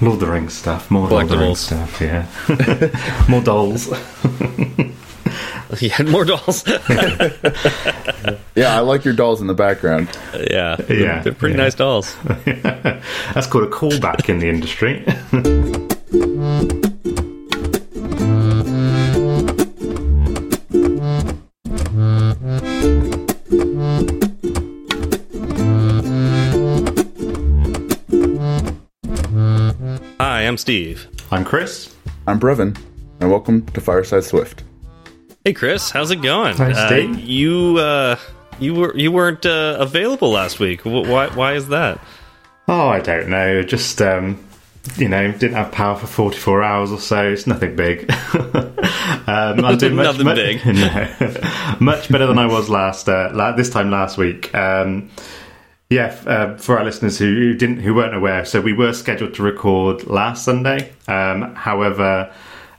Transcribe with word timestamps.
Lord 0.00 0.14
of 0.14 0.20
the 0.20 0.26
Rings 0.26 0.54
stuff, 0.54 0.90
more 0.90 1.08
Lord 1.08 1.24
of 1.24 1.30
the 1.30 1.38
Rings 1.38 1.60
stuff, 1.60 2.00
yeah. 2.00 2.26
more 3.28 3.40
dolls. 3.40 3.88
yeah, 5.80 6.02
more 6.02 6.24
dolls. 6.24 6.66
yeah, 8.54 8.76
I 8.76 8.80
like 8.80 9.04
your 9.04 9.14
dolls 9.14 9.40
in 9.40 9.48
the 9.48 9.54
background. 9.54 10.08
Yeah, 10.34 10.76
yeah, 10.88 11.22
they're 11.22 11.32
pretty 11.32 11.56
yeah. 11.56 11.64
nice 11.64 11.74
dolls. 11.74 12.16
That's 12.44 13.46
called 13.46 13.64
a 13.64 13.70
callback 13.70 14.28
in 14.28 14.38
the 14.38 14.48
industry. 14.48 15.04
Steve. 30.58 31.08
I'm 31.30 31.44
Chris. 31.44 31.94
I'm 32.26 32.40
Brevin, 32.40 32.76
and 33.20 33.30
welcome 33.30 33.64
to 33.66 33.80
Fireside 33.80 34.24
Swift. 34.24 34.64
Hey, 35.44 35.52
Chris, 35.52 35.90
how's 35.90 36.10
it 36.10 36.20
going? 36.20 36.56
Hi, 36.56 36.72
uh, 36.72 36.86
Steve. 36.88 37.14
Uh, 37.14 37.18
you 37.20 37.78
uh, 37.78 38.18
you 38.58 38.74
were 38.74 38.96
you 38.96 39.12
weren't 39.12 39.46
uh, 39.46 39.76
available 39.78 40.30
last 40.30 40.58
week. 40.58 40.84
Why 40.84 41.28
why 41.28 41.54
is 41.54 41.68
that? 41.68 42.00
Oh, 42.66 42.88
I 42.88 42.98
don't 43.00 43.28
know. 43.28 43.62
Just 43.62 44.02
um, 44.02 44.44
you 44.96 45.08
know, 45.08 45.30
didn't 45.30 45.54
have 45.54 45.70
power 45.70 45.96
for 45.96 46.06
44 46.06 46.62
hours 46.62 46.90
or 46.90 46.98
so. 46.98 47.30
It's 47.30 47.46
nothing 47.46 47.76
big. 47.76 48.10
um, 48.34 49.64
I 49.64 49.76
did 49.78 49.92
much, 49.94 50.18
nothing 50.18 50.34
big. 50.34 50.66
no, 50.66 51.76
much 51.80 52.10
better 52.10 52.26
than 52.26 52.38
I 52.38 52.46
was 52.46 52.68
last 52.68 53.08
uh, 53.08 53.52
this 53.56 53.70
time 53.70 53.90
last 53.90 54.18
week. 54.18 54.52
Um, 54.54 55.10
yeah, 55.90 56.14
uh, 56.26 56.56
for 56.58 56.78
our 56.78 56.84
listeners 56.84 57.18
who, 57.18 57.54
didn't, 57.54 57.78
who 57.78 57.94
weren't 57.94 58.14
aware, 58.14 58.44
so 58.44 58.60
we 58.60 58.74
were 58.74 58.92
scheduled 58.92 59.34
to 59.34 59.42
record 59.42 60.06
last 60.06 60.44
Sunday. 60.44 60.92
Um, 61.06 61.54
however, 61.54 62.30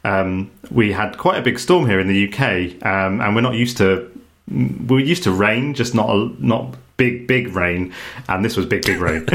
um, 0.04 0.52
we 0.70 0.92
had 0.92 1.18
quite 1.18 1.40
a 1.40 1.42
big 1.42 1.58
storm 1.58 1.88
here 1.88 2.00
in 2.00 2.08
the 2.08 2.28
UK, 2.28 2.86
um, 2.86 3.20
and 3.20 3.36
we're 3.36 3.42
not 3.42 3.56
used 3.56 3.78
to. 3.78 4.12
We're 4.48 5.00
used 5.00 5.24
to 5.24 5.32
rain, 5.32 5.74
just 5.74 5.94
not 5.96 6.10
a, 6.10 6.32
not 6.40 6.76
big 6.98 7.26
big 7.28 7.56
rain, 7.56 7.94
and 8.28 8.46
this 8.46 8.56
was 8.56 8.68
big 8.68 8.86
big 8.86 9.00
rain. 9.00 9.26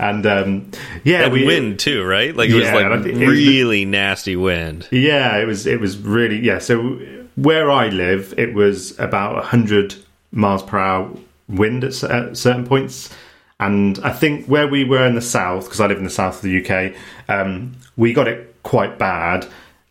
and 0.00 0.26
um, 0.26 0.70
yeah, 1.04 1.24
and 1.24 1.32
we, 1.32 1.44
wind 1.44 1.80
too, 1.80 2.04
right? 2.04 2.34
Like 2.34 2.48
it 2.48 2.54
yeah, 2.54 2.74
was 2.74 3.04
like 3.04 3.04
really 3.14 3.84
was, 3.84 3.92
nasty 3.92 4.36
wind. 4.36 4.88
Yeah, 4.90 5.36
it 5.36 5.44
was. 5.46 5.66
It 5.66 5.80
was 5.80 5.98
really 5.98 6.38
yeah. 6.38 6.58
So 6.58 6.98
where 7.36 7.70
I 7.70 7.88
live, 7.88 8.32
it 8.38 8.54
was 8.54 8.98
about 8.98 9.44
hundred 9.44 9.94
miles 10.30 10.62
per 10.62 10.78
hour 10.78 11.10
wind 11.48 11.84
at, 11.84 12.02
at 12.04 12.36
certain 12.36 12.66
points. 12.66 13.14
And 13.60 13.98
I 14.00 14.12
think 14.12 14.46
where 14.46 14.68
we 14.68 14.84
were 14.84 15.04
in 15.04 15.14
the 15.14 15.22
south, 15.22 15.64
because 15.64 15.80
I 15.80 15.86
live 15.86 15.98
in 15.98 16.04
the 16.04 16.10
south 16.10 16.36
of 16.36 16.42
the 16.42 16.64
UK, 16.64 16.94
um, 17.28 17.76
we 17.96 18.12
got 18.12 18.28
it 18.28 18.54
quite 18.62 18.98
bad. 18.98 19.46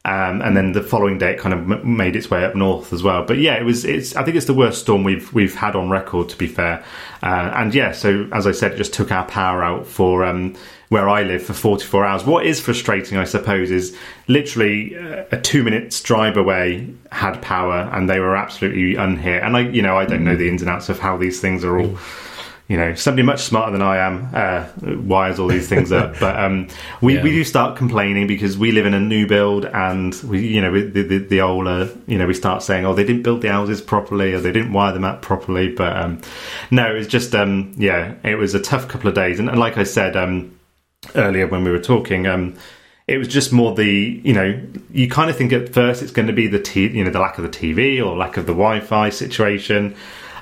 Um, 0.07 0.41
and 0.41 0.55
then 0.55 0.71
the 0.71 0.81
following 0.81 1.17
day, 1.17 1.33
it 1.33 1.39
kind 1.39 1.53
of 1.53 1.69
m- 1.69 1.97
made 1.97 2.15
its 2.15 2.29
way 2.31 2.45
up 2.45 2.55
north 2.55 2.93
as 2.93 3.03
well. 3.03 3.25
But 3.25 3.39
yeah, 3.39 3.55
it 3.55 3.65
was. 3.65 3.83
It's. 3.83 4.15
I 4.15 4.23
think 4.23 4.37
it's 4.37 4.45
the 4.45 4.53
worst 4.53 4.79
storm 4.79 5.03
we've 5.03 5.33
we've 5.33 5.53
had 5.53 5.75
on 5.75 5.89
record, 5.89 6.29
to 6.29 6.37
be 6.37 6.47
fair. 6.47 6.81
Uh, 7.21 7.51
and 7.53 7.75
yeah, 7.75 7.91
so 7.91 8.25
as 8.31 8.47
I 8.47 8.53
said, 8.53 8.71
it 8.71 8.77
just 8.77 8.93
took 8.93 9.11
our 9.11 9.25
power 9.25 9.61
out 9.61 9.85
for 9.85 10.23
um, 10.23 10.55
where 10.87 11.09
I 11.09 11.23
live 11.23 11.43
for 11.43 11.51
44 11.51 12.05
hours. 12.05 12.23
What 12.23 12.45
is 12.45 12.61
frustrating, 12.61 13.17
I 13.17 13.25
suppose, 13.25 13.69
is 13.69 13.97
literally 14.29 14.97
uh, 14.97 15.25
a 15.33 15.41
two 15.41 15.61
minutes 15.61 16.01
drive 16.01 16.37
away 16.37 16.87
had 17.11 17.41
power, 17.41 17.89
and 17.91 18.09
they 18.09 18.21
were 18.21 18.37
absolutely 18.37 18.95
unhit. 18.95 19.43
And 19.43 19.57
I, 19.57 19.61
you 19.61 19.81
know, 19.81 19.97
I 19.97 20.05
don't 20.05 20.23
know 20.23 20.37
the 20.37 20.47
ins 20.47 20.61
and 20.61 20.71
outs 20.71 20.87
of 20.87 20.99
how 20.99 21.17
these 21.17 21.41
things 21.41 21.65
are 21.65 21.77
all 21.77 21.97
you 22.67 22.75
know, 22.75 22.95
somebody 22.95 23.23
much 23.23 23.43
smarter 23.43 23.71
than 23.71 23.81
I 23.81 23.97
am 23.97 24.29
uh, 24.33 24.67
wires 25.01 25.39
all 25.39 25.47
these 25.47 25.69
things 25.69 25.91
up. 25.91 26.19
But 26.19 26.37
um, 26.37 26.67
we, 27.01 27.15
yeah. 27.15 27.23
we 27.23 27.31
do 27.31 27.43
start 27.45 27.77
complaining 27.77 28.27
because 28.27 28.57
we 28.57 28.73
live 28.73 28.85
in 28.85 28.93
a 28.93 28.99
new 28.99 29.25
build, 29.25 29.65
and 29.65 30.13
we, 30.25 30.45
you 30.47 30.61
know, 30.61 30.73
the, 30.73 31.03
the, 31.03 31.17
the 31.19 31.41
older, 31.41 31.89
you 32.07 32.17
know, 32.17 32.27
we 32.27 32.33
start 32.33 32.63
saying, 32.63 32.85
oh, 32.85 32.93
they 32.93 33.05
didn't 33.05 33.23
build 33.23 33.41
the 33.41 33.49
houses 33.49 33.81
properly, 33.81 34.33
or 34.33 34.41
they 34.41 34.51
didn't 34.51 34.73
wire 34.73 34.91
them 34.91 35.05
up 35.05 35.21
properly. 35.21 35.71
But 35.71 35.95
um, 35.95 36.21
no, 36.69 36.93
it's 36.93 37.07
just, 37.07 37.33
um, 37.33 37.73
yeah, 37.77 38.15
it 38.23 38.35
was 38.35 38.53
a 38.53 38.61
tough 38.61 38.89
couple 38.89 39.07
of 39.07 39.15
days, 39.15 39.39
and, 39.39 39.49
and 39.49 39.59
like 39.59 39.77
I 39.77 39.83
said 39.83 40.17
um, 40.17 40.57
earlier 41.15 41.47
when 41.47 41.63
we 41.63 41.71
were 41.71 41.79
talking. 41.79 42.27
Um, 42.27 42.55
it 43.07 43.17
was 43.17 43.29
just 43.29 43.53
more 43.53 43.73
the 43.73 44.21
you 44.21 44.33
know 44.33 44.61
you 44.91 45.09
kind 45.09 45.29
of 45.29 45.37
think 45.37 45.53
at 45.53 45.73
first 45.73 46.01
it's 46.01 46.11
going 46.11 46.27
to 46.27 46.33
be 46.33 46.47
the 46.47 46.59
t- 46.59 46.89
you 46.89 47.05
know 47.05 47.09
the 47.09 47.21
lack 47.21 47.37
of 47.37 47.43
the 47.43 47.49
TV 47.49 48.05
or 48.05 48.17
lack 48.17 48.35
of 48.35 48.45
the 48.45 48.51
Wi-Fi 48.51 49.09
situation, 49.11 49.95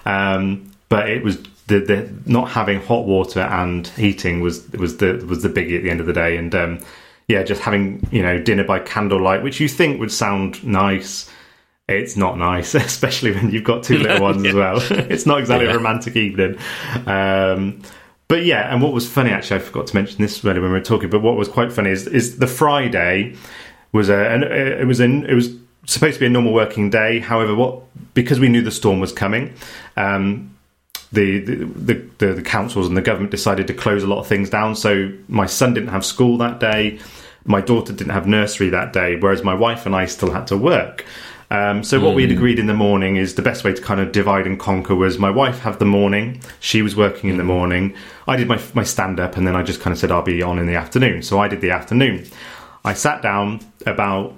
um, 0.03 0.71
but 0.89 1.07
it 1.07 1.23
was 1.23 1.37
the, 1.67 1.79
the 1.79 2.13
not 2.25 2.49
having 2.49 2.79
hot 2.79 3.05
water 3.05 3.39
and 3.39 3.87
heating 3.87 4.41
was 4.41 4.69
was 4.73 4.97
the 4.97 5.25
was 5.27 5.43
the 5.43 5.49
biggie 5.49 5.77
at 5.77 5.83
the 5.83 5.89
end 5.89 5.99
of 5.99 6.05
the 6.05 6.13
day, 6.13 6.37
and 6.37 6.53
um, 6.53 6.79
yeah, 7.27 7.43
just 7.43 7.61
having 7.61 8.07
you 8.11 8.21
know 8.21 8.41
dinner 8.41 8.63
by 8.63 8.79
candlelight, 8.79 9.43
which 9.43 9.59
you 9.59 9.67
think 9.67 9.99
would 9.99 10.11
sound 10.11 10.63
nice. 10.63 11.29
It's 11.87 12.17
not 12.17 12.37
nice, 12.37 12.73
especially 12.75 13.31
when 13.31 13.51
you've 13.51 13.63
got 13.63 13.83
two 13.83 13.97
little 13.97 14.21
ones 14.21 14.43
yeah. 14.43 14.49
as 14.49 14.55
well. 14.55 14.77
it's 15.09 15.25
not 15.25 15.39
exactly 15.39 15.67
yeah. 15.67 15.73
a 15.73 15.77
romantic 15.77 16.15
evening. 16.15 16.57
Um, 17.05 17.81
but 18.27 18.43
yeah, 18.43 18.73
and 18.73 18.81
what 18.81 18.91
was 18.91 19.07
funny 19.07 19.29
actually, 19.29 19.57
I 19.57 19.59
forgot 19.59 19.87
to 19.87 19.95
mention 19.95 20.21
this 20.21 20.43
earlier 20.43 20.61
when 20.61 20.71
we 20.71 20.77
were 20.77 20.83
talking. 20.83 21.09
But 21.09 21.21
what 21.21 21.35
was 21.35 21.47
quite 21.47 21.71
funny 21.71 21.91
is, 21.91 22.07
is 22.07 22.39
the 22.39 22.47
Friday 22.47 23.35
was 23.91 24.09
a, 24.09 24.29
and 24.29 24.43
it 24.43 24.85
was 24.85 24.99
in 24.99 25.25
it 25.25 25.33
was 25.33 25.55
supposed 25.85 26.15
to 26.15 26.19
be 26.19 26.25
a 26.25 26.29
normal 26.29 26.53
working 26.53 26.89
day. 26.89 27.19
However, 27.19 27.55
what 27.55 27.81
because 28.13 28.39
we 28.39 28.49
knew 28.49 28.61
the 28.61 28.71
storm 28.71 28.99
was 28.99 29.11
coming, 29.11 29.53
um, 29.95 30.54
the, 31.15 31.39
the, 31.39 31.95
the, 32.17 32.33
the 32.33 32.41
councils 32.41 32.87
and 32.87 32.95
the 32.95 33.01
government 33.01 33.31
decided 33.31 33.67
to 33.67 33.73
close 33.73 34.03
a 34.03 34.07
lot 34.07 34.19
of 34.19 34.27
things 34.27 34.49
down. 34.49 34.75
So 34.75 35.11
my 35.27 35.45
son 35.45 35.73
didn't 35.73 35.89
have 35.89 36.05
school 36.05 36.37
that 36.37 36.59
day. 36.59 36.99
My 37.45 37.61
daughter 37.61 37.93
didn't 37.93 38.13
have 38.13 38.27
nursery 38.27 38.69
that 38.69 38.93
day, 38.93 39.17
whereas 39.17 39.43
my 39.43 39.53
wife 39.53 39.85
and 39.85 39.95
I 39.95 40.05
still 40.05 40.31
had 40.31 40.47
to 40.47 40.57
work. 40.57 41.05
Um, 41.51 41.83
so 41.83 41.99
what 41.99 42.13
mm. 42.13 42.15
we 42.15 42.21
had 42.23 42.31
hmm. 42.31 42.37
agreed 42.37 42.59
in 42.59 42.65
the 42.65 42.73
morning 42.73 43.17
is 43.17 43.35
the 43.35 43.43
best 43.43 43.63
way 43.63 43.71
to 43.71 43.81
kind 43.81 43.99
of 43.99 44.11
divide 44.11 44.47
and 44.47 44.59
conquer 44.59 44.95
was 44.95 45.19
my 45.19 45.29
wife 45.29 45.59
have 45.59 45.77
the 45.77 45.85
morning, 45.85 46.41
she 46.59 46.81
was 46.81 46.95
working 46.95 47.29
in 47.29 47.37
the 47.37 47.43
morning, 47.43 47.95
I 48.27 48.35
did 48.35 48.47
my 48.47 48.59
my 48.73 48.83
stand 48.83 49.19
up, 49.19 49.37
and 49.37 49.45
then 49.45 49.55
I 49.55 49.61
just 49.61 49.79
kind 49.79 49.91
of 49.91 49.99
said 49.99 50.11
I'll 50.11 50.23
be 50.23 50.41
on 50.41 50.57
in 50.57 50.65
the 50.65 50.75
afternoon. 50.75 51.21
So 51.21 51.39
I 51.39 51.47
did 51.47 51.61
the 51.61 51.69
afternoon. 51.69 52.25
I 52.83 52.93
sat 52.93 53.21
down 53.21 53.61
about 53.85 54.33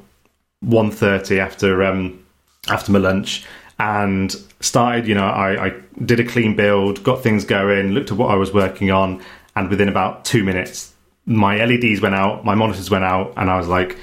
1.30 0.65 1.39
after 1.39 1.83
um, 1.83 2.25
after 2.67 2.91
my 2.91 2.99
lunch, 2.99 3.45
and 3.79 4.35
started, 4.59 5.07
you 5.07 5.16
know, 5.16 5.25
I, 5.25 5.68
I 5.68 5.81
did 6.03 6.19
a 6.19 6.23
clean 6.23 6.56
build, 6.56 7.03
got 7.03 7.22
things 7.22 7.45
going, 7.45 7.91
looked 7.91 8.12
at 8.12 8.18
what 8.18 8.31
I 8.31 8.35
was 8.35 8.53
working 8.53 8.91
on, 8.91 9.23
and 9.56 9.69
within 9.69 9.90
about 9.90 10.25
two 10.25 10.44
minutes, 10.44 10.94
my 11.25 11.63
LEDs 11.63 12.01
went 12.01 12.16
out, 12.16 12.45
my 12.45 12.56
monitors 12.56 12.90
went 12.90 13.03
out, 13.03 13.34
and 13.38 13.50
I 13.50 13.57
was 13.57 13.68
like, 13.68 13.97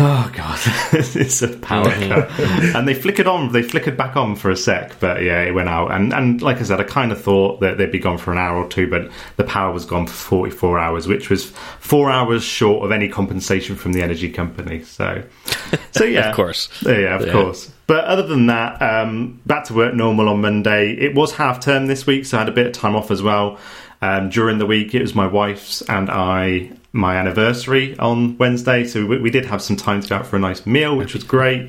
Oh 0.00 0.30
god, 0.32 0.60
it's 0.92 1.42
a 1.42 1.48
power 1.48 1.90
cut, 1.90 2.30
and 2.38 2.86
they 2.86 2.94
flickered 2.94 3.26
on. 3.26 3.50
They 3.50 3.62
flickered 3.64 3.96
back 3.96 4.14
on 4.14 4.36
for 4.36 4.48
a 4.48 4.56
sec, 4.56 5.00
but 5.00 5.24
yeah, 5.24 5.42
it 5.42 5.52
went 5.52 5.68
out. 5.68 5.90
And 5.90 6.12
and 6.14 6.40
like 6.40 6.58
I 6.58 6.62
said, 6.62 6.80
I 6.80 6.84
kind 6.84 7.10
of 7.10 7.20
thought 7.20 7.58
that 7.62 7.78
they'd 7.78 7.90
be 7.90 7.98
gone 7.98 8.16
for 8.16 8.30
an 8.30 8.38
hour 8.38 8.62
or 8.62 8.68
two, 8.68 8.88
but 8.88 9.10
the 9.36 9.42
power 9.42 9.72
was 9.72 9.84
gone 9.84 10.06
for 10.06 10.12
forty 10.12 10.52
four 10.52 10.78
hours, 10.78 11.08
which 11.08 11.30
was 11.30 11.50
four 11.80 12.12
hours 12.12 12.44
short 12.44 12.84
of 12.84 12.92
any 12.92 13.08
compensation 13.08 13.74
from 13.74 13.92
the 13.92 14.00
energy 14.00 14.30
company. 14.30 14.84
So, 14.84 15.24
so 15.90 16.04
yeah, 16.04 16.28
of 16.28 16.36
course, 16.36 16.68
yeah, 16.82 17.16
of 17.16 17.26
yeah. 17.26 17.32
course. 17.32 17.72
But 17.88 18.04
other 18.04 18.24
than 18.24 18.46
that, 18.46 18.80
um, 18.80 19.40
back 19.46 19.64
to 19.64 19.74
work 19.74 19.94
normal 19.94 20.28
on 20.28 20.40
Monday. 20.40 20.92
It 20.92 21.16
was 21.16 21.32
half 21.32 21.58
term 21.58 21.86
this 21.86 22.06
week, 22.06 22.24
so 22.24 22.36
I 22.36 22.40
had 22.42 22.48
a 22.48 22.52
bit 22.52 22.68
of 22.68 22.72
time 22.72 22.94
off 22.94 23.10
as 23.10 23.20
well. 23.20 23.58
Um, 24.00 24.30
during 24.30 24.58
the 24.58 24.66
week, 24.66 24.94
it 24.94 25.02
was 25.02 25.16
my 25.16 25.26
wife's 25.26 25.82
and 25.82 26.08
I 26.08 26.70
my 26.92 27.16
anniversary 27.16 27.98
on 27.98 28.36
Wednesday, 28.38 28.84
so 28.84 29.06
we, 29.06 29.18
we, 29.18 29.30
did 29.30 29.44
have 29.44 29.60
some 29.62 29.76
time 29.76 30.00
to 30.00 30.08
go 30.08 30.16
out 30.16 30.26
for 30.26 30.36
a 30.36 30.38
nice 30.38 30.64
meal, 30.66 30.96
which 30.96 31.14
was 31.14 31.24
great. 31.24 31.62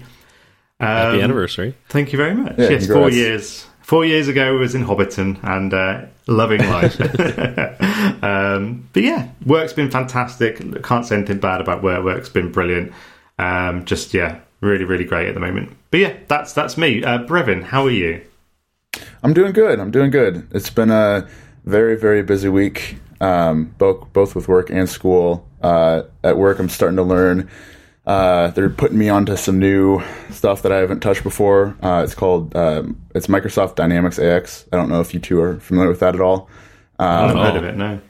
Um, 0.79 0.87
Happy 0.87 1.21
anniversary! 1.21 1.75
Thank 1.89 2.13
you 2.13 2.17
very 2.17 2.33
much. 2.33 2.57
Yeah, 2.57 2.69
yes, 2.69 2.85
congrats. 2.85 2.93
four 2.93 3.09
years. 3.09 3.65
Four 3.81 4.05
years 4.05 4.27
ago, 4.27 4.55
I 4.55 4.59
was 4.59 4.75
in 4.75 4.85
Hobbiton 4.85 5.43
and 5.43 5.73
uh, 5.73 6.05
loving 6.27 6.61
life. 6.61 6.99
um, 8.23 8.87
but 8.93 9.01
yeah, 9.01 9.29
work's 9.45 9.73
been 9.73 9.89
fantastic. 9.89 10.83
Can't 10.83 11.05
say 11.05 11.15
anything 11.15 11.39
bad 11.39 11.59
about 11.59 11.81
work. 11.81 12.03
Work's 12.03 12.29
been 12.29 12.51
brilliant. 12.51 12.93
Um, 13.39 13.85
just 13.85 14.13
yeah, 14.13 14.39
really, 14.61 14.85
really 14.85 15.05
great 15.05 15.27
at 15.27 15.33
the 15.33 15.39
moment. 15.39 15.75
But 15.89 16.01
yeah, 16.01 16.13
that's 16.27 16.53
that's 16.53 16.77
me. 16.77 17.03
Uh, 17.03 17.19
Brevin, 17.19 17.63
how 17.63 17.85
are 17.85 17.91
you? 17.91 18.21
I'm 19.23 19.33
doing 19.33 19.53
good. 19.53 19.79
I'm 19.79 19.91
doing 19.91 20.11
good. 20.11 20.47
It's 20.51 20.69
been 20.69 20.91
a 20.91 21.27
very, 21.65 21.97
very 21.97 22.21
busy 22.21 22.49
week 22.49 22.97
um, 23.21 23.75
both 23.77 24.11
both 24.13 24.35
with 24.35 24.47
work 24.47 24.69
and 24.69 24.89
school. 24.89 25.47
Uh, 25.61 26.03
at 26.23 26.37
work, 26.37 26.59
I'm 26.59 26.69
starting 26.69 26.97
to 26.97 27.03
learn. 27.03 27.49
Uh, 28.05 28.49
they're 28.51 28.69
putting 28.69 28.97
me 28.97 29.09
onto 29.09 29.35
some 29.35 29.59
new 29.59 30.01
stuff 30.31 30.63
that 30.63 30.71
I 30.71 30.77
haven't 30.77 31.01
touched 31.01 31.23
before. 31.23 31.77
Uh, 31.83 32.01
it's 32.03 32.15
called 32.15 32.55
um, 32.55 32.99
it's 33.13 33.27
Microsoft 33.27 33.75
Dynamics 33.75 34.17
AX. 34.17 34.65
I 34.73 34.77
don't 34.77 34.89
know 34.89 35.01
if 35.01 35.13
you 35.13 35.19
two 35.19 35.39
are 35.41 35.59
familiar 35.59 35.89
with 35.89 35.99
that 35.99 36.15
at 36.15 36.21
all. 36.21 36.49
Um, 36.97 37.07
I 37.07 37.27
haven't 37.27 37.37
heard 37.37 37.55
of 37.57 37.63
it. 37.65 37.77
No. 37.77 38.01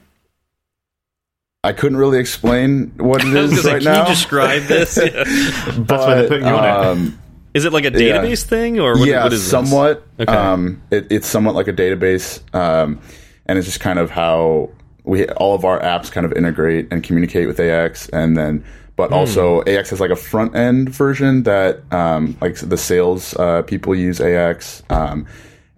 I 1.61 1.73
couldn't 1.73 1.97
really 1.97 2.19
explain 2.19 2.93
what 2.97 3.23
it 3.25 3.33
is 3.35 3.65
right 3.65 3.83
now. 3.83 4.03
Can 4.03 4.07
you 4.07 4.13
describe 4.13 4.63
this? 4.63 4.97
yeah. 5.03 5.23
but, 5.25 5.87
That's 5.87 6.05
why 6.05 6.15
they're 6.15 6.27
putting 6.29 6.47
you 6.47 6.53
on 6.53 6.63
it. 6.63 6.85
Um, 6.85 7.19
is 7.53 7.65
it 7.65 7.73
like 7.73 7.83
a 7.83 7.91
database 7.91 8.43
yeah. 8.43 8.49
thing, 8.49 8.79
or 8.79 8.97
what, 8.97 9.07
yeah, 9.07 9.23
what 9.23 9.33
is 9.33 9.45
somewhat? 9.45 10.07
Okay. 10.19 10.31
Um, 10.31 10.81
it, 10.91 11.11
it's 11.11 11.27
somewhat 11.27 11.55
like 11.55 11.67
a 11.67 11.73
database, 11.73 12.41
um, 12.55 13.01
and 13.47 13.57
it's 13.57 13.67
just 13.67 13.79
kind 13.79 13.99
of 13.99 14.11
how 14.11 14.69
we 15.09 15.27
all 15.27 15.55
of 15.55 15.65
our 15.65 15.79
apps 15.81 16.11
kind 16.11 16.25
of 16.25 16.33
integrate 16.33 16.87
and 16.91 17.03
communicate 17.03 17.47
with 17.47 17.59
AX, 17.59 18.07
and 18.09 18.37
then 18.37 18.63
but 18.95 19.11
also 19.11 19.61
AX 19.63 19.89
has 19.89 19.99
like 19.99 20.11
a 20.11 20.15
front 20.15 20.55
end 20.55 20.89
version 20.89 21.43
that 21.43 21.81
um, 21.91 22.37
like 22.41 22.55
the 22.55 22.77
sales 22.77 23.33
uh, 23.35 23.61
people 23.63 23.95
use 23.95 24.19
AX. 24.21 24.83
Um, 24.89 25.25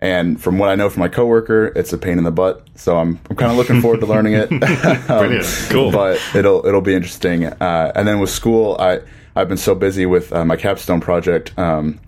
and 0.03 0.41
from 0.41 0.57
what 0.57 0.69
I 0.69 0.75
know 0.75 0.89
from 0.89 1.01
my 1.01 1.07
coworker, 1.07 1.67
it's 1.75 1.93
a 1.93 1.97
pain 1.99 2.17
in 2.17 2.23
the 2.23 2.31
butt. 2.31 2.67
So 2.73 2.97
I'm, 2.97 3.19
I'm 3.29 3.35
kind 3.35 3.51
of 3.51 3.57
looking 3.57 3.79
forward 3.79 3.99
to 3.99 4.07
learning 4.07 4.33
it. 4.33 4.49
Brilliant. 5.07 5.45
Cool. 5.69 5.91
But 5.91 6.19
it'll 6.33 6.65
it'll 6.65 6.81
be 6.81 6.95
interesting. 6.95 7.45
Uh, 7.45 7.91
and 7.95 8.07
then 8.07 8.19
with 8.19 8.31
school, 8.31 8.75
I 8.79 9.01
I've 9.35 9.47
been 9.47 9.57
so 9.57 9.75
busy 9.75 10.07
with 10.07 10.33
uh, 10.33 10.43
my 10.43 10.57
capstone 10.57 10.99
project 10.99 11.57
um, 11.57 11.99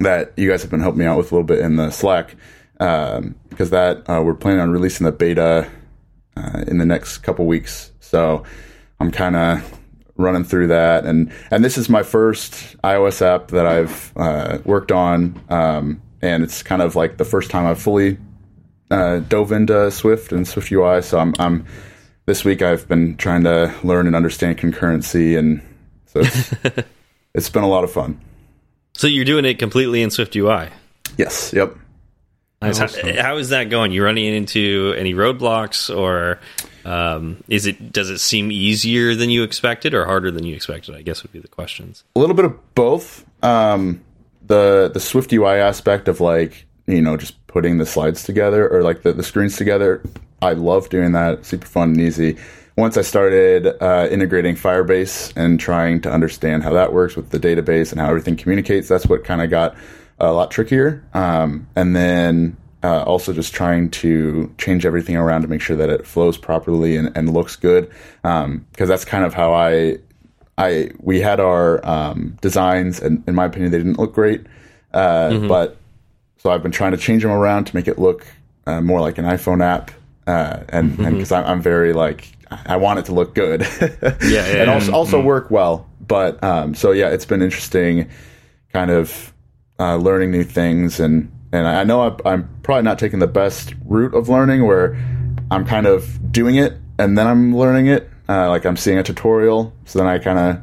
that 0.00 0.32
you 0.36 0.50
guys 0.50 0.62
have 0.62 0.70
been 0.70 0.80
helping 0.80 0.98
me 0.98 1.06
out 1.06 1.16
with 1.16 1.30
a 1.30 1.34
little 1.34 1.46
bit 1.46 1.60
in 1.60 1.76
the 1.76 1.90
Slack 1.90 2.34
um, 2.80 3.36
because 3.48 3.70
that 3.70 3.98
uh, 4.10 4.20
we're 4.22 4.34
planning 4.34 4.60
on 4.60 4.72
releasing 4.72 5.04
the 5.04 5.12
beta 5.12 5.70
uh, 6.36 6.64
in 6.66 6.78
the 6.78 6.86
next 6.86 7.18
couple 7.18 7.46
weeks. 7.46 7.92
So 8.00 8.44
I'm 9.00 9.10
kind 9.10 9.36
of 9.36 9.78
running 10.16 10.44
through 10.44 10.68
that, 10.68 11.04
and 11.04 11.32
and 11.50 11.64
this 11.64 11.76
is 11.76 11.88
my 11.88 12.02
first 12.02 12.76
iOS 12.82 13.22
app 13.22 13.48
that 13.48 13.66
I've 13.66 14.12
uh, 14.16 14.58
worked 14.64 14.92
on, 14.92 15.40
um, 15.48 16.00
and 16.22 16.42
it's 16.42 16.62
kind 16.62 16.82
of 16.82 16.96
like 16.96 17.18
the 17.18 17.24
first 17.24 17.50
time 17.50 17.66
I've 17.66 17.80
fully 17.80 18.18
uh, 18.90 19.18
dove 19.20 19.52
into 19.52 19.90
Swift 19.90 20.32
and 20.32 20.46
Swift 20.46 20.70
UI. 20.70 21.02
So 21.02 21.18
I'm, 21.18 21.34
I'm 21.38 21.66
this 22.26 22.44
week 22.44 22.62
I've 22.62 22.86
been 22.88 23.16
trying 23.16 23.44
to 23.44 23.74
learn 23.82 24.06
and 24.06 24.16
understand 24.16 24.58
concurrency, 24.58 25.38
and 25.38 25.60
so 26.06 26.20
it's, 26.20 26.54
it's 27.34 27.50
been 27.50 27.64
a 27.64 27.68
lot 27.68 27.84
of 27.84 27.90
fun. 27.90 28.20
So 28.94 29.06
you're 29.06 29.24
doing 29.24 29.44
it 29.44 29.58
completely 29.58 30.02
in 30.02 30.10
Swift 30.10 30.34
UI. 30.34 30.70
Yes. 31.18 31.52
Yep. 31.52 31.76
Nice. 32.62 32.78
How, 32.78 32.84
Awesome. 32.84 33.16
how 33.16 33.36
is 33.36 33.50
that 33.50 33.64
going? 33.70 33.92
You 33.92 34.02
running 34.02 34.24
into 34.34 34.94
any 34.96 35.12
roadblocks, 35.14 35.94
or 35.94 36.40
um, 36.84 37.42
is 37.48 37.66
it 37.66 37.92
does 37.92 38.08
it 38.10 38.18
seem 38.18 38.50
easier 38.50 39.14
than 39.14 39.28
you 39.30 39.42
expected, 39.42 39.92
or 39.94 40.06
harder 40.06 40.30
than 40.30 40.44
you 40.44 40.54
expected? 40.54 40.94
I 40.94 41.02
guess 41.02 41.22
would 41.22 41.32
be 41.32 41.38
the 41.38 41.48
questions. 41.48 42.04
a 42.14 42.18
little 42.18 42.34
bit 42.36 42.44
of 42.46 42.74
both. 42.74 43.24
Um, 43.42 44.02
the 44.46 44.90
the 44.92 45.00
Swift 45.00 45.32
UI 45.32 45.56
aspect 45.60 46.08
of 46.08 46.20
like 46.20 46.64
you 46.86 47.02
know 47.02 47.16
just 47.16 47.46
putting 47.46 47.78
the 47.78 47.86
slides 47.86 48.22
together 48.22 48.66
or 48.68 48.82
like 48.82 49.02
the, 49.02 49.12
the 49.12 49.22
screens 49.22 49.56
together. 49.56 50.02
I 50.40 50.52
love 50.52 50.88
doing 50.88 51.12
that. 51.12 51.44
Super 51.44 51.66
fun 51.66 51.90
and 51.90 52.00
easy. 52.00 52.36
Once 52.76 52.96
I 52.98 53.02
started 53.02 53.68
uh, 53.82 54.06
integrating 54.10 54.54
Firebase 54.54 55.32
and 55.34 55.58
trying 55.58 56.00
to 56.02 56.10
understand 56.12 56.62
how 56.62 56.74
that 56.74 56.92
works 56.92 57.16
with 57.16 57.30
the 57.30 57.38
database 57.38 57.90
and 57.90 57.98
how 58.00 58.08
everything 58.08 58.36
communicates, 58.36 58.86
that's 58.86 59.06
what 59.06 59.24
kind 59.24 59.40
of 59.40 59.48
got 59.48 59.74
a 60.18 60.32
lot 60.32 60.50
trickier. 60.50 61.04
Um, 61.14 61.66
and 61.76 61.94
then 61.94 62.56
uh, 62.82 63.02
also 63.02 63.32
just 63.32 63.52
trying 63.54 63.90
to 63.90 64.52
change 64.58 64.86
everything 64.86 65.16
around 65.16 65.42
to 65.42 65.48
make 65.48 65.60
sure 65.60 65.76
that 65.76 65.88
it 65.90 66.06
flows 66.06 66.36
properly 66.38 66.96
and, 66.96 67.16
and 67.16 67.32
looks 67.32 67.56
good. 67.56 67.90
Because 68.22 68.88
that's 68.88 69.04
kind 69.04 69.24
of 69.24 69.34
how 69.34 69.52
I 69.54 69.98
I 70.58 70.90
we 71.00 71.20
had 71.20 71.38
our 71.40 71.84
um, 71.86 72.36
designs, 72.40 73.00
and 73.00 73.22
in 73.28 73.34
my 73.34 73.44
opinion, 73.44 73.72
they 73.72 73.78
didn't 73.78 73.98
look 73.98 74.14
great. 74.14 74.46
Uh, 74.92 75.30
But 75.48 75.76
so 76.38 76.50
I've 76.50 76.62
been 76.62 76.72
trying 76.72 76.92
to 76.92 76.96
change 76.98 77.22
them 77.22 77.32
around 77.32 77.64
to 77.66 77.76
make 77.76 77.88
it 77.88 77.98
look 77.98 78.26
uh, 78.66 78.80
more 78.80 79.00
like 79.00 79.18
an 79.18 79.24
iPhone 79.26 79.62
app, 79.62 79.90
uh, 80.26 80.60
and 80.70 80.96
because 80.96 81.30
I'm, 81.32 81.44
I'm 81.44 81.60
very 81.62 81.92
like 81.92 82.28
I 82.66 82.76
want 82.76 83.00
it 83.00 83.04
to 83.06 83.12
look 83.14 83.34
good, 83.34 83.62
Yeah, 83.82 84.10
yeah, 84.22 84.62
and 84.62 84.70
also 84.70 84.92
also 84.92 85.20
work 85.20 85.50
well. 85.50 85.86
But 86.06 86.42
um, 86.42 86.74
so 86.74 86.92
yeah, 86.92 87.08
it's 87.08 87.26
been 87.26 87.42
interesting, 87.42 88.08
kind 88.72 88.90
of 88.90 89.32
uh, 89.78 89.96
learning 89.96 90.30
new 90.30 90.44
things, 90.44 91.00
and 91.00 91.30
and 91.52 91.66
I 91.66 91.84
know 91.84 92.02
I'm, 92.02 92.16
I'm 92.24 92.48
probably 92.62 92.82
not 92.82 92.98
taking 92.98 93.18
the 93.18 93.26
best 93.26 93.74
route 93.84 94.14
of 94.14 94.28
learning, 94.28 94.66
where 94.66 94.96
I'm 95.50 95.64
kind 95.64 95.86
of 95.86 96.32
doing 96.32 96.56
it 96.56 96.74
and 96.98 97.16
then 97.16 97.26
I'm 97.26 97.56
learning 97.56 97.86
it. 97.88 98.10
Uh, 98.28 98.48
like 98.48 98.66
I'm 98.66 98.76
seeing 98.76 98.98
a 98.98 99.02
tutorial, 99.04 99.72
so 99.84 99.98
then 100.00 100.08
I 100.08 100.18
kind 100.18 100.38
of 100.38 100.60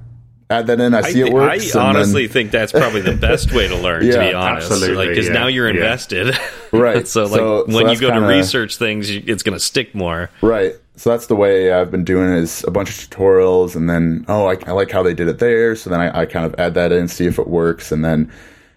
add 0.49 0.67
that 0.67 0.81
in. 0.81 0.93
I 0.93 1.01
see 1.01 1.23
I, 1.23 1.27
it 1.27 1.33
works. 1.33 1.49
I 1.49 1.53
and 1.53 1.63
then- 1.63 1.95
honestly 1.95 2.27
think 2.27 2.51
that's 2.51 2.73
probably 2.73 2.99
the 3.01 3.15
best 3.15 3.53
way 3.53 3.69
to 3.69 3.75
learn. 3.77 4.01
to 4.01 4.19
be 4.19 4.33
honest, 4.33 4.69
absolutely, 4.69 4.95
like 4.97 5.09
because 5.09 5.27
yeah, 5.27 5.33
now 5.33 5.47
you're 5.47 5.69
yeah. 5.69 5.75
invested, 5.75 6.35
Right. 6.73 7.07
so 7.07 7.23
like 7.23 7.31
So- 7.39 7.65
so 7.67 7.73
when 7.73 7.87
you 7.89 7.97
go 7.99 8.07
to 8.07 8.13
kinda- 8.15 8.27
research 8.27 8.75
things, 8.75 9.09
it's 9.09 9.43
going 9.43 9.57
to 9.57 9.63
stick 9.63 9.95
more. 9.95 10.29
Right. 10.41 10.73
So 10.95 11.09
that's 11.09 11.27
the 11.27 11.35
way 11.35 11.71
I've 11.71 11.89
been 11.89 12.03
doing 12.03 12.33
it 12.33 12.39
is 12.39 12.63
a 12.67 12.71
bunch 12.71 12.89
of 12.89 12.95
tutorials 13.09 13.75
and 13.75 13.89
then, 13.89 14.25
oh, 14.27 14.45
I, 14.47 14.57
I 14.67 14.71
like 14.73 14.91
how 14.91 15.01
they 15.01 15.13
did 15.15 15.27
it 15.27 15.39
there. 15.39 15.75
So 15.75 15.89
then 15.89 15.99
I, 16.01 16.21
I 16.21 16.25
kind 16.27 16.45
of 16.45 16.53
add 16.59 16.73
that 16.75 16.91
in, 16.91 17.07
see 17.07 17.25
if 17.25 17.39
it 17.39 17.47
works. 17.47 17.91
And 17.91 18.05
then, 18.05 18.31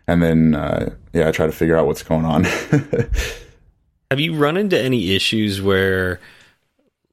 and 0.08 0.22
then, 0.22 0.54
uh, 0.54 0.94
yeah, 1.12 1.28
I 1.28 1.32
try 1.32 1.46
to 1.46 1.52
figure 1.52 1.76
out 1.76 1.86
what's 1.86 2.02
going 2.02 2.24
on. 2.24 2.44
Have 4.10 4.20
you 4.20 4.36
run 4.36 4.56
into 4.56 4.80
any 4.80 5.14
issues 5.14 5.60
where 5.60 6.20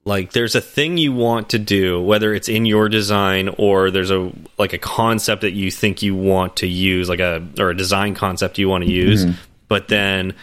like 0.04 0.32
there's 0.32 0.54
a 0.54 0.60
thing 0.60 0.98
you 0.98 1.12
want 1.12 1.50
to 1.50 1.58
do 1.58 2.00
whether 2.00 2.34
it's 2.34 2.48
in 2.48 2.66
your 2.66 2.88
design 2.88 3.48
or 3.58 3.90
there's 3.90 4.10
a 4.10 4.30
like 4.58 4.72
a 4.72 4.78
concept 4.78 5.42
that 5.42 5.52
you 5.52 5.70
think 5.70 6.02
you 6.02 6.14
want 6.14 6.56
to 6.56 6.66
use 6.66 7.08
like 7.08 7.20
a 7.20 7.46
or 7.58 7.70
a 7.70 7.76
design 7.76 8.14
concept 8.14 8.58
you 8.58 8.68
want 8.68 8.84
to 8.84 8.90
use 8.90 9.24
but 9.68 9.88
then 9.88 10.34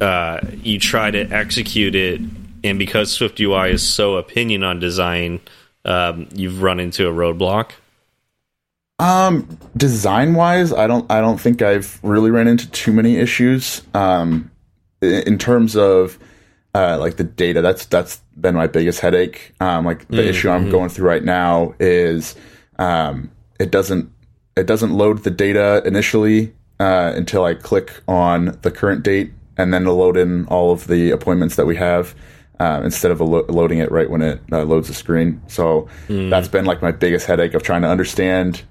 uh, 0.00 0.40
you 0.62 0.78
try 0.78 1.10
to 1.10 1.20
execute 1.32 1.94
it 1.94 2.20
and 2.64 2.78
because 2.78 3.10
Swift 3.10 3.40
UI 3.40 3.72
is 3.72 3.86
so 3.86 4.16
opinion 4.16 4.62
on 4.62 4.78
design 4.78 5.40
um, 5.84 6.28
you've 6.32 6.62
run 6.62 6.80
into 6.80 7.08
a 7.08 7.12
roadblock 7.12 7.72
Um, 9.00 9.58
design 9.76 10.34
wise, 10.34 10.72
I 10.72 10.86
don't, 10.86 11.10
I 11.10 11.20
don't 11.20 11.40
think 11.40 11.62
I've 11.62 12.00
really 12.02 12.30
ran 12.30 12.48
into 12.48 12.68
too 12.70 12.92
many 12.92 13.16
issues. 13.16 13.82
Um, 13.94 14.50
in 15.00 15.38
terms 15.38 15.76
of, 15.76 16.18
uh, 16.74 16.98
like 16.98 17.16
the 17.16 17.24
data, 17.24 17.62
that's, 17.62 17.86
that's 17.86 18.16
been 18.36 18.56
my 18.56 18.66
biggest 18.66 19.00
headache. 19.00 19.54
Um, 19.60 19.84
like 19.84 20.08
the 20.08 20.28
issue 20.28 20.50
I'm 20.50 20.70
going 20.70 20.88
through 20.88 21.06
right 21.06 21.22
now 21.22 21.74
is, 21.78 22.34
um, 22.78 23.30
it 23.60 23.70
doesn't, 23.70 24.10
it 24.56 24.66
doesn't 24.66 24.92
load 24.92 25.22
the 25.22 25.30
data 25.30 25.80
initially, 25.84 26.52
uh, 26.80 27.12
until 27.14 27.44
I 27.44 27.54
click 27.54 28.02
on 28.08 28.58
the 28.62 28.70
current 28.70 29.04
date 29.04 29.32
and 29.56 29.72
then 29.72 29.82
it'll 29.82 29.96
load 29.96 30.16
in 30.16 30.46
all 30.46 30.72
of 30.72 30.88
the 30.88 31.10
appointments 31.12 31.54
that 31.56 31.66
we 31.66 31.76
have. 31.76 32.14
Uh, 32.60 32.80
instead 32.82 33.12
of 33.12 33.20
lo- 33.20 33.46
loading 33.48 33.78
it 33.78 33.88
right 33.92 34.10
when 34.10 34.20
it 34.20 34.40
uh, 34.50 34.64
loads 34.64 34.88
the 34.88 34.94
screen, 34.94 35.40
so 35.46 35.86
that's 36.28 36.48
been 36.48 36.64
like 36.64 36.82
my 36.82 36.90
biggest 36.90 37.24
headache 37.26 37.54
of 37.54 37.62
trying 37.62 37.82
to 37.82 37.88
understand 37.88 38.62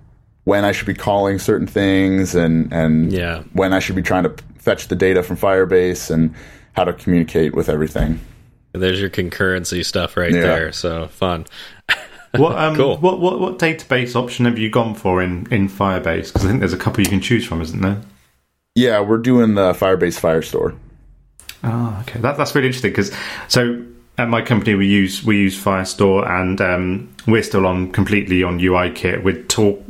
when 0.47 0.63
I 0.63 0.71
should 0.71 0.88
be 0.88 0.94
calling 0.94 1.39
certain 1.39 1.67
things 1.67 2.33
and 2.33 2.71
and 2.71 3.11
Yeah. 3.11 3.44
when 3.51 3.73
I 3.73 3.79
should 3.79 3.95
be 3.97 4.01
trying 4.01 4.23
to 4.23 4.33
fetch 4.57 4.88
the 4.88 4.95
data 4.95 5.21
from 5.21 5.35
Firebase 5.35 6.09
and 6.09 6.33
how 6.71 6.85
to 6.85 6.94
communicate 6.94 7.53
with 7.53 7.67
everything. 7.69 8.19
there's 8.73 8.99
your 9.01 9.09
concurrency 9.09 9.83
stuff 9.83 10.15
right 10.15 10.31
Yeah. 10.33 10.41
there 10.41 10.71
so 10.71 11.07
fun 11.07 11.45
What 12.35 12.57
um, 12.57 12.75
Cool. 12.75 12.97
what, 12.97 13.19
what 13.19 13.39
what 13.39 13.59
database 13.59 14.16
option 14.16 14.45
have 14.45 14.57
you 14.57 14.69
gone 14.69 14.95
for 14.95 15.21
in 15.21 15.47
in 15.51 15.68
Firebase? 15.68 16.27
Because 16.27 16.45
I 16.45 16.47
think 16.49 16.59
there's 16.59 16.73
a 16.73 16.77
couple 16.77 17.01
you 17.04 17.09
can 17.09 17.21
choose 17.21 17.45
from, 17.45 17.61
isn't 17.61 17.81
there? 17.81 17.99
Yeah, 18.75 18.99
we're 19.01 19.18
doing 19.31 19.56
the 19.56 19.71
Firebase 19.73 20.19
Firestore. 20.19 20.75
Oh, 21.63 21.97
okay. 22.04 22.19
That, 22.19 22.37
that's 22.37 22.54
really 22.54 22.68
interesting 22.68 22.92
because 22.92 23.11
so 23.47 23.81
at 24.19 24.30
my 24.30 24.42
company 24.42 24.74
we 24.74 24.88
use 24.88 25.24
we 25.24 25.38
use 25.38 25.62
Firestore 25.62 26.28
and 26.28 26.59
um, 26.59 27.09
we're 27.28 27.44
still 27.44 27.68
on 27.68 27.92
completely 27.92 28.44
on 28.44 28.59
UI 28.59 28.92
kit. 28.92 29.24
We're 29.24 29.44
talk 29.44 29.83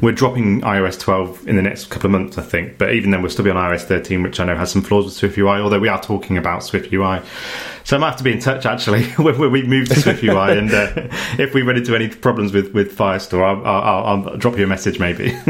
we're 0.00 0.12
dropping 0.12 0.62
iOS 0.62 0.98
12 0.98 1.46
in 1.46 1.56
the 1.56 1.62
next 1.62 1.90
couple 1.90 2.06
of 2.06 2.12
months, 2.12 2.38
I 2.38 2.42
think. 2.42 2.78
But 2.78 2.94
even 2.94 3.10
then, 3.10 3.20
we'll 3.20 3.30
still 3.30 3.44
be 3.44 3.50
on 3.50 3.56
iOS 3.56 3.82
13, 3.82 4.22
which 4.22 4.40
I 4.40 4.44
know 4.44 4.56
has 4.56 4.70
some 4.72 4.82
flaws 4.82 5.04
with 5.04 5.14
Swift 5.14 5.36
UI. 5.36 5.60
Although 5.60 5.78
we 5.78 5.88
are 5.88 6.00
talking 6.00 6.38
about 6.38 6.64
Swift 6.64 6.92
UI, 6.92 7.20
so 7.84 7.96
I 7.96 8.00
might 8.00 8.08
have 8.08 8.16
to 8.18 8.24
be 8.24 8.32
in 8.32 8.40
touch 8.40 8.66
actually 8.66 9.04
when, 9.18 9.50
we 9.50 9.62
move 9.62 9.88
to 9.88 10.00
Swift 10.00 10.22
UI 10.22 10.34
and 10.58 10.72
uh, 10.72 10.92
if 11.38 11.54
we 11.54 11.62
run 11.62 11.76
into 11.76 11.94
any 11.94 12.08
problems 12.08 12.52
with 12.52 12.72
with 12.74 12.96
Firestore, 12.96 13.42
I'll, 13.44 13.66
I'll, 13.66 13.82
I'll, 13.82 14.28
I'll 14.30 14.36
drop 14.36 14.56
you 14.58 14.64
a 14.64 14.68
message 14.68 14.98
maybe. 14.98 15.36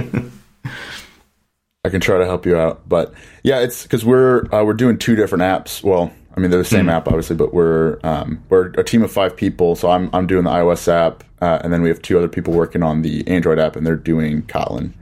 I 1.82 1.88
can 1.88 2.00
try 2.02 2.18
to 2.18 2.26
help 2.26 2.44
you 2.44 2.58
out, 2.58 2.86
but 2.88 3.14
yeah, 3.42 3.60
it's 3.60 3.84
because 3.84 4.04
we're 4.04 4.44
uh, 4.52 4.64
we're 4.64 4.74
doing 4.74 4.98
two 4.98 5.16
different 5.16 5.42
apps. 5.42 5.82
Well, 5.82 6.12
I 6.36 6.40
mean 6.40 6.50
they're 6.50 6.60
the 6.60 6.64
same 6.64 6.88
app 6.88 7.08
obviously, 7.08 7.36
but 7.36 7.52
we're 7.52 7.98
um, 8.04 8.42
we're 8.48 8.68
a 8.78 8.84
team 8.84 9.02
of 9.02 9.10
five 9.10 9.36
people. 9.36 9.74
So 9.76 9.90
I'm 9.90 10.10
I'm 10.12 10.26
doing 10.26 10.44
the 10.44 10.50
iOS 10.50 10.88
app, 10.88 11.24
uh, 11.40 11.58
and 11.62 11.72
then 11.72 11.82
we 11.82 11.88
have 11.88 12.00
two 12.02 12.16
other 12.18 12.28
people 12.28 12.54
working 12.54 12.82
on 12.82 13.02
the 13.02 13.26
Android 13.26 13.58
app, 13.58 13.76
and 13.76 13.86
they're 13.86 13.96
doing 13.96 14.42
Kotlin. 14.42 14.92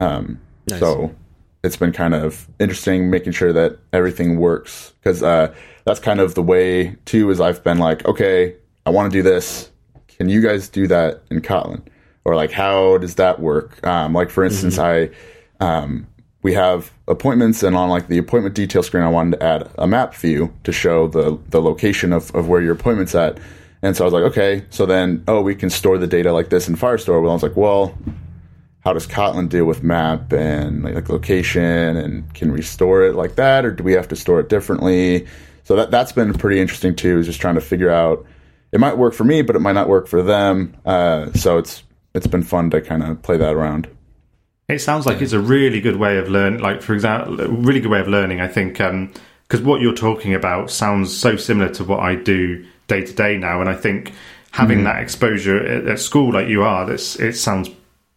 Um, 0.00 0.40
Nice. 0.68 0.80
So 0.80 1.14
it's 1.62 1.76
been 1.76 1.92
kind 1.92 2.14
of 2.14 2.48
interesting 2.58 3.10
making 3.10 3.32
sure 3.32 3.52
that 3.52 3.78
everything 3.92 4.38
works 4.38 4.92
because 5.00 5.22
uh, 5.22 5.54
that's 5.84 6.00
kind 6.00 6.20
of 6.20 6.34
the 6.34 6.42
way 6.42 6.96
too. 7.04 7.30
Is 7.30 7.40
I've 7.40 7.62
been 7.62 7.78
like, 7.78 8.04
okay, 8.06 8.56
I 8.86 8.90
want 8.90 9.12
to 9.12 9.18
do 9.18 9.22
this. 9.22 9.70
Can 10.08 10.28
you 10.28 10.40
guys 10.40 10.68
do 10.68 10.86
that 10.88 11.22
in 11.30 11.40
Kotlin? 11.40 11.82
Or 12.24 12.34
like, 12.36 12.52
how 12.52 12.98
does 12.98 13.16
that 13.16 13.40
work? 13.40 13.84
Um, 13.86 14.14
like 14.14 14.30
for 14.30 14.44
instance, 14.44 14.78
I 14.78 15.10
um, 15.60 16.06
we 16.44 16.52
have 16.52 16.92
appointments, 17.08 17.62
and 17.62 17.74
on 17.74 17.88
like 17.88 18.06
the 18.06 18.18
appointment 18.18 18.54
detail 18.54 18.82
screen, 18.82 19.02
I 19.02 19.08
wanted 19.08 19.40
to 19.40 19.42
add 19.42 19.70
a 19.78 19.86
map 19.86 20.14
view 20.14 20.52
to 20.64 20.72
show 20.72 21.08
the 21.08 21.38
the 21.48 21.60
location 21.60 22.12
of, 22.12 22.32
of 22.34 22.48
where 22.48 22.60
your 22.60 22.74
appointment's 22.74 23.14
at. 23.14 23.38
And 23.82 23.96
so 23.96 24.04
I 24.04 24.06
was 24.06 24.14
like, 24.14 24.24
okay, 24.24 24.64
so 24.70 24.86
then 24.86 25.24
oh, 25.26 25.40
we 25.40 25.54
can 25.54 25.70
store 25.70 25.98
the 25.98 26.06
data 26.06 26.32
like 26.32 26.50
this 26.50 26.68
in 26.68 26.76
Firestore. 26.76 27.20
Well, 27.20 27.30
I 27.30 27.34
was 27.34 27.42
like, 27.42 27.56
well, 27.56 27.98
how 28.80 28.92
does 28.92 29.06
Kotlin 29.06 29.48
deal 29.48 29.64
with 29.64 29.82
map 29.82 30.32
and 30.32 30.84
like, 30.84 30.94
like 30.94 31.08
location, 31.08 31.96
and 31.96 32.32
can 32.34 32.52
we 32.52 32.60
store 32.60 33.04
it 33.04 33.14
like 33.14 33.36
that, 33.36 33.64
or 33.64 33.72
do 33.72 33.82
we 33.82 33.94
have 33.94 34.08
to 34.08 34.16
store 34.16 34.40
it 34.40 34.50
differently? 34.50 35.26
So 35.64 35.76
that 35.76 35.90
that's 35.90 36.12
been 36.12 36.34
pretty 36.34 36.60
interesting 36.60 36.94
too. 36.94 37.18
Is 37.18 37.26
just 37.26 37.40
trying 37.40 37.54
to 37.54 37.62
figure 37.62 37.90
out 37.90 38.26
it 38.70 38.80
might 38.80 38.98
work 38.98 39.14
for 39.14 39.24
me, 39.24 39.40
but 39.40 39.56
it 39.56 39.60
might 39.60 39.72
not 39.72 39.88
work 39.88 40.08
for 40.08 40.22
them. 40.22 40.76
Uh, 40.84 41.32
so 41.32 41.56
it's 41.56 41.82
it's 42.14 42.26
been 42.26 42.42
fun 42.42 42.68
to 42.68 42.82
kind 42.82 43.02
of 43.02 43.22
play 43.22 43.38
that 43.38 43.54
around. 43.54 43.88
It 44.68 44.78
sounds 44.80 45.04
like 45.04 45.20
it's 45.20 45.32
a 45.32 45.40
really 45.40 45.80
good 45.80 45.96
way 45.96 46.16
of 46.16 46.28
learning. 46.28 46.60
Like 46.60 46.80
for 46.80 46.94
example, 46.94 47.40
a 47.40 47.48
really 47.48 47.80
good 47.80 47.90
way 47.90 48.00
of 48.00 48.08
learning. 48.08 48.40
I 48.40 48.48
think 48.48 48.78
because 48.78 49.60
um, 49.60 49.64
what 49.64 49.80
you're 49.80 49.94
talking 49.94 50.34
about 50.34 50.70
sounds 50.70 51.16
so 51.16 51.36
similar 51.36 51.70
to 51.74 51.84
what 51.84 52.00
I 52.00 52.14
do 52.14 52.66
day 52.86 53.02
to 53.04 53.12
day 53.12 53.36
now, 53.36 53.60
and 53.60 53.68
I 53.68 53.74
think 53.74 54.12
having 54.52 54.78
mm-hmm. 54.78 54.86
that 54.86 55.02
exposure 55.02 55.58
at, 55.58 55.86
at, 55.86 56.00
school 56.00 56.32
like 56.32 56.48
you 56.48 56.62
are, 56.62 56.86
this 56.86 57.16
it 57.16 57.34
sounds 57.34 57.68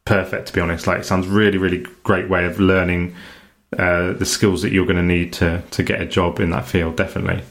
perfect. 0.05 0.47
To 0.47 0.53
be 0.53 0.61
honest, 0.61 0.87
like 0.87 0.99
it 0.99 1.05
sounds 1.05 1.27
really 1.27 1.57
really 1.57 1.85
great 2.03 2.29
way 2.29 2.45
of 2.45 2.61
learning 2.61 3.13
uh, 3.77 4.13
the 4.13 4.25
skills 4.25 4.61
that 4.61 4.71
you're 4.71 4.85
going 4.85 4.97
to 4.97 5.03
need 5.03 5.33
to 5.33 5.61
to 5.71 5.83
get 5.83 5.99
a 5.99 6.05
job 6.05 6.39
in 6.39 6.51
that 6.51 6.65
field. 6.65 6.95
Definitely. 6.95 7.43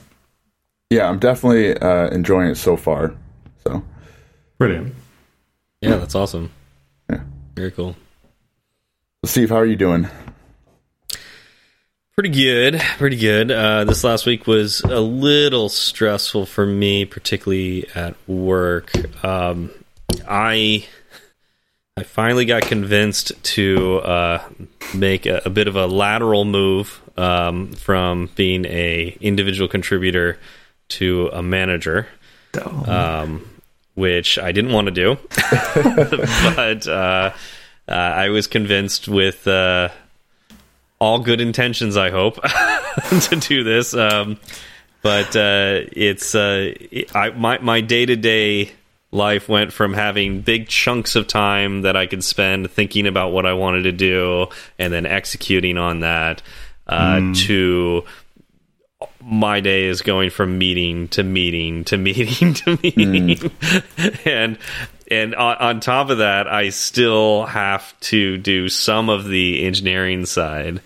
Yeah, 0.89 1.09
I'm 1.09 1.19
definitely 1.19 1.77
uh, 1.77 2.09
enjoying 2.09 2.49
it 2.49 2.57
so 2.57 2.77
far. 2.79 3.15
So 3.65 3.83
brilliant. 4.57 4.95
Yeah, 5.83 5.97
that's 5.97 6.15
awesome. 6.15 6.51
Yeah, 7.11 7.21
very 7.55 7.73
cool. 7.73 7.95
Steve, 9.25 9.51
how 9.51 9.57
are 9.57 9.67
you 9.67 9.77
doing? 9.77 10.09
Pretty 12.15 12.31
good, 12.31 12.81
pretty 12.97 13.17
good. 13.17 13.51
Uh, 13.51 13.85
this 13.85 14.03
last 14.05 14.25
week 14.25 14.47
was 14.47 14.81
a 14.81 15.01
little 15.01 15.69
stressful 15.69 16.47
for 16.47 16.65
me, 16.65 17.05
particularly 17.05 17.87
at 17.95 18.17
work. 18.27 18.91
Um, 19.25 19.71
I 20.27 20.87
I 21.99 22.03
finally 22.05 22.45
got 22.45 22.63
convinced 22.63 23.33
to 23.43 23.99
uh, 23.99 24.49
make 24.95 25.27
a, 25.27 25.43
a, 25.45 25.51
bit 25.51 25.67
of 25.67 25.77
a 25.77 25.87
lateral 25.87 26.45
move 26.45 27.01
um, 27.17 27.73
from 27.73 28.31
being 28.35 28.65
a 28.67 29.17
individual 29.21 29.67
contributor 29.69 30.39
to 30.91 31.31
a 31.33 31.43
manager, 31.43 32.07
um, 32.87 33.49
which 33.95 34.39
I 34.39 34.53
didn't 34.53 34.73
want 34.73 34.87
to 34.87 34.91
do, 34.91 35.19
but 36.55 36.87
uh, 36.87 37.33
uh, 37.89 37.93
I 37.93 38.29
was 38.31 38.47
convinced 38.47 39.09
with 39.09 39.47
uh, 39.47 39.91
all 40.99 41.21
good 41.21 41.41
intentions. 41.41 41.97
I 41.97 42.11
hope 42.11 42.41
to 42.43 43.37
do 43.37 43.65
this, 43.65 43.95
um, 43.95 44.39
but 45.03 45.37
uh, 45.37 45.87
it's 45.93 46.35
uh, 46.35 46.75
I, 47.15 47.31
my 47.31 47.59
my 47.59 47.81
day 47.81 48.07
to 48.07 48.17
day 48.17 48.73
life 49.13 49.49
went 49.49 49.73
from 49.73 49.95
having 49.95 50.41
big 50.41 50.69
chunks 50.69 51.17
of 51.17 51.27
time 51.27 51.83
that 51.83 51.97
I 51.97 52.07
could 52.07 52.25
spend 52.25 52.71
thinking 52.71 53.07
about 53.07 53.33
what 53.33 53.47
I 53.47 53.55
wanted 53.55 53.83
to 53.85 53.93
do 53.93 54.49
and 54.79 54.93
then 54.93 55.07
executing 55.07 55.79
on 55.79 56.01
that 56.01 56.43
mm. 56.89 57.37
to 57.47 58.05
my 59.21 59.61
day 59.61 59.85
is 59.85 60.03
going 60.03 60.31
from 60.31 60.57
meeting 60.57 61.09
to 61.09 61.23
meeting 61.23 61.85
to 61.85 61.97
meeting 61.99 62.55
to 62.55 62.79
meeting 62.83 63.37
mm. 63.37 64.27
and 64.27 64.59
and 65.11 65.35
on, 65.35 65.57
on, 65.57 65.81
top 65.81 66.11
of 66.11 66.19
that 66.19 66.49
i 66.49 66.71
still 66.71 67.47
have 67.47 67.99
to 68.01 68.39
do 68.39 68.69
some 68.69 69.09
of 69.09 69.27
the 69.27 69.65
engineering 69.65 70.27
side. 70.27 70.81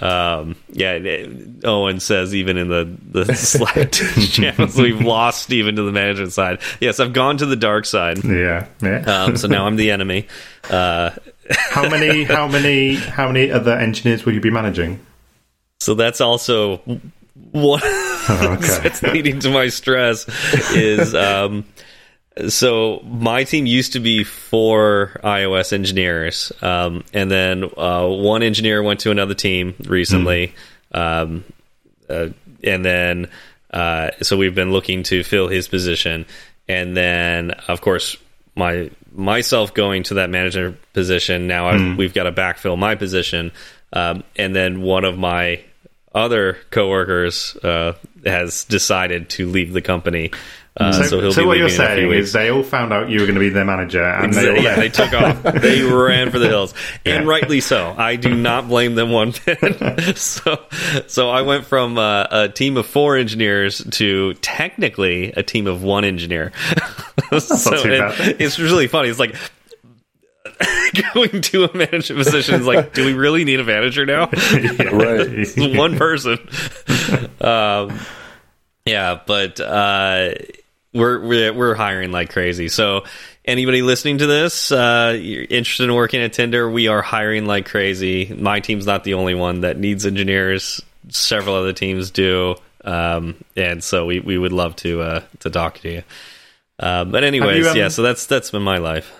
Um, 0.00 0.56
yeah 0.70 1.26
owen 1.64 2.00
says 2.00 2.34
even 2.34 2.56
in 2.56 2.68
the 2.68 2.96
the 3.10 3.34
slack 3.34 3.92
channels 3.92 4.76
we've 4.78 5.02
lost 5.02 5.52
even 5.52 5.76
to 5.76 5.82
the 5.82 5.92
management 5.92 6.32
side. 6.32 6.60
Yes 6.80 6.98
i've 6.98 7.12
gone 7.12 7.36
to 7.38 7.46
the 7.46 7.56
dark 7.56 7.84
side. 7.84 8.24
Yeah, 8.24 8.66
yeah. 8.80 9.00
Um, 9.00 9.36
so 9.36 9.48
now 9.48 9.66
i'm 9.66 9.76
the 9.76 9.90
enemy. 9.90 10.28
Uh, 10.70 11.10
how 11.50 11.88
many 11.88 12.24
how 12.24 12.48
many 12.48 12.94
how 12.94 13.26
many 13.30 13.50
other 13.50 13.72
engineers 13.72 14.24
will 14.24 14.32
you 14.32 14.40
be 14.40 14.50
managing? 14.50 15.04
So 15.80 15.94
that's 15.94 16.20
also 16.20 16.78
one 17.34 17.80
oh, 17.82 18.56
okay. 18.58 18.78
that's 18.82 19.02
leading 19.02 19.40
to 19.40 19.50
my 19.50 19.68
stress 19.68 20.26
is 20.72 21.14
um, 21.14 21.64
so 22.48 23.00
my 23.04 23.44
team 23.44 23.66
used 23.66 23.92
to 23.92 24.00
be 24.00 24.24
four 24.24 25.20
iOS 25.22 25.72
engineers, 25.72 26.52
um, 26.62 27.04
and 27.12 27.30
then 27.30 27.64
uh, 27.76 28.06
one 28.06 28.42
engineer 28.42 28.82
went 28.82 29.00
to 29.00 29.10
another 29.10 29.34
team 29.34 29.74
recently, 29.86 30.54
mm. 30.94 30.98
um, 30.98 31.44
uh, 32.08 32.28
and 32.64 32.84
then 32.84 33.28
uh, 33.72 34.10
so 34.22 34.36
we've 34.36 34.54
been 34.54 34.72
looking 34.72 35.02
to 35.04 35.22
fill 35.22 35.48
his 35.48 35.68
position, 35.68 36.26
and 36.68 36.96
then 36.96 37.50
of 37.68 37.80
course 37.80 38.16
my 38.54 38.90
myself 39.14 39.74
going 39.74 40.02
to 40.04 40.14
that 40.14 40.30
manager 40.30 40.76
position. 40.92 41.46
Now 41.46 41.72
mm. 41.72 41.96
we've 41.96 42.14
got 42.14 42.24
to 42.24 42.32
backfill 42.32 42.78
my 42.78 42.94
position, 42.94 43.52
um, 43.92 44.24
and 44.36 44.56
then 44.56 44.82
one 44.82 45.04
of 45.04 45.18
my 45.18 45.62
other 46.14 46.58
coworkers 46.70 47.56
uh, 47.56 47.94
has 48.24 48.64
decided 48.64 49.30
to 49.30 49.48
leave 49.48 49.72
the 49.72 49.82
company. 49.82 50.30
Uh, 50.74 50.90
so, 50.90 51.02
so, 51.02 51.30
so 51.30 51.46
what 51.46 51.58
you're 51.58 51.68
saying 51.68 52.10
is 52.12 52.32
they 52.32 52.50
all 52.50 52.62
found 52.62 52.94
out 52.94 53.10
you 53.10 53.20
were 53.20 53.26
going 53.26 53.34
to 53.34 53.40
be 53.40 53.50
their 53.50 53.64
manager, 53.64 54.02
and 54.02 54.26
exactly, 54.26 54.54
they, 54.54 54.62
yeah, 54.62 54.76
they 54.76 54.88
took 54.88 55.12
off. 55.12 55.42
They 55.62 55.82
ran 55.82 56.30
for 56.30 56.38
the 56.38 56.48
hills, 56.48 56.72
and 57.04 57.24
yeah. 57.24 57.30
rightly 57.30 57.60
so. 57.60 57.94
I 57.96 58.16
do 58.16 58.34
not 58.34 58.68
blame 58.68 58.94
them 58.94 59.10
one 59.10 59.34
bit. 59.44 60.16
so, 60.16 60.64
so 61.08 61.28
I 61.28 61.42
went 61.42 61.66
from 61.66 61.98
uh, 61.98 62.26
a 62.30 62.48
team 62.48 62.78
of 62.78 62.86
four 62.86 63.18
engineers 63.18 63.84
to 63.92 64.32
technically 64.34 65.32
a 65.32 65.42
team 65.42 65.66
of 65.66 65.82
one 65.82 66.04
engineer. 66.04 66.52
so 67.38 67.74
it, 67.74 68.40
it's 68.40 68.58
really 68.58 68.86
funny. 68.86 69.10
It's 69.10 69.18
like 69.18 69.36
going 71.12 71.42
to 71.42 71.64
a 71.64 71.76
management 71.76 72.24
position 72.24 72.54
is 72.54 72.66
like, 72.66 72.94
do 72.94 73.04
we 73.04 73.12
really 73.12 73.44
need 73.44 73.60
a 73.60 73.64
manager 73.64 74.06
now? 74.06 74.30
yeah, 74.32 74.84
right, 74.84 75.76
one 75.76 75.98
person. 75.98 76.38
Um, 77.42 77.98
yeah, 78.86 79.20
but 79.26 79.60
uh, 79.60 80.30
we're, 80.92 81.20
we're 81.20 81.52
we're 81.52 81.74
hiring 81.74 82.12
like 82.12 82.30
crazy. 82.30 82.68
So 82.68 83.04
anybody 83.44 83.82
listening 83.82 84.18
to 84.18 84.26
this, 84.26 84.70
uh, 84.70 85.16
you're 85.18 85.44
interested 85.44 85.84
in 85.84 85.94
working 85.94 86.20
at 86.20 86.32
Tinder, 86.32 86.70
we 86.70 86.88
are 86.88 87.02
hiring 87.02 87.46
like 87.46 87.66
crazy. 87.66 88.34
My 88.34 88.60
team's 88.60 88.86
not 88.86 89.04
the 89.04 89.14
only 89.14 89.34
one 89.34 89.62
that 89.62 89.78
needs 89.78 90.04
engineers. 90.06 90.82
Several 91.08 91.56
other 91.56 91.72
teams 91.72 92.10
do, 92.10 92.54
um, 92.84 93.42
and 93.56 93.82
so 93.82 94.06
we, 94.06 94.20
we 94.20 94.38
would 94.38 94.52
love 94.52 94.76
to 94.76 95.00
uh, 95.00 95.22
to 95.40 95.50
talk 95.50 95.80
to 95.80 95.90
you. 95.90 96.02
Uh, 96.78 97.04
but 97.04 97.24
anyways, 97.24 97.64
you, 97.64 97.70
um, 97.70 97.76
yeah. 97.76 97.88
So 97.88 98.02
that's 98.02 98.26
that's 98.26 98.50
been 98.50 98.62
my 98.62 98.78
life. 98.78 99.12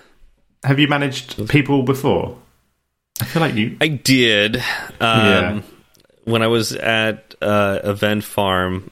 Have 0.63 0.79
you 0.79 0.87
managed 0.87 1.49
people 1.49 1.83
before? 1.83 2.37
I 3.19 3.25
feel 3.25 3.41
like 3.41 3.55
you. 3.55 3.77
I 3.81 3.89
did. 3.89 4.57
Um, 4.57 4.61
yeah. 5.01 5.61
When 6.23 6.41
I 6.41 6.47
was 6.47 6.71
at 6.73 7.35
uh, 7.41 7.79
Event 7.83 8.23
Farm, 8.23 8.89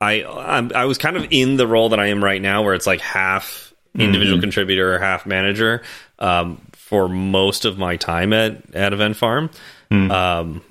I 0.00 0.24
I'm, 0.24 0.72
i 0.74 0.84
was 0.84 0.98
kind 0.98 1.16
of 1.16 1.26
in 1.30 1.56
the 1.56 1.66
role 1.66 1.90
that 1.90 2.00
I 2.00 2.08
am 2.08 2.22
right 2.22 2.40
now, 2.40 2.62
where 2.62 2.74
it's 2.74 2.86
like 2.86 3.00
half 3.00 3.72
individual 3.94 4.36
mm 4.36 4.38
-hmm. 4.38 4.42
contributor, 4.42 4.94
or 4.94 4.98
half 4.98 5.26
manager, 5.26 5.82
um, 6.18 6.60
for 6.72 7.08
most 7.08 7.64
of 7.64 7.78
my 7.78 7.96
time 7.96 8.32
at 8.32 8.52
at 8.74 8.92
Event 8.92 9.16
Farm. 9.16 9.50
Mm. 9.90 10.10
Um, 10.10 10.62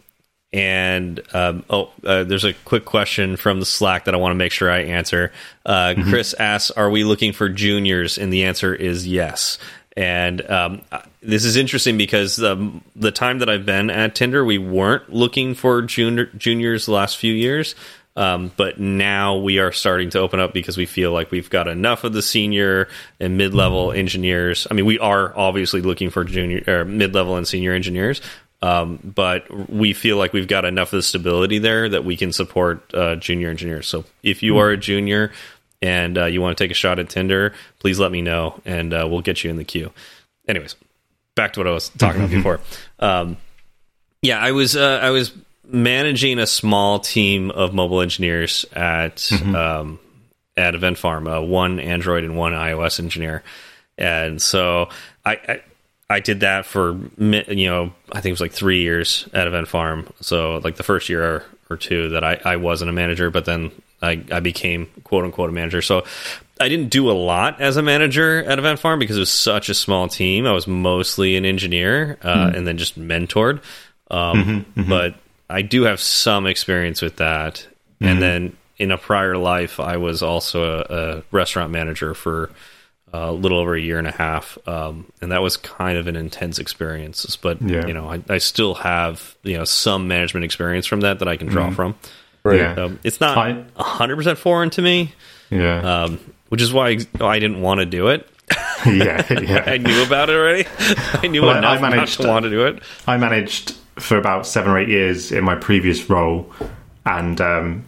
and 0.53 1.22
um, 1.34 1.63
oh, 1.70 1.89
uh, 2.05 2.24
there's 2.24 2.46
a 2.46 2.53
quick 2.63 2.86
question 2.86 3.36
from 3.36 3.60
the 3.60 3.65
Slack 3.65 4.05
that 4.05 4.13
I 4.13 4.17
want 4.17 4.32
to 4.32 4.38
make 4.38 4.53
sure 4.53 4.72
I 4.72 4.98
answer. 4.98 5.32
Uh, 5.65 5.74
mm 5.74 5.96
-hmm. 5.96 6.10
Chris 6.10 6.34
asks, 6.39 6.72
"Are 6.77 6.89
we 6.89 7.03
looking 7.03 7.34
for 7.34 7.50
juniors?" 7.50 8.17
And 8.17 8.32
the 8.32 8.48
answer 8.48 8.75
is 8.75 9.05
yes. 9.05 9.60
And 9.98 10.41
um, 10.50 10.82
this 11.22 11.46
is 11.46 11.55
interesting 11.55 11.98
because 11.98 12.39
um, 12.39 12.82
the 12.96 13.12
time 13.12 13.39
that 13.39 13.50
I've 13.50 13.65
been 13.65 13.89
at 13.89 14.13
Tinder, 14.13 14.44
we 14.44 14.58
weren't 14.58 15.13
looking 15.13 15.55
for 15.55 15.82
junior, 15.82 16.29
juniors 16.38 16.86
the 16.86 16.91
last 16.91 17.17
few 17.17 17.34
years. 17.34 17.75
Um, 18.17 18.51
but 18.55 18.79
now 18.79 19.38
we 19.38 19.60
are 19.60 19.74
starting 19.74 20.10
to 20.12 20.19
open 20.19 20.39
up 20.39 20.53
because 20.53 20.77
we 20.77 20.86
feel 20.86 21.12
like 21.12 21.31
we've 21.31 21.50
got 21.50 21.67
enough 21.67 22.05
of 22.05 22.13
the 22.13 22.22
senior 22.22 22.88
and 23.19 23.38
mid 23.38 23.53
level 23.53 23.91
engineers. 23.91 24.67
I 24.72 24.74
mean, 24.74 24.86
we 24.86 25.00
are 25.00 25.38
obviously 25.38 25.81
looking 25.81 26.10
for 26.10 26.24
junior 26.24 26.63
or 26.67 26.86
mid 26.86 27.13
level 27.13 27.36
and 27.36 27.45
senior 27.45 27.74
engineers, 27.74 28.22
um, 28.62 29.00
but 29.03 29.69
we 29.69 29.93
feel 29.93 30.17
like 30.17 30.31
we've 30.31 30.48
got 30.48 30.63
enough 30.63 30.93
of 30.93 30.98
the 30.98 31.03
stability 31.03 31.60
there 31.60 31.89
that 31.89 32.05
we 32.05 32.15
can 32.15 32.31
support 32.31 32.93
uh, 32.93 33.15
junior 33.15 33.50
engineers. 33.50 33.88
So 33.88 34.05
if 34.24 34.41
you 34.41 34.60
are 34.60 34.69
a 34.69 34.77
junior 34.77 35.34
and 35.81 36.17
uh, 36.17 36.25
you 36.25 36.41
want 36.41 36.57
to 36.57 36.63
take 36.63 36.72
a 36.72 36.75
shot 36.75 37.00
at 37.00 37.10
Tinder, 37.10 37.53
please 37.79 38.00
let 38.00 38.12
me 38.12 38.22
know 38.22 38.62
and 38.65 38.93
uh, 38.93 39.07
we'll 39.10 39.22
get 39.22 39.43
you 39.43 39.50
in 39.50 39.57
the 39.57 39.65
queue. 39.65 39.91
Anyways, 40.48 40.75
back 41.36 41.53
to 41.53 41.60
what 41.60 41.67
I 41.67 41.72
was 41.72 41.89
talking 41.89 42.22
about 42.22 42.31
before. 42.31 42.60
Um, 43.00 43.38
yeah, 44.22 44.39
I 44.39 44.53
was 44.53 44.75
uh, 44.75 45.00
I 45.03 45.12
was 45.12 45.31
managing 45.67 46.39
a 46.39 46.48
small 46.48 47.00
team 47.00 47.51
of 47.51 47.74
mobile 47.74 48.01
engineers 48.01 48.65
at 48.74 49.17
mm 49.31 49.38
-hmm. 49.38 49.55
um, 49.55 50.00
at 50.57 50.75
Event 50.75 50.98
Farm, 50.98 51.27
uh, 51.27 51.41
one 51.41 51.79
Android 51.79 52.24
and 52.24 52.38
one 52.38 52.53
iOS 52.53 53.00
engineer, 53.00 53.43
and 53.98 54.41
so 54.41 54.89
I, 55.25 55.31
I, 55.48 55.62
I 56.10 56.19
did 56.19 56.39
that 56.41 56.65
for 56.65 56.98
you 57.17 57.69
know 57.69 57.91
I 58.12 58.22
think 58.22 58.25
it 58.25 58.31
was 58.31 58.41
like 58.41 58.53
three 58.53 58.81
years 58.81 59.27
at 59.34 59.48
Event 59.48 59.67
Farm. 59.67 60.07
So 60.22 60.62
like 60.63 60.75
the 60.75 60.84
first 60.84 61.10
year 61.10 61.24
or, 61.24 61.43
or 61.69 61.77
two 61.77 62.10
that 62.10 62.24
I, 62.24 62.53
I 62.53 62.55
wasn't 62.57 62.89
a 62.89 62.93
manager, 62.93 63.31
but 63.31 63.45
then 63.45 63.72
I, 64.01 64.24
I 64.31 64.39
became 64.39 64.88
quote 65.03 65.25
unquote 65.25 65.50
a 65.50 65.53
manager. 65.53 65.81
So 65.81 66.03
I 66.60 66.69
didn't 66.69 66.89
do 66.89 67.10
a 67.10 67.13
lot 67.13 67.60
as 67.60 67.75
a 67.77 67.81
manager 67.81 68.43
at 68.43 68.60
Event 68.60 68.79
Farm 68.79 69.00
because 69.00 69.17
it 69.17 69.22
was 69.22 69.31
such 69.31 69.69
a 69.69 69.74
small 69.74 70.07
team. 70.07 70.45
I 70.45 70.51
was 70.51 70.67
mostly 70.67 71.36
an 71.36 71.45
engineer 71.45 72.17
uh, 72.22 72.34
mm 72.34 72.41
-hmm. 72.41 72.57
and 72.57 72.67
then 72.67 72.77
just 72.77 72.98
mentored. 72.98 73.60
Um, 74.12 74.38
mm 74.38 74.43
-hmm, 74.43 74.50
mm 74.50 74.65
-hmm. 74.75 74.89
But 74.89 75.13
I 75.49 75.61
do 75.61 75.83
have 75.83 75.99
some 75.99 76.47
experience 76.47 77.01
with 77.01 77.17
that. 77.17 77.67
And 77.99 78.09
mm-hmm. 78.09 78.19
then 78.19 78.57
in 78.77 78.91
a 78.91 78.97
prior 78.97 79.37
life, 79.37 79.79
I 79.79 79.97
was 79.97 80.21
also 80.21 80.79
a, 80.79 80.95
a 81.17 81.23
restaurant 81.31 81.71
manager 81.71 82.13
for 82.13 82.51
a 83.13 83.31
little 83.31 83.59
over 83.59 83.75
a 83.75 83.79
year 83.79 83.97
and 83.97 84.07
a 84.07 84.11
half, 84.11 84.57
um, 84.67 85.09
and 85.21 85.31
that 85.31 85.41
was 85.41 85.55
kind 85.55 85.97
of 85.97 86.07
an 86.07 86.15
intense 86.17 86.59
experience. 86.59 87.35
But 87.37 87.61
Yeah. 87.61 87.87
you 87.87 87.93
know, 87.93 88.09
I, 88.09 88.21
I 88.27 88.39
still 88.39 88.75
have 88.75 89.35
you 89.43 89.57
know 89.57 89.63
some 89.63 90.07
management 90.07 90.43
experience 90.43 90.85
from 90.85 91.01
that 91.01 91.19
that 91.19 91.27
I 91.27 91.37
can 91.37 91.47
draw 91.47 91.71
from. 91.71 91.95
Right. 92.43 92.59
Yeah. 92.59 92.73
Um, 92.73 92.99
it's 93.03 93.21
not 93.21 93.37
I- 93.37 93.63
hundred 93.77 94.17
percent 94.17 94.37
foreign 94.37 94.69
to 94.71 94.81
me, 94.81 95.13
Yeah. 95.49 96.03
um, 96.03 96.19
which 96.49 96.61
is 96.61 96.73
why 96.73 96.97
I 97.21 97.39
didn't 97.39 97.61
want 97.61 97.79
to 97.79 97.85
do 97.85 98.09
it. 98.09 98.29
yeah. 98.85 99.63
I 99.65 99.77
knew 99.77 100.03
about 100.03 100.29
it 100.29 100.35
already. 100.35 100.67
I 101.23 101.27
knew 101.27 101.41
Well, 101.41 101.51
I- 101.51 101.57
enough 101.59 101.77
I 101.79 101.81
not 101.81 101.91
managed- 101.91 102.21
to 102.21 102.27
want 102.27 102.43
to 102.43 102.49
do 102.49 102.65
it. 102.65 102.81
I 103.07 103.17
managed 103.17 103.71
for 103.97 104.17
about 104.17 104.45
seven 104.45 104.71
or 104.71 104.77
eight 104.77 104.89
years 104.89 105.31
in 105.31 105.43
my 105.43 105.55
previous 105.55 106.09
role, 106.09 106.51
and 107.05 107.39
um, 107.41 107.83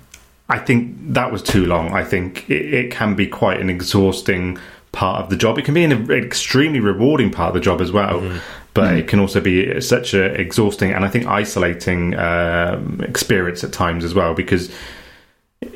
I 0.50 0.58
think 0.60 0.96
that 1.14 1.32
was 1.32 1.44
too 1.44 1.66
long. 1.66 1.94
I 1.94 2.04
think 2.04 2.50
it, 2.50 2.74
it 2.74 2.92
can 2.92 3.16
be 3.16 3.28
quite 3.28 3.60
an 3.60 3.70
exhausting 3.70 4.58
part 4.94 5.22
of 5.22 5.30
the 5.30 5.36
job. 5.36 5.58
It 5.60 5.66
can 5.66 5.74
be 5.74 5.84
an 5.84 6.10
extremely 6.12 6.80
rewarding 6.80 7.30
part 7.32 7.50
of 7.50 7.54
the 7.56 7.60
job 7.60 7.82
as 7.82 7.92
well, 7.92 8.40
but 8.74 8.96
it 8.98 9.08
can 9.08 9.20
also 9.20 9.42
be 9.42 9.80
such 9.82 10.14
a 10.14 10.24
exhausting 10.40 10.92
and 10.92 11.04
I 11.06 11.10
think 11.10 11.28
isolating 11.28 12.16
um, 12.16 13.02
experience 13.04 13.64
at 13.64 13.74
times 13.74 14.04
as 14.06 14.14
well 14.16 14.34
because 14.34 14.72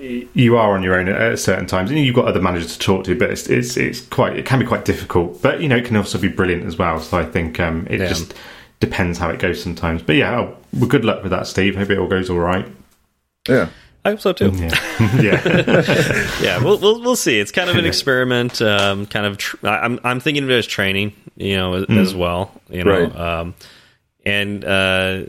you 0.01 0.58
are 0.58 0.74
on 0.75 0.84
your 0.84 0.96
own 0.96 1.08
at 1.10 1.39
certain 1.39 1.65
times, 1.67 1.89
and 1.91 2.00
you've 2.00 2.15
got 2.15 2.25
other 2.25 2.41
managers 2.41 2.74
to 2.74 2.79
talk 2.79 3.03
to. 3.05 3.15
But 3.17 3.29
it's 3.31 3.48
it's, 3.48 3.77
it's 3.77 4.01
quite 4.01 4.38
it 4.38 4.46
can 4.46 4.60
be 4.60 4.65
quite 4.65 4.86
difficult. 4.86 5.41
But 5.41 5.62
you 5.62 5.67
know, 5.70 5.77
it 5.77 5.86
can 5.86 5.96
also 5.96 6.17
be 6.17 6.27
brilliant 6.27 6.65
as 6.65 6.77
well. 6.77 7.00
So 7.00 7.17
I 7.17 7.25
think 7.25 7.60
um, 7.60 7.88
it 7.89 8.00
Yeah. 8.00 8.08
just 8.08 8.34
depends 8.79 9.17
how 9.20 9.29
it 9.29 9.39
goes 9.39 9.62
sometimes. 9.62 10.01
But 10.01 10.15
yeah, 10.15 10.39
oh, 10.39 10.58
well, 10.74 10.88
good 10.89 11.05
luck 11.05 11.22
with 11.24 11.31
that, 11.31 11.46
Steve. 11.48 11.75
Hope 11.75 11.89
it 11.89 11.98
all 12.00 12.08
goes 12.08 12.29
all 12.29 12.39
right. 12.39 12.67
Yeah. 13.48 13.70
I 14.03 14.10
hope 14.10 14.20
so 14.22 14.34
too. 14.34 14.50
Yeah, 14.55 14.72
yeah, 15.22 16.27
yeah, 16.41 16.63
we'll, 16.63 16.79
we'll 16.79 17.00
we'll 17.01 17.15
see. 17.15 17.39
It's 17.39 17.51
kind 17.51 17.70
of 17.70 17.75
an 17.75 17.86
experiment. 17.86 18.60
Um, 18.60 19.05
kind 19.05 19.27
of, 19.27 19.38
tr- 19.38 19.58
I- 19.67 19.81
I'm 19.81 20.00
I'm 20.03 20.20
thinking 20.20 20.43
of 20.43 20.50
it 20.50 20.58
as 20.58 20.65
training, 20.65 21.13
you 21.36 21.55
know, 21.55 21.74
as, 21.75 21.86
as 21.89 22.15
well. 22.15 22.51
You 22.70 22.84
know, 22.84 23.03
Right. 23.03 23.15
um, 23.15 23.53
and 24.25 24.65
uh, 24.65 25.24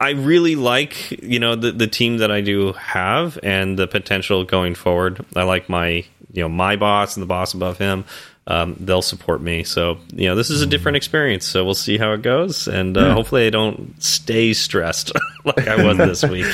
I 0.00 0.10
really 0.10 0.56
like 0.56 1.10
you 1.22 1.38
know 1.38 1.56
the 1.56 1.72
the 1.72 1.86
team 1.86 2.18
that 2.18 2.30
I 2.30 2.40
do 2.40 2.72
have 2.72 3.38
and 3.42 3.78
the 3.78 3.86
potential 3.86 4.44
going 4.44 4.74
forward. 4.74 5.24
I 5.36 5.44
like 5.44 5.68
my 5.68 6.04
you 6.32 6.42
know 6.42 6.48
my 6.48 6.76
boss 6.76 7.16
and 7.16 7.22
the 7.22 7.26
boss 7.26 7.54
above 7.54 7.78
him. 7.78 8.04
Um, 8.46 8.76
they'll 8.78 9.02
support 9.02 9.40
me. 9.40 9.64
So 9.64 9.98
you 10.12 10.28
know 10.28 10.34
this 10.34 10.50
is 10.50 10.60
a 10.60 10.66
different 10.66 10.96
experience. 10.96 11.46
So 11.46 11.64
we'll 11.64 11.74
see 11.74 11.96
how 11.96 12.12
it 12.12 12.22
goes, 12.22 12.68
and 12.68 12.96
uh, 12.96 13.14
hopefully 13.14 13.46
I 13.46 13.50
don't 13.50 14.00
stay 14.02 14.52
stressed 14.52 15.12
like 15.44 15.66
I 15.66 15.82
was 15.82 15.96
this 15.96 16.22
week. 16.24 16.46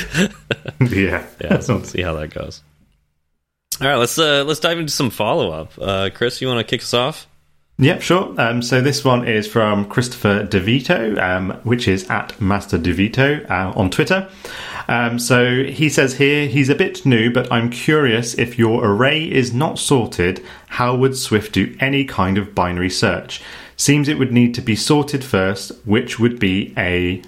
yeah. 0.89 1.25
yeah, 1.41 1.59
so 1.59 1.75
we'll 1.75 1.83
see 1.83 2.01
how 2.01 2.13
that 2.13 2.29
goes. 2.29 2.61
All 3.81 3.87
right, 3.87 3.95
let's 3.95 4.17
uh, 4.17 4.43
let's 4.45 4.59
dive 4.59 4.77
into 4.79 4.93
some 4.93 5.09
follow 5.09 5.51
up. 5.51 5.73
Uh, 5.79 6.09
Chris, 6.13 6.39
you 6.41 6.47
want 6.47 6.59
to 6.59 6.63
kick 6.63 6.81
us 6.81 6.93
off? 6.93 7.27
Yep, 7.81 8.01
sure. 8.03 8.35
Um, 8.39 8.61
so 8.61 8.79
this 8.79 9.03
one 9.03 9.27
is 9.27 9.47
from 9.47 9.89
Christopher 9.89 10.45
DeVito, 10.45 11.19
um, 11.19 11.59
which 11.63 11.87
is 11.87 12.07
at 12.11 12.39
Master 12.39 12.77
DeVito 12.77 13.49
uh, 13.49 13.73
on 13.75 13.89
Twitter. 13.89 14.29
Um, 14.87 15.17
so 15.17 15.63
he 15.63 15.89
says 15.89 16.13
here 16.17 16.47
he's 16.47 16.69
a 16.69 16.75
bit 16.75 17.07
new, 17.07 17.33
but 17.33 17.51
I'm 17.51 17.71
curious 17.71 18.35
if 18.35 18.59
your 18.59 18.85
array 18.85 19.23
is 19.23 19.51
not 19.51 19.79
sorted, 19.79 20.45
how 20.67 20.95
would 20.95 21.17
Swift 21.17 21.53
do 21.53 21.75
any 21.79 22.05
kind 22.05 22.37
of 22.37 22.53
binary 22.53 22.91
search? 22.91 23.41
Seems 23.77 24.07
it 24.07 24.19
would 24.19 24.31
need 24.31 24.53
to 24.55 24.61
be 24.61 24.75
sorted 24.75 25.23
first, 25.23 25.71
which 25.83 26.19
would 26.19 26.39
be 26.39 26.75
a 26.77 27.23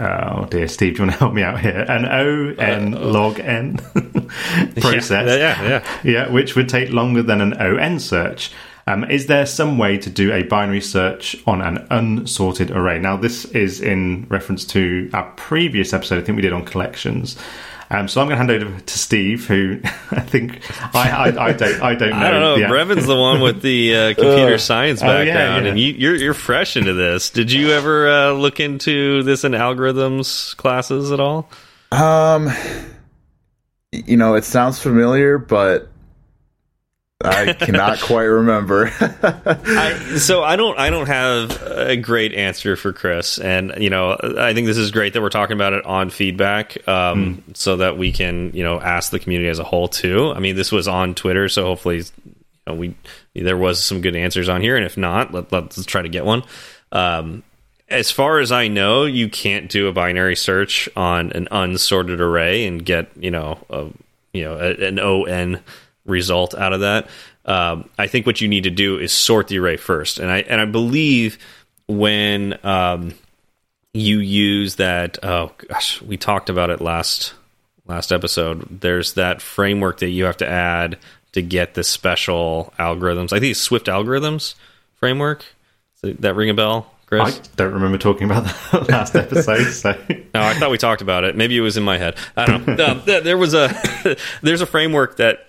Oh 0.00 0.46
dear, 0.48 0.68
Steve, 0.68 0.94
do 0.94 1.02
you 1.02 1.06
want 1.06 1.12
to 1.12 1.18
help 1.18 1.34
me 1.34 1.42
out 1.42 1.60
here? 1.60 1.84
An 1.88 2.04
O 2.04 2.54
N 2.58 2.92
log 3.12 3.40
N 3.40 3.76
process. 4.80 5.10
Yeah, 5.10 5.36
yeah, 5.36 5.62
yeah. 5.62 5.98
Yeah, 6.04 6.32
which 6.32 6.54
would 6.54 6.68
take 6.68 6.90
longer 6.90 7.22
than 7.22 7.40
an 7.40 7.54
ON 7.54 7.98
search. 7.98 8.52
Um, 8.88 9.04
is 9.04 9.26
there 9.26 9.44
some 9.44 9.76
way 9.76 9.98
to 9.98 10.08
do 10.08 10.32
a 10.32 10.44
binary 10.44 10.80
search 10.80 11.36
on 11.46 11.60
an 11.60 11.86
unsorted 11.90 12.70
array? 12.70 12.98
Now, 12.98 13.18
this 13.18 13.44
is 13.44 13.80
in 13.82 14.26
reference 14.30 14.64
to 14.68 15.10
our 15.12 15.30
previous 15.36 15.92
episode, 15.92 16.18
I 16.18 16.22
think 16.22 16.36
we 16.36 16.42
did 16.42 16.54
on 16.54 16.64
collections. 16.64 17.36
Um, 17.90 18.08
so 18.08 18.20
I'm 18.20 18.28
going 18.28 18.38
to 18.38 18.52
hand 18.54 18.62
over 18.64 18.80
to 18.80 18.98
Steve, 18.98 19.46
who 19.46 19.80
I 20.10 20.20
think 20.20 20.60
I, 20.94 21.10
I, 21.10 21.46
I 21.48 21.52
don't 21.52 21.82
I 21.82 21.94
don't 21.94 22.10
know. 22.10 22.16
I 22.16 22.30
don't 22.30 22.40
know. 22.40 22.58
the- 22.60 22.66
Brevin's 22.68 23.06
the 23.06 23.16
one 23.16 23.40
with 23.42 23.60
the 23.60 23.94
uh, 23.94 24.06
computer 24.14 24.56
science 24.58 25.02
Oh, 25.02 25.06
yeah, 25.06 25.34
background, 25.34 25.64
yeah. 25.66 25.70
and 25.72 25.80
you, 25.80 25.92
you're 25.92 26.14
you're 26.16 26.34
fresh 26.34 26.76
into 26.76 26.94
this. 26.94 27.28
Did 27.30 27.52
you 27.52 27.70
ever 27.72 28.08
uh, 28.08 28.32
look 28.32 28.58
into 28.60 29.22
this 29.22 29.44
in 29.44 29.52
algorithms 29.52 30.56
classes 30.56 31.12
at 31.12 31.20
all? 31.20 31.48
Um, 31.92 32.50
you 33.92 34.16
know, 34.18 34.34
it 34.34 34.44
sounds 34.44 34.78
familiar, 34.78 35.38
but 35.38 35.88
I 37.24 37.52
cannot 37.58 38.00
quite 38.00 38.24
remember. 38.24 38.92
I, 39.00 40.18
so 40.18 40.44
I 40.44 40.54
don't 40.54 40.78
I 40.78 40.90
don't 40.90 41.08
have 41.08 41.60
a 41.62 41.96
great 41.96 42.32
answer 42.32 42.76
for 42.76 42.92
Chris, 42.92 43.38
and 43.38 43.74
you 43.78 43.90
know 43.90 44.16
I 44.38 44.54
think 44.54 44.68
this 44.68 44.78
is 44.78 44.92
great 44.92 45.14
that 45.14 45.20
we're 45.20 45.28
talking 45.28 45.54
about 45.54 45.72
it 45.72 45.84
on 45.84 46.10
feedback, 46.10 46.86
um, 46.86 47.42
so 47.54 47.78
that 47.78 47.98
we 47.98 48.12
can 48.12 48.52
you 48.54 48.62
know 48.62 48.80
ask 48.80 49.10
the 49.10 49.18
community 49.18 49.48
as 49.48 49.58
a 49.58 49.64
whole 49.64 49.88
too. 49.88 50.32
I 50.32 50.38
mean, 50.38 50.54
this 50.54 50.70
was 50.70 50.86
on 50.86 51.16
Twitter, 51.16 51.48
so 51.48 51.64
hopefully 51.64 51.96
you 51.96 52.34
know, 52.68 52.74
we 52.74 52.94
there 53.34 53.56
was 53.56 53.82
some 53.82 54.00
good 54.00 54.14
answers 54.14 54.48
on 54.48 54.60
here, 54.60 54.76
and 54.76 54.86
if 54.86 54.96
not, 54.96 55.34
let, 55.34 55.50
let's 55.50 55.84
try 55.86 56.02
to 56.02 56.08
get 56.08 56.24
one. 56.24 56.44
Um, 56.92 57.42
as 57.88 58.12
far 58.12 58.38
as 58.38 58.52
I 58.52 58.68
know, 58.68 59.06
you 59.06 59.28
can't 59.28 59.68
do 59.68 59.88
a 59.88 59.92
binary 59.92 60.36
search 60.36 60.88
on 60.94 61.32
an 61.32 61.48
unsorted 61.50 62.20
array 62.20 62.64
and 62.64 62.84
get 62.84 63.08
you 63.16 63.32
know 63.32 63.58
a, 63.70 63.86
you 64.32 64.44
know 64.44 64.56
a, 64.56 64.86
an 64.86 65.00
ON 65.00 65.60
result 66.08 66.54
out 66.54 66.72
of 66.72 66.80
that. 66.80 67.08
Um, 67.44 67.88
I 67.98 68.08
think 68.08 68.26
what 68.26 68.40
you 68.40 68.48
need 68.48 68.64
to 68.64 68.70
do 68.70 68.98
is 68.98 69.12
sort 69.12 69.48
the 69.48 69.58
array 69.58 69.76
first, 69.76 70.18
and 70.18 70.30
I 70.30 70.38
and 70.40 70.60
I 70.60 70.64
believe 70.64 71.38
when 71.86 72.58
um, 72.64 73.14
you 73.94 74.18
use 74.18 74.76
that. 74.76 75.18
Oh 75.24 75.52
gosh, 75.68 76.02
we 76.02 76.16
talked 76.16 76.50
about 76.50 76.70
it 76.70 76.80
last 76.80 77.34
last 77.86 78.12
episode. 78.12 78.80
There's 78.80 79.14
that 79.14 79.40
framework 79.40 80.00
that 80.00 80.10
you 80.10 80.24
have 80.24 80.36
to 80.38 80.48
add 80.48 80.98
to 81.32 81.42
get 81.42 81.74
the 81.74 81.84
special 81.84 82.72
algorithms. 82.78 83.32
I 83.32 83.40
think 83.40 83.52
it's 83.52 83.60
Swift 83.60 83.86
algorithms 83.86 84.54
framework. 84.94 85.44
Does 86.02 86.16
that 86.18 86.34
ring 86.34 86.50
a 86.50 86.54
bell, 86.54 86.92
Chris? 87.06 87.38
I 87.38 87.42
don't 87.56 87.74
remember 87.74 87.98
talking 87.98 88.30
about 88.30 88.44
that 88.44 88.88
last 88.88 89.16
episode. 89.16 89.64
So 89.72 89.98
No, 90.34 90.42
I 90.42 90.54
thought 90.54 90.70
we 90.70 90.78
talked 90.78 91.02
about 91.02 91.24
it. 91.24 91.36
Maybe 91.36 91.56
it 91.56 91.60
was 91.60 91.76
in 91.76 91.82
my 91.82 91.98
head. 91.98 92.16
I 92.36 92.46
don't 92.46 92.66
know. 92.66 92.86
Um, 92.86 93.02
there 93.04 93.38
was 93.38 93.54
a 93.54 94.16
there's 94.42 94.60
a 94.60 94.66
framework 94.66 95.16
that 95.16 95.47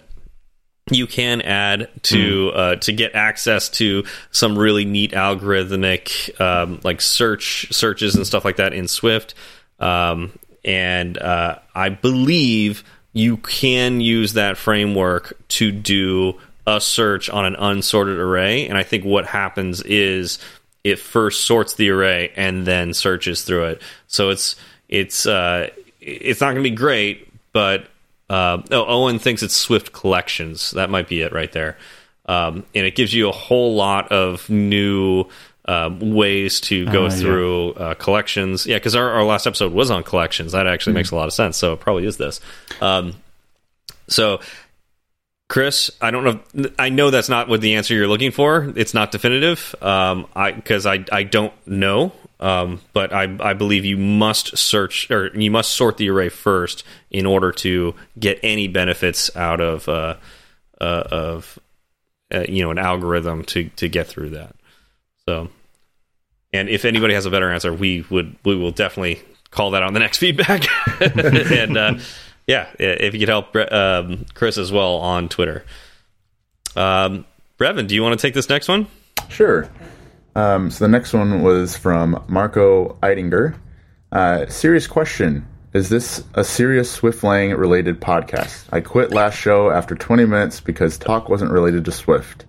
you 0.89 1.07
can 1.07 1.41
add 1.41 1.89
to 2.03 2.51
uh, 2.51 2.75
to 2.77 2.91
get 2.91 3.15
access 3.15 3.69
to 3.69 4.03
some 4.31 4.57
really 4.57 4.85
neat 4.85 5.11
algorithmic 5.11 6.39
um, 6.39 6.79
like 6.83 7.01
search 7.01 7.71
searches 7.71 8.15
and 8.15 8.25
stuff 8.25 8.45
like 8.45 8.57
that 8.57 8.73
in 8.73 8.87
Swift. 8.87 9.33
Um, 9.79 10.37
and 10.65 11.17
uh, 11.17 11.59
I 11.73 11.89
believe 11.89 12.83
you 13.13 13.37
can 13.37 14.01
use 14.01 14.33
that 14.33 14.57
framework 14.57 15.37
to 15.49 15.71
do 15.71 16.39
a 16.67 16.79
search 16.79 17.29
on 17.29 17.45
an 17.45 17.55
unsorted 17.55 18.19
array. 18.19 18.67
And 18.67 18.77
I 18.77 18.83
think 18.83 19.03
what 19.03 19.25
happens 19.25 19.81
is 19.81 20.39
it 20.83 20.99
first 20.99 21.45
sorts 21.45 21.73
the 21.73 21.89
array 21.89 22.31
and 22.35 22.65
then 22.65 22.93
searches 22.93 23.43
through 23.43 23.65
it. 23.65 23.81
So 24.07 24.29
it's 24.29 24.55
it's 24.87 25.25
uh, 25.25 25.69
it's 25.99 26.41
not 26.41 26.51
going 26.53 26.63
to 26.63 26.69
be 26.69 26.75
great, 26.75 27.31
but 27.53 27.87
uh, 28.29 28.61
oh, 28.71 28.85
Owen 28.85 29.19
thinks 29.19 29.43
it's 29.43 29.55
Swift 29.55 29.91
Collections. 29.91 30.71
That 30.71 30.89
might 30.89 31.07
be 31.07 31.21
it 31.21 31.33
right 31.33 31.51
there. 31.51 31.77
Um, 32.25 32.65
and 32.75 32.85
it 32.85 32.95
gives 32.95 33.13
you 33.13 33.27
a 33.27 33.31
whole 33.31 33.75
lot 33.75 34.11
of 34.11 34.47
new 34.49 35.25
um, 35.65 35.99
ways 36.13 36.61
to 36.61 36.85
go 36.85 37.03
yeah. 37.03 37.09
through 37.09 37.73
uh, 37.73 37.93
collections. 37.95 38.65
Yeah, 38.67 38.77
because 38.77 38.95
our, 38.95 39.09
our 39.11 39.23
last 39.23 39.47
episode 39.47 39.73
was 39.73 39.89
on 39.89 40.03
collections. 40.03 40.51
That 40.51 40.67
actually 40.67 40.93
makes 40.93 41.11
a 41.11 41.15
lot 41.15 41.27
of 41.27 41.33
sense. 41.33 41.57
So 41.57 41.73
it 41.73 41.79
probably 41.79 42.05
is 42.05 42.17
this. 42.17 42.39
Um, 42.81 43.15
so, 44.07 44.41
Chris, 45.47 45.89
I 46.01 46.11
don't 46.11 46.23
know. 46.23 46.69
I 46.77 46.89
know 46.89 47.09
that's 47.09 47.29
not 47.29 47.47
what 47.49 47.61
the 47.61 47.75
answer 47.75 47.95
you're 47.95 48.07
looking 48.07 48.31
for. 48.31 48.71
It's 48.75 48.93
not 48.93 49.11
definitive. 49.11 49.75
Um, 49.81 50.27
I 50.35 50.51
because 50.51 50.85
I 50.85 51.03
I 51.11 51.23
don't 51.23 51.53
know. 51.67 52.11
Um, 52.39 52.79
but 52.93 53.11
I 53.11 53.35
I 53.41 53.53
believe 53.53 53.83
you 53.83 53.97
must 53.97 54.57
search 54.57 55.11
or 55.11 55.27
you 55.37 55.51
must 55.51 55.71
sort 55.71 55.97
the 55.97 56.09
array 56.09 56.29
first 56.29 56.83
in 57.11 57.25
order 57.25 57.51
to 57.51 57.95
get 58.17 58.39
any 58.43 58.67
benefits 58.67 59.35
out 59.35 59.59
of 59.59 59.89
uh, 59.89 60.15
uh, 60.79 61.03
of 61.11 61.59
uh, 62.33 62.45
you 62.47 62.63
know 62.63 62.71
an 62.71 62.77
algorithm 62.77 63.43
to 63.45 63.69
to 63.75 63.89
get 63.89 64.07
through 64.07 64.29
that. 64.29 64.55
So, 65.27 65.49
and 66.53 66.69
if 66.69 66.85
anybody 66.85 67.13
has 67.13 67.25
a 67.25 67.31
better 67.31 67.51
answer, 67.51 67.73
we 67.73 68.05
would 68.09 68.37
we 68.45 68.55
will 68.55 68.71
definitely 68.71 69.21
call 69.51 69.71
that 69.71 69.83
on 69.83 69.93
the 69.93 69.99
next 69.99 70.17
feedback. 70.19 70.65
and 71.01 71.77
uh, 71.77 71.95
yeah, 72.47 72.67
if 72.79 73.13
you 73.13 73.19
could 73.19 73.29
help 73.29 73.53
um, 73.71 74.25
Chris 74.33 74.57
as 74.57 74.71
well 74.71 74.95
on 74.95 75.27
Twitter. 75.27 75.65
Um, 76.75 77.25
Brevin, 77.59 77.87
do 77.87 77.95
you 77.95 78.01
want 78.01 78.17
to 78.17 78.21
take 78.25 78.33
this 78.33 78.47
next 78.47 78.69
one? 78.69 78.87
Sure. 79.27 79.69
Um, 80.39 80.71
so 80.71 80.85
the 80.85 80.89
next 80.89 81.11
one 81.11 81.41
was 81.43 81.75
from 81.75 82.23
Marco 82.29 82.97
Eidinger. 83.03 83.55
Uh, 84.09 84.45
serious 84.45 84.87
question. 84.87 85.45
Is 85.73 85.89
this 85.89 86.23
a 86.33 86.45
serious 86.45 86.89
Swift 86.89 87.23
Lang 87.25 87.51
related 87.51 87.99
podcast? 87.99 88.67
I 88.71 88.79
quit 88.79 89.11
last 89.11 89.37
show 89.37 89.69
after 89.69 89.95
20 89.95 90.25
minutes 90.25 90.61
because 90.61 90.97
talk 90.97 91.27
wasn't 91.27 91.51
related 91.51 91.83
to 91.85 91.91
Swift. 91.91 92.45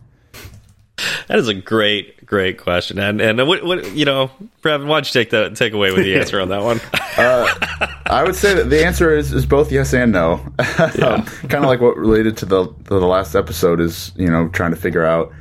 That 1.27 1.39
is 1.39 1.49
a 1.49 1.55
great, 1.55 2.25
great 2.25 2.59
question. 2.59 3.01
And 3.01 3.21
and 3.21 3.47
what, 3.49 3.65
what 3.65 3.93
you 3.93 4.05
know, 4.05 4.31
Brevin, 4.63 4.87
why 4.87 4.97
don't 4.97 5.07
you 5.07 5.21
take 5.21 5.31
the 5.31 5.51
take 5.51 5.73
away 5.73 5.91
with 5.91 6.05
the 6.05 6.17
answer 6.17 6.41
on 6.41 6.51
that 6.51 6.63
one? 6.63 6.81
I 8.07 8.23
would 8.25 8.37
say 8.37 8.55
that 8.55 8.71
the 8.71 8.85
answer 8.87 9.17
is, 9.17 9.33
is 9.33 9.47
both 9.47 9.73
yes 9.73 9.93
and 9.95 10.13
no. 10.13 10.35
um, 10.79 11.25
kind 11.25 11.55
of 11.55 11.65
like 11.65 11.81
what 11.81 11.97
related 11.97 12.37
to 12.39 12.47
the 12.47 12.67
to 12.67 12.99
the 13.01 13.07
last 13.07 13.35
episode 13.35 13.81
is 13.81 14.13
you 14.17 14.29
know 14.29 14.49
trying 14.49 14.71
to 14.71 14.77
figure 14.77 15.05
out 15.05 15.33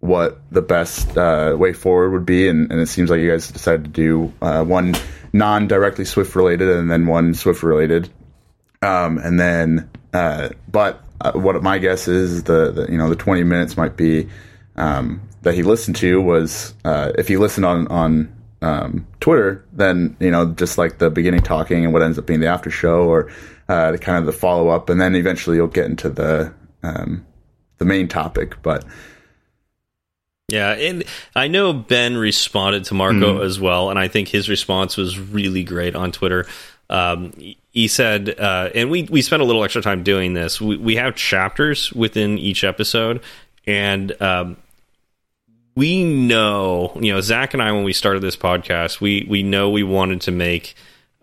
what 0.00 0.40
the 0.52 0.62
best 0.62 1.16
uh, 1.16 1.56
way 1.58 1.72
forward 1.72 2.10
would 2.10 2.26
be, 2.26 2.48
and, 2.48 2.70
and, 2.70 2.80
it 2.80 2.86
seems 2.86 3.10
like 3.10 3.20
you 3.20 3.30
guys 3.30 3.48
decided 3.48 3.84
to 3.84 3.90
do 3.90 4.32
uh, 4.40 4.62
one 4.64 4.94
non 5.32 5.66
directly 5.66 6.04
Swift 6.04 6.36
related 6.36 6.68
and 6.68 6.90
then 6.90 7.06
one 7.06 7.34
Swift 7.34 7.62
related, 7.62 8.08
um, 8.82 9.18
and 9.18 9.40
then 9.40 9.90
uh, 10.14 10.50
but 10.70 11.04
uh, 11.20 11.32
what 11.32 11.60
my 11.62 11.78
guess 11.78 12.06
is 12.06 12.44
the, 12.44 12.70
the, 12.70 12.92
you 12.92 12.96
know 12.96 13.08
the 13.08 13.16
twenty 13.16 13.42
minutes 13.42 13.76
might 13.76 13.96
be 13.96 14.28
um, 14.76 15.20
that 15.42 15.54
he 15.54 15.62
listened 15.62 15.96
to 15.96 16.20
was 16.20 16.74
uh, 16.84 17.12
if 17.18 17.28
you 17.28 17.40
listen 17.40 17.64
on 17.64 17.88
on 17.88 18.32
um, 18.62 19.06
Twitter, 19.20 19.64
then 19.72 20.16
you 20.20 20.30
know 20.30 20.46
just 20.52 20.78
like 20.78 20.98
the 20.98 21.10
beginning 21.10 21.42
talking 21.42 21.84
and 21.84 21.92
what 21.92 22.02
ends 22.02 22.18
up 22.18 22.26
being 22.26 22.40
the 22.40 22.46
after 22.46 22.70
show 22.70 23.02
or 23.02 23.30
uh, 23.68 23.92
the 23.92 23.98
kind 23.98 24.18
of 24.18 24.26
the 24.26 24.32
follow 24.32 24.68
up, 24.68 24.88
and 24.90 25.00
then 25.00 25.14
eventually 25.14 25.56
you'll 25.56 25.66
get 25.66 25.86
into 25.86 26.08
the 26.08 26.52
um, 26.82 27.26
the 27.78 27.84
main 27.84 28.06
topic. 28.08 28.62
But 28.62 28.84
yeah, 30.48 30.70
and 30.70 31.04
I 31.36 31.48
know 31.48 31.72
Ben 31.72 32.16
responded 32.16 32.84
to 32.86 32.94
Marco 32.94 33.38
mm. 33.38 33.44
as 33.44 33.60
well, 33.60 33.90
and 33.90 33.98
I 33.98 34.08
think 34.08 34.28
his 34.28 34.48
response 34.48 34.96
was 34.96 35.18
really 35.18 35.62
great 35.62 35.94
on 35.94 36.10
Twitter. 36.10 36.46
Um, 36.88 37.34
he 37.70 37.86
said, 37.86 38.40
uh, 38.40 38.70
and 38.74 38.90
we 38.90 39.02
we 39.04 39.20
spent 39.20 39.42
a 39.42 39.44
little 39.44 39.62
extra 39.62 39.82
time 39.82 40.02
doing 40.02 40.32
this. 40.32 40.58
We 40.58 40.78
we 40.78 40.96
have 40.96 41.16
chapters 41.16 41.92
within 41.92 42.38
each 42.38 42.64
episode, 42.64 43.20
and 43.66 44.20
um, 44.22 44.56
we 45.76 46.02
know, 46.02 46.92
you 46.98 47.12
know, 47.12 47.20
Zach 47.20 47.52
and 47.52 47.62
I, 47.62 47.70
when 47.72 47.84
we 47.84 47.92
started 47.92 48.20
this 48.20 48.36
podcast, 48.36 49.00
we 49.00 49.26
we 49.28 49.42
know 49.42 49.70
we 49.70 49.82
wanted 49.82 50.22
to 50.22 50.30
make. 50.30 50.74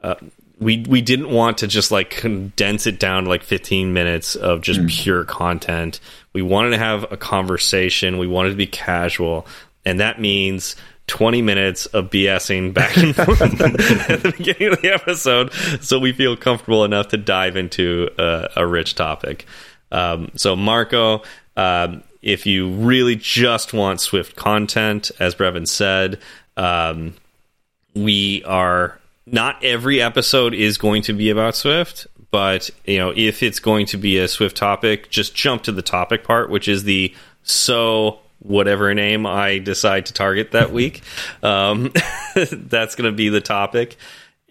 Uh, 0.03 0.15
we 0.59 0.85
we 0.87 1.01
didn't 1.01 1.31
want 1.31 1.57
to 1.57 1.67
just 1.67 1.91
like 1.91 2.11
condense 2.11 2.85
it 2.87 2.99
down 2.99 3.23
to 3.23 3.29
like 3.29 3.43
15 3.43 3.91
minutes 3.91 4.35
of 4.35 4.61
just 4.61 4.79
mm. 4.79 4.87
pure 4.87 5.25
content. 5.25 5.99
We 6.35 6.41
wanted 6.41 6.71
to 6.71 6.77
have 6.77 7.09
a 7.13 7.15
conversation. 7.15 8.17
We 8.17 8.27
wanted 8.27 8.49
to 8.49 8.57
be 8.57 8.67
casual, 8.67 9.47
and 9.85 10.01
that 10.01 10.19
means 10.19 10.75
20 11.07 11.41
minutes 11.41 11.85
of 11.85 12.09
BSing 12.09 12.73
back 12.73 12.97
and 12.97 13.15
forth 13.15 13.41
at 13.41 13.51
the 14.21 14.33
beginning 14.37 14.73
of 14.73 14.81
the 14.81 14.93
episode, 14.93 15.53
so 15.79 15.97
we 15.97 16.11
feel 16.11 16.35
comfortable 16.35 16.83
enough 16.83 17.07
to 17.07 17.17
dive 17.17 17.55
into 17.55 18.09
a, 18.17 18.49
a 18.57 18.67
rich 18.67 18.95
topic. 18.95 19.45
Um, 19.93 20.29
so 20.35 20.57
Marco, 20.57 21.23
um, 21.55 22.03
if 22.21 22.45
you 22.45 22.69
really 22.69 23.15
just 23.15 23.71
want 23.71 24.01
Swift 24.01 24.35
content, 24.35 25.11
as 25.21 25.35
Brevin 25.35 25.65
said, 25.65 26.19
um, 26.57 27.13
we 27.93 28.43
are 28.43 28.99
not 29.25 29.63
every 29.63 30.01
episode 30.01 30.53
is 30.53 30.77
going 30.77 31.03
to 31.03 31.13
be 31.13 31.29
about 31.29 31.55
Swift, 31.55 32.07
but 32.35 32.69
you 32.83 32.97
know, 32.97 33.13
if 33.15 33.41
it's 33.41 33.59
going 33.59 33.85
to 33.85 33.97
be 33.97 34.17
a 34.17 34.27
Swift 34.27 34.57
topic, 34.57 35.09
just 35.09 35.33
jump 35.33 35.63
to 35.63 35.71
the 35.71 35.81
topic 35.81 36.25
part, 36.25 36.49
which 36.49 36.67
is 36.67 36.83
the 36.83 37.15
so 37.43 38.19
whatever 38.39 38.93
name 38.93 39.25
I 39.25 39.59
decide 39.59 40.07
to 40.07 40.13
target 40.13 40.51
that 40.51 40.73
week. 40.73 41.01
Um, 41.41 41.93
that's 42.35 42.95
going 42.95 43.09
to 43.09 43.15
be 43.15 43.29
the 43.29 43.39
topic. 43.39 43.95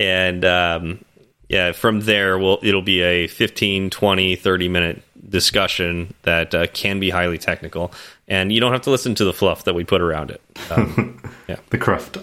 And 0.01 0.47
um, 0.47 1.05
yeah, 1.51 1.73
from 1.73 2.01
there, 2.01 2.39
we'll, 2.39 2.59
it'll 2.63 2.81
be 2.81 3.03
a 3.03 3.27
15, 3.27 3.91
20, 3.91 4.37
30 4.37 4.69
minute 4.71 5.03
discussion 5.29 6.15
that 6.23 6.55
uh, 6.55 6.67
can 6.69 7.01
be 7.01 7.11
highly 7.11 7.37
technical, 7.37 7.93
and 8.27 8.51
you 8.51 8.61
don't 8.61 8.73
have 8.73 8.81
to 8.83 8.91
listen 8.91 9.15
to 9.17 9.27
the 9.27 9.35
fluff 9.35 9.65
that 9.65 9.75
we 9.75 9.85
put 9.85 10.01
around 10.01 10.31
it. 10.31 10.41
Um, 10.71 11.21
yeah, 11.49 11.57
the 11.69 11.77
cruft, 11.77 12.17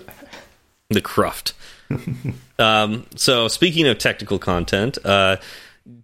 the 0.90 1.02
cruft. 1.02 1.54
Um, 2.62 3.06
so, 3.16 3.48
speaking 3.48 3.88
of 3.88 3.98
technical 3.98 4.40
content, 4.40 4.98
uh, 5.04 5.38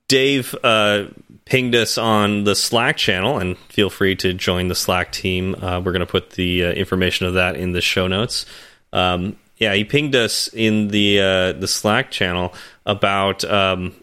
Dave 0.08 0.56
uh, 0.64 1.06
pinged 1.46 1.76
us 1.76 1.98
on 1.98 2.44
the 2.44 2.56
Slack 2.56 2.98
channel, 2.98 3.38
and 3.38 3.58
feel 3.70 3.90
free 3.90 4.16
to 4.18 4.34
join 4.34 4.68
the 4.68 4.76
Slack 4.76 5.12
team. 5.12 5.56
Uh, 5.56 5.80
we're 5.80 5.92
going 5.92 6.00
to 6.00 6.06
put 6.06 6.32
the 6.32 6.66
uh, 6.66 6.72
information 6.72 7.28
of 7.28 7.36
that 7.36 7.56
in 7.56 7.72
the 7.72 7.82
show 7.82 8.08
notes. 8.08 8.46
Um, 8.92 9.38
yeah, 9.58 9.74
he 9.74 9.84
pinged 9.84 10.16
us 10.16 10.48
in 10.54 10.88
the 10.88 11.20
uh, 11.20 11.52
the 11.54 11.68
Slack 11.68 12.12
channel 12.12 12.54
about 12.86 13.44
um, 13.46 13.94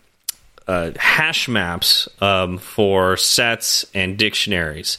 uh, 0.69 0.93
hash 0.97 1.49
maps 1.49 2.09
um, 2.21 2.59
for 2.59 3.17
sets 3.17 3.85
and 3.95 4.17
dictionaries. 4.17 4.99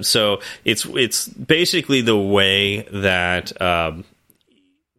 So 0.00 0.40
it's 0.64 0.84
it's 0.86 1.28
basically 1.28 2.00
the 2.00 2.16
way 2.16 2.82
that 2.90 3.60
um, 3.62 4.04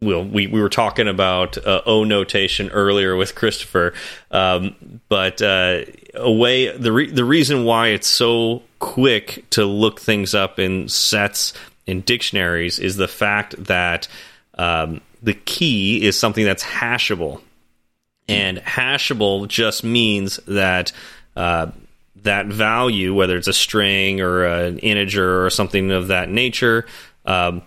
well, 0.02 0.24
we, 0.24 0.48
we 0.48 0.60
were 0.60 0.68
talking 0.68 1.06
about 1.06 1.56
uh, 1.64 1.80
O 1.86 2.02
notation 2.04 2.70
earlier 2.70 3.14
with 3.14 3.34
Christopher, 3.34 3.94
um, 4.32 5.00
but 5.08 5.40
uh, 5.40 5.82
a 6.14 6.30
way 6.30 6.76
the 6.76 6.92
re 6.92 7.10
the 7.10 7.24
reason 7.24 7.64
why 7.64 7.88
it's 7.88 8.08
so 8.08 8.62
quick 8.80 9.48
to 9.50 9.64
look 9.64 10.00
things 10.00 10.34
up 10.34 10.58
in 10.58 10.88
sets 10.88 11.54
in 11.86 12.00
dictionaries 12.00 12.78
is 12.78 12.96
the 12.96 13.08
fact 13.08 13.54
that 13.64 14.08
um, 14.58 15.00
the 15.22 15.34
key 15.34 16.04
is 16.04 16.18
something 16.18 16.44
that's 16.44 16.64
hashable. 16.64 17.40
And 18.28 18.58
hashable 18.58 19.46
just 19.48 19.84
means 19.84 20.38
that 20.46 20.92
uh, 21.36 21.70
that 22.22 22.46
value, 22.46 23.14
whether 23.14 23.36
it's 23.36 23.48
a 23.48 23.52
string 23.52 24.20
or 24.20 24.44
an 24.44 24.78
integer 24.78 25.44
or 25.44 25.50
something 25.50 25.90
of 25.90 26.08
that 26.08 26.28
nature, 26.28 26.86
um, 27.26 27.62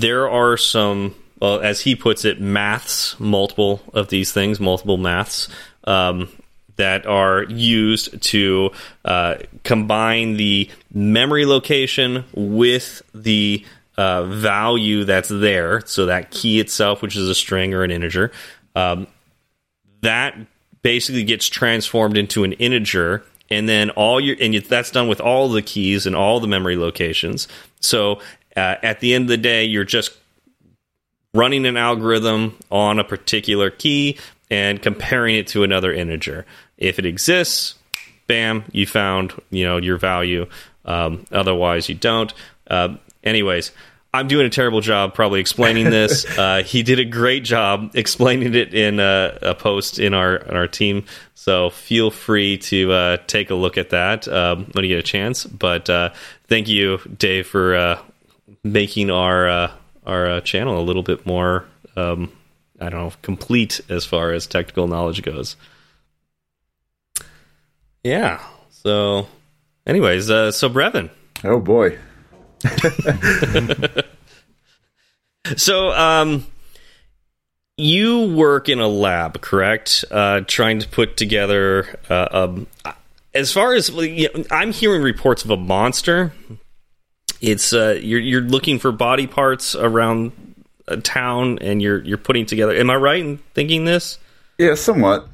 there 0.00 0.28
are 0.28 0.56
some, 0.56 1.14
well, 1.40 1.60
as 1.60 1.80
he 1.80 1.94
puts 1.96 2.24
it, 2.24 2.40
maths, 2.40 3.18
multiple 3.18 3.80
of 3.92 4.08
these 4.08 4.32
things, 4.32 4.60
multiple 4.60 4.96
maths. 4.96 5.48
Um, 5.84 6.28
that 6.76 7.06
are 7.06 7.44
used 7.44 8.20
to 8.20 8.70
uh, 9.04 9.36
combine 9.64 10.36
the 10.36 10.68
memory 10.92 11.46
location 11.46 12.24
with 12.34 13.00
the 13.14 13.64
uh, 13.96 14.24
value 14.24 15.04
that's 15.04 15.30
there. 15.30 15.80
So 15.86 16.04
that 16.06 16.30
key 16.30 16.60
itself, 16.60 17.00
which 17.00 17.16
is 17.16 17.30
a 17.30 17.34
string 17.34 17.72
or 17.72 17.82
an 17.82 17.90
integer, 17.90 18.30
um, 18.74 19.06
that 20.02 20.36
basically 20.82 21.24
gets 21.24 21.48
transformed 21.48 22.16
into 22.16 22.44
an 22.44 22.52
integer 22.52 23.24
and 23.50 23.68
then 23.68 23.90
all 23.90 24.20
your 24.20 24.36
and 24.40 24.54
that's 24.54 24.90
done 24.90 25.08
with 25.08 25.20
all 25.20 25.48
the 25.48 25.62
keys 25.62 26.06
and 26.06 26.14
all 26.14 26.38
the 26.40 26.46
memory 26.46 26.76
locations 26.76 27.48
so 27.80 28.20
uh, 28.56 28.76
at 28.82 29.00
the 29.00 29.14
end 29.14 29.24
of 29.24 29.28
the 29.28 29.36
day 29.36 29.64
you're 29.64 29.84
just 29.84 30.16
running 31.34 31.66
an 31.66 31.76
algorithm 31.76 32.56
on 32.70 32.98
a 32.98 33.04
particular 33.04 33.70
key 33.70 34.18
and 34.50 34.80
comparing 34.80 35.36
it 35.36 35.46
to 35.48 35.62
another 35.62 35.92
integer 35.92 36.46
if 36.78 36.98
it 36.98 37.06
exists 37.06 37.74
bam 38.26 38.64
you 38.72 38.86
found 38.86 39.32
you 39.50 39.64
know 39.64 39.76
your 39.76 39.98
value 39.98 40.46
um, 40.84 41.24
otherwise 41.32 41.88
you 41.88 41.94
don't 41.94 42.32
uh, 42.68 42.94
anyways 43.22 43.72
I'm 44.16 44.28
doing 44.28 44.46
a 44.46 44.50
terrible 44.50 44.80
job 44.80 45.14
probably 45.14 45.40
explaining 45.40 45.90
this. 45.90 46.24
uh, 46.38 46.62
he 46.64 46.82
did 46.82 46.98
a 46.98 47.04
great 47.04 47.44
job 47.44 47.90
explaining 47.94 48.54
it 48.54 48.72
in 48.72 48.98
a, 48.98 49.38
a, 49.42 49.54
post 49.54 49.98
in 49.98 50.14
our 50.14 50.36
in 50.36 50.56
our 50.56 50.66
team. 50.66 51.04
So 51.34 51.70
feel 51.70 52.10
free 52.10 52.58
to 52.58 52.92
uh, 52.92 53.16
take 53.26 53.50
a 53.50 53.54
look 53.54 53.76
at 53.76 53.90
that 53.90 54.26
um, 54.26 54.66
when 54.72 54.84
you 54.84 54.88
get 54.88 54.98
a 54.98 55.02
chance. 55.02 55.44
But 55.44 55.90
uh, 55.90 56.10
thank 56.48 56.66
you, 56.68 56.98
Dave, 57.18 57.46
for 57.46 57.76
uh, 57.76 57.98
making 58.72 59.10
our 59.10 59.48
uh, 59.48 59.72
our 60.06 60.26
uh, 60.30 60.40
channel 60.40 60.78
a 60.78 60.82
little 60.82 61.02
bit 61.02 61.26
more 61.26 61.66
um, 61.96 62.32
I 62.80 62.88
don't 62.88 63.00
know 63.00 63.12
complete 63.22 63.80
as 63.88 64.04
far 64.04 64.32
as 64.32 64.46
technical 64.46 64.86
knowledge 64.86 65.22
goes. 65.22 65.56
Yeah. 68.04 68.40
So, 68.70 69.26
anyways, 69.86 70.30
uh, 70.30 70.52
so 70.52 70.68
Brevin. 70.68 71.10
Oh 71.42 71.58
boy. 71.58 71.98
so, 75.56 75.90
um, 75.90 76.46
you 77.76 78.34
work 78.34 78.68
in 78.68 78.80
a 78.80 78.88
lab, 78.88 79.40
correct? 79.40 80.04
Uh, 80.10 80.40
trying 80.46 80.78
to 80.80 80.88
put 80.88 81.16
together. 81.16 81.98
Uh, 82.08 82.28
um, 82.30 82.66
as 83.34 83.52
far 83.52 83.74
as 83.74 83.90
you 83.90 84.28
know, 84.34 84.44
I'm 84.50 84.72
hearing 84.72 85.02
reports 85.02 85.44
of 85.44 85.50
a 85.50 85.56
monster. 85.56 86.32
It's 87.40 87.72
uh, 87.72 87.98
you're 88.02 88.20
you're 88.20 88.40
looking 88.40 88.78
for 88.78 88.92
body 88.92 89.26
parts 89.26 89.74
around 89.74 90.32
a 90.88 90.96
town, 90.96 91.58
and 91.60 91.82
you're 91.82 92.02
you're 92.02 92.18
putting 92.18 92.46
together. 92.46 92.74
Am 92.74 92.90
I 92.90 92.96
right 92.96 93.20
in 93.20 93.38
thinking 93.54 93.84
this? 93.84 94.18
Yeah, 94.58 94.74
somewhat. 94.74 95.28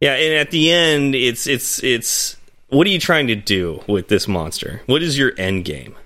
Yeah, 0.00 0.14
and 0.14 0.34
at 0.34 0.50
the 0.50 0.70
end, 0.70 1.14
it's 1.14 1.46
it's 1.46 1.82
it's. 1.82 2.36
What 2.70 2.86
are 2.86 2.90
you 2.90 2.98
trying 2.98 3.28
to 3.28 3.34
do 3.34 3.82
with 3.86 4.08
this 4.08 4.28
monster? 4.28 4.82
What 4.86 5.02
is 5.02 5.16
your 5.18 5.32
end 5.38 5.64
game? 5.64 5.96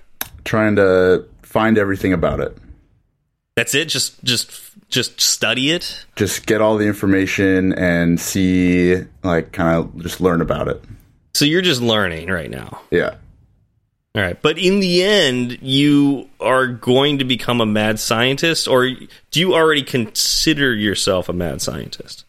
trying 0.43 0.75
to 0.75 1.25
find 1.41 1.77
everything 1.77 2.13
about 2.13 2.39
it. 2.39 2.57
That's 3.55 3.75
it. 3.75 3.85
Just 3.85 4.23
just 4.23 4.51
just 4.89 5.21
study 5.21 5.71
it. 5.71 6.05
Just 6.15 6.45
get 6.45 6.61
all 6.61 6.77
the 6.77 6.85
information 6.85 7.73
and 7.73 8.19
see, 8.19 8.95
like, 9.23 9.51
kind 9.51 9.77
of 9.77 10.01
just 10.01 10.21
learn 10.21 10.41
about 10.41 10.67
it. 10.67 10.83
So 11.33 11.45
you're 11.45 11.61
just 11.61 11.81
learning 11.81 12.29
right 12.29 12.49
now. 12.49 12.81
Yeah. 12.91 13.15
All 14.15 14.21
right. 14.21 14.39
But 14.41 14.59
in 14.59 14.79
the 14.79 15.03
end, 15.03 15.59
you 15.61 16.29
are 16.39 16.67
going 16.67 17.17
to 17.17 17.25
become 17.25 17.61
a 17.61 17.65
mad 17.65 17.99
scientist, 17.99 18.67
or 18.67 18.89
do 19.31 19.39
you 19.39 19.55
already 19.55 19.83
consider 19.83 20.73
yourself 20.73 21.29
a 21.29 21.33
mad 21.33 21.61
scientist? 21.61 22.25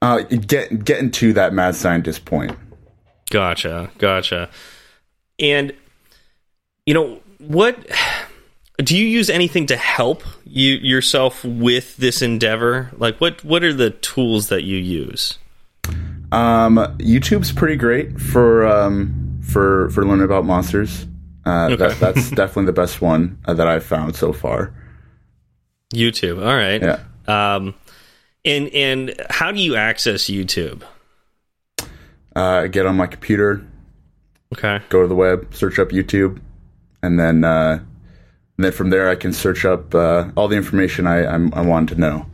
Uh, 0.00 0.22
get 0.22 0.84
getting 0.84 1.10
to 1.10 1.32
that 1.34 1.52
mad 1.52 1.74
scientist 1.74 2.24
point. 2.24 2.56
Gotcha. 3.30 3.90
Gotcha. 3.98 4.48
And, 5.38 5.74
you 6.86 6.94
know, 6.94 7.20
what 7.38 7.86
do 8.78 8.96
you 8.96 9.06
use 9.06 9.28
anything 9.28 9.66
to 9.66 9.76
help 9.76 10.22
you 10.44 10.74
yourself 10.74 11.44
with 11.44 11.96
this 11.96 12.22
endeavor? 12.22 12.90
Like, 12.96 13.20
what, 13.20 13.44
what 13.44 13.62
are 13.62 13.74
the 13.74 13.90
tools 13.90 14.48
that 14.48 14.64
you 14.64 14.76
use? 14.76 15.38
Um, 16.32 16.76
YouTube's 16.98 17.52
pretty 17.52 17.76
great 17.76 18.20
for 18.20 18.66
um, 18.66 19.40
for 19.42 19.90
for 19.90 20.04
learning 20.04 20.24
about 20.24 20.44
monsters. 20.44 21.06
Uh, 21.46 21.68
Okay. 21.70 21.76
that, 21.76 22.00
that's 22.00 22.30
definitely 22.40 22.66
the 22.66 22.72
best 22.72 23.00
one 23.00 23.38
uh, 23.46 23.54
that 23.54 23.66
I've 23.68 23.84
found 23.84 24.16
so 24.16 24.32
far. 24.32 24.72
YouTube. 25.94 26.44
All 26.44 26.56
right. 26.56 26.82
Yeah. 26.82 26.98
Um, 27.28 27.74
and 28.44 28.68
and 28.74 29.14
how 29.30 29.52
do 29.52 29.60
you 29.60 29.76
access 29.76 30.24
YouTube? 30.24 30.82
Uh, 32.34 32.66
get 32.66 32.84
on 32.86 32.96
my 32.96 33.06
computer, 33.06 33.64
Okay. 34.54 34.80
go 34.90 35.00
to 35.02 35.08
the 35.08 35.14
web, 35.14 35.54
search 35.54 35.78
up 35.78 35.88
YouTube, 35.88 36.40
and 37.02 37.18
then 37.18 37.44
uh, 37.44 37.78
and 38.58 38.64
then 38.64 38.72
from 38.72 38.90
there 38.90 39.08
I 39.08 39.14
can 39.14 39.32
search 39.32 39.64
up 39.64 39.94
uh, 39.94 40.28
all 40.36 40.48
the 40.48 40.56
information 40.56 41.06
I 41.06 41.24
I'm, 41.26 41.52
I 41.54 41.62
want 41.62 41.88
to 41.90 41.94
know. 41.94 42.26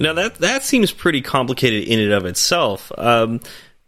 Now 0.00 0.14
that 0.14 0.36
that 0.36 0.64
seems 0.64 0.90
pretty 0.92 1.20
complicated 1.22 1.84
in 1.84 2.00
and 2.00 2.12
of 2.12 2.24
itself. 2.24 2.90
Um, 2.98 3.40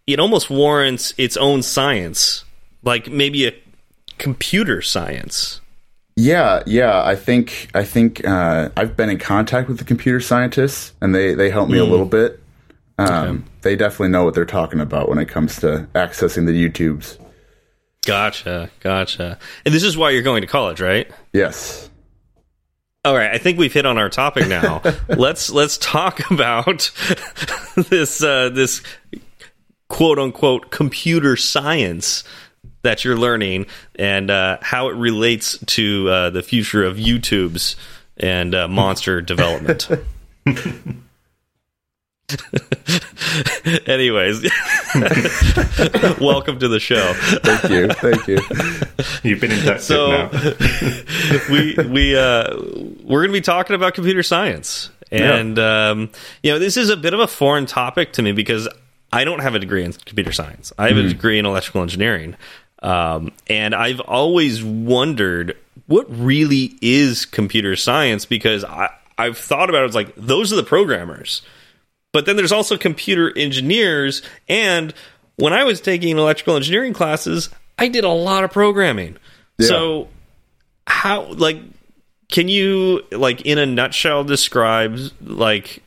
it 0.07 0.21
almost 0.21 0.49
warrants 0.51 1.13
its 1.19 1.37
own 1.37 1.63
science, 1.63 2.45
like 2.83 3.09
maybe 3.11 3.47
a 3.47 3.53
computer 4.23 4.81
science. 4.81 5.61
Yeah, 6.15 6.63
yeah. 6.67 7.03
I 7.03 7.17
think 7.17 7.69
I 7.75 7.85
think 7.85 8.25
uh, 8.27 8.69
I've 8.77 8.97
been 8.97 9.11
in 9.11 9.19
contact 9.19 9.69
with 9.69 9.79
the 9.79 9.85
computer 9.85 10.21
scientists, 10.21 10.93
and 11.01 11.15
they 11.15 11.35
they 11.35 11.51
help 11.51 11.69
me 11.69 11.79
a 11.79 11.85
little 11.85 12.07
bit. 12.07 12.41
Um, 12.99 13.45
They 13.63 13.75
definitely 13.75 14.11
know 14.11 14.25
what 14.25 14.35
they're 14.35 14.45
talking 14.45 14.81
about 14.81 15.09
when 15.09 15.19
it 15.19 15.27
comes 15.27 15.57
to 15.61 15.89
accessing 15.95 16.47
the 16.47 16.53
YouTubes. 16.53 17.19
Gotcha, 18.07 18.71
gotcha. 18.81 19.39
And 19.65 19.75
this 19.75 19.83
is 19.83 19.97
why 19.97 20.11
you're 20.11 20.23
going 20.23 20.43
to 20.43 20.47
college, 20.47 20.81
right? 20.81 21.11
Yes. 21.33 21.89
All 23.05 23.15
right, 23.15 23.31
I 23.33 23.39
think 23.39 23.59
we've 23.59 23.73
hit 23.73 23.87
on 23.87 23.99
our 23.99 24.09
topic 24.09 24.47
now. 24.49 24.83
let's 25.09 25.51
let's 25.51 25.79
talk 25.79 26.31
about 26.31 26.91
this 27.89 28.23
uh, 28.23 28.51
this 28.51 28.83
quote 29.89 30.19
unquote 30.19 30.71
computer 30.71 31.37
science 31.37 32.23
that 32.83 33.05
you're 33.05 33.17
learning 33.17 33.67
and 33.97 34.31
uh, 34.31 34.59
how 34.61 34.89
it 34.89 34.97
relates 34.97 35.59
to 35.67 36.09
uh, 36.09 36.31
the 36.31 36.43
future 36.43 36.85
of 36.85 36.97
YouTube's 36.97 37.77
and 38.17 38.55
uh, 38.55 38.69
monster 38.69 39.21
development. 39.23 39.89
Anyways, 43.87 44.43
welcome 46.21 46.59
to 46.59 46.69
the 46.69 46.79
show. 46.81 47.13
Thank 47.15 47.71
you. 47.71 47.89
Thank 47.89 48.27
you. 48.27 48.39
You've 49.23 49.41
been 49.41 49.53
inducted 49.53 49.83
So 49.83 50.09
now. 50.11 50.31
we 51.51 51.75
we 51.89 52.17
uh, 52.17 52.57
we're 53.05 53.21
going 53.21 53.29
to 53.29 53.33
be 53.33 53.41
talking 53.43 53.77
about 53.77 53.95
computer 53.95 54.23
science, 54.23 54.91
and 55.11 55.59
um, 55.59 56.11
you 56.43 56.53
know 56.53 56.59
this 56.59 56.77
is 56.77 56.89
a 56.91 56.97
bit 56.97 57.13
of 57.15 57.21
a 57.21 57.27
foreign 57.27 57.67
topic 57.67 58.13
to 58.15 58.23
me 58.23 58.33
because 58.33 58.67
I 59.13 59.25
don't 59.25 59.41
have 59.41 59.55
a 59.55 59.59
degree 59.59 59.85
in 59.85 59.93
computer 59.93 60.33
science. 60.33 60.73
I 60.79 60.89
have 60.89 60.97
a 60.97 61.03
degree 61.09 61.39
in 61.39 61.45
electrical 61.47 61.83
engineering, 61.83 62.37
um, 62.83 63.33
and 63.47 63.75
I've 63.75 64.01
always 64.01 64.63
wondered 64.63 65.57
what 65.87 66.07
really 66.09 66.77
is 66.83 67.25
computer 67.25 67.77
science 67.77 68.25
because 68.27 68.65
I 68.65 68.91
I've 69.17 69.39
thought 69.39 69.69
about 69.69 69.83
it 69.83 69.89
as 69.91 69.95
like 69.95 70.15
those 70.17 70.53
are 70.53 70.57
the 70.57 70.63
programmers. 70.63 71.43
But 72.13 72.27
then 72.27 72.37
there's 72.37 72.53
also 72.53 72.77
computer 72.77 73.33
engineers. 73.37 74.23
And 74.49 74.93
when 75.37 75.53
I 75.53 75.65
was 75.65 75.81
taking 75.81 76.19
electrical 76.19 76.57
engineering 76.57 76.93
classes, 76.93 77.49
I 77.79 77.89
did 77.89 78.05
a 78.05 78.11
lot 78.11 78.45
of 78.45 78.53
programming. 78.53 79.17
So, 79.61 80.09
how, 80.87 81.33
like, 81.33 81.59
can 82.31 82.49
you, 82.49 83.03
like, 83.13 83.43
in 83.43 83.59
a 83.59 83.67
nutshell, 83.67 84.25
describe, 84.25 84.99
like, 85.23 85.83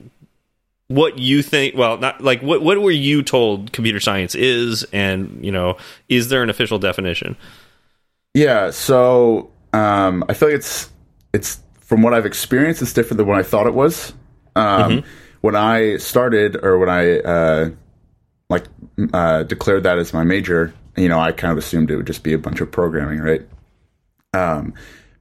what 0.87 1.17
you 1.17 1.41
think? 1.41 1.75
Well, 1.75 1.97
not 1.97 2.21
like 2.21 2.41
what 2.41 2.61
what 2.61 2.79
were 2.81 2.91
you 2.91 3.23
told 3.23 3.71
computer 3.71 3.99
science 3.99 4.35
is, 4.35 4.83
and 4.93 5.43
you 5.43 5.51
know, 5.51 5.77
is 6.09 6.29
there 6.29 6.43
an 6.43 6.49
official 6.49 6.79
definition? 6.79 7.35
Yeah. 8.33 8.71
So 8.71 9.51
um, 9.73 10.23
I 10.29 10.33
feel 10.33 10.49
like 10.49 10.57
it's 10.57 10.89
it's 11.33 11.59
from 11.79 12.01
what 12.01 12.13
I've 12.13 12.25
experienced, 12.25 12.81
it's 12.81 12.93
different 12.93 13.17
than 13.17 13.27
what 13.27 13.37
I 13.39 13.43
thought 13.43 13.67
it 13.67 13.73
was. 13.73 14.13
Um, 14.55 15.03
When 15.41 15.55
I 15.55 15.97
started, 15.97 16.57
or 16.63 16.79
when 16.79 16.89
I 16.89 17.19
uh, 17.19 17.69
like 18.49 18.65
uh, 19.13 19.43
declared 19.43 19.83
that 19.83 19.99
as 19.99 20.11
my 20.11 20.23
major, 20.23 20.73
you 20.97 21.07
know, 21.07 21.19
I 21.19 21.31
kind 21.33 21.51
of 21.51 21.57
assumed 21.59 21.91
it 21.91 21.97
would 21.97 22.07
just 22.07 22.23
be 22.23 22.33
a 22.33 22.39
bunch 22.39 22.61
of 22.61 22.71
programming, 22.71 23.19
right? 23.19 23.47
Um, 24.33 24.73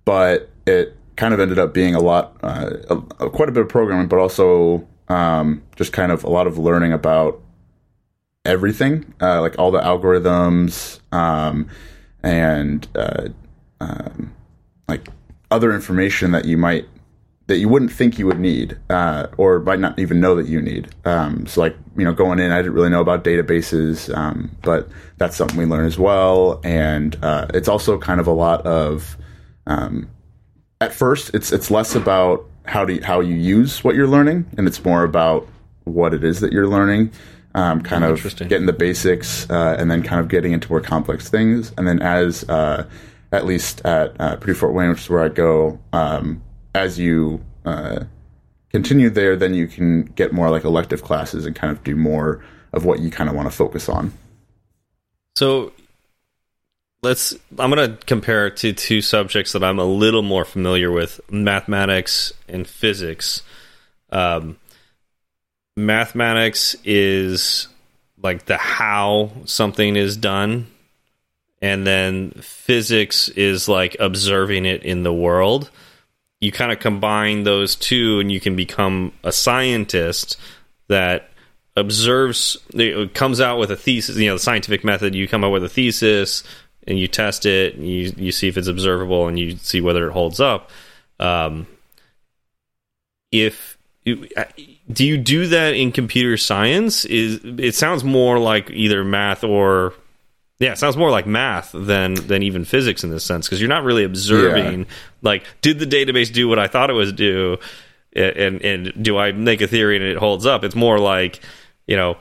but 0.07 0.49
it 0.67 0.97
kind 1.17 1.35
of 1.35 1.41
ended 1.41 1.59
up 1.59 1.75
being 1.75 1.95
a 1.95 2.01
lot, 2.01 2.39
uh, 2.43 2.71
a, 2.89 2.95
a- 3.27 3.31
quite 3.31 3.51
a 3.51 3.53
bit 3.53 3.63
of 3.63 3.69
programming, 3.69 4.09
but 4.09 4.19
also 4.19 4.87
um, 5.09 5.63
just 5.77 5.93
kind 5.93 6.13
of 6.13 6.25
a 6.25 6.31
lot 6.31 6.47
of 6.47 6.59
learning 6.59 6.93
about 6.93 7.41
everything, 8.45 9.15
uh, 9.21 9.41
like 9.41 9.59
all 9.59 9.71
the 9.71 9.81
algorithms 9.81 11.01
um, 11.13 11.69
and 12.23 12.87
uh, 12.95 13.29
um, 13.81 14.35
like 14.89 15.09
other 15.51 15.73
information 15.75 16.33
that 16.33 16.45
you 16.45 16.57
might 16.57 16.87
that 17.47 17.59
you 17.59 17.69
wouldn't 17.69 17.93
think 17.93 18.19
you 18.19 18.27
would 18.27 18.41
need 18.41 18.79
uh, 18.89 19.27
or 19.37 19.61
might 19.61 19.79
not 19.79 19.99
even 19.99 20.19
know 20.19 20.35
that 20.35 20.47
you 20.47 20.63
need. 20.63 20.89
Um, 21.05 21.47
so 21.47 21.61
like 21.61 21.77
you 21.97 22.05
know 22.05 22.13
going 22.13 22.39
in, 22.39 22.51
I 22.51 22.59
didn't 22.59 22.73
really 22.73 22.89
know 22.89 23.03
about 23.03 23.25
databases, 23.25 24.15
um, 24.17 24.51
but 24.63 24.89
that's 25.19 25.37
something 25.37 25.59
we 25.59 25.67
learn 25.67 25.87
as 25.87 25.99
well. 25.99 26.61
And 26.65 27.17
uh, 27.23 27.47
it's 27.53 27.69
also 27.69 27.99
kind 27.99 28.21
of 28.21 28.27
a 28.27 28.33
lot 28.33 28.65
of 28.67 29.17
um, 29.67 30.09
at 30.81 30.93
first 30.93 31.35
it's 31.35 31.53
it's 31.53 31.71
less 31.71 31.95
about 31.95 32.49
how 32.65 32.85
do 32.85 32.95
you, 32.95 33.03
how 33.03 33.21
you 33.21 33.35
use 33.35 33.85
what 33.85 33.95
you're 33.95 34.09
learning, 34.09 34.47
and 34.57 34.67
it's 34.67 34.85
more 34.85 35.05
about 35.05 35.49
what 35.85 36.15
it 36.15 36.25
is 36.25 36.41
that 36.41 36.53
you're 36.53 36.69
learning. 36.69 37.13
Um, 37.57 37.83
kind 37.83 38.03
of 38.03 38.21
getting 38.49 38.67
the 38.67 38.73
basics, 38.73 39.49
uh, 39.49 39.77
and 39.79 39.89
then 39.89 40.03
kind 40.03 40.21
of 40.21 40.29
getting 40.29 40.53
into 40.53 40.69
more 40.69 40.81
complex 40.81 41.29
things. 41.29 41.73
And 41.79 41.87
then 41.87 42.03
as 42.03 42.43
uh, 42.49 42.89
at 43.31 43.47
least 43.47 43.85
at 43.85 44.21
uh, 44.21 44.37
Purdue 44.37 44.55
Fort 44.55 44.75
Wayne, 44.75 44.91
which 44.91 45.03
is 45.03 45.11
where 45.11 45.23
I 45.23 45.29
go, 45.29 45.79
um, 45.93 46.43
as 46.75 46.99
you 46.99 47.45
uh, 47.65 48.05
continue 48.71 49.09
there, 49.09 49.37
then 49.37 49.55
you 49.55 49.69
can 49.69 50.03
get 50.03 50.33
more 50.33 50.51
like 50.51 50.65
elective 50.65 51.03
classes 51.05 51.47
and 51.47 51.55
kind 51.55 51.71
of 51.71 51.85
do 51.85 51.95
more 51.95 52.45
of 52.73 52.85
what 52.85 52.99
you 52.99 53.11
kind 53.11 53.31
of 53.31 53.37
want 53.37 53.49
to 53.49 53.57
focus 53.57 53.89
on. 53.89 54.13
So 55.37 55.73
let's 57.05 57.35
I'm 57.59 57.71
going 57.71 57.97
to 57.97 58.05
compare 58.07 58.49
it 58.49 58.57
to 58.59 58.73
two 58.73 59.01
subjects 59.03 59.53
that 59.53 59.63
I'm 59.63 59.79
a 59.79 59.85
little 59.85 60.23
more 60.23 60.45
familiar 60.45 60.91
with, 60.91 61.21
mathematics 61.31 62.33
and 62.49 62.67
physics. 62.67 63.43
Um, 64.11 64.57
mathematics 65.77 66.75
is 66.83 67.69
like 68.21 68.47
the 68.47 68.57
how 68.57 69.31
something 69.45 69.95
is 69.95 70.17
done 70.17 70.67
and 71.61 71.87
then 71.87 72.31
physics 72.41 73.29
is 73.29 73.69
like 73.69 73.97
observing 74.01 74.65
it 74.65 74.83
in 74.83 75.03
the 75.03 75.13
world. 75.13 75.71
You 76.41 76.53
kind 76.53 76.73
of 76.73 76.81
combine 76.81 77.45
those 77.45 77.77
two 77.77 78.19
and 78.21 78.33
you 78.33 78.41
can 78.41 78.57
become 78.57 79.13
a 79.23 79.33
scientist 79.33 80.37
that 80.89 81.31
observes 81.77 82.57
comes 83.15 83.41
out 83.41 83.59
with 83.59 83.69
a 83.69 83.77
thesis 83.77 84.17
you 84.17 84.29
know 84.29 84.37
the 84.37 84.41
scientific 84.41 84.85
method 84.85 85.13
you 85.13 85.27
come 85.27 85.43
up 85.43 85.51
with 85.51 85.65
a 85.65 85.69
thesis 85.69 86.45
and 86.87 86.99
you 86.99 87.09
test 87.09 87.47
it 87.47 87.75
and 87.75 87.87
you 87.87 88.13
you 88.17 88.33
see 88.33 88.49
if 88.49 88.57
it's 88.57 88.69
observable 88.69 89.29
and 89.29 89.39
you 89.39 89.57
see 89.57 89.81
whether 89.81 90.09
it 90.09 90.13
holds 90.13 90.41
up 90.41 90.71
um, 91.21 91.67
if 93.31 93.75
do 94.05 95.07
you 95.07 95.17
do 95.17 95.47
that 95.47 95.75
in 95.75 95.91
computer 95.91 96.37
science? 96.37 97.05
Is 97.05 97.41
it 97.43 97.75
sounds 97.75 98.05
more 98.05 98.39
like 98.39 98.71
either 98.71 99.03
math 99.03 99.43
or 99.45 99.95
yeah 100.59 100.73
it 100.73 100.79
sounds 100.79 100.97
more 100.97 101.11
like 101.11 101.27
math 101.27 101.73
than 101.73 102.15
than 102.15 102.43
even 102.43 102.65
physics 102.65 103.03
in 103.03 103.11
this 103.11 103.25
sense 103.25 103.47
because 103.47 103.61
you're 103.61 103.69
not 103.69 103.83
really 103.83 104.05
observing 104.05 104.87
like 105.21 105.43
did 105.63 105.81
the 105.81 105.87
database 105.87 106.33
do 106.33 106.47
what 106.47 106.61
i 106.61 106.69
thought 106.69 106.91
it 106.91 106.95
was 106.95 107.13
do? 107.13 107.59
And 108.15 108.63
and 108.63 108.93
do 109.03 109.19
i 109.19 109.33
make 109.33 109.61
a 109.61 109.67
theory 109.67 109.97
and 109.97 110.05
it 110.05 110.17
holds 110.19 110.47
up? 110.47 110.63
It's 110.63 110.77
more 110.77 110.99
like 110.99 111.41
you 111.87 111.97
know 111.97 112.17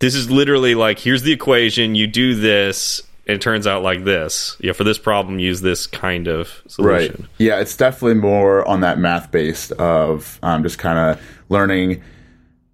this 0.00 0.14
is 0.14 0.30
literally 0.30 0.74
like 0.74 0.98
here's 0.98 1.22
the 1.22 1.32
equation 1.32 1.94
you 1.94 2.06
do 2.06 2.34
this 2.34 3.02
it 3.28 3.42
turns 3.42 3.66
out 3.66 3.82
like 3.82 4.04
this. 4.04 4.56
Yeah, 4.58 4.72
for 4.72 4.84
this 4.84 4.98
problem, 4.98 5.38
use 5.38 5.60
this 5.60 5.86
kind 5.86 6.26
of 6.26 6.62
solution. 6.66 7.16
Right. 7.20 7.30
Yeah, 7.38 7.60
it's 7.60 7.76
definitely 7.76 8.14
more 8.14 8.66
on 8.66 8.80
that 8.80 8.98
math 8.98 9.30
based 9.30 9.70
of 9.72 10.38
um, 10.42 10.62
just 10.62 10.78
kind 10.78 10.98
of 10.98 11.22
learning 11.50 12.02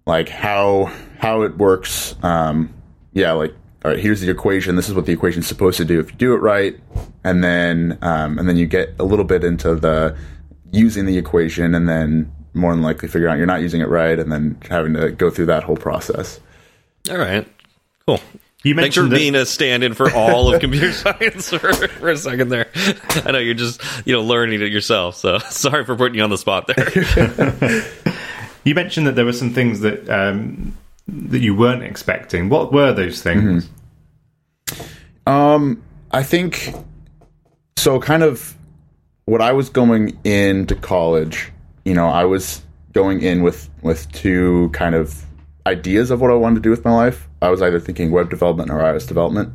like 0.05 0.29
how 0.29 0.91
how 1.19 1.41
it 1.41 1.57
works. 1.57 2.15
Um, 2.23 2.73
yeah, 3.13 3.33
like 3.33 3.53
all 3.83 3.91
right, 3.91 3.99
here's 3.99 4.21
the 4.21 4.31
equation. 4.31 4.77
This 4.77 4.87
is 4.87 4.95
what 4.95 5.05
the 5.05 5.13
equation's 5.13 5.45
supposed 5.45 5.77
to 5.77 5.85
do 5.85 5.99
if 5.99 6.09
you 6.09 6.17
do 6.17 6.33
it 6.33 6.37
right, 6.37 6.79
and 7.23 7.43
then 7.43 7.97
um, 8.01 8.39
and 8.39 8.47
then 8.47 8.55
you 8.55 8.65
get 8.65 8.95
a 8.97 9.03
little 9.03 9.25
bit 9.25 9.43
into 9.43 9.75
the 9.75 10.15
using 10.71 11.05
the 11.05 11.17
equation, 11.17 11.75
and 11.75 11.87
then 11.87 12.31
more 12.53 12.71
than 12.71 12.81
likely 12.81 13.09
figure 13.09 13.27
out 13.27 13.37
you're 13.37 13.45
not 13.45 13.61
using 13.61 13.81
it 13.81 13.89
right, 13.89 14.17
and 14.17 14.31
then 14.31 14.57
having 14.69 14.93
to 14.93 15.11
go 15.11 15.29
through 15.29 15.47
that 15.47 15.63
whole 15.63 15.75
process. 15.75 16.39
All 17.11 17.17
right, 17.17 17.45
cool. 18.07 18.21
You 18.65 18.73
Thanks 18.73 18.95
for 18.95 19.03
mentioned 19.03 19.11
that- 19.13 19.17
being 19.17 19.35
a 19.35 19.45
stand-in 19.45 19.93
for 19.93 20.11
all 20.11 20.53
of 20.53 20.59
computer 20.59 20.91
science 20.91 21.49
for, 21.49 21.71
for 21.71 22.09
a 22.09 22.17
second 22.17 22.49
there. 22.49 22.67
I 23.23 23.31
know 23.31 23.37
you're 23.37 23.53
just 23.53 23.79
you 24.05 24.13
know 24.13 24.23
learning 24.23 24.61
it 24.61 24.71
yourself, 24.71 25.15
so 25.15 25.37
sorry 25.49 25.85
for 25.85 25.95
putting 25.95 26.15
you 26.17 26.23
on 26.23 26.29
the 26.31 26.37
spot 26.37 26.67
there. 26.67 27.85
You 28.65 28.73
mentioned 28.73 29.05
that 29.05 29.15
there 29.15 29.25
were 29.25 29.31
some 29.31 29.51
things 29.53 29.81
that 29.81 30.09
um, 30.09 30.75
that 31.07 31.37
you 31.41 31.53
weren't 31.53 31.83
expecting. 31.83 32.49
What 32.49 32.73
were 32.73 32.91
those 32.93 33.21
things? 33.21 33.69
Um, 35.27 35.83
I 36.11 36.23
think 36.23 36.73
so. 37.77 37.99
Kind 37.99 38.23
of 38.23 38.55
what 39.25 39.39
I 39.39 39.51
was 39.53 39.69
going 39.69 40.17
into 40.23 40.73
college. 40.73 41.51
You 41.83 41.93
know, 41.93 42.07
I 42.07 42.25
was 42.25 42.63
going 42.93 43.21
in 43.21 43.43
with 43.43 43.69
with 43.83 44.11
two 44.13 44.69
kind 44.73 44.95
of 44.95 45.23
ideas 45.65 46.11
of 46.11 46.21
what 46.21 46.31
I 46.31 46.35
wanted 46.35 46.55
to 46.55 46.61
do 46.61 46.69
with 46.69 46.85
my 46.85 46.93
life. 46.93 47.27
I 47.41 47.49
was 47.49 47.61
either 47.61 47.79
thinking 47.79 48.11
web 48.11 48.29
development 48.29 48.69
or 48.69 48.75
iOS 48.75 49.07
development. 49.07 49.53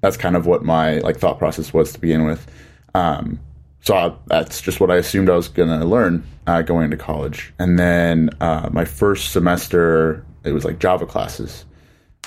That's 0.00 0.16
kind 0.16 0.36
of 0.36 0.46
what 0.46 0.64
my 0.64 0.98
like 0.98 1.16
thought 1.16 1.38
process 1.38 1.72
was 1.72 1.92
to 1.92 2.00
begin 2.00 2.24
with. 2.24 2.46
Um, 2.94 3.40
so 3.80 3.96
I, 3.96 4.14
that's 4.26 4.60
just 4.60 4.80
what 4.80 4.90
I 4.90 4.96
assumed 4.96 5.30
I 5.30 5.36
was 5.36 5.48
going 5.48 5.68
to 5.68 5.84
learn 5.84 6.24
uh, 6.46 6.62
going 6.62 6.84
into 6.84 6.96
college. 6.96 7.52
And 7.58 7.78
then 7.78 8.30
uh, 8.40 8.68
my 8.72 8.84
first 8.84 9.32
semester, 9.32 10.24
it 10.44 10.52
was 10.52 10.64
like 10.64 10.78
Java 10.78 11.06
classes. 11.06 11.64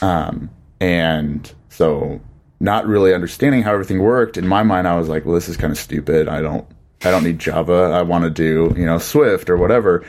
Um, 0.01 0.49
and 0.79 1.51
so 1.69 2.19
not 2.59 2.87
really 2.87 3.13
understanding 3.13 3.63
how 3.63 3.73
everything 3.73 3.99
worked 3.99 4.37
in 4.37 4.47
my 4.47 4.63
mind, 4.63 4.87
I 4.87 4.97
was 4.97 5.09
like, 5.09 5.25
well, 5.25 5.35
this 5.35 5.49
is 5.49 5.57
kind 5.57 5.71
of 5.71 5.77
stupid. 5.77 6.27
I 6.27 6.41
don't, 6.41 6.65
I 7.03 7.11
don't 7.11 7.23
need 7.23 7.39
Java. 7.39 7.91
I 7.93 8.01
want 8.01 8.23
to 8.23 8.29
do, 8.29 8.73
you 8.77 8.85
know, 8.85 8.97
Swift 8.99 9.49
or 9.49 9.57
whatever. 9.57 10.05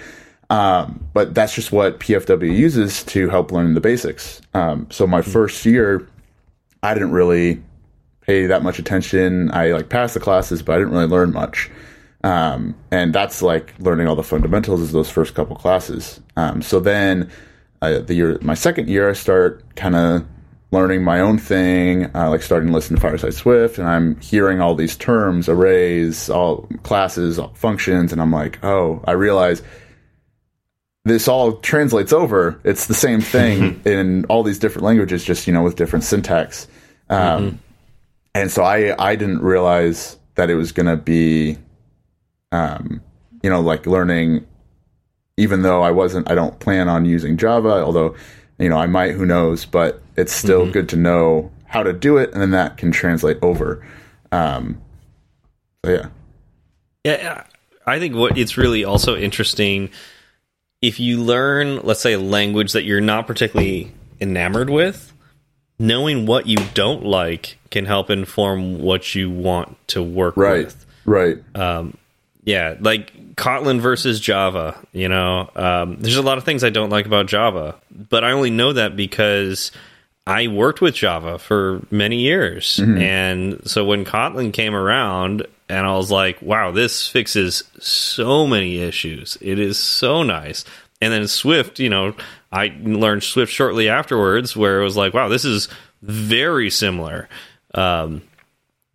Um, 0.52 1.08
but 1.14 1.34
that's 1.34 1.54
just 1.54 1.72
what 1.72 1.98
PFW 1.98 2.54
uses 2.54 3.04
to 3.04 3.30
help 3.30 3.52
learn 3.52 3.72
the 3.72 3.80
basics. 3.80 4.42
Um, 4.52 4.86
so 4.90 5.06
my 5.06 5.22
first 5.22 5.64
year, 5.64 6.06
I 6.82 6.92
didn't 6.92 7.12
really 7.12 7.62
pay 8.20 8.44
that 8.46 8.62
much 8.62 8.78
attention. 8.78 9.50
I 9.50 9.72
like 9.72 9.88
passed 9.88 10.12
the 10.12 10.20
classes, 10.20 10.62
but 10.62 10.74
I 10.74 10.78
didn't 10.80 10.92
really 10.92 11.06
learn 11.06 11.32
much. 11.32 11.70
Um, 12.22 12.74
and 12.90 13.14
that's 13.14 13.40
like 13.40 13.72
learning 13.78 14.08
all 14.08 14.14
the 14.14 14.22
fundamentals 14.22 14.82
is 14.82 14.92
those 14.92 15.08
first 15.08 15.34
couple 15.34 15.56
classes. 15.56 16.20
Um, 16.36 16.60
so 16.60 16.80
then 16.80 17.30
uh, 17.80 18.00
the 18.00 18.12
year, 18.12 18.38
my 18.42 18.54
second 18.54 18.90
year, 18.90 19.08
I 19.08 19.14
start 19.14 19.74
kind 19.74 19.96
of 19.96 20.26
learning 20.70 21.02
my 21.02 21.20
own 21.20 21.38
thing, 21.38 22.14
uh, 22.14 22.28
like 22.28 22.42
starting 22.42 22.68
to 22.68 22.74
listen 22.74 22.96
to 22.96 23.00
Fireside 23.00 23.34
Swift, 23.34 23.78
and 23.78 23.88
I'm 23.88 24.20
hearing 24.20 24.60
all 24.60 24.74
these 24.74 24.96
terms, 24.96 25.48
arrays, 25.48 26.28
all 26.28 26.68
classes, 26.82 27.38
all 27.38 27.54
functions, 27.54 28.12
and 28.12 28.20
I'm 28.20 28.32
like, 28.32 28.62
oh, 28.62 29.02
I 29.06 29.12
realize 29.12 29.62
this 31.04 31.26
all 31.28 31.54
translates 31.54 32.12
over. 32.12 32.60
It's 32.64 32.86
the 32.86 32.94
same 32.94 33.20
thing 33.20 33.80
in 33.84 34.24
all 34.26 34.42
these 34.42 34.58
different 34.58 34.84
languages, 34.84 35.24
just 35.24 35.46
you 35.46 35.52
know, 35.52 35.62
with 35.62 35.76
different 35.76 36.04
syntax. 36.04 36.68
Um, 37.10 37.58
And 38.34 38.50
so 38.50 38.62
I 38.62 38.94
I 38.98 39.14
didn't 39.16 39.42
realize 39.42 40.16
that 40.36 40.48
it 40.48 40.54
was 40.54 40.72
going 40.72 40.86
to 40.86 40.96
be, 40.96 41.58
um, 42.50 43.02
you 43.42 43.50
know, 43.50 43.60
like 43.60 43.86
learning. 43.86 44.46
Even 45.36 45.62
though 45.62 45.82
I 45.82 45.90
wasn't, 45.90 46.30
I 46.30 46.34
don't 46.34 46.58
plan 46.60 46.88
on 46.88 47.04
using 47.04 47.36
Java. 47.36 47.82
Although, 47.82 48.14
you 48.58 48.68
know, 48.68 48.76
I 48.78 48.86
might. 48.86 49.12
Who 49.12 49.26
knows? 49.26 49.64
But 49.66 50.00
it's 50.16 50.32
still 50.32 50.70
good 50.70 50.88
to 50.90 50.96
know 50.96 51.50
how 51.66 51.82
to 51.82 51.92
do 51.92 52.16
it, 52.18 52.32
and 52.32 52.40
then 52.40 52.50
that 52.52 52.76
can 52.76 52.92
translate 52.92 53.38
over. 53.42 53.86
Um, 54.30 54.80
so 55.84 55.90
yeah. 55.90 56.06
Yeah, 57.04 57.44
I 57.86 57.98
think 57.98 58.14
what 58.14 58.38
it's 58.38 58.56
really 58.56 58.84
also 58.84 59.16
interesting 59.16 59.90
if 60.82 60.98
you 61.00 61.22
learn, 61.22 61.78
let's 61.82 62.00
say, 62.00 62.12
a 62.14 62.18
language 62.18 62.72
that 62.72 62.82
you're 62.84 63.00
not 63.00 63.26
particularly 63.26 63.92
enamored 64.20 64.68
with, 64.68 65.12
knowing 65.78 66.26
what 66.26 66.46
you 66.46 66.56
don't 66.74 67.04
like 67.04 67.56
can 67.70 67.86
help 67.86 68.10
inform 68.10 68.80
what 68.80 69.14
you 69.14 69.30
want 69.30 69.76
to 69.88 70.02
work 70.02 70.36
Right. 70.36 70.66
with. 70.66 70.84
Right. 71.04 71.38
Yeah, 72.44 72.74
like 72.80 73.34
Kotlin 73.36 73.78
versus 73.80 74.18
Java. 74.18 74.76
You 74.92 75.08
know, 75.08 75.48
um, 75.54 75.96
there's 76.00 76.16
a 76.16 76.22
lot 76.22 76.38
of 76.38 76.44
things 76.44 76.64
I 76.64 76.70
don't 76.70 76.90
like 76.90 77.06
about 77.06 77.26
Java, 77.26 77.76
but 77.90 78.24
I 78.24 78.32
only 78.32 78.50
know 78.50 78.72
that 78.72 78.96
because 78.96 79.70
I 80.26 80.48
worked 80.48 80.80
with 80.80 80.94
Java 80.96 81.38
for 81.38 81.82
many 81.92 82.16
years, 82.18 82.80
and 82.80 83.60
so 83.68 83.84
when 83.84 84.04
Kotlin 84.04 84.52
came 84.52 84.74
around, 84.74 85.46
and 85.72 85.86
I 85.86 85.96
was 85.96 86.10
like, 86.10 86.40
"Wow, 86.42 86.70
this 86.70 87.08
fixes 87.08 87.64
so 87.80 88.46
many 88.46 88.78
issues. 88.78 89.38
It 89.40 89.58
is 89.58 89.78
so 89.78 90.22
nice." 90.22 90.64
And 91.00 91.12
then 91.12 91.26
Swift, 91.26 91.80
you 91.80 91.88
know, 91.88 92.14
I 92.52 92.74
learned 92.82 93.24
Swift 93.24 93.52
shortly 93.52 93.88
afterwards, 93.88 94.56
where 94.56 94.80
it 94.80 94.84
was 94.84 94.96
like, 94.96 95.14
"Wow, 95.14 95.28
this 95.28 95.44
is 95.44 95.68
very 96.02 96.70
similar." 96.70 97.28
Um, 97.74 98.22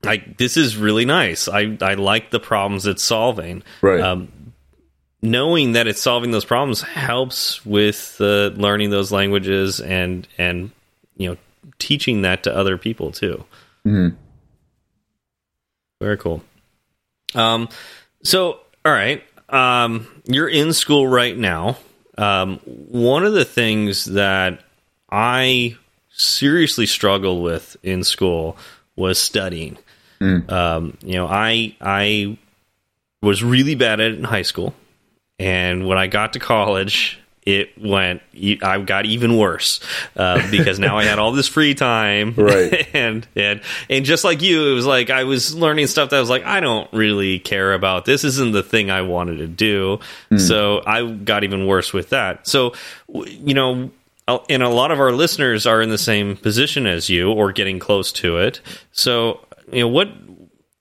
like 0.03 0.37
this 0.37 0.55
is 0.55 0.77
really 0.77 1.05
nice. 1.05 1.47
I 1.47 1.77
I 1.81 1.95
like 1.95 2.29
the 2.31 2.39
problems 2.39 2.85
it's 2.85 3.03
solving. 3.03 3.63
Right. 3.81 3.99
Um, 3.99 4.53
knowing 5.21 5.71
that 5.73 5.87
it's 5.87 6.01
solving 6.01 6.31
those 6.31 6.45
problems 6.45 6.81
helps 6.81 7.65
with 7.65 8.17
uh, 8.19 8.51
learning 8.55 8.91
those 8.91 9.11
languages 9.11 9.81
and 9.81 10.27
and 10.37 10.71
you 11.17 11.29
know 11.29 11.37
teaching 11.79 12.21
that 12.21 12.43
to 12.43 12.55
other 12.55 12.77
people 12.77 13.11
too. 13.11 13.43
Very 15.99 16.17
cool. 16.17 16.43
Um, 17.35 17.69
so 18.23 18.59
all 18.85 18.91
right, 18.91 19.23
um, 19.49 20.07
you're 20.25 20.47
in 20.49 20.73
school 20.73 21.07
right 21.07 21.37
now. 21.37 21.77
Um, 22.17 22.59
one 22.65 23.25
of 23.25 23.33
the 23.33 23.45
things 23.45 24.05
that 24.05 24.63
I 25.11 25.77
seriously 26.09 26.85
struggled 26.85 27.43
with 27.43 27.77
in 27.83 28.03
school 28.03 28.57
was 28.95 29.19
studying. 29.21 29.77
Um, 30.49 30.97
you 31.03 31.13
know, 31.13 31.27
I 31.27 31.75
I 31.79 32.37
was 33.21 33.43
really 33.43 33.75
bad 33.75 33.99
at 33.99 34.11
it 34.11 34.17
in 34.17 34.23
high 34.23 34.41
school, 34.41 34.73
and 35.37 35.85
when 35.85 35.97
I 35.97 36.07
got 36.07 36.33
to 36.33 36.39
college, 36.39 37.19
it 37.47 37.81
went. 37.81 38.21
I 38.61 38.81
got 38.81 39.05
even 39.05 39.37
worse 39.37 39.79
uh, 40.17 40.51
because 40.51 40.79
now 40.79 40.97
I 40.97 41.05
had 41.05 41.17
all 41.17 41.31
this 41.31 41.47
free 41.47 41.75
time, 41.75 42.33
Right. 42.37 42.87
and 42.93 43.25
and 43.37 43.61
and 43.89 44.03
just 44.03 44.25
like 44.25 44.41
you, 44.41 44.69
it 44.69 44.73
was 44.73 44.85
like 44.85 45.09
I 45.09 45.23
was 45.23 45.55
learning 45.55 45.87
stuff 45.87 46.09
that 46.09 46.17
I 46.17 46.19
was 46.19 46.29
like, 46.29 46.43
I 46.43 46.59
don't 46.59 46.91
really 46.91 47.39
care 47.39 47.71
about. 47.71 48.03
This 48.03 48.25
isn't 48.25 48.51
the 48.51 48.63
thing 48.63 48.91
I 48.91 49.01
wanted 49.01 49.37
to 49.37 49.47
do, 49.47 49.99
so 50.37 50.83
I 50.85 51.09
got 51.09 51.45
even 51.45 51.67
worse 51.67 51.93
with 51.93 52.09
that. 52.09 52.47
So, 52.47 52.73
you 53.07 53.53
know. 53.53 53.91
And 54.49 54.61
a 54.61 54.67
lot 54.67 54.91
of 54.91 54.99
our 54.99 55.13
listeners 55.13 55.65
are 55.65 55.81
in 55.81 55.89
the 55.89 55.97
same 55.97 56.35
position 56.35 56.85
as 56.85 57.09
you, 57.09 57.31
or 57.31 57.53
getting 57.53 57.79
close 57.79 58.11
to 58.11 58.39
it. 58.39 58.59
So, 58.91 59.39
you 59.71 59.79
know, 59.79 59.87
what? 59.87 60.09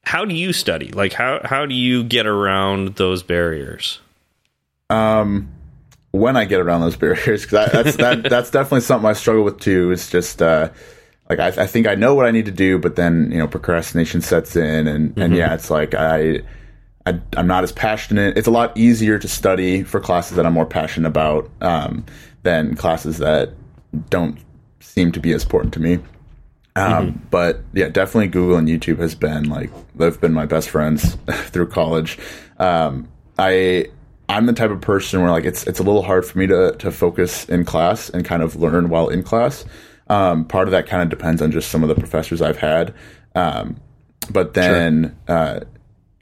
How 0.02 0.24
do 0.24 0.34
you 0.34 0.52
study? 0.52 0.88
Like, 0.88 1.12
how 1.12 1.38
how 1.44 1.64
do 1.64 1.76
you 1.76 2.02
get 2.02 2.26
around 2.26 2.96
those 2.96 3.22
barriers? 3.22 4.00
um, 4.90 5.48
when 6.16 6.36
I 6.36 6.44
get 6.44 6.60
around 6.60 6.80
those 6.80 6.96
barriers, 6.96 7.42
because 7.42 7.70
that's 7.72 7.96
that, 7.96 8.22
that's 8.30 8.50
definitely 8.50 8.80
something 8.80 9.08
I 9.08 9.12
struggle 9.12 9.44
with 9.44 9.60
too. 9.60 9.90
It's 9.92 10.10
just 10.10 10.42
uh, 10.42 10.70
like 11.28 11.38
I, 11.38 11.48
I 11.48 11.66
think 11.66 11.86
I 11.86 11.94
know 11.94 12.14
what 12.14 12.26
I 12.26 12.30
need 12.30 12.46
to 12.46 12.52
do, 12.52 12.78
but 12.78 12.96
then 12.96 13.30
you 13.30 13.38
know 13.38 13.46
procrastination 13.48 14.20
sets 14.20 14.56
in, 14.56 14.86
and 14.86 15.16
and 15.18 15.34
yeah, 15.36 15.54
it's 15.54 15.70
like 15.70 15.94
I, 15.94 16.42
I 17.06 17.20
I'm 17.36 17.46
not 17.46 17.64
as 17.64 17.72
passionate. 17.72 18.36
It's 18.38 18.46
a 18.48 18.50
lot 18.52 18.76
easier 18.76 19.18
to 19.18 19.28
study 19.28 19.82
for 19.82 20.00
classes 20.00 20.36
that 20.36 20.46
I'm 20.46 20.52
more 20.54 20.66
passionate 20.66 21.08
about 21.08 21.50
um, 21.60 22.04
than 22.42 22.76
classes 22.76 23.18
that 23.18 23.50
don't 24.10 24.38
seem 24.80 25.12
to 25.12 25.20
be 25.20 25.32
as 25.32 25.42
important 25.42 25.74
to 25.74 25.80
me. 25.80 25.98
Um, 26.76 27.22
But 27.30 27.62
yeah, 27.72 27.88
definitely 27.88 28.28
Google 28.28 28.56
and 28.56 28.68
YouTube 28.68 28.98
has 28.98 29.14
been 29.14 29.48
like 29.48 29.70
they've 29.94 30.20
been 30.20 30.34
my 30.34 30.46
best 30.46 30.68
friends 30.70 31.14
through 31.26 31.68
college. 31.68 32.18
Um, 32.58 33.08
I 33.38 33.86
I'm 34.28 34.46
the 34.46 34.52
type 34.52 34.70
of 34.70 34.80
person 34.80 35.22
where 35.22 35.30
like 35.30 35.44
it's 35.44 35.66
it's 35.66 35.78
a 35.78 35.82
little 35.82 36.02
hard 36.02 36.24
for 36.24 36.38
me 36.38 36.46
to 36.48 36.72
to 36.78 36.90
focus 36.90 37.48
in 37.48 37.64
class 37.64 38.10
and 38.10 38.24
kind 38.24 38.42
of 38.42 38.56
learn 38.56 38.88
while 38.88 39.08
in 39.08 39.22
class. 39.22 39.64
Um, 40.08 40.44
part 40.44 40.68
of 40.68 40.72
that 40.72 40.86
kind 40.86 41.02
of 41.02 41.08
depends 41.08 41.42
on 41.42 41.50
just 41.50 41.70
some 41.70 41.82
of 41.82 41.88
the 41.88 41.94
professors 41.94 42.40
I've 42.42 42.58
had. 42.58 42.94
Um, 43.34 43.76
but 44.30 44.54
then 44.54 45.16
uh, 45.28 45.60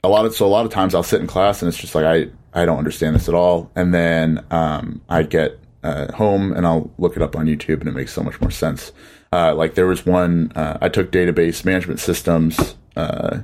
a 0.03 0.09
lot 0.09 0.25
of 0.25 0.35
so 0.35 0.45
a 0.45 0.47
lot 0.47 0.65
of 0.65 0.71
times 0.71 0.93
I'll 0.93 1.03
sit 1.03 1.21
in 1.21 1.27
class 1.27 1.61
and 1.61 1.69
it's 1.69 1.77
just 1.77 1.95
like 1.95 2.05
I 2.05 2.29
I 2.53 2.65
don't 2.65 2.77
understand 2.77 3.15
this 3.15 3.27
at 3.27 3.35
all, 3.35 3.71
and 3.75 3.93
then 3.93 4.45
um, 4.51 5.01
I 5.09 5.23
get 5.23 5.59
uh, 5.83 6.11
home 6.13 6.53
and 6.53 6.65
I'll 6.65 6.91
look 6.97 7.15
it 7.15 7.21
up 7.21 7.35
on 7.35 7.45
YouTube 7.45 7.79
and 7.79 7.89
it 7.89 7.95
makes 7.95 8.13
so 8.13 8.23
much 8.23 8.39
more 8.39 8.51
sense. 8.51 8.91
Uh, 9.31 9.53
like 9.53 9.75
there 9.75 9.87
was 9.87 10.05
one 10.05 10.51
uh, 10.55 10.77
I 10.81 10.89
took 10.89 11.11
database 11.11 11.65
management 11.65 11.99
systems 11.99 12.75
uh, 12.95 13.39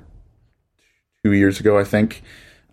two 1.23 1.33
years 1.33 1.59
ago, 1.59 1.77
I 1.77 1.83
think, 1.83 2.23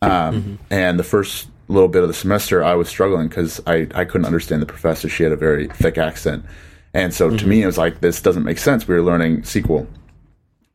um, 0.03 0.11
mm-hmm. 0.11 0.55
and 0.71 0.99
the 0.99 1.05
first 1.05 1.49
little 1.73 1.89
bit 1.89 2.03
of 2.03 2.09
the 2.09 2.15
semester 2.15 2.63
I 2.65 2.75
was 2.75 2.89
struggling 2.89 3.29
because 3.29 3.61
I 3.67 3.89
I 3.95 4.05
couldn't 4.05 4.27
understand 4.27 4.63
the 4.63 4.67
professor. 4.67 5.09
She 5.09 5.23
had 5.23 5.33
a 5.33 5.37
very 5.37 5.69
thick 5.69 5.99
accent, 5.99 6.45
and 6.95 7.13
so 7.13 7.29
mm-hmm. 7.29 7.37
to 7.39 7.47
me 7.47 7.63
it 7.63 7.67
was 7.67 7.79
like 7.79 8.01
this 8.01 8.21
doesn't 8.23 8.45
make 8.45 8.59
sense. 8.59 8.89
We 8.89 8.95
were 8.95 9.03
learning 9.03 9.43
SQL, 9.43 9.87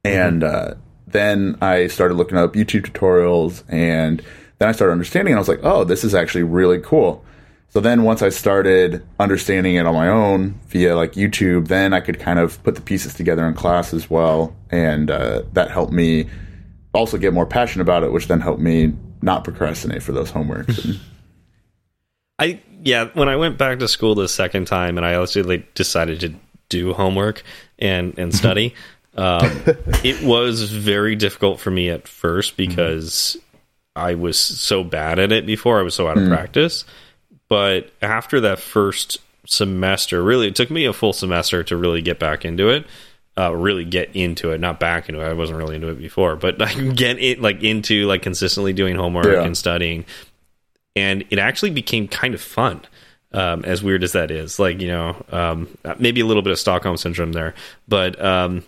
and 0.03 0.41
mm-hmm. 0.41 0.71
uh, 0.71 0.75
then 1.07 1.57
I 1.61 1.87
started 1.87 2.15
looking 2.15 2.37
up 2.37 2.53
YouTube 2.53 2.87
tutorials, 2.87 3.63
and 3.69 4.21
then 4.59 4.69
I 4.69 4.71
started 4.71 4.93
understanding. 4.93 5.33
And 5.33 5.39
I 5.39 5.41
was 5.41 5.49
like, 5.49 5.63
oh, 5.63 5.83
this 5.83 6.03
is 6.03 6.13
actually 6.13 6.43
really 6.43 6.79
cool. 6.79 7.23
So 7.69 7.79
then 7.79 8.03
once 8.03 8.21
I 8.21 8.29
started 8.29 9.03
understanding 9.19 9.75
it 9.75 9.87
on 9.87 9.95
my 9.95 10.07
own 10.07 10.59
via 10.67 10.95
like 10.95 11.13
YouTube, 11.13 11.69
then 11.69 11.91
I 11.91 12.01
could 12.01 12.19
kind 12.19 12.37
of 12.37 12.61
put 12.63 12.75
the 12.75 12.81
pieces 12.81 13.15
together 13.15 13.47
in 13.47 13.55
class 13.55 13.93
as 13.93 14.09
well, 14.09 14.55
and 14.69 15.09
uh, 15.09 15.41
that 15.53 15.71
helped 15.71 15.91
me 15.91 16.29
also 16.93 17.17
get 17.17 17.33
more 17.33 17.47
passionate 17.47 17.81
about 17.81 18.03
it, 18.03 18.11
which 18.11 18.27
then 18.27 18.41
helped 18.41 18.61
me 18.61 18.93
not 19.23 19.43
procrastinate 19.43 20.03
for 20.03 20.11
those 20.11 20.31
homeworks. 20.31 20.99
I 22.39 22.61
yeah, 22.83 23.09
when 23.13 23.29
I 23.29 23.35
went 23.35 23.57
back 23.57 23.79
to 23.79 23.87
school 23.87 24.15
the 24.15 24.27
second 24.27 24.65
time, 24.65 24.97
and 24.97 25.05
I 25.05 25.21
actually 25.21 25.43
like, 25.43 25.73
decided 25.73 26.19
to 26.21 26.33
do 26.69 26.93
homework 26.93 27.43
and 27.79 28.17
and 28.17 28.33
study. 28.35 28.75
um, 29.15 29.63
it 30.03 30.23
was 30.23 30.71
very 30.71 31.15
difficult 31.15 31.59
for 31.59 31.69
me 31.69 31.89
at 31.89 32.07
first 32.07 32.57
because 32.57 33.37
mm-hmm. 33.37 34.07
I 34.07 34.15
was 34.15 34.37
so 34.37 34.83
bad 34.83 35.19
at 35.19 35.31
it 35.31 35.45
before. 35.45 35.79
I 35.79 35.83
was 35.83 35.93
so 35.93 36.07
out 36.07 36.17
of 36.17 36.23
mm. 36.23 36.29
practice 36.29 36.83
but 37.53 37.91
after 38.01 38.41
that 38.41 38.57
first 38.57 39.19
semester, 39.45 40.23
really, 40.23 40.47
it 40.47 40.55
took 40.55 40.71
me 40.71 40.85
a 40.85 40.91
full 40.93 41.13
semester 41.13 41.63
to 41.65 41.77
really 41.77 42.01
get 42.01 42.17
back 42.17 42.45
into 42.45 42.69
it. 42.69 42.85
Uh, 43.35 43.51
really 43.55 43.83
get 43.83 44.15
into 44.15 44.51
it, 44.51 44.59
not 44.59 44.79
back 44.79 45.09
into 45.09 45.19
it. 45.19 45.27
I 45.27 45.33
wasn't 45.33 45.57
really 45.57 45.75
into 45.75 45.87
it 45.87 45.97
before, 45.97 46.35
but 46.35 46.61
I 46.61 46.71
can 46.71 46.93
get 46.93 47.17
it 47.17 47.41
like 47.41 47.63
into 47.63 48.05
like 48.05 48.21
consistently 48.21 48.73
doing 48.73 48.95
homework 48.95 49.25
yeah. 49.25 49.43
and 49.43 49.57
studying, 49.57 50.05
and 50.95 51.23
it 51.29 51.39
actually 51.39 51.71
became 51.71 52.07
kind 52.07 52.33
of 52.33 52.41
fun. 52.41 52.81
Um, 53.31 53.65
as 53.65 53.81
weird 53.81 54.03
as 54.03 54.11
that 54.11 54.29
is, 54.29 54.59
like 54.59 54.79
you 54.79 54.87
know, 54.87 55.25
um, 55.31 55.75
maybe 55.97 56.21
a 56.21 56.25
little 56.25 56.43
bit 56.43 56.51
of 56.51 56.59
Stockholm 56.59 56.97
syndrome 56.97 57.31
there, 57.31 57.55
but 57.87 58.23
um, 58.23 58.63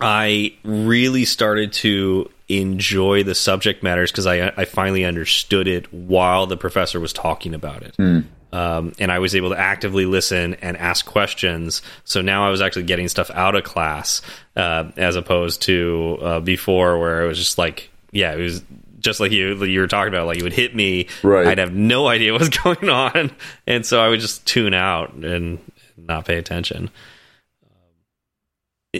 I 0.00 0.54
really 0.62 1.24
started 1.24 1.72
to 1.74 2.30
enjoy 2.48 3.22
the 3.24 3.34
subject 3.34 3.82
matters 3.82 4.10
because 4.10 4.26
I, 4.26 4.52
I 4.56 4.64
finally 4.64 5.04
understood 5.04 5.68
it 5.68 5.92
while 5.92 6.46
the 6.46 6.56
professor 6.56 7.00
was 7.00 7.12
talking 7.12 7.54
about 7.54 7.82
it. 7.82 7.96
Mm. 7.98 8.24
Um, 8.52 8.92
and 8.98 9.12
I 9.12 9.18
was 9.18 9.34
able 9.34 9.50
to 9.50 9.58
actively 9.58 10.06
listen 10.06 10.54
and 10.54 10.76
ask 10.76 11.04
questions. 11.04 11.82
So 12.04 12.22
now 12.22 12.46
I 12.46 12.50
was 12.50 12.60
actually 12.60 12.84
getting 12.84 13.08
stuff 13.08 13.30
out 13.30 13.54
of 13.54 13.64
class 13.64 14.22
uh, 14.56 14.90
as 14.96 15.16
opposed 15.16 15.62
to 15.62 16.18
uh, 16.20 16.40
before, 16.40 16.98
where 16.98 17.22
it 17.22 17.28
was 17.28 17.38
just 17.38 17.58
like, 17.58 17.90
yeah, 18.10 18.32
it 18.32 18.40
was 18.40 18.62
just 19.00 19.20
like 19.20 19.32
you 19.32 19.64
you 19.64 19.80
were 19.80 19.86
talking 19.86 20.12
about. 20.12 20.26
Like 20.26 20.38
it 20.38 20.42
would 20.42 20.52
hit 20.52 20.74
me, 20.74 21.08
right. 21.22 21.46
I'd 21.46 21.58
have 21.58 21.72
no 21.72 22.08
idea 22.08 22.32
what 22.32 22.40
was 22.40 22.48
going 22.48 22.88
on, 22.88 23.30
and 23.66 23.84
so 23.84 24.00
I 24.00 24.08
would 24.08 24.20
just 24.20 24.46
tune 24.46 24.74
out 24.74 25.12
and 25.12 25.58
not 25.96 26.24
pay 26.24 26.38
attention. 26.38 26.90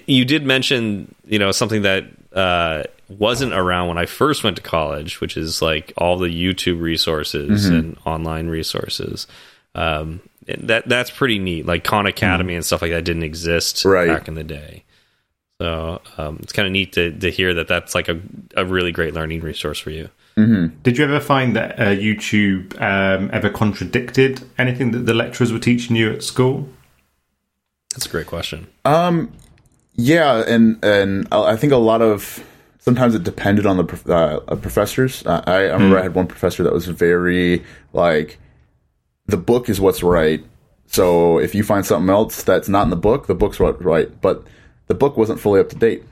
You 0.06 0.26
did 0.26 0.44
mention, 0.44 1.14
you 1.26 1.38
know, 1.38 1.50
something 1.50 1.82
that 1.82 2.04
uh, 2.34 2.84
wasn't 3.08 3.52
around 3.52 3.88
when 3.88 3.98
I 3.98 4.06
first 4.06 4.44
went 4.44 4.56
to 4.56 4.62
college, 4.62 5.20
which 5.20 5.36
is 5.36 5.62
like 5.62 5.92
all 5.96 6.18
the 6.18 6.28
YouTube 6.28 6.80
resources 6.80 7.66
mm 7.66 7.70
-hmm. 7.70 7.78
and 7.78 7.96
online 8.04 8.48
resources. 8.50 9.26
Um, 9.74 10.20
that 10.46 10.88
that's 10.88 11.10
pretty 11.10 11.38
neat. 11.38 11.66
Like 11.66 11.88
Khan 11.88 12.06
Academy 12.06 12.44
mm 12.44 12.48
-hmm. 12.48 12.56
and 12.56 12.64
stuff 12.64 12.82
like 12.82 12.92
that 12.92 13.04
didn't 13.04 13.24
exist 13.24 13.84
right. 13.84 14.08
back 14.08 14.28
in 14.28 14.34
the 14.34 14.44
day. 14.44 14.84
So 15.60 16.00
um, 16.16 16.38
it's 16.42 16.52
kind 16.52 16.66
of 16.66 16.72
neat 16.72 16.92
to 16.92 17.10
to 17.10 17.30
hear 17.30 17.54
that 17.54 17.68
that's 17.68 17.94
like 17.94 18.08
a 18.08 18.16
a 18.56 18.64
really 18.64 18.92
great 18.92 19.14
learning 19.14 19.44
resource 19.44 19.82
for 19.82 19.90
you. 19.90 20.08
Mm 20.36 20.50
-hmm. 20.50 20.70
Did 20.82 20.96
you 20.96 21.04
ever 21.04 21.20
find 21.20 21.56
that 21.56 21.78
uh, 21.78 21.94
YouTube 22.06 22.64
um, 22.78 23.30
ever 23.32 23.50
contradicted 23.50 24.40
anything 24.56 24.92
that 24.92 25.06
the 25.06 25.14
lecturers 25.14 25.50
were 25.50 25.60
teaching 25.60 25.96
you 25.96 26.14
at 26.14 26.22
school? 26.22 26.68
That's 27.90 28.06
a 28.06 28.10
great 28.10 28.26
question. 28.26 28.66
Um, 28.84 29.30
yeah, 29.96 30.54
and 30.54 30.84
and 30.84 31.26
I 31.32 31.56
think 31.56 31.72
a 31.72 31.82
lot 31.92 32.00
of 32.02 32.40
sometimes 32.88 33.14
it 33.14 33.22
depended 33.22 33.66
on 33.66 33.76
the 33.76 34.42
uh, 34.48 34.56
professors. 34.56 35.22
Uh, 35.26 35.42
I, 35.46 35.52
I, 35.52 35.58
remember 35.72 35.96
mm. 35.96 36.00
I 36.00 36.02
had 36.04 36.14
one 36.14 36.26
professor 36.26 36.62
that 36.62 36.72
was 36.72 36.86
very 36.86 37.62
like, 37.92 38.38
the 39.26 39.36
book 39.36 39.68
is 39.68 39.78
what's 39.78 40.02
right. 40.02 40.42
So 40.86 41.38
if 41.38 41.54
you 41.54 41.62
find 41.62 41.84
something 41.84 42.08
else 42.08 42.42
that's 42.42 42.66
not 42.66 42.84
in 42.84 42.88
the 42.90 42.96
book, 42.96 43.26
the 43.26 43.34
book's 43.34 43.60
what's 43.60 43.82
right. 43.82 44.08
But 44.22 44.46
the 44.86 44.94
book 44.94 45.18
wasn't 45.18 45.38
fully 45.38 45.60
up 45.60 45.68
to 45.68 45.76
date. 45.76 46.02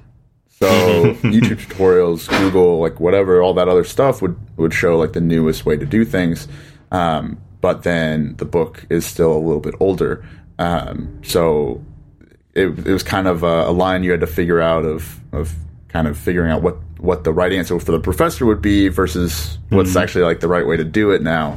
So 0.50 0.66
YouTube 1.22 1.64
tutorials, 1.66 2.28
Google, 2.28 2.78
like 2.78 3.00
whatever, 3.00 3.40
all 3.40 3.54
that 3.54 3.68
other 3.68 3.84
stuff 3.84 4.20
would 4.20 4.36
would 4.58 4.74
show 4.74 4.98
like 4.98 5.14
the 5.14 5.22
newest 5.22 5.64
way 5.64 5.78
to 5.78 5.86
do 5.86 6.04
things. 6.04 6.46
Um, 6.92 7.38
but 7.62 7.84
then 7.84 8.36
the 8.36 8.44
book 8.44 8.84
is 8.90 9.06
still 9.06 9.32
a 9.32 9.38
little 9.38 9.60
bit 9.60 9.74
older. 9.80 10.26
Um, 10.58 11.22
so 11.24 11.82
it, 12.54 12.66
it 12.66 12.92
was 12.92 13.02
kind 13.02 13.28
of 13.28 13.42
a, 13.42 13.68
a, 13.68 13.72
line 13.72 14.04
you 14.04 14.10
had 14.10 14.20
to 14.20 14.26
figure 14.26 14.60
out 14.60 14.84
of 14.84 15.20
of 15.32 15.54
kind 15.96 16.08
of 16.08 16.18
figuring 16.18 16.50
out 16.50 16.60
what 16.60 16.76
what 16.98 17.24
the 17.24 17.32
right 17.32 17.52
answer 17.52 17.78
for 17.80 17.92
the 17.92 17.98
professor 17.98 18.44
would 18.44 18.60
be 18.60 18.88
versus 18.88 19.56
what's 19.70 19.90
mm-hmm. 19.90 19.98
actually 19.98 20.24
like 20.24 20.40
the 20.40 20.48
right 20.48 20.66
way 20.66 20.76
to 20.76 20.84
do 20.84 21.10
it 21.10 21.22
now. 21.22 21.52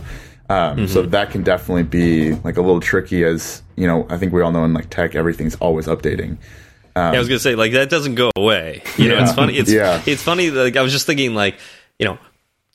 Um, 0.50 0.78
mm-hmm. 0.78 0.86
So 0.86 1.04
that 1.04 1.32
can 1.32 1.44
definitely 1.44 1.84
be 1.84 2.32
like 2.36 2.56
a 2.56 2.62
little 2.62 2.80
tricky, 2.80 3.26
as 3.26 3.62
you 3.76 3.86
know. 3.86 4.08
I 4.10 4.18
think 4.18 4.32
we 4.32 4.42
all 4.42 4.54
know 4.54 4.64
in 4.64 4.74
like 4.74 4.90
tech, 4.90 5.14
everything's 5.14 5.56
always 5.56 5.88
updating. 5.88 6.38
Um, 6.96 7.12
yeah, 7.14 7.16
I 7.16 7.20
was 7.20 7.28
gonna 7.28 7.40
say 7.40 7.56
like 7.56 7.74
that 7.74 7.90
doesn't 7.90 8.16
go 8.16 8.32
away. 8.38 8.82
You 8.98 9.10
yeah. 9.10 9.16
know, 9.16 9.24
it's 9.24 9.34
funny. 9.34 9.58
It's 9.58 9.72
yeah. 9.72 10.02
it's 10.06 10.24
funny. 10.24 10.52
Like 10.52 10.78
I 10.78 10.84
was 10.84 10.94
just 10.94 11.06
thinking, 11.06 11.36
like 11.36 11.60
you 12.00 12.06
know, 12.06 12.18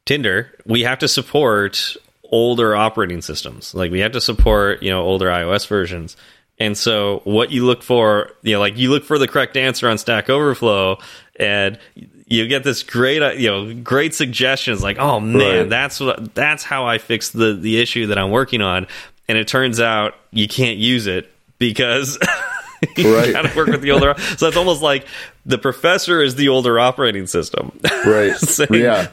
Tinder. 0.05 0.53
We 0.67 0.83
have 0.83 0.99
to 0.99 1.09
support 1.09 1.97
older 2.25 2.77
operating 2.77 3.23
systems. 3.23 3.75
Like 3.75 3.91
we 3.91 4.01
have 4.01 4.13
to 4.13 4.21
support 4.21 4.83
you 4.83 4.91
know 4.91 5.03
older 5.03 5.29
iOS 5.29 5.67
versions. 5.67 6.15
And 6.59 6.79
so 6.79 7.21
what 7.25 7.51
you 7.51 7.67
look 7.67 7.83
for, 7.83 8.31
you 8.43 8.53
know, 8.53 8.61
like 8.61 8.77
you 8.77 8.91
look 8.91 9.05
for 9.05 9.19
the 9.19 9.27
correct 9.27 9.57
answer 9.57 9.89
on 9.89 9.99
Stack 9.99 10.31
Overflow 10.31 10.99
and 11.37 11.79
you 12.27 12.47
get 12.49 12.65
this 12.65 12.83
great, 12.83 13.23
uh, 13.23 13.33
you 13.33 13.51
know, 13.51 13.75
great 13.75 14.15
suggestions 14.15 14.83
like, 14.83 14.99
"Oh 14.99 15.21
man, 15.21 15.59
right. 15.59 15.69
that's 15.69 16.01
what 16.01 16.35
that's 16.35 16.65
how 16.65 16.87
I 16.87 16.99
fix 16.99 17.31
the 17.31 17.55
the 17.55 17.81
issue 17.81 18.07
that 18.07 18.19
I'm 18.19 18.31
working 18.31 18.63
on." 18.63 18.87
And 19.29 19.39
it 19.39 19.49
turns 19.49 19.81
out 19.81 20.15
you 20.31 20.49
can't 20.49 20.79
use 20.79 21.07
it 21.07 21.31
because 21.59 22.19
you 22.97 23.17
right. 23.17 23.33
got 23.33 23.43
to 23.43 23.57
work 23.57 23.69
with 23.69 23.83
the 23.83 23.91
older. 23.91 24.15
so 24.37 24.49
it's 24.49 24.57
almost 24.57 24.83
like 24.83 25.07
the 25.47 25.59
professor 25.59 26.23
is 26.23 26.35
the 26.35 26.49
older 26.49 26.79
operating 26.79 27.27
system. 27.27 27.79
Right. 28.07 28.37
yeah. 28.71 29.09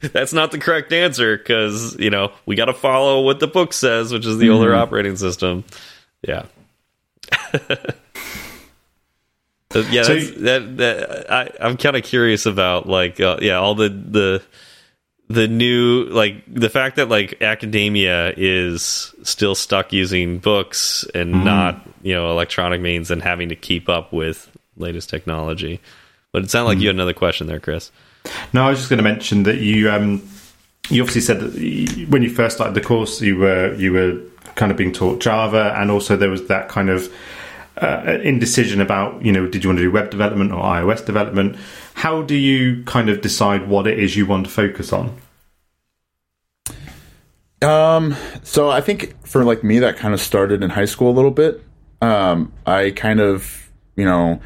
that's 0.00 0.32
not 0.32 0.52
the 0.52 0.58
correct 0.58 0.92
answer 0.92 1.36
because 1.36 1.96
you 1.98 2.10
know 2.10 2.32
we 2.46 2.56
got 2.56 2.66
to 2.66 2.74
follow 2.74 3.22
what 3.22 3.40
the 3.40 3.48
book 3.48 3.72
says, 3.72 4.12
which 4.12 4.26
is 4.26 4.38
the 4.38 4.46
mm 4.46 4.50
-hmm. 4.50 4.54
older 4.54 4.74
operating 4.74 5.16
system. 5.16 5.64
Yeah. 6.26 6.44
Yeah, 9.74 10.02
so, 10.02 10.18
that 10.18 10.76
that 10.78 11.32
I, 11.32 11.50
I'm 11.60 11.76
kind 11.76 11.96
of 11.96 12.02
curious 12.02 12.46
about 12.46 12.88
like 12.88 13.20
uh, 13.20 13.38
yeah 13.40 13.58
all 13.58 13.74
the 13.74 13.88
the 13.88 14.42
the 15.28 15.46
new 15.46 16.04
like 16.04 16.42
the 16.46 16.70
fact 16.70 16.96
that 16.96 17.08
like 17.08 17.42
academia 17.42 18.32
is 18.36 19.14
still 19.22 19.54
stuck 19.54 19.92
using 19.92 20.38
books 20.38 21.04
and 21.14 21.34
mm. 21.34 21.44
not 21.44 21.86
you 22.02 22.14
know 22.14 22.30
electronic 22.30 22.80
means 22.80 23.10
and 23.10 23.22
having 23.22 23.50
to 23.50 23.56
keep 23.56 23.88
up 23.88 24.12
with 24.12 24.50
latest 24.76 25.10
technology. 25.10 25.80
But 26.32 26.44
it 26.44 26.50
sounded 26.50 26.68
like 26.68 26.78
mm. 26.78 26.82
you 26.82 26.86
had 26.88 26.96
another 26.96 27.14
question 27.14 27.46
there, 27.46 27.60
Chris. 27.60 27.90
No, 28.52 28.66
I 28.66 28.70
was 28.70 28.78
just 28.78 28.90
going 28.90 28.98
to 28.98 29.04
mention 29.04 29.42
that 29.42 29.58
you 29.58 29.90
um 29.90 30.26
you 30.88 31.02
obviously 31.02 31.20
said 31.20 31.40
that 31.40 32.06
when 32.08 32.22
you 32.22 32.30
first 32.30 32.56
started 32.56 32.74
the 32.74 32.80
course 32.80 33.20
you 33.20 33.36
were 33.36 33.74
you 33.74 33.92
were 33.92 34.20
kind 34.54 34.72
of 34.72 34.78
being 34.78 34.92
taught 34.92 35.20
Java, 35.20 35.74
and 35.76 35.90
also 35.90 36.16
there 36.16 36.30
was 36.30 36.46
that 36.48 36.68
kind 36.68 36.88
of 36.88 37.12
uh, 37.80 38.18
indecision 38.22 38.80
about 38.80 39.24
you 39.24 39.32
know 39.32 39.46
did 39.46 39.62
you 39.62 39.70
want 39.70 39.78
to 39.78 39.84
do 39.84 39.90
web 39.90 40.10
development 40.10 40.52
or 40.52 40.62
iOS 40.62 41.04
development. 41.04 41.56
How 41.94 42.22
do 42.22 42.34
you 42.34 42.82
kind 42.84 43.08
of 43.08 43.20
decide 43.20 43.68
what 43.68 43.86
it 43.86 43.98
is 43.98 44.16
you 44.16 44.26
want 44.26 44.46
to 44.46 44.52
focus 44.52 44.92
on? 44.92 45.16
Um, 47.60 48.14
so 48.42 48.70
I 48.70 48.80
think 48.80 49.14
for 49.26 49.44
like 49.44 49.64
me, 49.64 49.80
that 49.80 49.96
kind 49.96 50.14
of 50.14 50.20
started 50.20 50.62
in 50.62 50.70
high 50.70 50.84
school 50.84 51.10
a 51.10 51.16
little 51.16 51.30
bit. 51.30 51.62
Um, 52.00 52.52
I 52.66 52.92
kind 52.92 53.20
of, 53.20 53.70
you 53.96 54.04
know, 54.04 54.40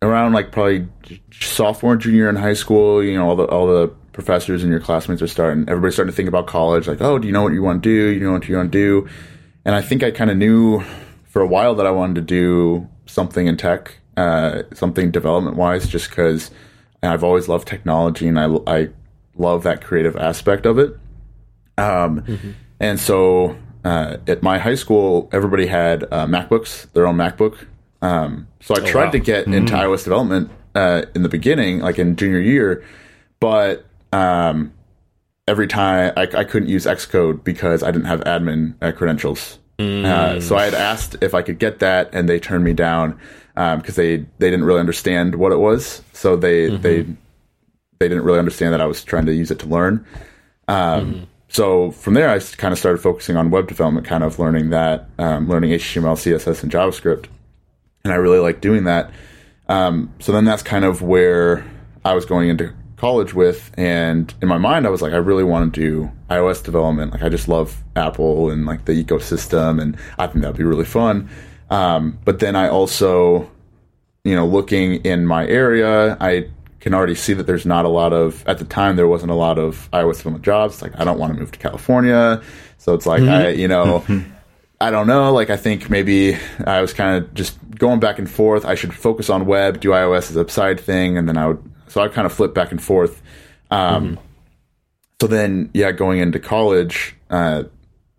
around 0.00 0.32
like 0.32 0.50
probably 0.50 0.88
sophomore, 1.32 1.96
junior 1.96 2.28
in 2.28 2.36
high 2.36 2.54
school, 2.54 3.02
you 3.02 3.14
know, 3.16 3.28
all 3.28 3.36
the 3.36 3.44
all 3.44 3.66
the 3.66 3.88
professors 4.12 4.62
and 4.62 4.70
your 4.70 4.80
classmates 4.80 5.20
are 5.20 5.26
starting, 5.26 5.68
everybody's 5.68 5.94
starting 5.94 6.12
to 6.12 6.16
think 6.16 6.28
about 6.28 6.46
college. 6.46 6.86
Like, 6.86 7.00
oh, 7.00 7.18
do 7.18 7.26
you 7.26 7.32
know 7.32 7.42
what 7.42 7.52
you 7.52 7.62
want 7.62 7.82
to 7.82 7.88
do? 7.88 8.18
You 8.18 8.20
know 8.20 8.32
what 8.32 8.48
you 8.48 8.56
want 8.56 8.72
to 8.72 8.78
do? 8.78 9.08
And 9.66 9.74
I 9.74 9.82
think 9.82 10.02
I 10.02 10.10
kind 10.10 10.30
of 10.30 10.36
knew 10.36 10.82
for 11.34 11.42
a 11.42 11.46
while 11.48 11.74
that 11.74 11.84
I 11.84 11.90
wanted 11.90 12.14
to 12.14 12.20
do 12.20 12.88
something 13.06 13.48
in 13.48 13.56
tech, 13.56 13.98
uh, 14.16 14.62
something 14.72 15.10
development 15.10 15.56
wise, 15.56 15.88
just 15.88 16.08
because 16.08 16.52
I've 17.02 17.24
always 17.24 17.48
loved 17.48 17.66
technology 17.66 18.28
and 18.28 18.38
I, 18.38 18.54
I 18.68 18.90
love 19.36 19.64
that 19.64 19.82
creative 19.82 20.16
aspect 20.16 20.64
of 20.64 20.78
it. 20.78 20.90
Um, 21.76 22.20
mm-hmm. 22.20 22.50
And 22.78 23.00
so 23.00 23.56
uh, 23.84 24.18
at 24.28 24.44
my 24.44 24.58
high 24.58 24.76
school, 24.76 25.28
everybody 25.32 25.66
had 25.66 26.04
uh, 26.04 26.26
MacBooks, 26.26 26.92
their 26.92 27.04
own 27.04 27.16
MacBook. 27.16 27.66
Um, 28.00 28.46
so 28.60 28.76
I 28.76 28.88
tried 28.88 29.06
wow. 29.06 29.10
to 29.10 29.18
get 29.18 29.48
into 29.48 29.72
iOS 29.72 30.04
development 30.04 30.52
uh, 30.76 31.02
in 31.16 31.24
the 31.24 31.28
beginning, 31.28 31.80
like 31.80 31.98
in 31.98 32.14
junior 32.14 32.38
year, 32.38 32.84
but 33.40 33.86
um, 34.12 34.72
every 35.48 35.66
time 35.66 36.12
I, 36.16 36.28
I 36.32 36.44
couldn't 36.44 36.68
use 36.68 36.86
Xcode 36.86 37.42
because 37.42 37.82
I 37.82 37.90
didn't 37.90 38.06
have 38.06 38.20
admin 38.20 38.76
uh, 38.80 38.92
credentials. 39.78 40.04
Uh, 40.04 40.40
so 40.40 40.56
I 40.56 40.64
had 40.64 40.74
asked 40.74 41.16
if 41.22 41.34
I 41.34 41.42
could 41.42 41.58
get 41.58 41.78
that, 41.80 42.10
and 42.14 42.28
they 42.28 42.38
turned 42.40 42.64
me 42.64 42.72
down 42.72 43.18
because 43.54 43.96
they 43.96 44.18
they 44.38 44.50
didn't 44.50 44.64
really 44.64 44.80
understand 44.80 45.34
what 45.36 45.52
it 45.52 45.58
was. 45.58 46.02
So 46.12 46.36
they 46.36 46.68
they 46.70 47.02
they 47.98 48.08
didn't 48.08 48.24
really 48.24 48.38
understand 48.38 48.72
that 48.74 48.80
I 48.80 48.86
was 48.86 49.02
trying 49.04 49.26
to 49.26 49.32
use 49.34 49.50
it 49.50 49.58
to 49.60 49.66
learn. 49.66 50.04
Um, 50.68 51.26
So 51.48 51.92
from 51.92 52.14
there, 52.14 52.28
I 52.30 52.40
kind 52.40 52.72
of 52.72 52.78
started 52.78 52.98
focusing 53.00 53.36
on 53.36 53.50
web 53.50 53.68
development, 53.68 54.06
kind 54.06 54.24
of 54.24 54.38
learning 54.40 54.70
that, 54.70 55.08
um, 55.18 55.48
learning 55.48 55.70
HTML, 55.70 56.16
CSS, 56.16 56.62
and 56.64 56.72
JavaScript, 56.72 57.26
and 58.04 58.12
I 58.12 58.16
really 58.16 58.40
like 58.40 58.60
doing 58.60 58.84
that. 58.84 59.10
Um, 59.68 60.12
so 60.18 60.32
then 60.32 60.44
that's 60.44 60.62
kind 60.64 60.84
of 60.84 61.00
where 61.00 61.64
I 62.04 62.14
was 62.14 62.24
going 62.26 62.48
into 62.48 62.72
college 63.04 63.34
with, 63.34 63.70
and 63.76 64.32
in 64.40 64.48
my 64.48 64.56
mind, 64.56 64.86
I 64.86 64.88
was 64.88 65.02
like, 65.02 65.12
I 65.12 65.18
really 65.18 65.44
want 65.44 65.74
to 65.74 65.78
do 65.78 66.10
iOS 66.30 66.64
development. 66.64 67.12
Like, 67.12 67.22
I 67.22 67.28
just 67.28 67.48
love 67.48 67.84
Apple 67.96 68.48
and 68.48 68.64
like 68.64 68.86
the 68.86 68.94
ecosystem, 69.04 69.78
and 69.78 69.98
I 70.18 70.26
think 70.26 70.40
that'd 70.40 70.56
be 70.56 70.64
really 70.64 70.86
fun. 70.86 71.28
Um, 71.68 72.18
but 72.24 72.38
then 72.38 72.56
I 72.56 72.68
also, 72.68 73.50
you 74.24 74.34
know, 74.34 74.46
looking 74.46 75.04
in 75.04 75.26
my 75.26 75.46
area, 75.46 76.16
I 76.18 76.48
can 76.80 76.94
already 76.94 77.14
see 77.14 77.34
that 77.34 77.46
there's 77.46 77.66
not 77.66 77.84
a 77.84 77.90
lot 77.90 78.14
of 78.14 78.42
at 78.46 78.56
the 78.56 78.64
time 78.64 78.96
there 78.96 79.06
wasn't 79.06 79.32
a 79.32 79.34
lot 79.34 79.58
of 79.58 79.90
iOS 79.92 80.16
development 80.16 80.44
jobs. 80.46 80.80
Like, 80.80 80.98
I 80.98 81.04
don't 81.04 81.18
want 81.18 81.34
to 81.34 81.38
move 81.38 81.52
to 81.52 81.58
California, 81.58 82.40
so 82.78 82.94
it's 82.94 83.04
like 83.04 83.22
I, 83.22 83.48
you 83.50 83.68
know. 83.68 84.02
I 84.80 84.90
don't 84.90 85.06
know. 85.06 85.30
Like, 85.32 85.50
I 85.50 85.58
think 85.58 85.90
maybe 85.90 86.38
I 86.66 86.80
was 86.80 86.94
kind 86.94 87.22
of 87.22 87.34
just 87.34 87.58
going 87.78 88.00
back 88.00 88.18
and 88.18 88.28
forth. 88.30 88.64
I 88.64 88.74
should 88.74 88.94
focus 88.94 89.28
on 89.28 89.44
web, 89.44 89.80
do 89.80 89.90
iOS 89.90 90.30
as 90.30 90.36
a 90.36 90.48
side 90.48 90.80
thing, 90.80 91.18
and 91.18 91.28
then 91.28 91.36
I 91.36 91.48
would. 91.48 91.70
So 91.94 92.00
I 92.00 92.08
kind 92.08 92.26
of 92.26 92.32
flip 92.32 92.54
back 92.54 92.72
and 92.72 92.82
forth. 92.82 93.22
Um, 93.70 94.18
So 95.20 95.28
then, 95.28 95.70
yeah, 95.72 95.92
going 95.92 96.18
into 96.18 96.40
college, 96.40 97.14
uh, 97.30 97.62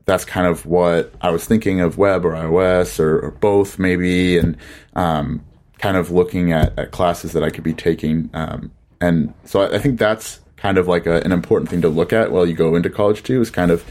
that's 0.06 0.24
kind 0.24 0.48
of 0.48 0.66
what 0.66 1.14
I 1.20 1.30
was 1.30 1.44
thinking 1.44 1.82
of 1.82 1.98
web 1.98 2.26
or 2.26 2.32
iOS 2.32 3.02
or, 3.02 3.20
or 3.20 3.32
both, 3.32 3.78
maybe, 3.78 4.38
and 4.38 4.56
um, 4.96 5.44
kind 5.78 5.98
of 5.98 6.10
looking 6.10 6.54
at, 6.54 6.80
at 6.80 6.92
classes 6.92 7.34
that 7.34 7.44
I 7.44 7.50
could 7.50 7.66
be 7.66 7.74
taking. 7.74 8.30
Um, 8.34 8.72
and 9.02 9.34
so 9.44 9.64
I, 9.64 9.76
I 9.76 9.80
think 9.80 10.00
that's 10.00 10.40
kind 10.56 10.78
of 10.78 10.88
like 10.88 11.06
a, 11.06 11.22
an 11.24 11.34
important 11.34 11.70
thing 11.70 11.82
to 11.82 11.90
look 11.90 12.14
at 12.14 12.32
while 12.32 12.46
you 12.46 12.54
go 12.54 12.76
into 12.76 12.90
college 12.90 13.24
too, 13.24 13.42
is 13.42 13.52
kind 13.52 13.72
of 13.72 13.84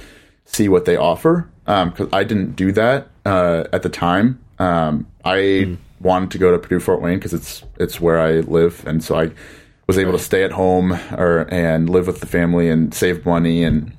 see 0.46 0.68
what 0.68 0.86
they 0.86 0.96
offer. 0.96 1.46
Because 1.66 2.08
I 2.10 2.24
didn't 2.24 2.56
do 2.56 2.72
that 2.72 3.08
uh, 3.26 3.64
at 3.70 3.82
the 3.82 3.90
time. 3.90 4.42
Um, 4.58 5.06
I 5.26 5.76
wanted 6.00 6.30
to 6.30 6.38
go 6.38 6.52
to 6.52 6.58
Purdue 6.58 6.80
Fort 6.80 7.02
Wayne 7.02 7.18
because 7.18 7.34
it's 7.34 7.62
it's 7.78 8.00
where 8.00 8.18
I 8.18 8.40
live, 8.40 8.86
and 8.86 9.04
so 9.04 9.18
I 9.18 9.30
was 9.86 9.98
able 9.98 10.12
to 10.12 10.18
stay 10.18 10.42
at 10.44 10.52
home 10.52 10.92
or 11.16 11.46
and 11.50 11.88
live 11.90 12.06
with 12.06 12.20
the 12.20 12.26
family 12.26 12.68
and 12.70 12.94
save 12.94 13.24
money 13.26 13.62
and 13.64 13.92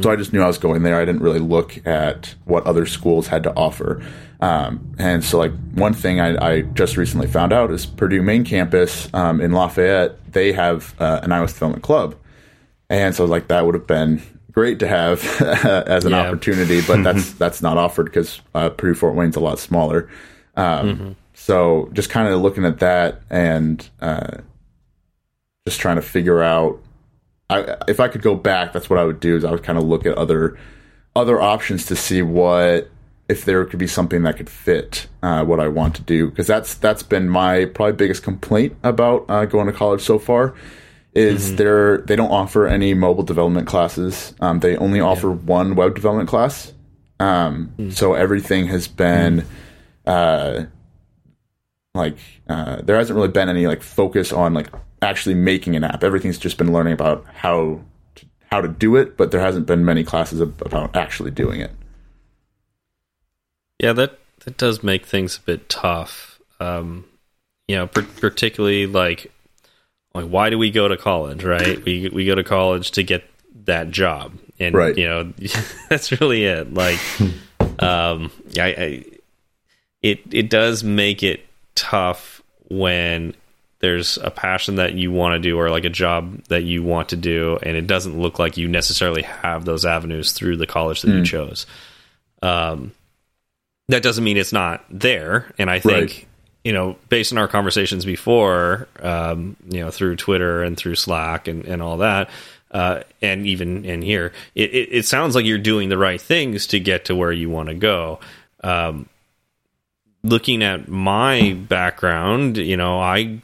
so 0.00 0.12
I 0.12 0.16
just 0.16 0.32
knew 0.32 0.40
I 0.40 0.46
was 0.46 0.58
going 0.58 0.84
there. 0.84 0.94
I 0.94 1.04
didn't 1.04 1.22
really 1.22 1.40
look 1.40 1.84
at 1.84 2.36
what 2.44 2.64
other 2.66 2.86
schools 2.86 3.26
had 3.26 3.42
to 3.42 3.52
offer. 3.56 4.00
Um, 4.40 4.94
and 4.96 5.24
so, 5.24 5.38
like, 5.38 5.50
one 5.74 5.92
thing 5.92 6.20
I, 6.20 6.50
I 6.50 6.60
just 6.60 6.96
recently 6.96 7.26
found 7.26 7.52
out 7.52 7.72
is 7.72 7.84
Purdue 7.84 8.22
main 8.22 8.44
campus 8.44 9.12
um, 9.12 9.40
in 9.40 9.50
Lafayette, 9.50 10.32
they 10.32 10.52
have 10.52 10.94
uh, 11.00 11.18
an 11.24 11.30
iOS 11.30 11.54
development 11.54 11.82
club. 11.82 12.14
And 12.90 13.12
so, 13.12 13.24
like, 13.24 13.48
that 13.48 13.66
would 13.66 13.74
have 13.74 13.88
been 13.88 14.22
great 14.52 14.78
to 14.80 14.86
have 14.86 15.24
as 15.42 16.04
an 16.04 16.12
Yeah. 16.12 16.28
opportunity, 16.28 16.80
but 16.86 17.02
that's 17.02 17.32
that's 17.32 17.60
not 17.60 17.76
offered 17.76 18.04
because 18.04 18.40
uh, 18.54 18.68
Purdue 18.68 18.94
Fort 18.94 19.16
Wayne's 19.16 19.34
a 19.34 19.40
lot 19.40 19.58
smaller. 19.58 20.08
Um, 20.56 21.16
So, 21.34 21.90
just 21.92 22.08
kind 22.08 22.28
of 22.32 22.40
looking 22.40 22.64
at 22.64 22.78
that 22.78 23.22
and 23.30 23.84
uh, 24.00 24.36
just 25.66 25.80
trying 25.80 25.96
to 25.96 26.02
figure 26.02 26.42
out 26.42 26.80
I, 27.48 27.76
if 27.88 28.00
I 28.00 28.08
could 28.08 28.22
go 28.22 28.34
back, 28.34 28.72
that's 28.72 28.88
what 28.88 28.98
I 28.98 29.04
would 29.04 29.20
do. 29.20 29.36
Is 29.36 29.44
I 29.44 29.50
would 29.50 29.62
kind 29.62 29.78
of 29.78 29.84
look 29.84 30.06
at 30.06 30.16
other 30.16 30.58
other 31.14 31.40
options 31.40 31.86
to 31.86 31.96
see 31.96 32.22
what 32.22 32.90
if 33.28 33.44
there 33.44 33.64
could 33.64 33.78
be 33.78 33.86
something 33.86 34.22
that 34.22 34.36
could 34.36 34.50
fit 34.50 35.06
uh, 35.22 35.44
what 35.44 35.60
I 35.60 35.68
want 35.68 35.94
to 35.96 36.02
do. 36.02 36.28
Because 36.28 36.46
that's 36.46 36.74
that's 36.74 37.02
been 37.02 37.28
my 37.28 37.66
probably 37.66 37.92
biggest 37.92 38.22
complaint 38.22 38.76
about 38.82 39.26
uh, 39.28 39.44
going 39.44 39.66
to 39.66 39.72
college 39.72 40.00
so 40.02 40.18
far. 40.18 40.54
Is 41.14 41.56
they're 41.56 41.98
they 41.98 42.16
don't 42.16 42.30
offer 42.30 42.66
any 42.66 42.94
mobile 42.94 43.22
development 43.22 43.66
classes. 43.66 44.34
Um, 44.40 44.60
they 44.60 44.76
only 44.78 45.00
offer 45.00 45.30
one 45.30 45.74
web 45.74 45.94
development 45.94 46.30
class. 46.30 46.72
Um, 47.20 47.90
So 47.90 48.14
everything 48.14 48.66
has 48.68 48.88
been 48.88 49.44
uh, 50.06 50.64
like 51.94 52.16
uh, 52.48 52.80
there 52.80 52.96
hasn't 52.96 53.14
really 53.14 53.28
been 53.28 53.50
any 53.50 53.66
like 53.66 53.82
focus 53.82 54.32
on 54.32 54.54
like 54.54 54.68
actually 55.02 55.34
making 55.34 55.76
an 55.76 55.84
app. 55.84 56.02
Everything's 56.04 56.38
just 56.38 56.56
been 56.58 56.72
learning 56.72 56.92
about 56.94 57.24
how 57.34 57.80
to, 58.14 58.26
how 58.50 58.60
to 58.60 58.68
do 58.68 58.96
it, 58.96 59.16
but 59.16 59.30
there 59.30 59.40
hasn't 59.40 59.66
been 59.66 59.84
many 59.84 60.04
classes 60.04 60.40
about 60.40 60.94
actually 60.96 61.30
doing 61.30 61.60
it. 61.60 61.72
Yeah, 63.78 63.92
that 63.94 64.18
that 64.44 64.56
does 64.56 64.82
make 64.82 65.06
things 65.06 65.36
a 65.36 65.40
bit 65.40 65.68
tough. 65.68 66.40
Um, 66.60 67.04
you 67.68 67.76
know, 67.76 67.86
per 67.88 68.02
particularly 68.02 68.86
like, 68.86 69.32
like 70.14 70.26
why 70.26 70.50
do 70.50 70.58
we 70.58 70.70
go 70.70 70.88
to 70.88 70.96
college? 70.96 71.42
Right? 71.44 71.82
We 71.84 72.08
we 72.12 72.24
go 72.24 72.34
to 72.34 72.44
college 72.44 72.92
to 72.92 73.02
get 73.02 73.24
that 73.64 73.90
job, 73.90 74.38
and 74.60 74.74
Right. 74.74 74.96
you 74.96 75.06
know 75.08 75.32
that's 75.88 76.12
really 76.20 76.44
it. 76.44 76.72
Like, 76.72 77.00
um, 77.80 78.30
I, 78.58 78.68
I 78.78 79.04
it 80.00 80.20
it 80.30 80.48
does 80.48 80.84
make 80.84 81.22
it 81.22 81.44
tough 81.74 82.40
when 82.68 83.34
there's 83.82 84.16
a 84.16 84.30
passion 84.30 84.76
that 84.76 84.94
you 84.94 85.12
want 85.12 85.34
to 85.34 85.38
do 85.38 85.58
or 85.58 85.68
like 85.68 85.84
a 85.84 85.90
job 85.90 86.42
that 86.44 86.62
you 86.62 86.82
want 86.82 87.10
to 87.10 87.16
do 87.16 87.58
and 87.62 87.76
it 87.76 87.86
doesn't 87.86 88.18
look 88.18 88.38
like 88.38 88.56
you 88.56 88.68
necessarily 88.68 89.22
have 89.22 89.64
those 89.66 89.84
avenues 89.84 90.32
through 90.32 90.56
the 90.56 90.66
college 90.66 91.02
that 91.02 91.10
you 91.10 91.24
chose 91.24 91.66
um 92.42 92.92
that 93.88 94.02
doesn't 94.02 94.24
mean 94.24 94.36
it's 94.38 94.52
not 94.52 94.84
there 94.88 95.52
and 95.58 95.68
i 95.68 95.78
think 95.78 96.10
Right. 96.10 96.26
you 96.64 96.72
know 96.72 96.96
based 97.08 97.32
on 97.32 97.38
our 97.38 97.48
conversations 97.48 98.04
before 98.04 98.88
um 99.00 99.56
you 99.68 99.80
know 99.80 99.90
through 99.90 100.16
twitter 100.16 100.62
and 100.62 100.76
through 100.76 100.94
slack 100.94 101.48
and, 101.48 101.64
and 101.66 101.82
all 101.82 101.98
that 101.98 102.30
uh, 102.70 103.02
and 103.20 103.46
even 103.46 103.84
in 103.84 104.00
here, 104.00 104.32
it, 104.54 104.70
it, 104.72 104.88
it 104.92 105.04
sounds 105.04 105.34
like 105.34 105.44
you're 105.44 105.58
doing 105.58 105.90
the 105.90 105.98
right 105.98 106.18
things 106.18 106.68
to 106.68 106.80
get 106.80 107.04
to 107.04 107.14
where 107.14 107.30
you 107.30 107.50
want 107.50 107.68
to 107.68 107.74
go. 107.74 108.18
Um, 108.64 109.10
looking 110.22 110.62
at 110.62 110.88
my 110.88 111.52
background, 111.52 112.56
you 112.56 112.78
know, 112.78 112.98
I 112.98 113.42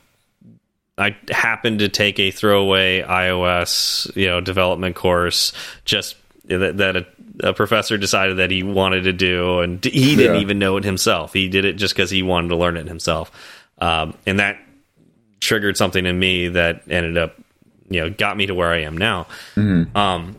I 0.98 1.16
happened 1.30 1.78
to 1.78 1.88
take 1.88 2.18
a 2.18 2.30
throwaway 2.30 3.02
iOS, 3.02 4.14
you 4.16 4.26
know, 4.26 4.40
development 4.40 4.96
course 4.96 5.52
just 5.84 6.16
that, 6.46 6.76
that 6.78 6.96
a, 6.96 7.06
a 7.40 7.52
professor 7.54 7.96
decided 7.98 8.38
that 8.38 8.50
he 8.50 8.62
wanted 8.62 9.02
to 9.04 9.12
do, 9.12 9.60
and 9.60 9.84
he 9.84 10.16
didn't 10.16 10.34
Yeah. 10.36 10.40
even 10.40 10.58
know 10.58 10.76
it 10.76 10.84
himself. 10.84 11.32
He 11.32 11.48
did 11.48 11.64
it 11.64 11.74
just 11.74 11.94
because 11.94 12.10
he 12.10 12.22
wanted 12.22 12.48
to 12.48 12.56
learn 12.56 12.76
it 12.76 12.88
himself, 12.88 13.30
um, 13.80 14.14
and 14.26 14.40
that 14.40 14.58
triggered 15.40 15.76
something 15.76 16.04
in 16.04 16.18
me 16.18 16.48
that 16.48 16.82
ended 16.90 17.16
up, 17.16 17.36
you 17.88 18.00
know, 18.00 18.10
got 18.10 18.36
me 18.36 18.46
to 18.46 18.54
where 18.54 18.68
I 18.72 18.78
am 18.80 18.98
now. 18.98 19.28
Um, 19.56 20.34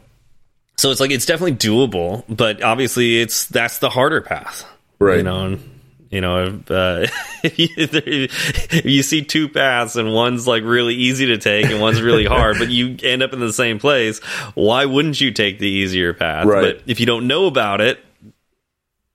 so 0.77 0.91
it's 0.91 0.99
like 0.99 1.11
it's 1.11 1.25
definitely 1.25 1.55
doable, 1.55 2.23
but 2.27 2.61
obviously 2.63 3.19
it's 3.21 3.45
that's 3.47 3.79
the 3.79 3.89
harder 3.89 4.19
path, 4.21 4.65
Right. 4.99 5.17
You 5.17 5.23
know, 5.23 5.45
and, 5.45 5.78
you 6.09 6.21
know, 6.21 6.45
if, 6.45 6.71
uh, 6.71 7.05
if, 7.43 7.59
you, 7.59 7.69
if 7.77 8.85
you 8.85 9.03
see 9.03 9.23
two 9.23 9.47
paths 9.47 9.95
and 9.95 10.13
one's 10.13 10.47
like 10.47 10.63
really 10.63 10.95
easy 10.95 11.27
to 11.27 11.37
take 11.37 11.67
and 11.67 11.79
one's 11.79 12.01
really 12.01 12.25
hard, 12.25 12.57
but 12.57 12.69
you 12.69 12.97
end 13.03 13.21
up 13.21 13.33
in 13.33 13.39
the 13.39 13.53
same 13.53 13.79
place, 13.79 14.19
why 14.55 14.85
wouldn't 14.85 15.21
you 15.21 15.31
take 15.31 15.59
the 15.59 15.67
easier 15.67 16.13
path? 16.13 16.47
Right. 16.47 16.61
But 16.61 16.83
if 16.87 16.99
you 16.99 17.05
don't 17.05 17.27
know 17.27 17.45
about 17.45 17.81
it, 17.81 17.99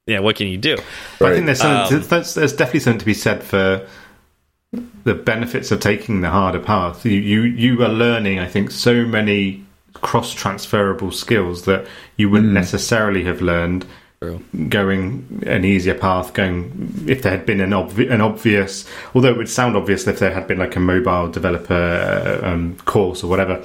yeah, 0.07 0.21
what 0.21 0.37
can 0.37 0.49
you 0.49 0.59
do? 0.59 0.77
But 1.19 1.33
I 1.33 1.35
think 1.35 1.47
there's, 1.47 1.63
Um, 1.63 2.03
there's, 2.09 2.35
there's 2.35 2.53
definitely 2.53 2.81
something 2.81 2.99
to 2.99 3.07
be 3.07 3.15
said 3.15 3.43
for 3.43 3.87
the 5.05 5.15
benefits 5.15 5.71
of 5.71 5.81
taking 5.81 6.21
the 6.21 6.31
harder 6.31 6.59
path. 6.61 7.05
You 7.07 7.13
you, 7.13 7.43
you 7.43 7.83
are 7.83 7.89
learning, 7.89 8.39
I 8.39 8.47
think, 8.47 8.71
so 8.71 9.05
many 9.05 9.65
cross 9.95 10.35
transferable 10.35 11.11
skills 11.11 11.65
that 11.65 11.87
you 12.17 12.29
wouldn't 12.29 12.53
necessarily 12.53 13.25
have 13.25 13.41
learned 13.41 13.83
True. 13.83 13.91
Going 14.69 15.43
an 15.47 15.65
easier 15.65 15.95
path. 15.95 16.33
Going 16.33 17.05
if 17.07 17.23
there 17.23 17.33
had 17.33 17.45
been 17.47 17.61
an 17.61 17.71
obvi- 17.71 18.11
an 18.11 18.21
obvious, 18.21 18.89
although 19.15 19.29
it 19.29 19.37
would 19.37 19.49
sound 19.49 19.77
obvious 19.77 20.07
if 20.07 20.19
there 20.19 20.33
had 20.33 20.47
been 20.47 20.59
like 20.59 20.77
a 20.77 20.81
mobile 20.81 21.31
developer 21.31 21.75
uh, 21.75 22.47
um, 22.47 22.77
course 22.85 23.23
or 23.23 23.29
whatever. 23.29 23.63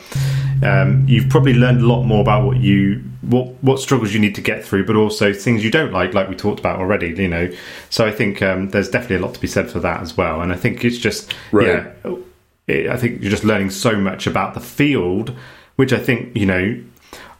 Um, 0.63 1.05
you've 1.07 1.29
probably 1.29 1.53
learned 1.53 1.81
a 1.81 1.87
lot 1.87 2.03
more 2.03 2.21
about 2.21 2.45
what 2.45 2.57
you 2.57 3.01
what 3.21 3.47
what 3.63 3.79
struggles 3.79 4.13
you 4.13 4.19
need 4.19 4.35
to 4.35 4.41
get 4.41 4.65
through, 4.65 4.85
but 4.85 4.95
also 4.95 5.31
things 5.33 5.63
you 5.63 5.71
don't 5.71 5.91
like, 5.93 6.13
like 6.13 6.27
we 6.29 6.35
talked 6.35 6.59
about 6.59 6.79
already. 6.79 7.09
You 7.09 7.27
know, 7.29 7.51
so 7.89 8.05
I 8.05 8.11
think 8.11 8.41
um, 8.41 8.69
there's 8.69 8.89
definitely 8.89 9.17
a 9.17 9.21
lot 9.21 9.33
to 9.35 9.39
be 9.39 9.47
said 9.47 9.69
for 9.69 9.79
that 9.79 10.01
as 10.01 10.17
well. 10.17 10.41
And 10.41 10.51
I 10.51 10.55
think 10.55 10.83
it's 10.83 10.97
just 10.97 11.33
Right. 11.51 11.67
yeah, 11.67 12.15
it, 12.67 12.87
I 12.89 12.97
think 12.97 13.21
you're 13.21 13.31
just 13.31 13.43
learning 13.43 13.69
so 13.69 13.95
much 13.95 14.27
about 14.27 14.53
the 14.53 14.59
field, 14.59 15.33
which 15.77 15.93
I 15.93 15.99
think 15.99 16.35
you 16.35 16.45
know 16.45 16.81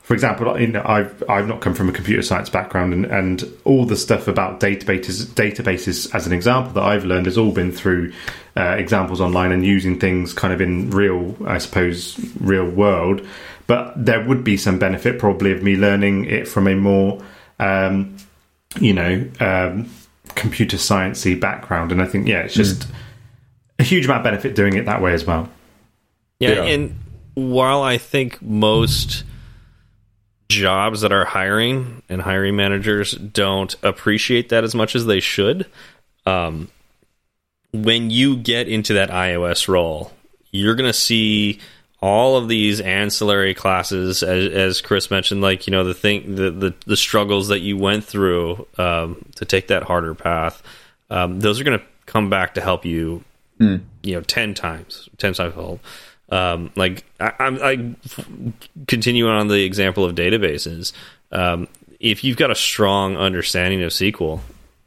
for 0.09 0.15
example, 0.15 0.59
you 0.59 0.65
know, 0.65 0.81
I've 0.83 1.23
I've 1.29 1.47
not 1.47 1.61
come 1.61 1.75
from 1.75 1.87
a 1.87 1.91
computer 1.91 2.23
science 2.23 2.49
background, 2.49 2.93
and, 2.93 3.05
and 3.05 3.43
all 3.63 3.85
the 3.85 3.95
stuff 3.95 4.27
about 4.27 4.59
databases 4.59 5.23
databases 5.27 6.11
as 6.15 6.25
an 6.25 6.33
example 6.33 6.73
that 6.73 6.83
I've 6.83 7.05
learned 7.05 7.27
has 7.27 7.37
all 7.37 7.51
been 7.51 7.71
through 7.71 8.11
uh, 8.57 8.75
examples 8.79 9.21
online 9.21 9.51
and 9.51 9.63
using 9.63 9.99
things 9.99 10.33
kind 10.33 10.51
of 10.51 10.61
in 10.61 10.89
real, 10.89 11.37
I 11.45 11.59
suppose, 11.59 12.19
real 12.39 12.67
world. 12.67 13.23
But 13.67 14.03
there 14.03 14.25
would 14.25 14.43
be 14.43 14.57
some 14.57 14.79
benefit 14.79 15.19
probably 15.19 15.51
of 15.51 15.61
me 15.61 15.75
learning 15.75 16.25
it 16.25 16.47
from 16.47 16.67
a 16.67 16.73
more, 16.73 17.23
um, 17.59 18.17
you 18.79 18.95
know, 18.95 19.29
um, 19.39 19.91
computer 20.29 20.77
sciencey 20.77 21.39
background, 21.39 21.91
and 21.91 22.01
I 22.01 22.07
think 22.07 22.27
yeah, 22.27 22.39
it's 22.39 22.55
just 22.55 22.87
mm. 22.87 22.91
a 23.77 23.83
huge 23.83 24.05
amount 24.05 24.21
of 24.21 24.23
benefit 24.23 24.55
doing 24.55 24.75
it 24.75 24.87
that 24.87 25.03
way 25.03 25.13
as 25.13 25.23
well. 25.23 25.49
Yeah, 26.39 26.53
yeah. 26.53 26.63
and 26.63 26.99
while 27.35 27.83
I 27.83 27.99
think 27.99 28.41
most 28.41 29.23
jobs 30.49 31.01
that 31.01 31.13
are 31.13 31.25
hiring 31.25 32.01
and 32.09 32.21
hiring 32.21 32.55
managers 32.55 33.11
don't 33.11 33.75
appreciate 33.83 34.49
that 34.49 34.63
as 34.63 34.73
much 34.73 34.95
as 34.95 35.05
they 35.05 35.19
should. 35.19 35.67
Um, 36.25 36.69
when 37.71 38.09
you 38.09 38.35
get 38.35 38.67
into 38.67 38.95
that 38.95 39.09
iOS 39.09 39.67
role, 39.67 40.11
you're 40.51 40.75
going 40.75 40.89
to 40.89 40.93
see 40.93 41.59
all 42.01 42.37
of 42.37 42.47
these 42.47 42.79
ancillary 42.79 43.53
classes, 43.53 44.23
as, 44.23 44.51
as, 44.51 44.81
Chris 44.81 45.11
mentioned, 45.11 45.41
like 45.41 45.67
you 45.67 45.71
know 45.71 45.83
the 45.83 45.93
thing, 45.93 46.35
the 46.35 46.49
the, 46.49 46.73
the 46.85 46.97
struggles 46.97 47.49
that 47.49 47.59
you 47.59 47.77
went 47.77 48.05
through 48.05 48.65
um, 48.77 49.23
to 49.35 49.45
take 49.45 49.67
that 49.67 49.83
harder 49.83 50.15
path. 50.15 50.63
Um, 51.09 51.39
those 51.41 51.59
are 51.59 51.63
going 51.63 51.79
to 51.79 51.85
come 52.05 52.29
back 52.29 52.53
to 52.53 52.61
help 52.61 52.85
you, 52.85 53.23
mm. 53.59 53.81
you 54.01 54.15
know, 54.15 54.21
ten 54.21 54.53
times, 54.53 55.09
ten 55.17 55.33
times 55.33 55.53
fold. 55.53 55.79
Um, 56.31 56.71
like 56.75 57.05
I, 57.19 57.33
I, 57.39 57.95
continue 58.87 59.27
on 59.27 59.47
the 59.47 59.63
example 59.63 60.05
of 60.05 60.15
databases. 60.15 60.93
Um, 61.31 61.67
if 61.99 62.23
you've 62.23 62.37
got 62.37 62.51
a 62.51 62.55
strong 62.55 63.17
understanding 63.17 63.81
of 63.81 63.91
SQL 63.91 64.39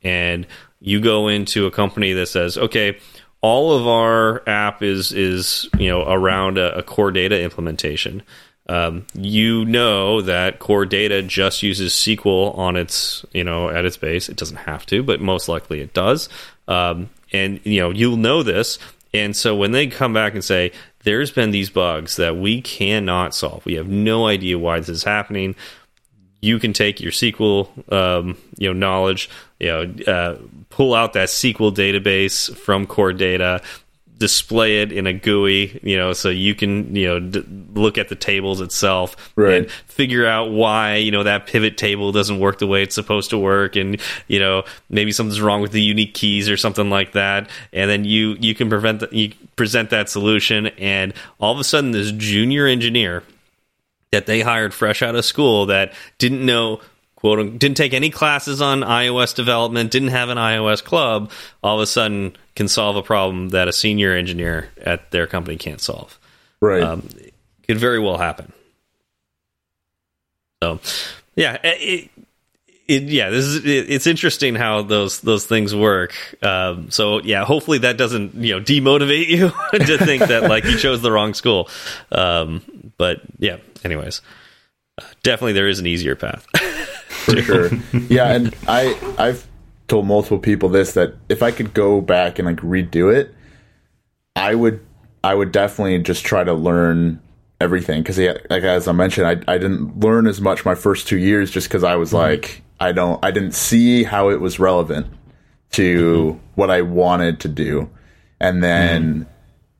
and 0.02 0.46
you 0.80 1.00
go 1.00 1.28
into 1.28 1.66
a 1.66 1.70
company 1.70 2.12
that 2.12 2.26
says, 2.26 2.56
okay, 2.56 2.98
all 3.40 3.76
of 3.76 3.86
our 3.86 4.48
app 4.48 4.82
is 4.82 5.12
is 5.12 5.68
you 5.78 5.88
know 5.88 6.04
around 6.08 6.58
a, 6.58 6.78
a 6.78 6.82
core 6.82 7.10
data 7.10 7.42
implementation. 7.42 8.22
Um, 8.68 9.06
you 9.12 9.64
know 9.64 10.22
that 10.22 10.60
core 10.60 10.86
data 10.86 11.20
just 11.20 11.62
uses 11.62 11.92
SQL 11.92 12.56
on 12.56 12.76
its 12.76 13.26
you 13.32 13.44
know 13.44 13.68
at 13.68 13.84
its 13.84 13.96
base. 13.96 14.28
It 14.28 14.36
doesn't 14.36 14.56
have 14.56 14.86
to, 14.86 15.02
but 15.02 15.20
most 15.20 15.48
likely 15.48 15.80
it 15.80 15.92
does. 15.92 16.28
Um, 16.68 17.10
and 17.32 17.60
you 17.64 17.80
know 17.80 17.90
you'll 17.90 18.16
know 18.16 18.42
this. 18.42 18.78
And 19.14 19.36
so 19.36 19.54
when 19.54 19.72
they 19.72 19.88
come 19.88 20.14
back 20.14 20.32
and 20.32 20.42
say, 20.42 20.72
there's 21.04 21.30
been 21.30 21.50
these 21.50 21.70
bugs 21.70 22.16
that 22.16 22.36
we 22.36 22.60
cannot 22.60 23.34
solve. 23.34 23.64
We 23.64 23.74
have 23.74 23.88
no 23.88 24.26
idea 24.26 24.58
why 24.58 24.78
this 24.78 24.88
is 24.88 25.04
happening. 25.04 25.54
You 26.40 26.58
can 26.58 26.72
take 26.72 27.00
your 27.00 27.12
SQL, 27.12 27.92
um, 27.92 28.36
you 28.58 28.68
know, 28.68 28.72
knowledge, 28.72 29.30
you 29.60 29.68
know, 29.68 29.94
uh, 30.06 30.38
pull 30.70 30.94
out 30.94 31.12
that 31.12 31.28
SQL 31.28 31.74
database 31.74 32.54
from 32.56 32.86
core 32.86 33.12
data, 33.12 33.62
display 34.22 34.82
it 34.82 34.92
in 34.92 35.08
a 35.08 35.12
GUI, 35.12 35.80
you 35.82 35.96
know, 35.96 36.12
so 36.12 36.28
you 36.28 36.54
can, 36.54 36.94
you 36.94 37.08
know, 37.08 37.42
look 37.74 37.98
at 37.98 38.08
the 38.08 38.14
tables 38.14 38.60
itself 38.60 39.16
right. 39.34 39.54
and 39.54 39.70
figure 39.88 40.24
out 40.24 40.52
why, 40.52 40.94
you 40.94 41.10
know, 41.10 41.24
that 41.24 41.48
pivot 41.48 41.76
table 41.76 42.12
doesn't 42.12 42.38
work 42.38 42.60
the 42.60 42.68
way 42.68 42.84
it's 42.84 42.94
supposed 42.94 43.30
to 43.30 43.38
work. 43.38 43.74
And, 43.74 44.00
you 44.28 44.38
know, 44.38 44.62
maybe 44.88 45.10
something's 45.10 45.40
wrong 45.40 45.60
with 45.60 45.72
the 45.72 45.82
unique 45.82 46.14
keys 46.14 46.48
or 46.48 46.56
something 46.56 46.88
like 46.88 47.14
that. 47.14 47.50
And 47.72 47.90
then 47.90 48.04
you, 48.04 48.36
you 48.38 48.54
can 48.54 48.68
prevent, 48.68 49.00
the, 49.00 49.08
you 49.10 49.32
present 49.56 49.90
that 49.90 50.08
solution. 50.08 50.68
And 50.78 51.14
all 51.40 51.52
of 51.52 51.58
a 51.58 51.64
sudden 51.64 51.90
this 51.90 52.12
junior 52.12 52.68
engineer 52.68 53.24
that 54.12 54.26
they 54.26 54.42
hired 54.42 54.72
fresh 54.72 55.02
out 55.02 55.16
of 55.16 55.24
school 55.24 55.66
that 55.66 55.94
didn't 56.18 56.46
know 56.46 56.80
quote 57.22 57.58
didn't 57.58 57.76
take 57.76 57.94
any 57.94 58.10
classes 58.10 58.60
on 58.60 58.80
iOS 58.80 59.32
development, 59.34 59.92
didn't 59.92 60.08
have 60.08 60.28
an 60.28 60.38
iOS 60.38 60.82
club, 60.82 61.30
all 61.62 61.76
of 61.78 61.82
a 61.82 61.86
sudden 61.86 62.36
can 62.56 62.66
solve 62.66 62.96
a 62.96 63.02
problem 63.02 63.50
that 63.50 63.68
a 63.68 63.72
senior 63.72 64.12
engineer 64.12 64.68
at 64.82 65.12
their 65.12 65.28
company 65.28 65.56
can't 65.56 65.80
solve. 65.80 66.18
Right. 66.60 66.82
Um, 66.82 67.08
could 67.68 67.78
very 67.78 68.00
well 68.00 68.18
happen. 68.18 68.52
So, 70.64 70.80
yeah, 71.36 71.58
it, 71.62 72.10
it, 72.88 73.04
yeah, 73.04 73.30
this 73.30 73.44
is 73.44 73.64
it, 73.64 73.88
it's 73.88 74.08
interesting 74.08 74.56
how 74.56 74.82
those 74.82 75.20
those 75.20 75.46
things 75.46 75.74
work. 75.74 76.14
Um, 76.42 76.90
so 76.90 77.20
yeah, 77.22 77.44
hopefully 77.44 77.78
that 77.78 77.96
doesn't 77.96 78.34
you 78.34 78.54
know 78.54 78.60
demotivate 78.60 79.28
you 79.28 79.52
to 79.86 79.98
think 79.98 80.24
that 80.24 80.42
like 80.44 80.64
you 80.64 80.76
chose 80.76 81.02
the 81.02 81.12
wrong 81.12 81.34
school. 81.34 81.68
Um, 82.10 82.62
but 82.98 83.20
yeah, 83.38 83.58
anyways, 83.84 84.22
definitely 85.22 85.52
there 85.52 85.68
is 85.68 85.78
an 85.78 85.86
easier 85.86 86.16
path. 86.16 86.46
For 87.24 87.40
sure. 87.42 87.70
Yeah, 88.08 88.32
and 88.32 88.54
I 88.66 88.98
I've 89.18 89.46
told 89.88 90.06
multiple 90.06 90.38
people 90.38 90.68
this 90.68 90.92
that 90.94 91.14
if 91.28 91.42
I 91.42 91.50
could 91.50 91.74
go 91.74 92.00
back 92.00 92.38
and 92.38 92.46
like 92.46 92.58
redo 92.58 93.14
it, 93.14 93.34
I 94.36 94.54
would 94.54 94.84
I 95.22 95.34
would 95.34 95.52
definitely 95.52 95.98
just 96.00 96.24
try 96.24 96.44
to 96.44 96.52
learn 96.52 97.20
everything 97.60 98.02
because 98.02 98.18
like 98.18 98.64
as 98.64 98.88
I 98.88 98.92
mentioned, 98.92 99.26
I 99.26 99.52
I 99.52 99.58
didn't 99.58 100.00
learn 100.00 100.26
as 100.26 100.40
much 100.40 100.64
my 100.64 100.74
first 100.74 101.06
two 101.06 101.18
years 101.18 101.50
just 101.50 101.68
because 101.68 101.84
I 101.84 101.96
was 101.96 102.08
mm-hmm. 102.08 102.18
like 102.18 102.62
I 102.80 102.92
don't 102.92 103.24
I 103.24 103.30
didn't 103.30 103.52
see 103.52 104.02
how 104.02 104.30
it 104.30 104.40
was 104.40 104.58
relevant 104.58 105.06
to 105.72 106.32
mm-hmm. 106.32 106.38
what 106.54 106.70
I 106.70 106.82
wanted 106.82 107.40
to 107.40 107.48
do, 107.48 107.90
and 108.40 108.62
then. 108.62 109.02
Mm-hmm. 109.02 109.28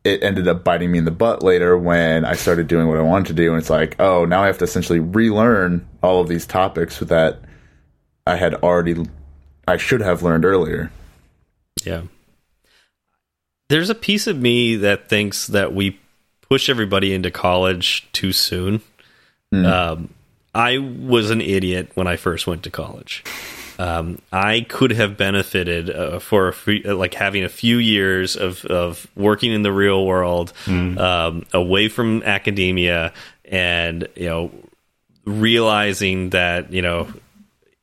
It 0.04 0.22
ended 0.22 0.48
up 0.48 0.64
biting 0.64 0.90
me 0.90 0.98
in 0.98 1.04
the 1.04 1.12
butt 1.12 1.42
later 1.42 1.78
when 1.78 2.24
I 2.24 2.34
started 2.34 2.66
doing 2.66 2.88
what 2.88 2.98
I 2.98 3.02
wanted 3.02 3.28
to 3.28 3.34
do, 3.34 3.52
and 3.52 3.60
it's 3.60 3.70
like, 3.70 3.94
oh, 4.00 4.24
now 4.24 4.42
I 4.42 4.46
have 4.46 4.58
to 4.58 4.64
essentially 4.64 4.98
relearn 4.98 5.86
all 6.02 6.20
of 6.20 6.28
these 6.28 6.46
topics 6.46 6.98
that 6.98 7.40
I 8.26 8.36
had 8.36 8.54
already 8.56 9.06
I 9.66 9.76
should 9.76 10.00
have 10.00 10.22
learned 10.22 10.44
earlier. 10.44 10.90
Yeah. 11.84 12.02
There's 13.68 13.90
a 13.90 13.94
piece 13.94 14.26
of 14.26 14.36
me 14.38 14.76
that 14.76 15.08
thinks 15.08 15.46
that 15.48 15.72
we 15.72 15.98
push 16.48 16.68
everybody 16.68 17.14
into 17.14 17.30
college 17.30 18.08
too 18.12 18.32
soon. 18.32 18.82
Mm. 19.54 19.66
Um, 19.66 20.14
I 20.54 20.78
was 20.78 21.30
an 21.30 21.40
idiot 21.40 21.92
when 21.94 22.06
I 22.06 22.16
first 22.16 22.46
went 22.46 22.62
to 22.64 22.70
college. 22.70 23.24
Um, 23.82 24.18
I 24.30 24.60
could 24.68 24.92
have 24.92 25.16
benefited 25.16 25.90
uh, 25.90 26.20
for 26.20 26.46
a 26.46 26.52
free, 26.52 26.84
uh, 26.84 26.94
like 26.94 27.14
having 27.14 27.42
a 27.42 27.48
few 27.48 27.78
years 27.78 28.36
of, 28.36 28.64
of 28.66 29.08
working 29.16 29.52
in 29.52 29.62
the 29.62 29.72
real 29.72 30.06
world, 30.06 30.52
mm. 30.66 30.96
um, 30.98 31.46
away 31.52 31.88
from 31.88 32.22
academia, 32.22 33.12
and 33.44 34.06
you 34.14 34.28
know, 34.28 34.52
realizing 35.24 36.30
that 36.30 36.72
you 36.72 36.80
know 36.80 37.12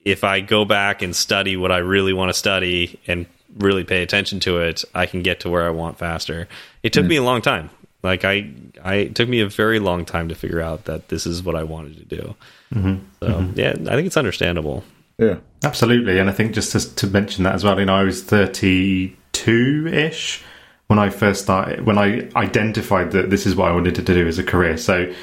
if 0.05 0.23
I 0.23 0.39
go 0.39 0.63
back 0.63 1.01
and 1.01 1.13
study 1.13 1.57
what 1.57 1.71
I 1.71 1.79
really 1.79 2.13
want 2.13 2.29
to 2.29 2.33
study 2.33 2.97
and 3.05 3.25
really 3.57 3.83
pay 3.83 4.01
attention 4.01 4.39
to 4.41 4.59
it, 4.59 4.85
I 4.95 5.05
can 5.05 5.21
get 5.21 5.41
to 5.41 5.49
where 5.49 5.67
I 5.67 5.71
want 5.71 5.97
faster. 5.97 6.47
It 6.81 6.93
took 6.93 7.03
mm. 7.03 7.09
me 7.09 7.15
a 7.17 7.23
long 7.23 7.41
time. 7.41 7.71
Like 8.03 8.23
I, 8.23 8.49
I 8.81 8.95
it 8.95 9.15
took 9.15 9.27
me 9.27 9.41
a 9.41 9.49
very 9.49 9.79
long 9.79 10.05
time 10.05 10.29
to 10.29 10.35
figure 10.35 10.61
out 10.61 10.85
that 10.85 11.09
this 11.09 11.27
is 11.27 11.43
what 11.43 11.55
I 11.55 11.63
wanted 11.63 11.97
to 11.97 12.15
do. 12.15 12.35
Mm 12.73 12.83
-hmm. 12.83 12.97
So 13.19 13.27
mm 13.27 13.33
-hmm. 13.33 13.59
yeah, 13.59 13.73
I 13.73 13.95
think 13.95 14.05
it's 14.07 14.17
understandable. 14.17 14.83
Yeah, 15.17 15.37
absolutely. 15.63 16.19
And 16.19 16.29
I 16.29 16.33
think 16.33 16.53
just 16.53 16.71
to, 16.71 16.95
to 16.95 17.07
mention 17.07 17.43
that 17.43 17.55
as 17.55 17.63
well, 17.63 17.79
you 17.79 17.85
know, 17.85 17.95
I 17.95 18.03
was 18.03 18.23
thirty 18.23 19.15
two 19.31 19.87
ish 19.91 20.43
when 20.87 20.99
I 20.99 21.09
first 21.09 21.43
started 21.43 21.85
when 21.85 21.97
I 21.97 22.29
identified 22.35 23.11
that 23.11 23.29
this 23.29 23.45
is 23.45 23.55
what 23.55 23.69
I 23.69 23.73
wanted 23.73 23.95
to 23.95 24.01
do 24.01 24.27
as 24.27 24.39
a 24.39 24.43
career. 24.43 24.77
So 24.77 25.13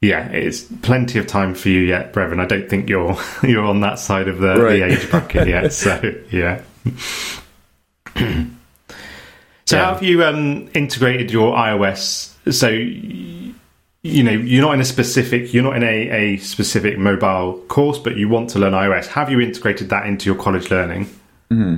yeah, 0.00 0.28
it's 0.28 0.62
plenty 0.82 1.18
of 1.18 1.26
time 1.26 1.54
for 1.54 1.68
you 1.68 1.80
yet, 1.80 2.12
Brevin. 2.12 2.40
I 2.40 2.46
don't 2.46 2.68
think 2.68 2.88
you're 2.88 3.16
you're 3.42 3.64
on 3.64 3.80
that 3.80 3.98
side 3.98 4.28
of 4.28 4.38
the, 4.38 4.56
right. 4.56 4.78
the 4.78 4.82
age 4.82 5.10
bracket 5.10 5.48
yet. 5.48 5.72
So 5.72 6.00
yeah. 6.30 6.62
so 9.66 9.76
yeah. 9.76 9.84
how 9.84 9.94
have 9.94 10.02
you 10.02 10.24
um, 10.24 10.68
integrated 10.74 11.30
your 11.30 11.54
iOS? 11.54 12.34
So 12.52 12.68
you 14.02 14.22
know 14.22 14.30
you're 14.30 14.62
not 14.62 14.74
in 14.74 14.80
a 14.80 14.84
specific 14.84 15.52
you're 15.52 15.64
not 15.64 15.76
in 15.76 15.82
a, 15.82 16.10
a 16.10 16.36
specific 16.38 16.98
mobile 16.98 17.58
course, 17.68 17.98
but 17.98 18.16
you 18.16 18.28
want 18.28 18.50
to 18.50 18.58
learn 18.58 18.72
iOS. 18.72 19.06
Have 19.08 19.30
you 19.30 19.40
integrated 19.40 19.88
that 19.90 20.06
into 20.06 20.26
your 20.26 20.40
college 20.40 20.70
learning? 20.70 21.06
Mm-hmm. 21.50 21.76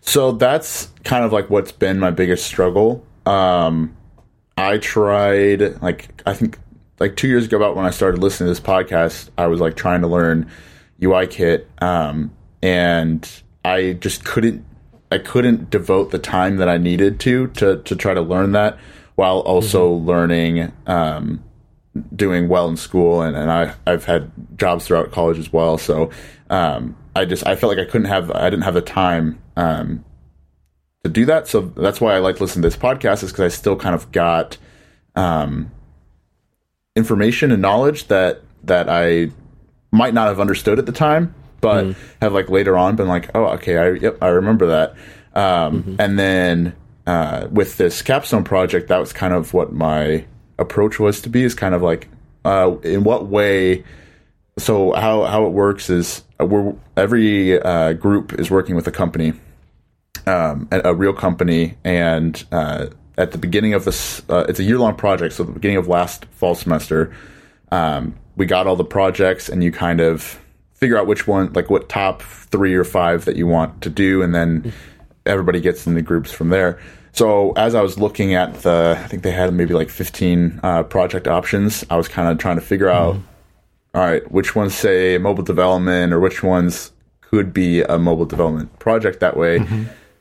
So 0.00 0.32
that's 0.32 0.88
kind 1.04 1.24
of 1.24 1.32
like 1.32 1.50
what's 1.50 1.72
been 1.72 1.98
my 1.98 2.10
biggest 2.10 2.46
struggle. 2.46 3.04
Um, 3.26 3.96
I 4.56 4.78
tried 4.78 5.82
like 5.82 6.22
I 6.24 6.32
think 6.32 6.58
like 6.98 7.16
two 7.16 7.28
years 7.28 7.44
ago 7.44 7.56
about 7.56 7.76
when 7.76 7.84
I 7.84 7.90
started 7.90 8.20
listening 8.20 8.46
to 8.46 8.50
this 8.52 8.66
podcast, 8.66 9.28
I 9.36 9.48
was 9.48 9.60
like 9.60 9.76
trying 9.76 10.00
to 10.00 10.06
learn 10.06 10.50
UIKit, 11.00 11.66
um, 11.82 12.32
and 12.62 13.28
I 13.64 13.94
just 13.94 14.24
couldn't 14.24 14.64
I 15.12 15.18
couldn't 15.18 15.70
devote 15.70 16.10
the 16.10 16.18
time 16.18 16.56
that 16.56 16.68
I 16.68 16.78
needed 16.78 17.20
to 17.20 17.48
to 17.48 17.82
to 17.82 17.96
try 17.96 18.14
to 18.14 18.22
learn 18.22 18.52
that 18.52 18.78
while 19.16 19.40
also 19.40 19.90
mm-hmm. 19.90 20.06
learning 20.06 20.72
um, 20.86 21.42
doing 22.14 22.48
well 22.48 22.68
in 22.68 22.76
school 22.76 23.22
and, 23.22 23.36
and 23.36 23.50
I 23.50 23.74
I've 23.86 24.04
had 24.04 24.30
jobs 24.56 24.86
throughout 24.86 25.10
college 25.10 25.38
as 25.38 25.52
well. 25.52 25.78
So 25.78 26.10
um, 26.48 26.96
I 27.14 27.24
just 27.24 27.46
I 27.46 27.56
felt 27.56 27.76
like 27.76 27.86
I 27.86 27.90
couldn't 27.90 28.06
have 28.06 28.30
I 28.30 28.48
didn't 28.48 28.64
have 28.64 28.74
the 28.74 28.82
time 28.82 29.38
um, 29.56 30.04
to 31.04 31.10
do 31.10 31.24
that. 31.26 31.48
So 31.48 31.62
that's 31.62 32.00
why 32.00 32.14
I 32.14 32.18
like 32.18 32.40
listening 32.40 32.62
to 32.62 32.68
this 32.68 32.76
podcast 32.76 33.22
is 33.22 33.32
because 33.32 33.52
I 33.52 33.56
still 33.56 33.76
kind 33.76 33.94
of 33.94 34.12
got 34.12 34.58
um, 35.16 35.70
information 36.94 37.50
and 37.50 37.60
knowledge 37.62 38.08
that 38.08 38.42
that 38.64 38.88
I 38.88 39.30
might 39.90 40.14
not 40.14 40.28
have 40.28 40.40
understood 40.40 40.78
at 40.78 40.86
the 40.86 40.92
time, 40.92 41.34
but 41.60 41.86
have 42.20 42.32
like 42.32 42.50
later 42.50 42.76
on 42.76 42.96
been 42.96 43.08
like, 43.08 43.30
oh, 43.34 43.46
okay, 43.54 43.78
I 43.78 43.90
yep, 43.92 44.18
I 44.20 44.28
remember 44.28 44.66
that. 44.66 44.94
Um, 45.34 45.82
And 45.98 46.18
then 46.18 46.74
uh, 47.06 47.48
with 47.50 47.76
this 47.76 48.02
capstone 48.02 48.44
project, 48.44 48.88
that 48.88 48.98
was 48.98 49.12
kind 49.12 49.32
of 49.32 49.54
what 49.54 49.72
my 49.72 50.24
approach 50.58 50.98
was 50.98 51.20
to 51.22 51.28
be. 51.28 51.44
Is 51.44 51.54
kind 51.54 51.74
of 51.74 51.82
like, 51.82 52.08
uh, 52.44 52.76
in 52.82 53.04
what 53.04 53.26
way? 53.26 53.84
So 54.58 54.92
how 54.92 55.24
how 55.24 55.46
it 55.46 55.50
works 55.50 55.90
is 55.90 56.24
uh, 56.40 56.46
we're 56.46 56.74
every 56.96 57.60
uh, 57.60 57.92
group 57.92 58.32
is 58.38 58.50
working 58.50 58.74
with 58.74 58.86
a 58.86 58.92
company, 58.92 59.34
um, 60.26 60.68
a, 60.70 60.94
real 60.94 61.12
company, 61.12 61.76
and 61.84 62.42
uh, 62.50 62.86
at 63.18 63.32
the 63.32 63.38
beginning 63.38 63.74
of 63.74 63.84
this, 63.84 64.22
uh, 64.28 64.46
it's 64.48 64.58
a 64.58 64.64
year 64.64 64.78
long 64.78 64.94
project. 64.94 65.34
So 65.34 65.44
the 65.44 65.52
beginning 65.52 65.76
of 65.76 65.88
last 65.88 66.24
fall 66.26 66.54
semester, 66.54 67.14
um, 67.70 68.14
we 68.36 68.46
got 68.46 68.66
all 68.66 68.76
the 68.76 68.84
projects, 68.84 69.48
and 69.48 69.62
you 69.62 69.70
kind 69.70 70.00
of 70.00 70.40
figure 70.74 70.98
out 70.98 71.06
which 71.06 71.26
one, 71.26 71.52
like 71.52 71.70
what 71.70 71.88
top 71.88 72.22
three 72.22 72.74
or 72.74 72.84
five 72.84 73.24
that 73.26 73.36
you 73.36 73.46
want 73.46 73.82
to 73.82 73.90
do, 73.90 74.22
and 74.22 74.34
then 74.34 74.72
everybody 75.26 75.60
gets 75.60 75.86
into 75.86 76.02
groups 76.02 76.32
from 76.32 76.50
there. 76.50 76.78
So 77.12 77.52
as 77.52 77.74
I 77.74 77.80
was 77.80 77.98
looking 77.98 78.34
at 78.34 78.62
the, 78.62 78.96
I 78.98 79.06
think 79.06 79.22
they 79.22 79.30
had 79.30 79.52
maybe 79.54 79.72
like 79.72 79.88
15 79.88 80.60
uh, 80.62 80.82
project 80.82 81.26
options. 81.26 81.84
I 81.88 81.96
was 81.96 82.08
kind 82.08 82.28
of 82.28 82.38
trying 82.38 82.56
to 82.56 82.62
figure 82.62 82.88
out, 82.88 83.16
all 83.94 84.02
right, 84.02 84.30
which 84.30 84.54
ones 84.54 84.74
say 84.74 85.16
mobile 85.16 85.44
development 85.44 86.12
or 86.12 86.20
which 86.20 86.42
ones 86.42 86.92
could 87.22 87.52
be 87.52 87.82
a 87.82 87.98
mobile 87.98 88.26
development 88.26 88.78
project. 88.78 89.20
That 89.20 89.36
way, 89.36 89.58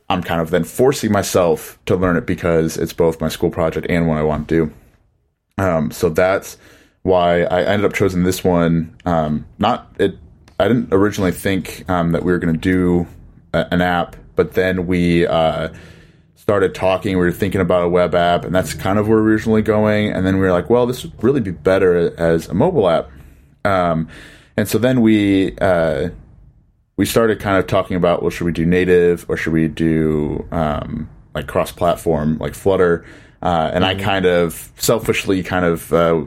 I'm 0.09 0.23
kind 0.23 0.41
of 0.41 0.51
then 0.51 0.63
forcing 0.63 1.11
myself 1.11 1.79
to 1.85 1.95
learn 1.95 2.15
it 2.15 2.25
because 2.25 2.77
it's 2.77 2.93
both 2.93 3.19
my 3.19 3.27
school 3.27 3.49
project 3.49 3.87
and 3.89 4.07
what 4.07 4.17
I 4.17 4.23
want 4.23 4.47
to 4.47 4.67
do. 4.67 4.73
Um, 5.63 5.91
so 5.91 6.09
that's 6.09 6.57
why 7.03 7.43
I 7.43 7.63
ended 7.63 7.85
up 7.85 7.93
choosing 7.93 8.23
this 8.23 8.43
one. 8.43 8.95
Um, 9.05 9.45
not 9.59 9.93
it. 9.99 10.17
I 10.59 10.67
didn't 10.67 10.93
originally 10.93 11.31
think 11.31 11.87
um, 11.89 12.13
that 12.13 12.23
we 12.23 12.31
were 12.31 12.39
going 12.39 12.53
to 12.53 12.59
do 12.59 13.07
a, 13.53 13.67
an 13.73 13.81
app, 13.81 14.15
but 14.35 14.53
then 14.53 14.87
we 14.87 15.25
uh, 15.27 15.69
started 16.35 16.75
talking. 16.75 17.17
We 17.17 17.25
were 17.25 17.31
thinking 17.31 17.61
about 17.61 17.83
a 17.83 17.89
web 17.89 18.15
app, 18.15 18.45
and 18.45 18.53
that's 18.53 18.73
kind 18.73 18.99
of 18.99 19.07
where 19.07 19.17
we 19.17 19.23
were 19.23 19.29
originally 19.29 19.61
going. 19.61 20.11
And 20.11 20.25
then 20.25 20.35
we 20.35 20.41
were 20.41 20.51
like, 20.51 20.69
well, 20.69 20.85
this 20.85 21.03
would 21.03 21.23
really 21.23 21.41
be 21.41 21.51
better 21.51 22.17
as 22.19 22.47
a 22.47 22.53
mobile 22.53 22.87
app. 22.89 23.09
Um, 23.63 24.07
and 24.57 24.67
so 24.67 24.77
then 24.77 25.01
we 25.01 25.57
uh, 25.57 26.09
we 26.97 27.05
started 27.05 27.39
kind 27.39 27.57
of 27.57 27.67
talking 27.67 27.97
about, 27.97 28.21
well, 28.21 28.29
should 28.29 28.45
we 28.45 28.51
do 28.51 28.65
native 28.65 29.25
or 29.29 29.37
should 29.37 29.53
we 29.53 29.67
do 29.67 30.47
um, 30.51 31.09
like 31.33 31.47
cross-platform, 31.47 32.37
like 32.37 32.53
Flutter? 32.53 33.05
Uh, 33.41 33.69
and 33.73 33.83
I 33.83 33.95
kind 33.95 34.25
of 34.25 34.71
selfishly 34.77 35.43
kind 35.43 35.65
of 35.65 35.91
uh, 35.91 36.23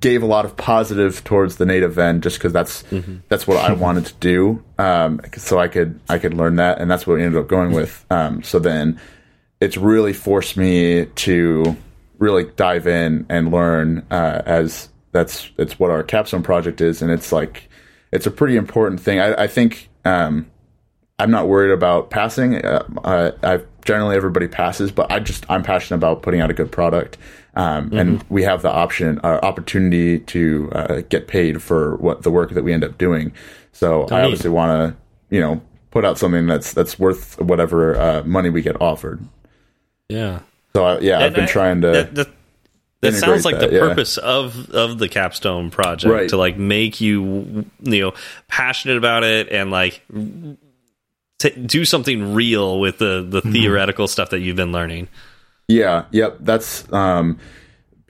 gave 0.00 0.22
a 0.22 0.26
lot 0.26 0.44
of 0.44 0.56
positive 0.56 1.24
towards 1.24 1.56
the 1.56 1.64
native 1.64 1.98
end 1.98 2.22
just 2.22 2.38
because 2.38 2.52
that's 2.52 2.84
that's 3.28 3.46
what 3.46 3.56
I 3.56 3.72
wanted 3.84 4.06
to 4.06 4.14
do. 4.14 4.64
Um, 4.78 5.20
so 5.36 5.58
I 5.58 5.68
could 5.68 5.98
I 6.08 6.18
could 6.18 6.34
learn 6.34 6.56
that, 6.56 6.80
and 6.80 6.90
that's 6.90 7.06
what 7.06 7.14
we 7.14 7.22
ended 7.22 7.40
up 7.40 7.48
going 7.48 7.72
with. 7.72 8.04
Um, 8.12 8.42
so 8.42 8.58
then 8.58 9.00
it's 9.60 9.78
really 9.78 10.12
forced 10.12 10.58
me 10.58 11.06
to 11.06 11.76
really 12.18 12.44
dive 12.56 12.86
in 12.86 13.24
and 13.30 13.50
learn 13.50 14.04
uh, 14.10 14.42
as 14.44 14.90
that's 15.12 15.50
it's 15.56 15.78
what 15.78 15.90
our 15.90 16.02
capstone 16.02 16.42
project 16.42 16.80
is, 16.80 17.00
and 17.00 17.10
it's 17.10 17.32
like 17.32 17.68
it's 18.12 18.26
a 18.26 18.30
pretty 18.30 18.56
important 18.56 19.00
thing. 19.00 19.18
I, 19.18 19.44
I 19.44 19.46
think 19.46 19.88
um, 20.04 20.50
I'm 21.18 21.30
not 21.30 21.48
worried 21.48 21.72
about 21.72 22.10
passing. 22.10 22.56
Uh, 22.56 22.84
uh, 23.04 23.30
I 23.42 23.60
generally 23.84 24.16
everybody 24.16 24.48
passes, 24.48 24.90
but 24.90 25.10
I 25.10 25.20
just 25.20 25.46
I'm 25.48 25.62
passionate 25.62 25.98
about 25.98 26.22
putting 26.22 26.40
out 26.40 26.50
a 26.50 26.54
good 26.54 26.70
product, 26.70 27.16
um, 27.54 27.92
and 27.92 28.24
we 28.28 28.42
have 28.44 28.62
the 28.62 28.70
option 28.70 29.18
uh, 29.22 29.38
opportunity 29.42 30.18
to 30.20 30.70
uh, 30.72 31.02
get 31.08 31.28
paid 31.28 31.62
for 31.62 31.96
what 31.96 32.22
the 32.22 32.30
work 32.30 32.50
that 32.52 32.64
we 32.64 32.72
end 32.72 32.84
up 32.84 32.96
doing. 32.98 33.32
So 33.72 34.02
I 34.10 34.18
neat. 34.20 34.24
obviously 34.24 34.50
want 34.50 34.94
to 34.94 35.34
you 35.34 35.40
know 35.40 35.60
put 35.90 36.04
out 36.04 36.18
something 36.18 36.46
that's 36.46 36.72
that's 36.72 36.98
worth 36.98 37.40
whatever 37.40 37.98
uh, 38.00 38.22
money 38.24 38.48
we 38.50 38.62
get 38.62 38.80
offered. 38.80 39.20
Yeah. 40.08 40.40
So 40.74 40.84
I, 40.84 40.98
yeah, 41.00 41.18
I've 41.20 41.34
been 41.34 41.44
I- 41.44 41.48
trying 41.48 41.80
to. 41.82 41.88
That, 41.88 42.14
that, 42.14 42.28
that 43.02 43.14
sounds 43.14 43.44
like 43.44 43.58
that, 43.58 43.70
the 43.70 43.76
yeah. 43.76 43.88
purpose 43.88 44.16
of 44.16 44.70
of 44.70 44.98
the 44.98 45.08
capstone 45.08 45.70
project 45.70 46.12
Right. 46.12 46.28
to 46.28 46.36
like 46.36 46.56
make 46.56 47.00
you 47.00 47.66
you 47.82 48.00
know 48.00 48.12
passionate 48.46 48.96
about 48.96 49.24
it 49.24 49.48
and 49.50 49.70
like 49.72 50.02
t- 51.38 51.50
do 51.66 51.84
something 51.84 52.32
real 52.34 52.78
with 52.80 52.98
the 52.98 53.26
the 53.28 53.40
Mm-hmm. 53.40 53.52
theoretical 53.52 54.06
stuff 54.08 54.30
that 54.30 54.38
you've 54.40 54.56
been 54.56 54.70
learning. 54.72 55.08
Yeah, 55.72 56.04
yep. 56.10 56.36
That's 56.40 56.90
um, 56.92 57.38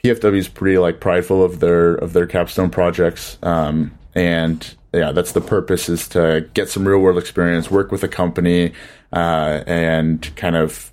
PFW 0.03 0.37
is 0.37 0.49
pretty 0.49 0.79
like 0.79 1.01
prideful 1.01 1.45
of 1.45 1.61
their 1.61 1.95
of 1.95 2.13
their 2.13 2.27
capstone 2.27 2.71
projects, 2.71 3.39
um, 3.43 3.97
and 4.15 4.75
yeah, 4.93 5.13
that's 5.13 5.33
the 5.33 5.41
purpose 5.41 5.89
is 5.89 6.09
to 6.09 6.49
get 6.55 6.69
some 6.69 6.87
real 6.87 6.99
world 6.99 7.19
experience, 7.19 7.71
work 7.71 7.93
with 7.93 8.03
a 8.03 8.09
company, 8.09 8.73
uh, 9.13 9.63
and 9.67 10.35
kind 10.35 10.57
of 10.57 10.93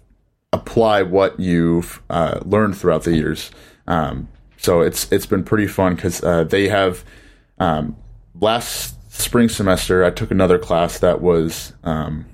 apply 0.54 1.02
what 1.02 1.40
you've 1.40 2.02
uh, 2.10 2.40
learned 2.46 2.78
throughout 2.78 3.04
the 3.04 3.16
years. 3.16 3.50
Um, 3.88 4.28
so 4.58 4.82
it's 4.82 5.12
it's 5.12 5.26
been 5.26 5.44
pretty 5.44 5.68
fun 5.68 5.96
because 5.96 6.24
uh, 6.24 6.44
they 6.44 6.68
have 6.68 7.04
um, 7.58 7.98
last 8.40 8.96
spring 9.12 9.50
semester 9.50 10.06
I 10.06 10.12
took 10.12 10.30
another 10.30 10.60
class 10.60 11.00
that 11.00 11.20
was 11.20 11.74
um, 11.84 12.26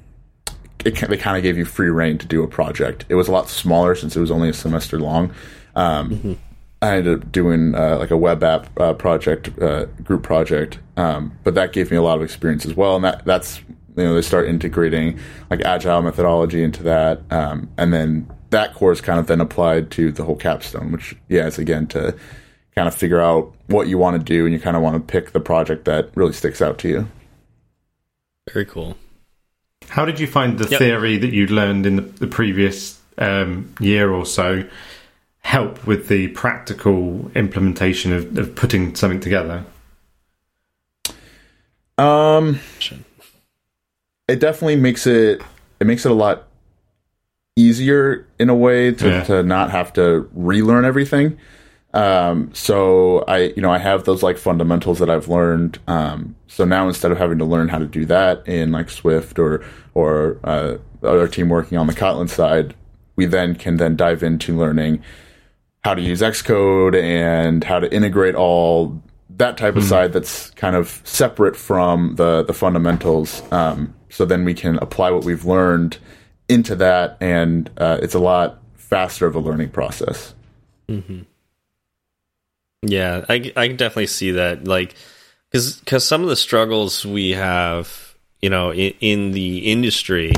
it, 0.85 0.95
they 1.09 1.17
kind 1.17 1.35
of 1.35 1.43
gave 1.43 1.57
you 1.57 1.65
free 1.65 1.89
reign 1.89 2.17
to 2.19 2.27
do 2.27 2.43
a 2.43 2.47
project. 2.47 3.05
It 3.09 3.15
was 3.15 3.27
a 3.27 3.31
lot 3.31 3.49
smaller 3.49 3.95
since 3.95 4.15
it 4.15 4.19
was 4.19 4.31
only 4.31 4.49
a 4.49 4.53
semester 4.53 4.99
long. 4.99 5.33
Um, 5.75 6.37
I 6.81 6.97
ended 6.97 7.21
up 7.21 7.31
doing 7.31 7.73
uh, 7.73 7.97
like 7.97 8.11
a 8.11 8.17
web 8.17 8.43
app 8.43 8.79
uh, 8.79 8.93
project, 8.93 9.49
uh, 9.61 9.85
group 10.03 10.23
project, 10.23 10.79
um, 10.95 11.37
but 11.43 11.55
that 11.55 11.73
gave 11.73 11.89
me 11.89 11.97
a 11.97 12.01
lot 12.01 12.17
of 12.17 12.23
experience 12.23 12.65
as 12.65 12.75
well. 12.75 12.95
And 12.95 13.03
that 13.03 13.25
that's 13.25 13.59
you 13.97 14.03
know 14.03 14.13
they 14.13 14.21
start 14.21 14.47
integrating 14.47 15.19
like 15.49 15.61
agile 15.61 16.01
methodology 16.03 16.63
into 16.63 16.83
that, 16.83 17.21
um, 17.31 17.69
and 17.77 17.91
then 17.91 18.29
that 18.51 18.75
course 18.75 19.01
kind 19.01 19.19
of 19.19 19.27
then 19.27 19.41
applied 19.41 19.89
to 19.91 20.11
the 20.11 20.23
whole 20.23 20.35
capstone, 20.35 20.91
which 20.91 21.15
yeah 21.27 21.47
is 21.47 21.57
again 21.57 21.87
to 21.87 22.15
kind 22.75 22.87
of 22.87 22.93
figure 22.93 23.19
out 23.19 23.53
what 23.67 23.87
you 23.87 23.97
want 23.97 24.17
to 24.17 24.23
do, 24.23 24.45
and 24.45 24.53
you 24.53 24.59
kind 24.59 24.77
of 24.77 24.83
want 24.83 24.95
to 24.95 25.11
pick 25.11 25.31
the 25.31 25.39
project 25.39 25.85
that 25.85 26.11
really 26.15 26.33
sticks 26.33 26.61
out 26.61 26.77
to 26.77 26.87
you. 26.87 27.07
Very 28.53 28.65
cool. 28.65 28.95
How 29.89 30.05
did 30.05 30.19
you 30.19 30.27
find 30.27 30.57
the 30.57 30.67
Yep. 30.69 30.79
theory 30.79 31.17
that 31.17 31.31
you'd 31.33 31.51
learned 31.51 31.85
in 31.85 31.95
the, 31.97 32.01
the 32.01 32.27
previous 32.27 32.99
um, 33.17 33.73
year 33.79 34.11
or 34.11 34.25
so 34.25 34.63
help 35.41 35.85
with 35.85 36.07
the 36.07 36.27
practical 36.29 37.31
implementation 37.35 38.11
of, 38.11 38.37
of 38.37 38.55
putting 38.55 38.95
something 38.95 39.19
together? 39.19 39.63
Um, 41.97 42.59
it 44.27 44.39
definitely 44.39 44.75
makes 44.75 45.07
it 45.07 45.41
it 45.79 45.87
makes 45.87 46.05
it 46.05 46.11
a 46.11 46.15
lot 46.15 46.47
easier 47.55 48.27
in 48.37 48.49
a 48.49 48.55
way 48.55 48.91
to, 48.91 49.07
Yeah. 49.07 49.23
to 49.25 49.43
not 49.43 49.71
have 49.71 49.93
to 49.93 50.29
relearn 50.33 50.83
everything. 50.83 51.37
Um, 51.95 52.53
so 52.53 53.19
I, 53.21 53.53
you 53.55 53.61
know, 53.61 53.71
I 53.71 53.77
have 53.77 54.03
those 54.03 54.21
like 54.21 54.37
fundamentals 54.37 54.99
that 54.99 55.09
I've 55.09 55.29
learned. 55.29 55.79
Um, 55.87 56.35
so 56.47 56.65
now 56.65 56.87
instead 56.87 57.11
of 57.11 57.17
having 57.17 57.37
to 57.37 57.45
learn 57.45 57.69
how 57.69 57.79
to 57.79 57.85
do 57.85 58.05
that 58.05 58.45
in 58.47 58.71
like 58.71 58.89
Swift 58.89 59.39
or 59.39 59.63
or 59.93 60.37
uh, 60.43 60.77
other 61.03 61.27
team 61.27 61.47
working 61.47 61.77
on 61.77 61.87
the 61.87 61.93
Kotlin 61.93 62.29
side, 62.29 62.75
we 63.15 63.25
then 63.25 63.55
can 63.55 63.77
then 63.77 63.95
dive 63.95 64.23
into 64.23 64.57
learning 64.57 65.01
how 65.85 65.93
to 65.93 66.01
use 66.01 66.21
Xcode 66.21 67.01
and 67.01 67.63
how 67.63 67.79
to 67.79 67.91
integrate 67.93 68.35
all 68.35 69.01
that 69.29 69.57
type 69.57 69.75
of 69.75 69.83
side 69.83 70.13
that's 70.13 70.49
kind 70.51 70.75
of 70.75 71.01
separate 71.05 71.55
from 71.55 72.15
the 72.15 72.43
the 72.43 72.53
fundamentals. 72.53 73.41
Um, 73.53 73.93
so 74.09 74.25
then 74.25 74.43
we 74.43 74.53
can 74.53 74.77
apply 74.79 75.11
what 75.11 75.23
we've 75.23 75.45
learned 75.45 75.97
into 76.49 76.75
that, 76.75 77.17
and 77.21 77.69
uh, 77.77 77.99
it's 78.01 78.15
a 78.15 78.19
lot 78.19 78.61
faster 78.73 79.25
of 79.25 79.35
a 79.35 79.39
learning 79.39 79.69
process. 79.69 80.33
Yeah, 82.87 83.25
I, 83.27 83.51
I 83.55 83.67
can 83.67 83.77
definitely 83.77 84.07
see 84.07 84.31
that. 84.31 84.67
Like, 84.67 84.95
because 85.49 85.77
because 85.79 86.05
some 86.05 86.21
of 86.21 86.29
the 86.29 86.35
struggles 86.35 87.05
we 87.05 87.31
have, 87.31 88.15
you 88.41 88.49
know, 88.49 88.71
in, 88.71 88.93
in 88.99 89.31
the 89.31 89.71
industry, 89.71 90.33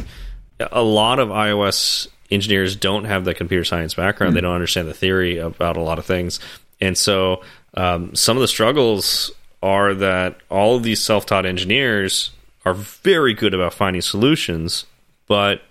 a 0.59 0.83
lot 0.83 1.19
of 1.19 1.29
iOS 1.29 2.07
engineers 2.29 2.75
don't 2.75 3.05
have 3.05 3.25
the 3.25 3.33
computer 3.33 3.63
science 3.63 3.93
background. 3.95 4.35
They 4.35 4.41
don't 4.41 4.53
understand 4.53 4.87
the 4.87 4.93
theory 4.93 5.37
about 5.37 5.77
a 5.77 5.81
lot 5.81 5.99
of 5.99 6.05
things, 6.05 6.39
and 6.79 6.97
so 6.97 7.43
um, 7.73 8.15
some 8.15 8.37
of 8.37 8.41
the 8.41 8.47
struggles 8.47 9.31
are 9.61 9.93
that 9.95 10.37
all 10.49 10.75
of 10.75 10.83
these 10.83 11.01
self-taught 11.01 11.45
engineers 11.45 12.31
are 12.63 12.75
very 12.75 13.33
good 13.33 13.53
about 13.53 13.73
finding 13.73 14.01
solutions, 14.01 14.85
but 15.27 15.61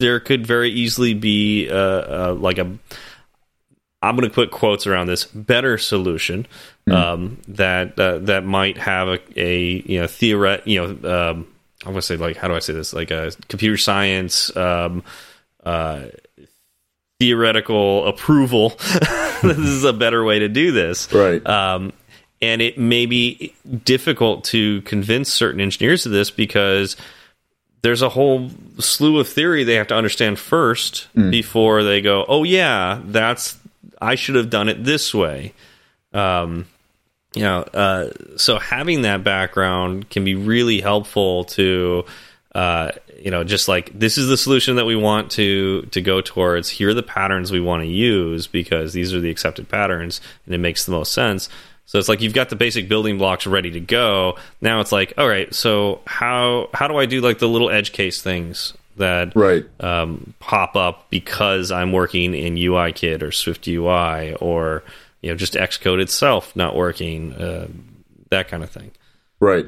there 0.00 0.18
could 0.18 0.46
very 0.46 0.70
easily 0.70 1.14
be 1.14 1.68
uh, 1.70 1.74
uh, 1.76 2.36
like 2.38 2.58
a 2.58 2.78
I'm 4.08 4.16
going 4.16 4.28
to 4.28 4.34
put 4.34 4.50
quotes 4.50 4.86
around 4.86 5.06
this 5.06 5.24
better 5.24 5.78
solution 5.78 6.46
um, 6.90 7.38
that 7.48 7.98
uh, 7.98 8.18
that 8.18 8.44
might 8.44 8.78
have 8.78 9.08
a, 9.08 9.18
a 9.36 9.82
you 9.86 10.00
know 10.00 10.06
theoret 10.06 10.66
you 10.66 10.80
know 10.80 11.30
um, 11.30 11.46
I 11.84 11.88
want 11.90 11.96
to 11.96 12.02
say 12.02 12.16
like 12.16 12.36
how 12.36 12.48
do 12.48 12.54
I 12.54 12.58
say 12.60 12.72
this 12.72 12.92
like 12.92 13.10
a 13.10 13.32
computer 13.48 13.76
science 13.76 14.54
um, 14.56 15.02
uh, 15.64 16.04
theoretical 17.20 18.06
approval. 18.06 18.70
this 19.42 19.58
is 19.58 19.84
a 19.84 19.92
better 19.92 20.24
way 20.24 20.38
to 20.40 20.48
do 20.48 20.72
this, 20.72 21.12
Right. 21.12 21.44
um, 21.46 21.92
and 22.42 22.60
it 22.60 22.78
may 22.78 23.06
be 23.06 23.54
difficult 23.84 24.44
to 24.44 24.82
convince 24.82 25.32
certain 25.32 25.60
engineers 25.60 26.04
of 26.06 26.12
this 26.12 26.30
because 26.30 26.96
there's 27.82 28.02
a 28.02 28.08
whole 28.10 28.50
slew 28.78 29.18
of 29.18 29.28
theory 29.28 29.64
they 29.64 29.74
have 29.74 29.86
to 29.88 29.94
understand 29.94 30.38
first 30.38 31.08
before 31.14 31.82
they 31.84 32.00
go, 32.00 32.24
"Oh 32.28 32.42
yeah, 32.42 33.00
that's 33.04 33.58
I 34.04 34.14
should 34.14 34.34
have 34.34 34.50
done 34.50 34.68
it 34.68 34.84
this 34.84 35.14
way." 35.14 35.52
Um, 36.12 36.66
you 37.34 37.42
know, 37.42 37.62
uh, 37.62 38.10
so 38.36 38.58
having 38.58 39.02
that 39.02 39.24
background 39.24 40.08
can 40.08 40.24
be 40.24 40.34
really 40.34 40.80
helpful 40.80 41.44
to, 41.44 42.04
uh, 42.54 42.92
you 43.18 43.30
know, 43.30 43.42
just 43.42 43.66
like 43.66 43.90
this 43.98 44.16
is 44.16 44.28
the 44.28 44.36
solution 44.36 44.76
that 44.76 44.86
we 44.86 44.94
want 44.94 45.32
to 45.32 45.82
to 45.90 46.00
go 46.00 46.20
towards. 46.20 46.68
Here 46.68 46.90
are 46.90 46.94
the 46.94 47.02
patterns 47.02 47.50
we 47.50 47.60
want 47.60 47.82
to 47.82 47.88
use 47.88 48.46
because 48.46 48.92
these 48.92 49.12
are 49.12 49.20
the 49.20 49.30
accepted 49.30 49.68
patterns, 49.68 50.20
and 50.46 50.54
it 50.54 50.58
makes 50.58 50.84
the 50.84 50.92
most 50.92 51.12
sense. 51.12 51.48
So 51.86 51.98
it's 51.98 52.08
like 52.08 52.22
you've 52.22 52.32
got 52.32 52.48
the 52.48 52.56
basic 52.56 52.88
building 52.88 53.18
blocks 53.18 53.46
ready 53.46 53.70
to 53.72 53.80
go. 53.80 54.36
Now 54.60 54.80
it's 54.80 54.92
like, 54.92 55.12
all 55.18 55.28
right, 55.28 55.52
so 55.52 56.00
how 56.06 56.70
how 56.72 56.86
do 56.86 56.96
I 56.96 57.06
do 57.06 57.20
like 57.20 57.40
the 57.40 57.48
little 57.48 57.70
edge 57.70 57.92
case 57.92 58.22
things 58.22 58.74
that 58.96 59.34
Right. 59.34 59.64
um, 59.80 60.34
pop 60.40 60.76
up 60.76 61.10
because 61.10 61.70
I'm 61.70 61.92
working 61.92 62.34
in 62.34 62.54
UIKit 62.56 63.22
or 63.22 63.32
Swift 63.32 63.66
UI 63.66 64.34
or 64.34 64.82
you 65.22 65.30
know 65.30 65.36
just 65.36 65.54
Xcode 65.54 66.00
itself 66.00 66.54
not 66.54 66.76
working, 66.76 67.32
uh, 67.34 67.68
that 68.30 68.48
kind 68.48 68.62
of 68.62 68.70
thing. 68.70 68.90
Right. 69.40 69.66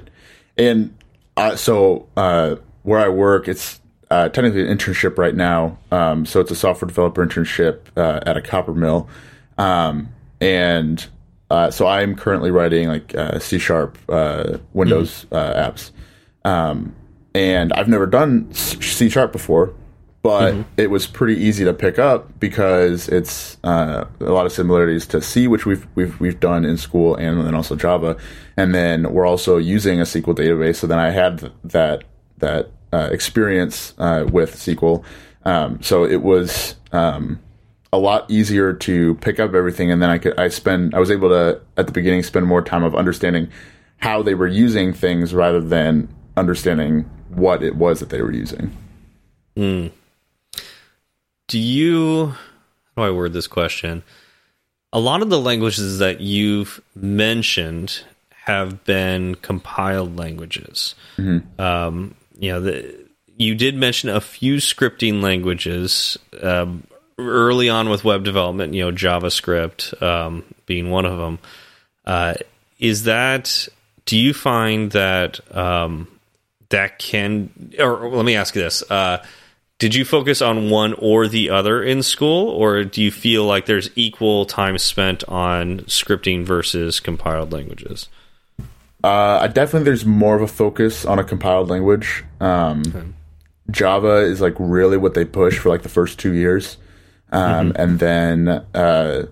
And 0.57 0.97
uh, 1.37 1.57
so 1.57 2.09
uh, 2.17 2.57
where 2.83 3.01
I 3.01 3.09
work, 3.09 3.49
it's 3.49 3.81
uh, 4.11 4.29
technically 4.29 4.69
an 4.69 4.77
internship 4.79 5.19
right 5.19 5.35
now. 5.35 5.79
Um, 5.91 6.25
so 6.27 6.41
it's 6.41 6.51
a 6.51 6.57
software 6.57 6.87
developer 6.87 7.27
internship 7.27 7.81
uh, 7.97 8.21
at 8.25 8.37
a 8.37 8.43
copper 8.43 8.73
mill. 8.75 9.09
Um, 9.59 10.09
and 10.41 11.05
uh, 11.51 11.71
so 11.71 11.87
I'm 11.87 12.15
currently 12.15 12.51
writing 12.51 12.89
like 12.89 13.15
uh, 13.15 13.39
C 13.39 13.59
sharp 13.59 13.99
uh, 14.09 14.59
Windows 14.73 15.27
uh, 15.33 15.71
apps. 15.71 15.91
Um, 16.45 16.95
and 17.37 17.73
I've 17.75 17.89
never 17.89 18.07
done 18.07 18.53
C 18.55 19.11
sharp 19.11 19.31
before, 19.31 19.75
but 20.23 20.57
it 20.79 20.91
was 20.91 21.07
pretty 21.07 21.39
easy 21.41 21.65
to 21.67 21.75
pick 21.75 21.99
up 21.99 22.41
because 22.41 23.09
it's 23.09 23.59
uh, 23.63 24.07
a 24.21 24.33
lot 24.33 24.47
of 24.47 24.53
similarities 24.53 25.07
to 25.09 25.21
C, 25.21 25.47
which 25.47 25.67
we've 25.67 25.87
we've 25.95 26.19
we've 26.19 26.41
done 26.41 26.65
in 26.65 26.79
school, 26.79 27.15
and 27.15 27.47
then 27.47 27.55
also 27.55 27.77
Java, 27.77 28.17
and 28.57 28.75
then 28.75 29.13
we're 29.13 29.27
also 29.27 29.59
using 29.59 30.01
a 30.01 30.05
SQL 30.05 30.35
database. 30.35 30.77
So 30.77 30.87
then 30.87 30.99
I 30.99 31.11
had 31.11 31.53
that 31.65 32.05
that 32.39 32.71
uh, 32.93 33.09
experience 33.13 33.95
uh, 33.99 34.25
with 34.33 34.55
SQL, 34.57 35.05
um, 35.45 35.83
so 35.83 36.05
it 36.05 36.23
was 36.23 36.77
um, 36.93 37.39
a 37.93 37.99
lot 37.99 38.31
easier 38.31 38.73
to 38.73 39.15
pick 39.17 39.39
up 39.39 39.55
everything, 39.55 39.91
and 39.91 40.01
then 40.01 40.09
I 40.09 40.17
could 40.17 40.41
I 40.41 40.49
spend 40.49 40.95
I 40.95 41.01
was 41.01 41.11
able 41.11 41.29
to 41.29 41.61
at 41.77 41.87
the 41.87 41.93
beginning 41.93 42.23
spend 42.23 42.47
more 42.47 42.63
time 42.63 42.83
of 42.83 42.95
understanding 42.95 43.51
how 43.99 44.23
they 44.23 44.35
were 44.35 44.49
using 44.49 44.95
things 44.95 45.35
rather 45.35 45.61
than 45.61 46.09
understanding 46.37 47.09
what 47.37 47.63
it 47.63 47.77
was 47.77 48.01
that 48.01 48.09
they 48.09 48.21
were 48.23 48.33
using. 48.33 48.77
Do 51.49 51.59
you? 51.59 52.35
How 52.97 53.03
do 53.03 53.03
I 53.03 53.11
word 53.11 53.33
this 53.33 53.47
question? 53.47 54.03
A 54.93 54.99
lot 54.99 55.23
of 55.23 55.31
the 55.31 55.39
languages 55.39 55.99
that 55.99 56.21
you've 56.21 56.81
mentioned 56.95 58.03
have 58.45 58.85
been 58.85 59.35
compiled 59.37 60.17
languages. 60.17 60.95
Um, 61.61 62.15
you 62.39 62.53
know, 62.53 62.61
the, 62.61 62.95
you 63.37 63.55
did 63.55 63.77
mention 63.77 64.09
a 64.09 64.21
few 64.21 64.57
scripting 64.57 65.21
languages 65.23 66.19
um, 66.43 66.87
early 67.19 67.69
on 67.69 67.89
with 67.91 68.05
web 68.05 68.25
development. 68.25 68.75
You 68.75 68.87
know, 68.87 68.93
JavaScript 68.93 70.01
um, 70.03 70.45
being 70.65 70.91
one 70.91 71.05
of 71.05 71.19
them. 71.19 71.39
Uh, 72.05 72.35
is 72.79 73.05
that? 73.05 73.69
Do 74.07 74.17
you 74.17 74.33
find 74.33 74.93
that 74.93 75.41
um, 75.55 76.07
that 76.71 76.99
can? 76.99 77.73
Or 77.79 78.09
let 78.09 78.25
me 78.25 78.37
ask 78.37 78.55
you 78.55 78.63
this: 78.63 78.83
uh, 78.91 79.25
Did 79.79 79.95
you 79.95 80.05
focus 80.05 80.43
on 80.43 80.71
one 80.71 80.95
or 80.95 81.29
the 81.29 81.51
other 81.51 81.83
in 81.83 82.03
school, 82.03 82.49
or 82.51 82.85
do 82.85 83.03
you 83.03 83.11
feel 83.11 83.45
like 83.45 83.67
there's 83.67 83.91
equal 83.97 84.47
time 84.47 84.79
spent 84.79 85.25
on 85.29 85.81
scripting 85.81 86.45
versus 86.45 87.01
compiled 87.01 87.53
languages? 87.53 88.09
Uh, 89.05 89.39
I 89.43 89.47
definitely 89.47 89.85
there's 89.85 90.05
more 90.05 90.35
of 90.35 90.43
a 90.43 90.49
focus 90.49 91.05
on 91.05 91.19
a 91.19 91.25
compiled 91.25 91.69
language. 91.71 92.25
Um, 92.41 93.15
Java 93.71 94.17
is 94.17 94.41
like 94.41 94.55
really 94.59 94.97
what 94.97 95.15
they 95.15 95.25
push 95.25 95.59
for 95.59 95.69
like 95.69 95.83
the 95.83 95.89
first 95.89 96.19
two 96.19 96.35
years, 96.35 96.77
um, 97.31 97.73
and 97.77 97.99
then 97.99 98.49
uh, 98.75 99.27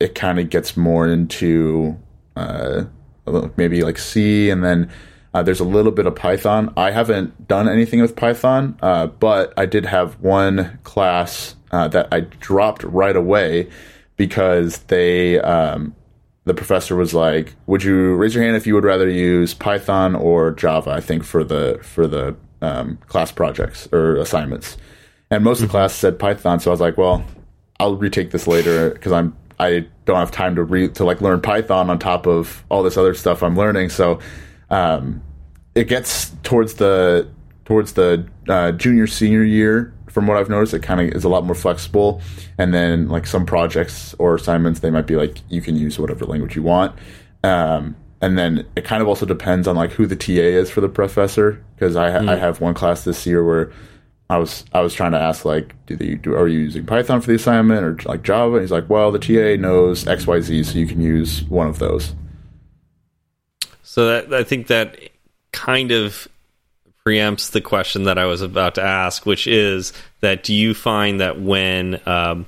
it 0.00 0.14
kind 0.14 0.38
of 0.38 0.50
gets 0.50 0.76
more 0.76 1.06
into 1.06 1.96
uh, 2.36 2.84
maybe 3.56 3.82
like 3.82 3.98
C, 3.98 4.50
and 4.50 4.64
then 4.64 4.90
uh, 5.34 5.42
there's 5.42 5.60
a 5.60 5.64
little 5.64 5.92
bit 5.92 6.06
of 6.06 6.14
Python. 6.14 6.72
I 6.76 6.90
haven't 6.90 7.48
done 7.48 7.68
anything 7.68 8.00
with 8.00 8.16
Python, 8.16 8.78
uh, 8.80 9.08
but 9.08 9.52
I 9.56 9.66
did 9.66 9.84
have 9.86 10.20
one 10.20 10.78
class 10.84 11.54
uh, 11.70 11.88
that 11.88 12.08
I 12.12 12.20
dropped 12.20 12.82
right 12.82 13.14
away 13.14 13.68
because 14.16 14.78
they 14.84 15.38
um, 15.40 15.94
the 16.44 16.54
professor 16.54 16.96
was 16.96 17.12
like, 17.12 17.54
"Would 17.66 17.84
you 17.84 18.14
raise 18.16 18.34
your 18.34 18.42
hand 18.42 18.56
if 18.56 18.66
you 18.66 18.74
would 18.74 18.84
rather 18.84 19.08
use 19.08 19.52
Python 19.54 20.14
or 20.14 20.52
Java?" 20.52 20.90
I 20.90 21.00
think 21.00 21.24
for 21.24 21.44
the 21.44 21.78
for 21.82 22.06
the 22.06 22.34
um, 22.62 22.98
class 23.06 23.30
projects 23.30 23.86
or 23.92 24.16
assignments, 24.16 24.78
and 25.30 25.44
most 25.44 25.60
of 25.60 25.68
the 25.68 25.70
class 25.70 25.94
said 25.94 26.18
Python. 26.18 26.58
So 26.58 26.70
I 26.70 26.72
was 26.72 26.80
like, 26.80 26.96
"Well, 26.96 27.22
I'll 27.78 27.96
retake 27.96 28.30
this 28.30 28.46
later 28.46 28.90
because 28.90 29.12
I'm 29.12 29.36
I 29.60 29.86
don't 30.06 30.16
have 30.16 30.30
time 30.30 30.56
to 30.56 30.62
re 30.62 30.88
to 30.88 31.04
like 31.04 31.20
learn 31.20 31.42
Python 31.42 31.90
on 31.90 31.98
top 31.98 32.26
of 32.26 32.64
all 32.70 32.82
this 32.82 32.96
other 32.96 33.12
stuff 33.12 33.42
I'm 33.42 33.56
learning." 33.56 33.90
So 33.90 34.20
um, 34.70 35.22
it 35.74 35.84
gets 35.84 36.30
towards 36.42 36.74
the 36.74 37.28
towards 37.64 37.92
the 37.92 38.26
uh, 38.48 38.72
junior 38.72 39.06
senior 39.06 39.42
year 39.42 39.94
from 40.08 40.26
what 40.26 40.36
i've 40.36 40.48
noticed 40.48 40.72
it 40.72 40.82
kind 40.82 41.00
of 41.00 41.08
is 41.14 41.24
a 41.24 41.28
lot 41.28 41.44
more 41.44 41.54
flexible 41.54 42.20
and 42.56 42.72
then 42.72 43.08
like 43.08 43.26
some 43.26 43.44
projects 43.44 44.14
or 44.18 44.34
assignments 44.34 44.80
they 44.80 44.90
might 44.90 45.06
be 45.06 45.16
like 45.16 45.38
you 45.48 45.60
can 45.60 45.76
use 45.76 45.98
whatever 45.98 46.24
language 46.24 46.56
you 46.56 46.62
want 46.62 46.94
um, 47.44 47.94
and 48.20 48.36
then 48.36 48.66
it 48.74 48.84
kind 48.84 49.00
of 49.00 49.08
also 49.08 49.26
depends 49.26 49.68
on 49.68 49.76
like 49.76 49.92
who 49.92 50.06
the 50.06 50.16
ta 50.16 50.32
is 50.32 50.70
for 50.70 50.80
the 50.80 50.88
professor 50.88 51.62
because 51.74 51.94
I, 51.94 52.10
ha- 52.10 52.30
I 52.30 52.36
have 52.36 52.60
one 52.60 52.74
class 52.74 53.04
this 53.04 53.26
year 53.26 53.44
where 53.44 53.70
I 54.30 54.36
was 54.38 54.64
I 54.72 54.80
was 54.80 54.92
trying 54.92 55.12
to 55.12 55.20
ask 55.20 55.44
like, 55.44 55.74
do 55.86 55.96
they 55.96 56.16
do 56.16 56.34
are 56.34 56.48
you 56.48 56.58
using 56.58 56.84
Python 56.84 57.20
for 57.20 57.28
the 57.28 57.36
assignment 57.36 57.84
or 57.84 57.96
like 58.08 58.22
Java? 58.22 58.54
And 58.56 58.62
he's 58.62 58.70
like, 58.70 58.90
well, 58.90 59.10
the 59.10 59.18
TA 59.18 59.60
knows 59.60 60.06
X 60.06 60.26
Y 60.26 60.40
Z, 60.40 60.64
so 60.64 60.78
you 60.78 60.86
can 60.86 61.00
use 61.00 61.44
one 61.44 61.66
of 61.66 61.78
those. 61.78 62.14
So 63.98 64.06
that 64.06 64.32
I 64.32 64.44
think 64.44 64.68
that 64.68 64.96
kind 65.50 65.90
of 65.90 66.28
preempts 67.04 67.50
the 67.50 67.60
question 67.60 68.04
that 68.04 68.16
I 68.16 68.26
was 68.26 68.42
about 68.42 68.76
to 68.76 68.80
ask, 68.80 69.26
which 69.26 69.48
is 69.48 69.92
that 70.20 70.44
do 70.44 70.54
you 70.54 70.72
find 70.72 71.20
that 71.20 71.40
when 71.40 72.00
um, 72.06 72.46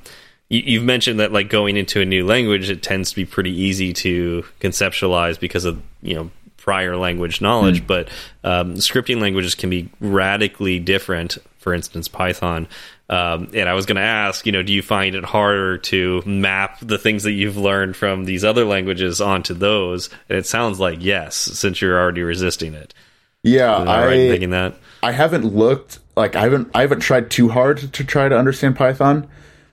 you, 0.48 0.60
you've 0.64 0.84
mentioned 0.84 1.18
that 1.18 1.32
like 1.32 1.50
going 1.50 1.76
into 1.76 2.00
a 2.00 2.04
new 2.04 2.24
language, 2.24 2.70
it 2.70 2.84
tends 2.84 3.10
to 3.10 3.16
be 3.16 3.24
pretty 3.24 3.50
easy 3.50 3.92
to 3.94 4.44
conceptualize 4.60 5.40
because 5.40 5.64
of 5.64 5.82
you 6.02 6.14
know 6.14 6.30
prior 6.56 6.96
language 6.96 7.40
knowledge, 7.40 7.84
but 7.84 8.08
um, 8.44 8.74
scripting 8.74 9.20
languages 9.20 9.56
can 9.56 9.70
be 9.70 9.90
radically 9.98 10.78
different. 10.78 11.36
For 11.58 11.74
instance, 11.74 12.06
Python. 12.06 12.68
Um, 13.10 13.48
and 13.54 13.68
I 13.68 13.74
was 13.74 13.86
going 13.86 13.96
to 13.96 14.02
ask, 14.02 14.46
you 14.46 14.52
know, 14.52 14.62
do 14.62 14.72
you 14.72 14.82
find 14.82 15.16
it 15.16 15.24
harder 15.24 15.78
to 15.78 16.22
map 16.24 16.78
the 16.80 16.96
things 16.96 17.24
that 17.24 17.32
you've 17.32 17.56
learned 17.56 17.96
from 17.96 18.24
these 18.24 18.44
other 18.44 18.64
languages 18.64 19.20
onto 19.20 19.52
those? 19.52 20.10
And 20.28 20.38
it 20.38 20.46
sounds 20.46 20.78
like 20.78 20.98
yes, 21.02 21.34
since 21.34 21.82
you're 21.82 22.00
already 22.00 22.22
resisting 22.22 22.72
it. 22.72 22.94
Yeah, 23.42 23.74
I 23.74 24.06
right 24.06 24.30
thinking 24.30 24.50
that? 24.50 24.76
I 25.02 25.10
haven't 25.10 25.44
looked 25.44 25.98
like 26.16 26.36
I 26.36 26.42
haven't 26.42 26.70
I 26.72 26.82
haven't 26.82 27.00
tried 27.00 27.30
too 27.32 27.48
hard 27.48 27.78
to 27.94 28.04
try 28.04 28.28
to 28.28 28.38
understand 28.38 28.76
Python, 28.76 29.28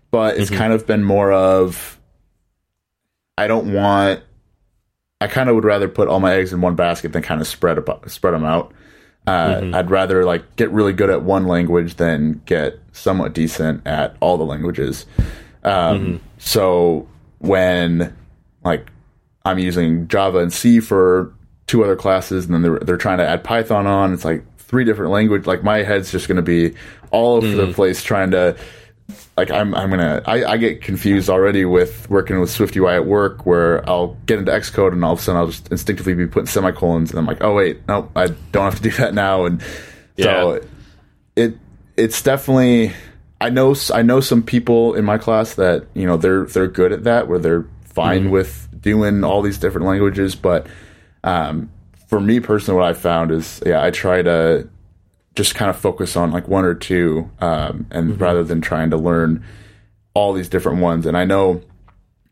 but 0.09 0.37
it's 0.37 0.49
kind 0.49 0.73
of 0.73 0.87
been 0.87 1.03
more 1.03 1.31
of 1.31 1.99
I 3.37 3.45
don't 3.45 3.71
want 3.71 4.23
I 5.21 5.27
kind 5.27 5.49
of 5.49 5.55
would 5.55 5.65
rather 5.65 5.87
put 5.87 6.07
all 6.07 6.19
my 6.19 6.33
eggs 6.33 6.53
in 6.53 6.61
one 6.61 6.75
basket 6.75 7.13
than 7.13 7.21
kind 7.21 7.39
of 7.39 7.47
spread 7.47 7.77
spread 8.07 8.33
them 8.33 8.45
out. 8.45 8.73
Uh, 9.27 9.59
I'd 9.73 9.91
rather 9.91 10.23
like 10.23 10.55
get 10.55 10.71
really 10.71 10.93
good 10.93 11.09
at 11.09 11.21
one 11.23 11.47
language 11.47 11.95
than 11.95 12.41
get 12.45 12.79
somewhat 12.93 13.33
decent 13.33 13.85
at 13.85 14.15
all 14.21 14.37
the 14.37 14.45
languages. 14.45 15.05
Um, 15.63 16.21
So 16.37 17.07
when 17.39 18.15
like 18.63 18.89
I'm 19.45 19.59
using 19.59 20.07
Java 20.07 20.39
and 20.39 20.51
C 20.53 20.79
for 20.79 21.33
two 21.67 21.83
other 21.83 21.95
classes, 21.95 22.45
and 22.45 22.53
then 22.53 22.61
they're 22.61 22.79
they're 22.79 22.97
trying 22.97 23.17
to 23.17 23.27
add 23.27 23.43
Python 23.43 23.85
on. 23.85 24.13
It's 24.13 24.23
like 24.25 24.43
three 24.59 24.83
different 24.85 25.11
language. 25.11 25.45
Like 25.45 25.63
my 25.63 25.83
head's 25.83 26.11
just 26.11 26.27
going 26.27 26.37
to 26.37 26.41
be 26.41 26.75
all 27.11 27.35
over 27.35 27.47
the 27.47 27.73
place 27.73 28.01
trying 28.03 28.31
to. 28.31 28.55
Like 29.37 29.51
I'm, 29.51 29.75
I'm 29.75 29.89
gonna. 29.91 30.23
I, 30.25 30.43
I 30.45 30.57
get 30.57 30.81
confused 30.81 31.29
already 31.29 31.63
with 31.63 32.09
working 32.09 32.39
with 32.39 32.49
Swift 32.49 32.75
UI 32.75 32.93
at 32.95 33.05
work, 33.05 33.45
where 33.45 33.87
I'll 33.87 34.17
get 34.25 34.39
into 34.39 34.51
Xcode 34.51 34.93
and 34.93 35.05
all 35.05 35.13
of 35.13 35.19
a 35.19 35.21
sudden 35.21 35.39
I'll 35.39 35.47
just 35.47 35.71
instinctively 35.71 36.15
be 36.15 36.25
putting 36.25 36.47
semicolons, 36.47 37.11
and 37.11 37.19
I'm 37.19 37.27
like, 37.27 37.43
oh 37.43 37.53
wait, 37.53 37.87
no, 37.87 38.09
I 38.15 38.27
don't 38.51 38.63
have 38.63 38.75
to 38.77 38.81
do 38.81 38.89
that 38.97 39.13
now. 39.13 39.45
And 39.45 39.61
so 40.19 40.53
Yeah. 40.55 40.59
it 41.35 41.57
it's 41.95 42.21
definitely 42.23 42.93
I 43.39 43.51
know 43.51 43.75
I 43.93 44.01
know 44.01 44.21
some 44.21 44.41
people 44.41 44.95
in 44.95 45.05
my 45.05 45.19
class 45.19 45.53
that 45.55 45.85
you 45.93 46.07
know 46.07 46.17
they're 46.17 46.45
they're 46.45 46.67
good 46.67 46.91
at 46.91 47.03
that 47.03 47.27
where 47.27 47.37
they're 47.37 47.65
fine 47.85 48.31
with 48.31 48.67
doing 48.81 49.23
all 49.23 49.43
these 49.43 49.59
different 49.59 49.85
languages, 49.85 50.33
but 50.35 50.65
um, 51.23 51.69
for 52.07 52.19
me 52.19 52.39
personally, 52.39 52.79
what 52.79 52.87
I 52.89 52.93
found 52.93 53.31
is, 53.31 53.61
yeah, 53.65 53.83
I 53.83 53.91
try 53.91 54.21
to 54.21 54.67
just 55.37 55.53
kind 55.53 55.69
of 55.69 55.77
focus 55.77 56.17
on 56.17 56.31
like 56.31 56.47
one 56.47 56.65
or 56.65 56.73
two, 56.73 57.29
um, 57.39 57.85
and 57.91 58.19
rather 58.19 58.43
than 58.43 58.59
trying 58.59 58.89
to 58.89 58.97
learn 58.97 59.45
all 60.15 60.33
these 60.33 60.49
different 60.49 60.79
ones. 60.79 61.05
And 61.05 61.15
I 61.15 61.25
know, 61.25 61.61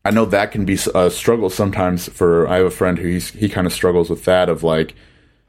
I 0.04 0.10
know 0.10 0.24
that 0.24 0.50
can 0.50 0.64
be 0.64 0.76
a 0.92 1.08
struggle 1.08 1.48
sometimes. 1.48 2.08
For 2.08 2.48
I 2.48 2.56
have 2.56 2.66
a 2.66 2.70
friend 2.70 2.98
who 2.98 3.06
he's, 3.06 3.30
he 3.30 3.48
kind 3.48 3.64
of 3.64 3.72
struggles 3.72 4.10
with 4.10 4.24
that 4.24 4.48
of 4.48 4.64
like, 4.64 4.96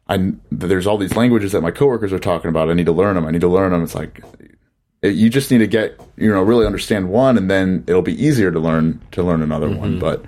I 0.08 0.34
there's 0.52 0.86
all 0.86 1.00
these 1.00 1.16
languages 1.16 1.52
that 1.54 1.62
my 1.62 1.72
coworkers 1.72 2.14
are 2.14 2.20
talking 2.20 2.50
about. 2.50 2.70
I 2.70 2.74
need 2.74 2.86
to 2.86 2.92
learn 2.92 3.16
them. 3.16 3.26
I 3.26 3.32
need 3.32 3.42
to 3.42 3.48
learn 3.48 3.72
them. 3.72 3.84
It's 3.84 3.96
like 3.96 4.22
it, 5.02 5.16
you 5.16 5.30
just 5.32 5.50
need 5.50 5.58
to 5.58 5.68
get 5.68 6.00
you 6.16 6.32
know 6.32 6.44
really 6.44 6.68
understand 6.68 7.10
one, 7.10 7.38
and 7.38 7.50
then 7.50 7.84
it'll 7.88 8.04
be 8.04 8.24
easier 8.24 8.52
to 8.52 8.60
learn 8.60 9.02
to 9.14 9.24
learn 9.24 9.42
another 9.42 9.68
mm-hmm. 9.68 9.80
one. 9.80 10.00
But 10.00 10.24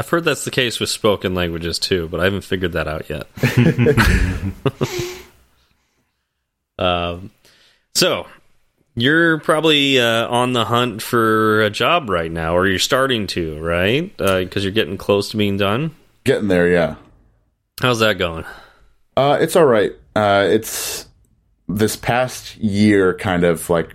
I've 0.00 0.08
heard 0.08 0.24
that's 0.24 0.44
the 0.44 0.50
case 0.50 0.80
with 0.80 0.90
spoken 0.90 1.34
languages 1.34 1.78
too, 1.78 2.08
but 2.08 2.18
I 2.20 2.24
haven't 2.24 2.42
figured 2.42 2.72
that 2.72 2.88
out 2.88 3.08
yet. 3.08 3.26
um, 6.78 7.30
so 7.94 8.26
you're 8.94 9.38
probably 9.38 10.00
uh, 10.00 10.26
on 10.28 10.52
the 10.52 10.64
hunt 10.64 11.02
for 11.02 11.62
a 11.62 11.70
job 11.70 12.10
right 12.10 12.30
now, 12.30 12.56
or 12.56 12.66
you're 12.66 12.78
starting 12.78 13.26
to, 13.28 13.60
right? 13.60 14.16
Because 14.16 14.56
uh, 14.56 14.60
you're 14.60 14.72
getting 14.72 14.96
close 14.96 15.30
to 15.30 15.36
being 15.36 15.56
done. 15.56 15.94
Getting 16.24 16.48
there, 16.48 16.68
yeah. 16.68 16.96
How's 17.80 18.00
that 18.00 18.18
going? 18.18 18.44
Uh, 19.16 19.38
it's 19.40 19.56
all 19.56 19.66
right. 19.66 19.92
Uh, 20.16 20.46
it's 20.48 21.06
this 21.68 21.96
past 21.96 22.56
year, 22.56 23.14
kind 23.14 23.44
of 23.44 23.70
like 23.70 23.94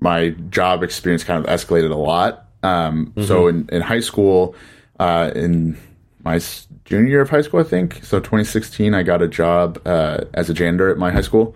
my 0.00 0.30
job 0.48 0.82
experience 0.82 1.24
kind 1.24 1.44
of 1.44 1.50
escalated 1.50 1.90
a 1.90 1.96
lot. 1.96 2.46
Um, 2.62 3.06
mm 3.06 3.12
-hmm. 3.14 3.26
So 3.26 3.48
in, 3.48 3.68
in 3.72 3.82
high 3.82 4.02
school, 4.02 4.54
uh, 4.98 5.30
in 5.34 5.76
my 6.24 6.40
junior 6.84 7.10
year 7.10 7.20
of 7.20 7.30
high 7.30 7.42
school, 7.42 7.60
I 7.60 7.68
think. 7.68 8.00
So 8.02 8.20
2016, 8.20 8.94
I 8.94 9.02
got 9.02 9.22
a 9.22 9.28
job 9.28 9.78
uh, 9.86 10.24
as 10.34 10.50
a 10.50 10.54
janitor 10.54 10.90
at 10.90 10.98
my 10.98 11.10
high 11.10 11.22
school. 11.22 11.54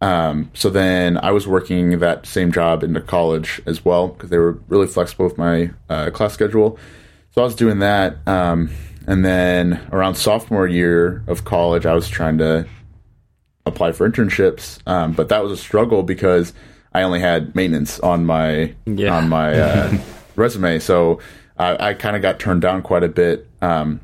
Um, 0.00 0.50
so 0.52 0.68
then 0.68 1.18
I 1.18 1.30
was 1.30 1.46
working 1.46 1.98
that 2.00 2.26
same 2.26 2.52
job 2.52 2.82
into 2.82 3.00
college 3.00 3.62
as 3.66 3.84
well 3.84 4.08
because 4.08 4.30
they 4.30 4.38
were 4.38 4.58
really 4.68 4.86
flexible 4.86 5.24
with 5.24 5.38
my 5.38 5.70
uh, 5.88 6.10
class 6.10 6.34
schedule. 6.34 6.78
So 7.32 7.40
I 7.42 7.44
was 7.44 7.54
doing 7.54 7.78
that. 7.80 8.16
Um, 8.26 8.70
and 9.06 9.24
then 9.24 9.86
around 9.92 10.16
sophomore 10.16 10.66
year 10.66 11.22
of 11.26 11.44
college, 11.44 11.86
I 11.86 11.94
was 11.94 12.08
trying 12.08 12.38
to 12.38 12.66
apply 13.64 13.92
for 13.92 14.08
internships, 14.08 14.78
um, 14.86 15.12
but 15.12 15.28
that 15.28 15.42
was 15.42 15.52
a 15.52 15.56
struggle 15.56 16.02
because 16.02 16.52
I 16.92 17.02
only 17.02 17.20
had 17.20 17.54
maintenance 17.54 18.00
on 18.00 18.24
my 18.24 18.74
yeah. 18.86 19.16
on 19.16 19.28
my 19.28 19.58
uh, 19.58 19.98
resume. 20.36 20.78
So 20.78 21.20
I, 21.58 21.88
I 21.88 21.94
kind 21.94 22.16
of 22.16 22.22
got 22.22 22.38
turned 22.38 22.62
down 22.62 22.82
quite 22.82 23.04
a 23.04 23.08
bit. 23.08 23.46
Um, 23.60 24.00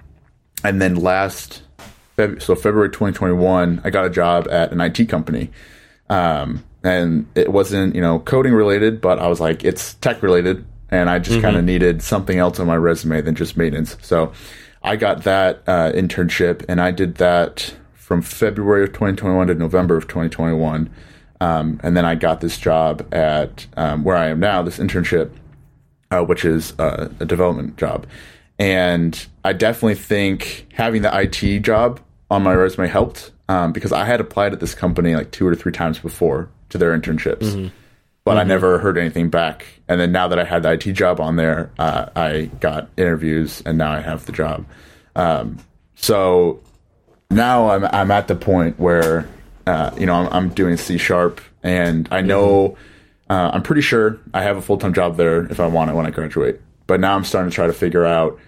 and 0.65 0.81
then 0.81 0.97
last, 0.97 1.63
Feb- 2.17 2.43
so 2.43 2.55
February 2.55 2.91
2021, 2.91 3.81
I 3.85 3.91
got 3.91 4.05
a 4.05 4.11
job 4.11 4.49
at 4.49 4.73
an 4.73 4.81
IT 4.81 5.09
company. 5.09 5.51
Um, 6.13 6.65
and 6.85 7.27
it 7.35 7.53
wasn't, 7.53 7.95
you 7.95 8.01
know, 8.01 8.19
coding 8.19 8.53
related, 8.53 9.01
but 9.01 9.19
I 9.19 9.29
was 9.29 9.41
like, 9.41 9.65
it's 9.65 9.95
tech 9.95 10.23
related. 10.23 10.65
And 10.91 11.09
I 11.09 11.19
just 11.19 11.37
mm-hmm. 11.37 11.43
kind 11.43 11.57
of 11.57 11.65
needed 11.65 12.03
something 12.03 12.39
else 12.39 12.61
on 12.61 12.67
my 12.67 12.77
resume 12.77 13.21
than 13.23 13.35
just 13.35 13.57
maintenance. 13.57 13.97
So 14.03 14.33
I 14.83 14.97
got 14.97 15.25
that 15.25 15.63
uh, 15.67 15.93
internship 15.93 16.65
and 16.69 16.81
I 16.81 16.91
did 16.91 17.15
that 17.17 17.75
from 17.95 18.21
February 18.21 18.83
of 18.83 18.91
2021 18.91 19.47
to 19.47 19.55
November 19.55 19.97
of 19.97 20.07
2021. 20.07 20.91
Um, 21.41 21.81
and 21.83 21.97
then 21.97 22.05
I 22.05 22.15
got 22.15 22.41
this 22.41 22.59
job 22.59 23.07
at 23.13 23.67
um, 23.77 24.05
where 24.05 24.17
I 24.17 24.29
am 24.29 24.41
now, 24.41 24.63
this 24.63 24.79
internship 24.79 25.31
uh, 26.13 26.23
which 26.23 26.45
is 26.45 26.79
uh, 26.79 27.09
a 27.21 27.25
development 27.25 27.77
job. 27.77 28.07
And 28.59 29.27
I 29.45 29.55
definitely 29.55 29.95
think 29.95 30.67
having 30.75 31.03
the 31.03 31.21
IT 31.21 31.61
job 31.61 32.01
on 32.31 32.43
my 32.43 32.53
resume 32.53 32.87
helped 32.87 33.33
um, 33.53 33.73
because 33.73 33.93
I 33.93 34.05
had 34.05 34.21
applied 34.21 34.53
at 34.53 34.61
this 34.61 34.75
company 34.75 35.15
like 35.15 35.31
two 35.31 35.47
or 35.47 35.55
three 35.55 35.73
times 35.73 35.99
before 35.99 36.49
to 36.71 36.79
their 36.79 36.97
internships, 36.99 37.41
mm-hmm. 37.41 37.69
but 38.25 38.33
mm-hmm. 38.33 38.41
I 38.41 38.45
never 38.45 38.79
heard 38.79 38.97
anything 38.97 39.29
back. 39.29 39.67
And 39.89 40.01
then 40.01 40.11
now 40.11 40.29
that 40.29 40.39
I 40.39 40.45
had 40.45 40.63
the 40.63 40.73
IT 40.73 40.93
job 40.93 41.21
on 41.21 41.37
there, 41.37 41.71
uh, 41.79 42.07
I 42.17 42.51
got 42.61 42.89
interviews 42.97 43.63
and 43.67 43.77
now 43.77 43.93
I 43.93 44.01
have 44.01 44.25
the 44.25 44.33
job. 44.33 44.65
Um, 45.15 45.59
so 45.95 46.61
now 47.31 47.69
I'm 47.69 47.85
I'm 47.85 48.11
at 48.11 48.29
the 48.29 48.35
point 48.35 48.81
where 48.81 49.29
uh, 49.67 49.91
you 49.99 50.07
know 50.07 50.15
I'm, 50.15 50.29
I'm 50.33 50.49
doing 50.49 50.77
C 50.77 50.97
sharp 50.97 51.41
and 51.63 52.09
I 52.11 52.21
know. 52.23 52.71
Mm-hmm 52.71 52.89
uh, 53.33 53.51
I'm 53.55 53.63
pretty 53.63 53.81
sure 53.81 54.19
I 54.35 54.43
have 54.43 54.59
a 54.59 54.61
full 54.61 54.77
time 54.77 54.93
job 54.93 55.17
there 55.17 55.47
if 55.47 55.59
I 55.59 55.67
want 55.67 55.91
it 55.91 55.95
when 55.95 56.05
I 56.05 56.11
graduate. 56.11 56.61
But 56.87 57.01
now 57.01 57.17
I'm 57.17 57.25
starting 57.25 57.51
to 57.51 57.55
try 57.55 57.67
to 57.67 57.73
figure 57.73 58.05
out 58.05 58.39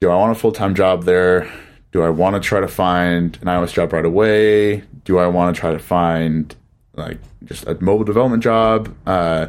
do 0.00 0.10
I 0.10 0.16
want 0.16 0.34
a 0.34 0.40
full 0.40 0.52
time 0.52 0.74
job 0.74 1.04
there? 1.04 1.52
Do 1.94 2.02
I 2.02 2.10
want 2.10 2.34
to 2.34 2.46
try 2.46 2.60
to 2.60 2.68
find 2.68 3.38
an 3.40 3.46
iOS 3.46 3.72
job 3.72 3.94
right 3.94 4.04
away? 4.04 4.82
Do 5.04 5.18
I 5.18 5.26
want 5.28 5.54
to 5.54 5.60
try 5.60 5.72
to 5.72 5.78
find 5.78 6.54
like 6.94 7.18
just 7.44 7.66
a 7.66 7.80
mobile 7.80 8.04
development 8.04 8.42
job? 8.42 8.94
Uh, 9.06 9.46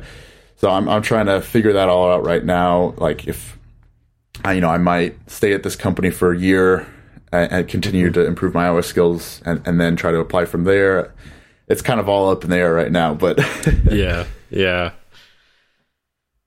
so 0.55 0.69
I'm, 0.69 0.87
I'm 0.87 1.01
trying 1.01 1.25
to 1.25 1.41
figure 1.41 1.73
that 1.73 1.89
all 1.89 2.09
out 2.09 2.23
right 2.23 2.45
now. 2.45 2.93
Like 2.97 3.27
if 3.27 3.57
I, 4.45 4.53
you 4.53 4.61
know, 4.61 4.69
I 4.69 4.77
might 4.77 5.29
stay 5.29 5.51
at 5.51 5.63
this 5.63 5.75
company 5.75 6.09
for 6.09 6.31
a 6.31 6.39
year 6.39 6.87
and, 7.33 7.51
and 7.51 7.67
continue 7.67 8.09
to 8.11 8.25
improve 8.25 8.53
my 8.53 8.67
iOS 8.67 8.85
skills 8.85 9.41
and, 9.45 9.61
and 9.67 9.81
then 9.81 9.97
try 9.97 10.11
to 10.11 10.19
apply 10.19 10.45
from 10.45 10.63
there 10.63 11.11
it's 11.67 11.81
kind 11.81 11.99
of 11.99 12.07
all 12.07 12.29
up 12.29 12.43
in 12.43 12.49
the 12.49 12.57
air 12.57 12.73
right 12.73 12.91
now. 12.91 13.13
But 13.13 13.39
yeah, 13.91 14.25
yeah, 14.49 14.91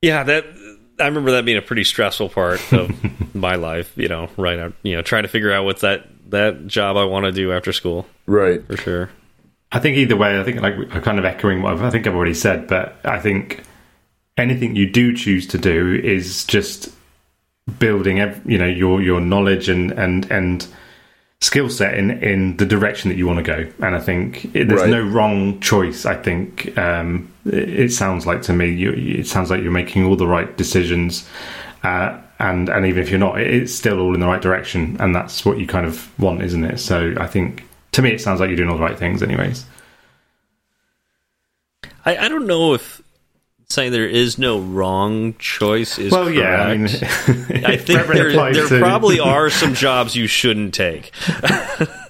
yeah. 0.02 0.22
That 0.22 0.44
I 1.00 1.06
remember 1.06 1.32
that 1.32 1.44
being 1.44 1.58
a 1.58 1.62
pretty 1.62 1.84
stressful 1.84 2.28
part 2.30 2.72
of 2.72 2.90
my 3.34 3.54
life. 3.56 3.92
You 3.96 4.08
know, 4.08 4.28
right? 4.36 4.58
Out, 4.58 4.72
you 4.82 4.96
know, 4.96 5.02
trying 5.02 5.22
to 5.22 5.28
figure 5.28 5.52
out 5.52 5.64
what's 5.64 5.82
that 5.82 6.06
that 6.30 6.66
job 6.66 6.96
I 6.96 7.04
want 7.04 7.24
to 7.24 7.32
do 7.32 7.52
after 7.52 7.72
school. 7.72 8.06
Right, 8.26 8.64
for 8.66 8.76
sure. 8.76 9.10
I 9.70 9.80
think 9.80 9.96
either 9.98 10.16
way, 10.16 10.40
I 10.40 10.44
think 10.44 10.60
like 10.60 10.74
I'm 10.90 11.02
kind 11.02 11.18
of 11.18 11.24
echoing 11.24 11.62
what 11.62 11.78
I 11.78 11.90
think 11.90 12.06
I've 12.06 12.14
already 12.14 12.34
said, 12.34 12.68
but 12.68 12.98
I 13.04 13.18
think 13.18 13.62
anything 14.36 14.76
you 14.76 14.90
do 14.90 15.14
choose 15.14 15.46
to 15.48 15.58
do 15.58 15.94
is 16.02 16.44
just 16.44 16.90
building, 17.78 18.16
you 18.46 18.58
know, 18.58 18.66
your 18.66 19.02
your 19.02 19.20
knowledge 19.20 19.68
and 19.68 19.90
and 19.92 20.30
and 20.30 20.66
skill 21.40 21.70
set 21.70 21.94
in 21.94 22.10
in 22.22 22.56
the 22.56 22.66
direction 22.66 23.08
that 23.10 23.16
you 23.16 23.26
want 23.26 23.38
to 23.38 23.42
go. 23.42 23.70
And 23.84 23.94
i 23.94 24.00
think 24.00 24.44
it, 24.54 24.68
there's 24.68 24.80
right. 24.80 24.90
no 24.90 25.02
wrong 25.02 25.60
choice 25.60 26.04
i 26.04 26.14
think. 26.14 26.76
Um, 26.76 27.32
it, 27.46 27.80
it, 27.80 27.92
sounds 27.92 28.26
like 28.26 28.42
to 28.42 28.52
me 28.52 28.70
you, 28.70 28.92
it 28.92 29.26
sounds 29.26 29.50
like 29.50 29.62
you're 29.62 29.72
making 29.72 30.04
all 30.04 30.16
the 30.16 30.26
right 30.26 30.56
decisions 30.56 31.28
uh, 31.82 32.20
and 32.38 32.68
and 32.68 32.86
even 32.86 33.02
if 33.02 33.10
you're 33.10 33.20
not 33.20 33.40
it's 33.40 33.74
still 33.74 34.00
all 34.00 34.14
in 34.14 34.20
the 34.20 34.26
right 34.26 34.42
direction. 34.42 34.96
And 35.00 35.14
that's 35.14 35.44
what 35.44 35.58
you 35.58 35.66
kind 35.66 35.86
of 35.86 36.08
want 36.18 36.42
isn't 36.42 36.64
it? 36.64 36.78
So 36.78 37.14
i 37.18 37.26
think 37.26 37.64
to 37.92 38.02
me 38.02 38.10
it 38.10 38.20
sounds 38.20 38.40
like 38.40 38.48
you're 38.48 38.56
doing 38.56 38.70
all 38.70 38.78
the 38.78 38.84
right 38.84 38.98
things 38.98 39.22
anyways. 39.22 39.64
I, 42.04 42.16
I 42.16 42.28
don't 42.28 42.46
know 42.46 42.74
if 42.74 43.02
saying 43.70 43.92
there 43.92 44.08
is 44.08 44.38
no 44.38 44.60
wrong 44.60 45.34
choice 45.34 45.98
is 45.98 46.10
well, 46.10 46.24
correct. 46.24 46.38
yeah. 46.38 46.62
I, 46.62 46.76
mean, 46.78 46.86
I 47.66 47.76
think 47.76 48.06
there, 48.06 48.32
there 48.32 48.66
to... 48.66 48.78
probably 48.78 49.20
are 49.20 49.50
some 49.50 49.74
jobs 49.74 50.16
you 50.16 50.26
shouldn't 50.26 50.72
take. 50.72 51.14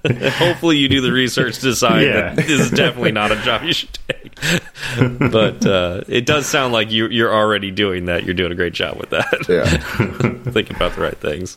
Hopefully, 0.06 0.76
you 0.76 0.88
do 0.88 1.00
the 1.00 1.10
research 1.10 1.56
to 1.56 1.62
decide 1.62 2.02
yeah. 2.02 2.32
that 2.32 2.36
this 2.36 2.48
is 2.48 2.70
definitely 2.70 3.10
not 3.10 3.32
a 3.32 3.36
job 3.42 3.64
you 3.64 3.72
should 3.72 3.98
take. 4.06 4.38
but 5.32 5.66
uh, 5.66 6.02
it 6.06 6.26
does 6.26 6.46
sound 6.46 6.72
like 6.72 6.92
you, 6.92 7.08
you're 7.08 7.34
already 7.34 7.72
doing 7.72 8.04
that. 8.04 8.22
You're 8.22 8.34
doing 8.34 8.52
a 8.52 8.54
great 8.54 8.72
job 8.72 8.96
with 8.96 9.10
that. 9.10 9.48
Yeah, 9.48 9.64
thinking 10.52 10.76
about 10.76 10.94
the 10.94 11.00
right 11.00 11.18
things. 11.18 11.56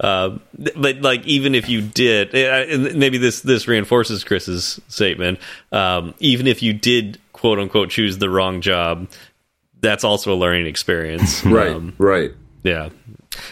Uh, 0.00 0.38
but 0.76 1.02
like 1.02 1.26
even 1.26 1.54
if 1.54 1.68
you 1.68 1.82
did, 1.82 2.34
uh, 2.34 2.78
maybe 2.96 3.18
this 3.18 3.40
this 3.40 3.68
reinforces 3.68 4.24
Chris's 4.24 4.80
statement. 4.88 5.40
Um, 5.70 6.14
even 6.20 6.46
if 6.46 6.62
you 6.62 6.72
did 6.72 7.18
quote 7.38 7.58
unquote 7.58 7.90
choose 7.90 8.18
the 8.18 8.28
wrong 8.28 8.60
job, 8.60 9.08
that's 9.80 10.04
also 10.04 10.34
a 10.34 10.36
learning 10.36 10.66
experience. 10.66 11.44
right. 11.44 11.70
Um, 11.70 11.94
right. 11.98 12.32
Yeah. 12.62 12.90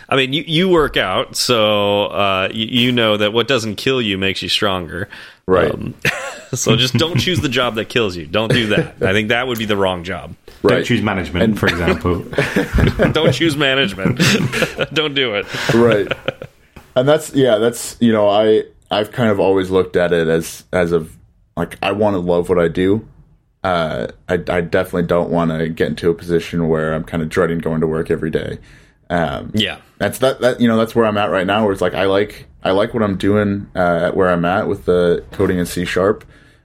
I 0.09 0.17
mean, 0.17 0.33
you, 0.33 0.43
you 0.47 0.69
work 0.69 0.97
out, 0.97 1.37
so 1.37 2.07
uh, 2.07 2.49
you, 2.53 2.67
you, 2.67 2.93
know 2.93 3.17
that 3.17 3.33
what 3.33 3.47
doesn't 3.47 3.77
kill 3.77 4.03
you 4.03 4.19
makes 4.19 4.43
you 4.43 4.49
stronger. 4.49 5.09
Right. 5.47 5.71
Um, 5.71 5.95
so 6.55 6.75
just 6.75 6.95
don't 6.95 7.19
choose 7.19 7.41
the 7.41 7.49
job 7.49 7.77
that 7.77 7.89
kills 7.89 8.17
you. 8.17 8.27
Don't 8.27 8.53
do 8.53 8.69
that. 8.69 9.01
I 9.03 9.13
think 9.13 9.29
that 9.29 9.47
would 9.47 9.59
be 9.59 9.65
the 9.65 9.77
wrong 9.77 10.03
job. 10.03 10.35
Right. 10.63 10.77
Don't 10.77 10.85
choose 10.85 11.03
management, 11.03 11.45
and, 11.45 11.59
for 11.61 11.67
example. 11.67 12.21
don't 13.13 13.33
choose 13.33 13.57
management. 13.57 14.19
don't 14.93 15.15
do 15.15 15.35
it. 15.35 15.47
Right. 15.73 16.11
And 16.97 17.07
that's 17.07 17.33
yeah, 17.35 17.59
that's 17.59 17.97
you 18.01 18.13
know, 18.13 18.29
I 18.29 18.65
I've 18.91 19.13
kind 19.13 19.31
of 19.31 19.39
always 19.39 19.71
looked 19.71 19.95
at 19.95 20.13
it 20.13 20.27
as 20.27 20.65
as 20.73 20.91
of 20.91 21.17
like 21.57 21.77
I 21.83 21.93
want 21.93 22.15
to 22.15 22.19
love 22.19 22.49
what 22.49 22.59
I 22.59 22.69
do, 22.69 23.07
uh, 23.67 24.07
I, 24.29 24.35
I, 24.35 24.61
definitely 24.61 25.09
don't 25.09 25.29
want 25.29 25.51
to 25.51 25.69
get 25.69 25.89
into 25.89 26.09
a 26.09 26.15
position 26.15 26.69
where 26.69 26.95
I'm 26.95 27.03
kind 27.03 27.21
of 27.21 27.29
dreading 27.29 27.59
going 27.59 27.81
to 27.81 27.89
work 27.89 28.13
every 28.13 28.31
day. 28.31 28.61
Um, 29.11 29.51
yeah, 29.55 29.79
that's 29.99 30.21
that, 30.21 30.41
that. 30.41 30.61
You 30.61 30.69
know, 30.69 30.77
that's 30.77 30.95
where 30.95 31.05
I'm 31.05 31.19
at 31.19 31.31
right 31.31 31.47
now. 31.49 31.65
Where 31.65 31.73
it's 31.73 31.81
like 31.81 31.95
I 31.95 32.05
like 32.05 32.47
I 32.63 32.71
like 32.71 32.95
what 32.95 33.03
I'm 33.03 33.17
doing 33.17 33.69
uh, 33.75 34.07
at 34.07 34.17
where 34.17 34.31
I'm 34.31 34.45
at 34.45 34.69
with 34.69 34.85
the 34.85 35.25
coding 35.33 35.59
in 35.59 35.67
C 35.67 35.85
sharp. 35.85 36.25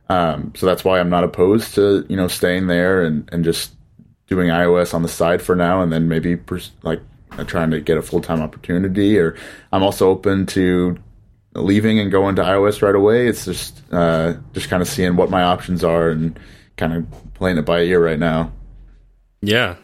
Um, 0.10 0.54
so 0.56 0.68
that's 0.68 0.84
why 0.84 1.00
I'm 1.00 1.10
not 1.10 1.24
opposed 1.24 1.74
to 1.74 2.06
you 2.08 2.16
know 2.16 2.28
staying 2.28 2.68
there 2.68 3.02
and 3.02 3.28
and 3.32 3.44
just 3.44 3.74
doing 4.28 4.50
iOS 4.50 4.94
on 4.94 5.02
the 5.02 5.10
side 5.10 5.42
for 5.42 5.56
now, 5.56 5.82
and 5.82 5.92
then 5.92 6.08
maybe 6.08 6.36
pers- 6.36 6.72
like 6.84 7.02
trying 7.48 7.72
to 7.72 7.82
get 7.82 7.98
a 7.98 8.04
full 8.04 8.22
time 8.22 8.42
opportunity. 8.44 9.18
Or 9.18 9.36
I'm 9.72 9.82
also 9.82 10.08
open 10.08 10.46
to 10.48 11.00
leaving 11.54 12.00
and 12.00 12.12
going 12.12 12.36
to 12.38 12.44
iOS 12.44 12.82
right 12.82 12.96
away. 12.96 13.28
It's 13.28 13.46
just 13.46 13.82
uh, 13.92 14.36
just 14.54 14.70
kind 14.70 14.82
of 14.82 14.88
seeing 14.88 15.16
what 15.16 15.30
my 15.30 15.44
options 15.44 15.84
are 15.84 16.10
and 16.10 16.40
kind 16.78 16.94
of 16.94 17.34
playing 17.34 17.58
it 17.58 17.66
by 17.66 17.82
ear 17.82 18.04
right 18.04 18.20
now. 18.20 18.52
Yeah. 19.42 19.76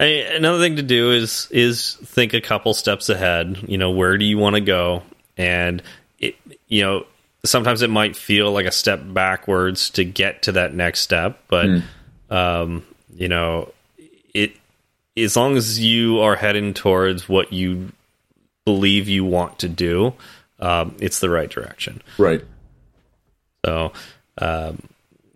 I, 0.00 0.04
another 0.04 0.60
thing 0.60 0.76
to 0.76 0.82
do 0.82 1.12
is 1.12 1.48
is 1.50 1.94
think 2.04 2.34
a 2.34 2.40
couple 2.40 2.74
steps 2.74 3.08
ahead. 3.08 3.64
You 3.68 3.78
know, 3.78 3.90
where 3.90 4.16
do 4.16 4.24
you 4.24 4.38
want 4.38 4.54
to 4.54 4.60
go? 4.60 5.02
And 5.36 5.82
it, 6.18 6.36
you 6.66 6.82
know, 6.82 7.06
sometimes 7.44 7.82
it 7.82 7.90
might 7.90 8.16
feel 8.16 8.52
like 8.52 8.66
a 8.66 8.72
step 8.72 9.00
backwards 9.04 9.90
to 9.90 10.04
get 10.04 10.42
to 10.42 10.52
that 10.52 10.74
next 10.74 11.00
step, 11.00 11.40
but 11.48 11.66
mm. 11.66 11.82
um, 12.30 12.84
you 13.14 13.28
know, 13.28 13.72
it 14.34 14.52
as 15.16 15.36
long 15.36 15.56
as 15.56 15.80
you 15.80 16.20
are 16.20 16.36
heading 16.36 16.74
towards 16.74 17.28
what 17.28 17.52
you 17.52 17.92
believe 18.64 19.08
you 19.08 19.24
want 19.24 19.58
to 19.60 19.68
do, 19.68 20.14
um, 20.58 20.96
it's 21.00 21.20
the 21.20 21.30
right 21.30 21.50
direction. 21.50 22.02
Right. 22.18 22.44
So, 23.64 23.92
um, 24.38 24.82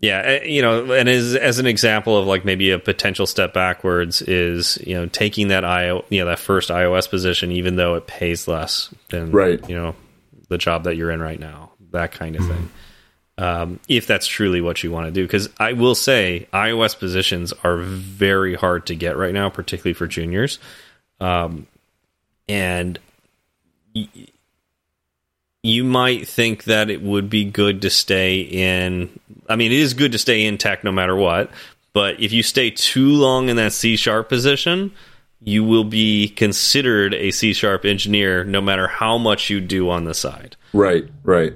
yeah, 0.03 0.23
eh, 0.25 0.45
you 0.45 0.63
know, 0.63 0.93
and 0.93 1.09
as 1.09 1.37
as 1.37 1.61
an 1.61 1.67
example 1.67 2.19
of 2.19 2.27
like 2.27 2.45
maybe 2.45 2.71
a 2.71 2.79
potential 2.79 3.25
step 3.25 3.55
backwards 3.55 4.21
is 4.21 4.77
you 4.85 4.95
know 4.95 5.07
taking 5.07 5.49
that 5.49 5.65
i 5.65 5.93
you 6.11 6.19
know 6.19 6.27
that 6.27 6.41
first 6.41 6.71
iOS 6.71 7.09
position, 7.09 7.53
even 7.53 7.77
though 7.77 7.95
it 7.95 8.09
pays 8.09 8.49
less 8.49 8.93
than 9.11 9.31
right. 9.31 9.67
you 9.69 9.77
know 9.77 9.95
the 10.49 10.59
job 10.59 10.85
that 10.85 10.97
you're 10.97 11.11
in 11.13 11.21
right 11.21 11.39
now, 11.39 11.71
that 11.93 12.13
kind 12.13 12.37
of 12.37 12.45
thing. 12.47 12.71
Um, 13.39 13.81
if 13.89 14.07
that's 14.07 14.27
truly 14.27 14.61
what 14.61 14.83
you 14.83 14.91
want 14.91 15.07
to 15.07 15.13
do, 15.13 15.23
because 15.25 15.49
I 15.59 15.73
will 15.73 15.95
say 15.95 16.49
iOS 16.53 16.99
positions 16.99 17.53
are 17.65 17.79
very 17.79 18.55
hard 18.55 18.87
to 18.87 18.95
get 18.95 19.17
right 19.17 19.33
now, 19.33 19.49
particularly 19.49 19.95
for 19.95 20.07
juniors, 20.07 20.59
um, 21.21 21.67
and 22.49 22.99
you 25.63 25.85
might 25.85 26.27
think 26.27 26.65
that 26.65 26.91
it 26.91 27.03
would 27.03 27.31
be 27.31 27.45
good 27.45 27.83
to 27.83 27.91
stay 27.91 28.41
in. 28.41 29.19
I 29.49 29.57
mean, 29.57 29.73
it 29.73 29.79
is 29.79 29.95
good 29.95 30.13
to 30.13 30.19
stay 30.19 30.45
intact 30.45 30.85
no 30.85 30.93
matter 30.93 31.15
what, 31.15 31.51
but 31.93 32.21
if 32.21 32.33
you 32.33 32.43
stay 32.43 32.71
too 32.71 33.11
long 33.11 33.49
in 33.49 33.57
that 33.57 33.73
C 33.73 33.97
sharp 33.97 34.29
position, 34.29 34.93
you 35.41 35.65
will 35.65 35.85
be 35.85 36.29
considered 36.29 37.15
a 37.15 37.31
C 37.31 37.53
sharp 37.53 37.85
engineer 37.85 38.45
no 38.45 38.61
matter 38.61 38.89
how 38.89 39.19
much 39.19 39.51
you 39.51 39.61
do 39.61 39.89
on 39.91 40.05
the 40.05 40.15
side. 40.15 40.57
Right, 40.73 41.09
right. 41.23 41.55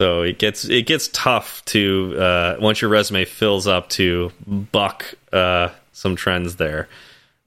So 0.00 0.22
it 0.22 0.38
gets 0.38 0.66
it 0.66 0.86
gets 0.86 1.08
tough 1.08 1.64
to 1.66 2.16
uh, 2.18 2.56
once 2.60 2.82
your 2.82 2.90
resume 2.90 3.24
fills 3.24 3.66
up 3.66 3.88
to 3.90 4.30
buck 4.46 5.14
uh, 5.32 5.70
some 5.92 6.16
trends 6.16 6.56
there. 6.56 6.88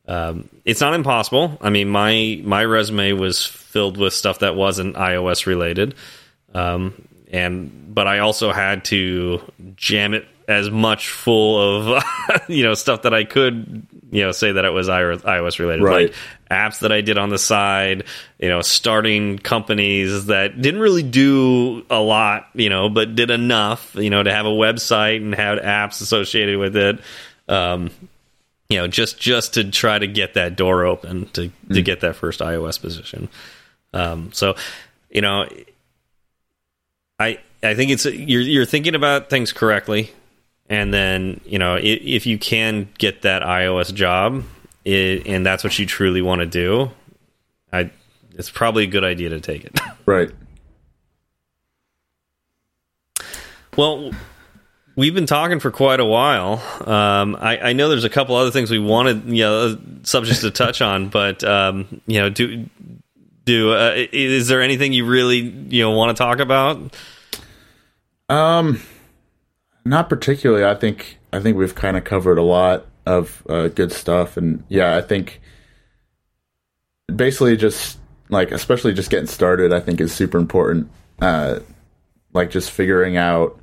Um, 0.10 0.50
it's 0.66 0.82
not 0.82 0.96
impossible. 0.96 1.60
I 1.62 1.70
mean, 1.70 1.88
my 1.88 2.42
my 2.44 2.66
resume 2.66 3.12
was 3.14 3.46
filled 3.46 3.96
with 3.96 4.12
stuff 4.12 4.40
that 4.40 4.56
wasn't 4.56 4.96
iOS 4.96 5.46
related, 5.46 5.94
um, 6.56 7.08
and 7.32 7.94
but 7.94 8.08
I 8.08 8.20
also 8.20 8.52
had 8.52 8.86
to 8.86 9.40
jam 9.76 10.16
it 10.16 10.28
as 10.48 10.72
much 10.72 11.10
full 11.10 11.60
of 11.96 12.04
you 12.48 12.64
know 12.64 12.74
stuff 12.74 13.04
that 13.04 13.14
I 13.14 13.24
could 13.24 13.86
you 14.10 14.24
know 14.24 14.32
say 14.32 14.52
that 14.52 14.66
it 14.66 14.72
was 14.72 14.88
iOS 14.88 15.60
related, 15.60 15.84
right. 15.84 16.08
like 16.08 16.16
apps 16.50 16.80
that 16.80 16.92
I 16.92 17.02
did 17.02 17.20
on 17.20 17.30
the 17.30 17.38
side, 17.38 18.06
you 18.40 18.50
know, 18.50 18.62
starting 18.62 19.38
companies 19.38 20.26
that 20.26 20.60
didn't 20.60 20.80
really 20.80 21.04
do 21.04 21.86
a 21.92 22.00
lot, 22.00 22.48
you 22.56 22.72
know, 22.72 22.90
but 22.90 23.14
did 23.14 23.30
enough, 23.30 23.94
you 23.94 24.10
know, 24.10 24.24
to 24.24 24.34
have 24.34 24.48
a 24.48 24.50
website 24.50 25.18
and 25.18 25.36
had 25.36 25.60
apps 25.60 26.02
associated 26.02 26.58
with 26.58 26.76
it. 26.76 27.00
Um, 27.48 27.92
you 28.70 28.78
know, 28.78 28.88
just 28.88 29.20
just 29.20 29.56
to 29.56 29.70
try 29.70 29.98
to 29.98 30.08
get 30.08 30.36
that 30.36 30.56
door 30.56 30.86
open 30.86 31.26
to 31.30 31.50
mm. 31.50 31.74
to 31.74 31.82
get 31.82 32.02
that 32.02 32.16
first 32.16 32.40
iOS 32.40 32.80
position. 32.80 33.28
Um, 33.94 34.32
so, 34.32 34.56
you 35.10 35.22
know, 35.22 35.48
I 37.20 37.40
I 37.64 37.74
think 37.74 37.92
it's 37.92 38.06
you're 38.06 38.42
you're 38.42 38.66
thinking 38.66 38.94
about 38.94 39.30
things 39.30 39.52
correctly, 39.52 40.12
and 40.70 40.94
then 40.94 41.42
you 41.46 41.58
know 41.58 41.76
if, 41.76 42.02
if 42.02 42.26
you 42.28 42.38
can 42.38 42.88
get 43.00 43.24
that 43.24 43.42
iOS 43.42 43.94
job, 43.94 44.44
it, 44.86 45.26
and 45.26 45.44
that's 45.44 45.64
what 45.64 45.78
you 45.80 45.88
truly 45.88 46.22
want 46.22 46.42
to 46.42 46.48
do, 46.48 46.92
I 47.74 47.90
it's 48.36 48.52
probably 48.52 48.84
a 48.84 48.88
good 48.88 49.04
idea 49.04 49.30
to 49.30 49.42
take 49.42 49.66
it. 49.66 49.80
Right. 50.06 50.32
Well, 53.76 54.12
we've 55.00 55.16
been 55.16 55.26
talking 55.26 55.62
for 55.62 55.72
quite 55.72 56.02
a 56.02 56.06
while. 56.06 56.62
Um, 56.86 57.38
I, 57.40 57.70
I, 57.70 57.74
know 57.74 57.88
there's 57.88 58.04
a 58.04 58.10
couple 58.10 58.36
other 58.36 58.52
things 58.52 58.70
we 58.70 58.80
wanted, 58.80 59.24
you 59.28 59.44
know, 59.44 59.80
subjects 60.04 60.42
to 60.42 60.52
touch 60.52 60.82
on, 60.82 61.08
but 61.10 61.42
um, 61.44 62.02
you 62.06 62.20
know, 62.20 62.30
do 62.30 62.70
do 63.46 63.72
uh, 63.74 63.94
is 64.12 64.50
there 64.50 64.62
anything 64.62 64.92
you 64.92 65.06
really 65.06 65.38
you 65.38 65.82
know 65.82 65.92
want 65.92 66.16
to 66.16 66.22
talk 66.22 66.40
about? 66.40 66.94
Um, 68.28 68.82
not 69.86 70.10
particularly. 70.10 70.66
I 70.66 70.76
think 70.76 71.18
I 71.32 71.40
think 71.40 71.56
we've 71.56 71.76
kind 71.76 71.96
of 71.96 72.04
covered 72.04 72.38
a 72.38 72.44
lot 72.44 72.86
of 73.06 73.42
uh, 73.48 73.70
good 73.70 73.94
stuff, 73.94 74.36
and 74.36 74.66
yeah, 74.68 74.98
I 74.98 75.02
think 75.02 75.40
basically 77.16 77.56
just 77.56 78.00
like 78.28 78.52
especially 78.52 78.94
just 78.94 79.10
getting 79.10 79.28
started, 79.28 79.72
I 79.72 79.80
think 79.80 80.02
is 80.02 80.14
super 80.14 80.38
important. 80.38 80.92
Uh, 81.22 81.60
like 82.34 82.52
just 82.52 82.70
figuring 82.70 83.16
out 83.16 83.60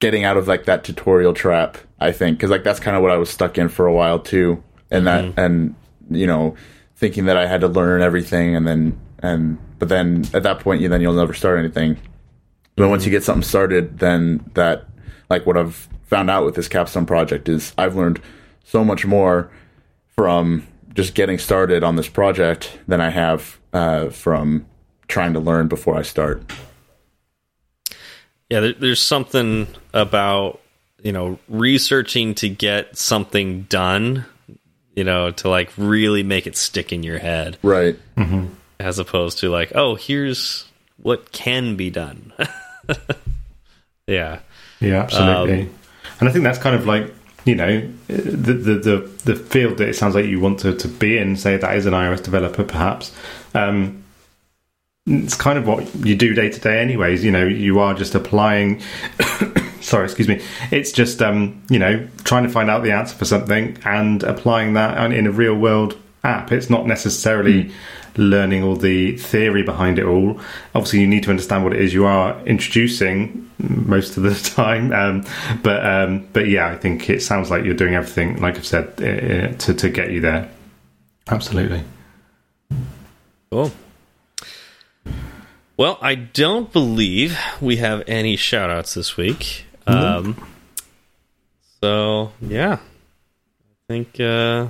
getting 0.00 0.24
out 0.24 0.36
of 0.36 0.48
like 0.48 0.64
that 0.64 0.84
tutorial 0.84 1.32
trap 1.32 1.78
i 2.00 2.12
think 2.12 2.36
because 2.36 2.50
like 2.50 2.64
that's 2.64 2.80
kind 2.80 2.96
of 2.96 3.02
what 3.02 3.10
i 3.10 3.16
was 3.16 3.30
stuck 3.30 3.58
in 3.58 3.68
for 3.68 3.86
a 3.86 3.92
while 3.92 4.18
too 4.18 4.62
and 4.90 5.06
mm-hmm. 5.06 5.30
that 5.30 5.42
and 5.42 5.74
you 6.10 6.26
know 6.26 6.54
thinking 6.96 7.26
that 7.26 7.36
i 7.36 7.46
had 7.46 7.60
to 7.60 7.68
learn 7.68 8.02
everything 8.02 8.54
and 8.54 8.66
then 8.66 8.98
and 9.20 9.58
but 9.78 9.88
then 9.88 10.24
at 10.34 10.42
that 10.42 10.60
point 10.60 10.80
you 10.80 10.88
then 10.88 11.00
you'll 11.00 11.14
never 11.14 11.34
start 11.34 11.58
anything 11.58 11.94
but 12.76 12.82
mm-hmm. 12.82 12.90
once 12.90 13.04
you 13.04 13.10
get 13.10 13.24
something 13.24 13.42
started 13.42 13.98
then 13.98 14.44
that 14.54 14.86
like 15.30 15.46
what 15.46 15.56
i've 15.56 15.88
found 16.02 16.30
out 16.30 16.44
with 16.44 16.54
this 16.54 16.68
capstone 16.68 17.06
project 17.06 17.48
is 17.48 17.72
i've 17.78 17.96
learned 17.96 18.20
so 18.64 18.84
much 18.84 19.06
more 19.06 19.50
from 20.08 20.66
just 20.94 21.14
getting 21.14 21.38
started 21.38 21.82
on 21.82 21.96
this 21.96 22.08
project 22.08 22.78
than 22.86 23.00
i 23.00 23.10
have 23.10 23.58
uh, 23.72 24.08
from 24.10 24.64
trying 25.08 25.32
to 25.32 25.40
learn 25.40 25.66
before 25.66 25.96
i 25.96 26.02
start 26.02 26.42
yeah, 28.54 28.60
there, 28.60 28.72
there's 28.74 29.02
something 29.02 29.66
about 29.92 30.60
you 31.02 31.10
know 31.10 31.40
researching 31.48 32.36
to 32.36 32.48
get 32.48 32.96
something 32.96 33.62
done, 33.62 34.26
you 34.94 35.02
know, 35.02 35.32
to 35.32 35.48
like 35.48 35.72
really 35.76 36.22
make 36.22 36.46
it 36.46 36.56
stick 36.56 36.92
in 36.92 37.02
your 37.02 37.18
head, 37.18 37.58
right? 37.64 37.98
Mm 38.16 38.24
-hmm. 38.24 38.46
As 38.78 38.98
opposed 38.98 39.40
to 39.40 39.58
like, 39.58 39.74
oh, 39.74 39.96
here's 39.96 40.66
what 41.02 41.32
can 41.32 41.74
be 41.74 41.90
done. 41.90 42.32
yeah, 44.06 44.38
yeah, 44.78 45.02
absolutely. 45.02 45.60
Um, 45.60 45.70
and 46.20 46.28
I 46.28 46.32
think 46.32 46.44
that's 46.44 46.62
kind 46.62 46.76
of 46.76 46.86
like 46.86 47.12
you 47.44 47.56
know 47.56 47.82
the, 48.06 48.54
the 48.54 48.74
the 48.78 48.96
the 49.24 49.34
field 49.34 49.78
that 49.78 49.88
it 49.88 49.96
sounds 49.96 50.14
like 50.14 50.28
you 50.28 50.40
want 50.40 50.60
to 50.60 50.72
to 50.72 50.88
be 50.88 51.18
in. 51.18 51.36
Say 51.36 51.58
that 51.58 51.76
is 51.76 51.86
an 51.86 51.92
iOS 51.92 52.22
developer, 52.22 52.64
perhaps. 52.64 53.12
Um, 53.52 54.03
it's 55.06 55.34
kind 55.34 55.58
of 55.58 55.66
what 55.66 55.94
you 55.96 56.16
do 56.16 56.32
day 56.34 56.48
to 56.48 56.58
day 56.60 56.80
anyways 56.80 57.22
you 57.22 57.30
know 57.30 57.46
you 57.46 57.78
are 57.78 57.92
just 57.92 58.14
applying 58.14 58.80
sorry 59.84 60.04
excuse 60.04 60.28
me. 60.28 60.40
It's 60.70 60.92
just 60.92 61.22
um, 61.22 61.62
you 61.70 61.78
know 61.78 62.08
trying 62.24 62.44
to 62.44 62.48
find 62.48 62.70
out 62.70 62.82
the 62.82 62.92
answer 62.92 63.14
for 63.14 63.24
something 63.24 63.78
and 63.84 64.22
applying 64.22 64.72
that 64.74 65.12
in 65.12 65.26
a 65.26 65.30
real 65.30 65.54
world 65.54 65.96
app. 66.24 66.50
It's 66.50 66.70
not 66.70 66.86
necessarily 66.86 67.64
mm. 67.64 67.72
learning 68.16 68.62
all 68.62 68.76
the 68.76 69.16
theory 69.18 69.62
behind 69.62 69.98
it 69.98 70.06
all. 70.06 70.40
Obviously 70.74 71.00
you 71.00 71.06
need 71.06 71.22
to 71.24 71.30
understand 71.30 71.64
what 71.64 71.74
it 71.74 71.80
is 71.80 71.92
you 71.92 72.06
are 72.06 72.40
introducing 72.46 73.50
most 73.58 74.16
of 74.16 74.22
the 74.22 74.34
time 74.54 74.92
um, 74.92 75.24
but 75.62 75.84
um, 75.86 76.26
but 76.32 76.48
yeah 76.48 76.66
i 76.66 76.76
think 76.76 77.08
it 77.08 77.22
sounds 77.22 77.50
like 77.50 77.64
you're 77.64 77.72
doing 77.72 77.94
everything 77.94 78.40
like 78.40 78.56
i've 78.56 78.66
said 78.66 78.88
uh, 78.98 79.56
to, 79.58 79.74
to 79.74 79.88
get 79.88 80.10
you 80.10 80.20
there. 80.20 80.50
Absolutely. 81.28 81.82
Cool 83.50 83.70
well, 85.76 85.98
I 86.00 86.14
don't 86.14 86.72
believe 86.72 87.38
we 87.60 87.76
have 87.76 88.02
any 88.06 88.36
shout 88.36 88.70
outs 88.70 88.94
this 88.94 89.16
week. 89.16 89.66
Mm 89.86 89.94
-hmm. 89.94 90.16
Um, 90.16 90.36
so, 91.80 92.32
yeah. 92.40 92.72
I 92.74 93.92
think, 93.92 94.08
uh, 94.20 94.68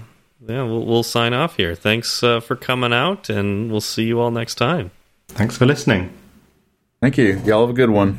yeah, 0.48 0.64
we'll, 0.66 0.84
we'll 0.84 1.02
sign 1.02 1.32
off 1.32 1.56
here. 1.56 1.76
Thanks 1.76 2.22
uh, 2.22 2.40
for 2.40 2.56
coming 2.56 2.92
out, 2.92 3.30
and 3.30 3.70
we'll 3.70 3.80
see 3.80 4.04
you 4.04 4.20
all 4.20 4.30
next 4.30 4.56
time. 4.56 4.90
Thanks 5.28 5.56
for 5.56 5.66
listening. 5.66 6.10
Thank 7.00 7.16
you. 7.16 7.40
Y'all 7.44 7.66
have 7.66 7.70
a 7.70 7.86
good 7.86 7.90
one. 7.90 8.18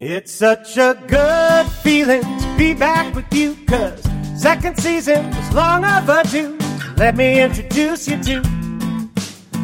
It's 0.00 0.32
such 0.32 0.76
a 0.78 0.94
good 1.06 1.66
feeling 1.82 2.22
to 2.22 2.54
be 2.56 2.74
back 2.74 3.14
with 3.14 3.32
you, 3.34 3.56
cause 3.66 4.00
second 4.40 4.78
season 4.78 5.28
was 5.30 5.52
long 5.52 5.84
overdue. 5.84 6.56
Let 6.96 7.16
me 7.16 7.42
introduce 7.42 8.08
you 8.08 8.22
to 8.22 8.40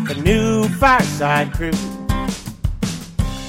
the 0.08 0.20
new 0.22 0.68
Fireside 0.68 1.52
Crew. 1.52 1.93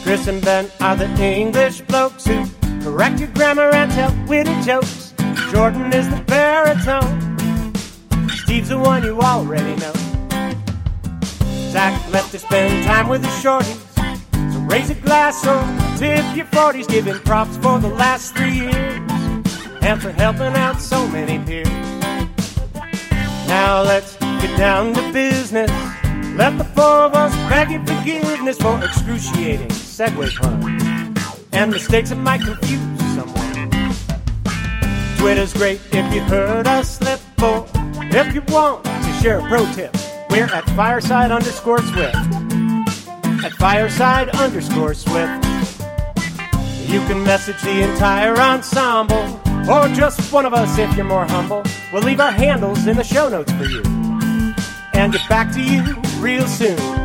Chris 0.06 0.28
and 0.28 0.40
Ben 0.46 0.70
are 0.82 0.96
the 0.96 1.10
English 1.20 1.82
blokes 1.82 2.28
who 2.28 2.46
correct 2.84 3.20
your 3.20 3.28
grammar 3.30 3.72
and 3.72 3.92
tell 3.92 4.14
witty 4.28 4.54
jokes. 4.62 5.16
Jordan 5.52 5.92
is 5.92 6.08
the 6.12 6.22
baritone. 6.28 7.74
Steve's 8.30 8.70
the 8.70 8.78
one 8.78 9.04
you 9.04 9.20
already 9.20 9.76
know. 9.78 9.94
Zach 11.72 12.00
left 12.12 12.32
to 12.34 12.38
spend 12.38 12.86
time 12.86 13.10
with 13.10 13.24
the 13.24 13.30
shorties. 13.30 13.82
So 14.54 14.60
raise 14.70 14.92
a 14.92 14.94
glass 14.94 15.44
or 15.48 15.60
tip 15.98 16.24
your 16.36 16.46
40s. 16.54 16.88
Giving 16.88 17.18
props 17.22 17.58
for 17.58 17.80
the 17.80 17.90
last 17.90 18.36
three 18.36 18.60
years. 18.60 19.02
And 19.82 20.00
for 20.00 20.12
helping 20.12 20.54
out 20.54 20.80
so 20.80 21.08
many 21.08 21.44
peers. 21.44 21.68
Now 23.48 23.82
let's 23.82 24.18
get 24.18 24.56
down 24.56 24.94
to 24.94 25.12
business. 25.12 25.72
Let 26.36 26.60
the 26.60 26.64
four 26.76 27.06
of 27.08 27.16
us 27.16 27.34
beg 27.50 27.72
your 27.72 27.84
forgiveness 27.84 28.60
for 28.60 28.78
excruciating 28.84 29.72
segue 29.96 30.30
puns 30.36 31.48
and 31.54 31.72
mistakes 31.72 32.10
that 32.10 32.18
might 32.18 32.42
confuse 32.42 33.00
someone. 33.16 33.70
Twitter's 35.18 35.54
great 35.54 35.80
if 35.94 36.14
you 36.14 36.20
heard 36.24 36.68
us 36.68 36.98
slip, 36.98 37.22
or 37.42 37.66
if 38.12 38.36
you 38.36 38.42
want 38.50 38.84
to 38.84 39.20
share 39.22 39.40
a 39.40 39.48
pro 39.48 39.66
tip, 39.72 39.96
we're 40.30 40.54
at 40.54 40.66
fireside 40.72 41.32
underscore 41.32 41.82
swift. 41.82 42.14
At 43.46 43.54
fireside 43.54 44.28
underscore 44.32 44.96
swift. 44.96 45.46
You 46.92 47.00
can 47.08 47.24
message 47.24 47.62
the 47.62 47.90
entire 47.90 48.36
ensemble, 48.36 49.40
or 49.70 49.88
just 49.96 50.34
one 50.34 50.46
of 50.46 50.54
us 50.54 50.78
if 50.78 50.94
you're 50.98 51.06
more 51.06 51.26
humble. 51.26 51.64
We'll 51.94 52.04
leave 52.04 52.20
our 52.20 52.34
handles 52.34 52.86
in 52.86 52.98
the 52.98 53.04
show 53.06 53.30
notes 53.30 53.54
for 53.54 53.64
you, 53.64 53.82
and 54.94 55.14
get 55.14 55.30
back 55.30 55.54
to 55.54 55.64
you 55.64 55.96
real 56.20 56.48
soon. 56.48 57.05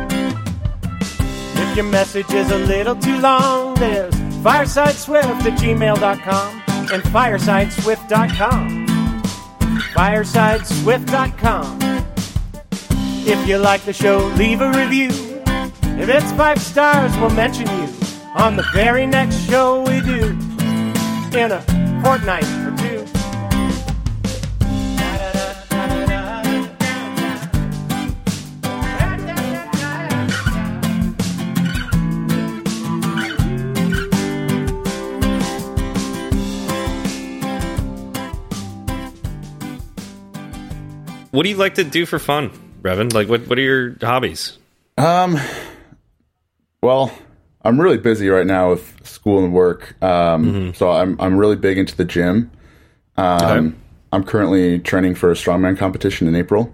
Your 1.75 1.85
message 1.85 2.33
is 2.33 2.51
a 2.51 2.57
little 2.57 2.95
too 2.95 3.17
long, 3.19 3.75
there's 3.75 4.13
firesideswift 4.43 5.23
at 5.23 5.57
gmail.com 5.57 6.63
and 6.91 7.03
firesideswift.com. 7.03 8.87
Firesideswift.com. 9.93 11.79
If 13.25 13.47
you 13.47 13.57
like 13.57 13.83
the 13.83 13.93
show, 13.93 14.17
leave 14.35 14.59
a 14.59 14.69
review. 14.71 15.09
If 15.97 16.09
it's 16.09 16.31
five 16.33 16.61
stars, 16.61 17.15
we'll 17.17 17.29
mention 17.29 17.67
you 17.67 17.87
on 18.35 18.57
the 18.57 18.65
very 18.73 19.07
next 19.07 19.37
show 19.47 19.81
we 19.83 20.01
do 20.01 20.37
in 21.37 21.51
a 21.51 21.61
fortnight 22.03 22.60
What 41.31 41.43
do 41.43 41.49
you 41.49 41.55
like 41.57 41.75
to 41.75 41.83
do 41.83 42.05
for 42.05 42.19
fun, 42.19 42.51
Brevin? 42.81 43.13
Like, 43.13 43.27
what 43.29 43.47
what 43.47 43.57
are 43.57 43.61
your 43.61 43.95
hobbies? 44.01 44.57
Um, 44.97 45.37
well, 46.81 47.11
I'm 47.63 47.79
really 47.79 47.97
busy 47.97 48.29
right 48.29 48.45
now 48.45 48.71
with 48.71 49.05
school 49.07 49.43
and 49.43 49.53
work. 49.53 49.95
Um, 50.03 50.73
so 50.73 50.91
I'm 50.91 51.19
I'm 51.19 51.37
really 51.37 51.55
big 51.55 51.77
into 51.77 51.95
the 51.95 52.05
gym. 52.05 52.51
Um, 53.17 53.41
Okay. 53.67 53.75
I'm 54.13 54.23
currently 54.25 54.79
training 54.79 55.15
for 55.15 55.31
a 55.31 55.35
strongman 55.35 55.77
competition 55.77 56.27
in 56.27 56.35
April. 56.35 56.73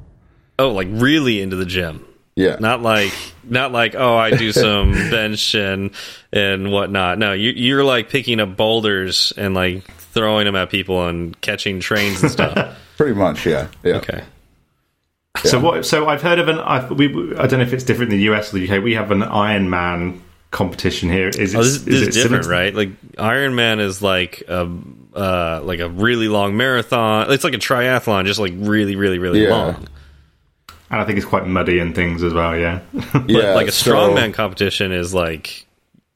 Oh, 0.57 0.71
like 0.71 0.87
really 0.89 1.39
into 1.39 1.55
the 1.55 1.65
gym. 1.67 2.03
Yeah, 2.35 2.57
Not 2.59 2.81
like, 2.83 3.13
not 3.43 3.71
like, 3.71 3.95
oh, 3.95 4.15
I 4.15 4.29
do 4.29 4.51
some 4.51 4.91
bench 5.11 5.55
and 5.55 5.91
and 6.31 6.71
whatnot. 6.71 7.17
No, 7.17 7.33
you, 7.33 7.49
you're 7.51 7.83
like 7.83 8.09
picking 8.09 8.39
up 8.39 8.55
boulders 8.55 9.33
and 9.37 9.53
like 9.55 9.83
throwing 9.97 10.45
them 10.45 10.55
at 10.55 10.69
people 10.69 11.07
and 11.07 11.39
catching 11.41 11.79
trains 11.79 12.21
and 12.21 12.31
stuff. 12.31 12.77
pretty 12.97 13.13
much. 13.15 13.45
Yeah, 13.45 13.67
yeah. 13.83 13.95
okay. 13.97 14.23
So 15.43 15.59
what? 15.59 15.85
So 15.85 16.07
I've 16.07 16.21
heard 16.21 16.39
of 16.39 16.47
an. 16.47 16.59
I, 16.59 16.87
we, 16.91 17.07
I 17.37 17.47
don't 17.47 17.59
know 17.59 17.65
if 17.65 17.73
it's 17.73 17.83
different 17.83 18.11
in 18.11 18.17
the 18.19 18.25
US 18.33 18.53
or 18.53 18.59
the 18.59 18.69
UK. 18.69 18.83
We 18.83 18.93
have 18.95 19.11
an 19.11 19.21
Ironman 19.21 20.19
competition 20.51 21.09
here. 21.09 21.27
Is 21.29 21.53
it? 21.53 21.57
Oh, 21.57 21.63
this, 21.63 21.81
this 21.83 21.95
is, 21.95 22.07
it 22.07 22.13
similar 22.13 22.41
different, 22.41 22.43
to- 22.45 22.49
right? 22.49 22.73
Like 22.75 22.89
Iron 23.17 23.55
Man 23.55 23.79
is 23.79 24.01
like 24.01 24.43
a 24.47 24.69
uh, 25.15 25.61
like 25.63 25.79
a 25.79 25.89
really 25.89 26.27
long 26.27 26.57
marathon. 26.57 27.31
It's 27.31 27.43
like 27.43 27.53
a 27.53 27.57
triathlon, 27.59 28.25
just 28.25 28.39
like 28.39 28.53
really, 28.55 28.95
really, 28.95 29.19
really 29.19 29.43
Yeah. 29.43 29.49
long. 29.49 29.87
And 30.89 31.01
I 31.01 31.03
think 31.05 31.17
it's 31.17 31.27
quite 31.27 31.45
muddy 31.45 31.79
and 31.79 31.93
things 31.93 32.23
as 32.23 32.33
well. 32.33 32.55
Yeah. 32.57 32.79
Yeah, 33.27 33.53
like 33.55 33.67
a 33.67 33.71
so- 33.71 33.93
strongman 33.93 34.33
competition 34.33 34.91
is 34.91 35.13
like 35.13 35.65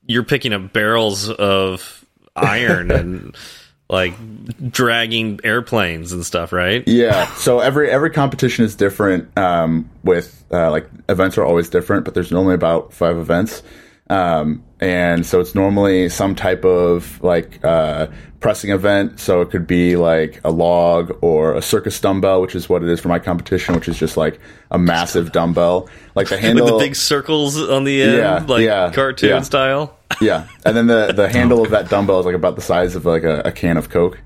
you're 0.07 0.23
picking 0.23 0.53
up 0.53 0.72
barrels 0.73 1.30
of 1.30 2.06
iron 2.35 2.89
and 2.91 3.35
like 3.91 4.13
dragging 4.72 5.39
airplanes 5.43 6.13
and 6.13 6.26
stuff, 6.26 6.53
right? 6.53 6.88
Yeah. 6.88 7.31
So 7.35 7.59
every 7.59 7.91
every 7.91 8.09
competition 8.09 8.63
is 8.63 8.76
different. 8.76 9.38
Um, 9.38 9.89
with 10.03 10.43
uh, 10.51 10.72
like 10.72 10.89
events 11.09 11.38
are 11.38 11.43
always 11.43 11.69
different, 11.69 12.05
but 12.05 12.13
there's 12.13 12.31
normally 12.31 12.55
about 12.55 12.93
five 12.93 13.18
events. 13.18 13.61
Um, 14.11 14.63
and 14.81 15.25
so 15.25 15.39
it's 15.39 15.55
normally 15.55 16.09
some 16.09 16.35
type 16.35 16.65
of 16.65 17.21
like 17.23 17.63
uh, 17.63 18.07
pressing 18.41 18.71
event. 18.71 19.19
So 19.21 19.39
it 19.41 19.49
could 19.51 19.65
be 19.67 19.95
like 19.95 20.41
a 20.43 20.51
log 20.51 21.17
or 21.21 21.55
a 21.55 21.61
circus 21.61 21.97
dumbbell, 22.01 22.41
which 22.41 22.53
is 22.55 22.67
what 22.67 22.83
it 22.83 22.89
is 22.89 22.99
for 22.99 23.07
my 23.07 23.19
competition, 23.19 23.73
which 23.73 23.88
is 23.88 23.97
just 23.97 24.17
like 24.17 24.39
a 24.69 24.77
massive 24.77 25.31
dumbbell, 25.31 25.88
like 26.13 26.27
the 26.27 26.38
handle. 26.38 26.65
With 26.65 26.73
the 26.73 26.79
big 26.79 26.95
circles 26.95 27.57
on 27.57 27.85
the 27.85 28.01
end, 28.01 28.17
Yeah, 28.17 28.45
like 28.47 28.63
yeah, 28.65 28.91
cartoon 28.91 29.29
yeah. 29.29 29.41
style. 29.41 29.97
yeah, 30.21 30.47
and 30.65 30.75
then 30.75 30.88
the 30.88 31.13
the 31.13 31.29
handle 31.38 31.63
of 31.63 31.71
that 31.71 31.89
dumbbell 31.89 32.19
is 32.19 32.25
like 32.25 32.35
about 32.35 32.55
the 32.57 32.61
size 32.61 32.95
of 32.97 33.05
like 33.05 33.23
a, 33.23 33.41
a 33.45 33.51
can 33.53 33.77
of 33.77 33.89
Coke. 33.89 34.19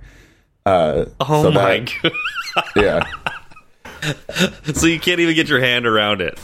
Uh, 0.66 1.06
Oh 1.20 1.44
So 1.44 1.52
my 1.52 1.80
that- 1.80 1.91
god! 2.02 2.64
yeah. 2.76 3.03
so 4.74 4.88
you 4.88 4.99
can't 4.99 5.20
even 5.20 5.36
get 5.36 5.48
your 5.49 5.60
hand 5.60 5.86
around 5.86 6.22
it. 6.22 6.40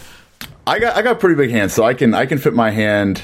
I 0.67 0.79
got 0.79 0.95
I 0.95 1.01
got 1.01 1.19
pretty 1.19 1.35
big 1.35 1.49
hands, 1.51 1.73
so 1.73 1.83
I 1.83 1.93
can 1.93 2.13
I 2.13 2.25
can 2.25 2.37
fit 2.37 2.53
my 2.53 2.69
hand. 2.71 3.23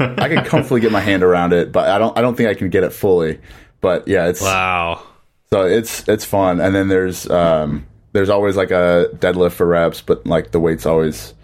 I 0.00 0.28
can 0.28 0.44
comfortably 0.44 0.80
get 0.80 0.92
my 0.92 1.00
hand 1.00 1.22
around 1.22 1.52
it, 1.52 1.70
but 1.72 1.88
I 1.88 1.98
don't 1.98 2.16
I 2.18 2.20
don't 2.20 2.36
think 2.36 2.48
I 2.48 2.54
can 2.54 2.68
get 2.70 2.84
it 2.84 2.90
fully. 2.92 3.40
But 3.80 4.08
yeah, 4.08 4.26
it's 4.28 4.40
Wow. 4.40 5.02
so 5.50 5.64
it's 5.64 6.08
it's 6.08 6.24
fun. 6.24 6.60
And 6.60 6.74
then 6.74 6.88
there's 6.88 7.28
um 7.30 7.86
there's 8.12 8.30
always 8.30 8.56
like 8.56 8.70
a 8.70 9.08
deadlift 9.16 9.52
for 9.52 9.66
reps, 9.66 10.00
but 10.00 10.26
like 10.26 10.50
the 10.52 10.60
weight's 10.60 10.86
always 10.86 11.34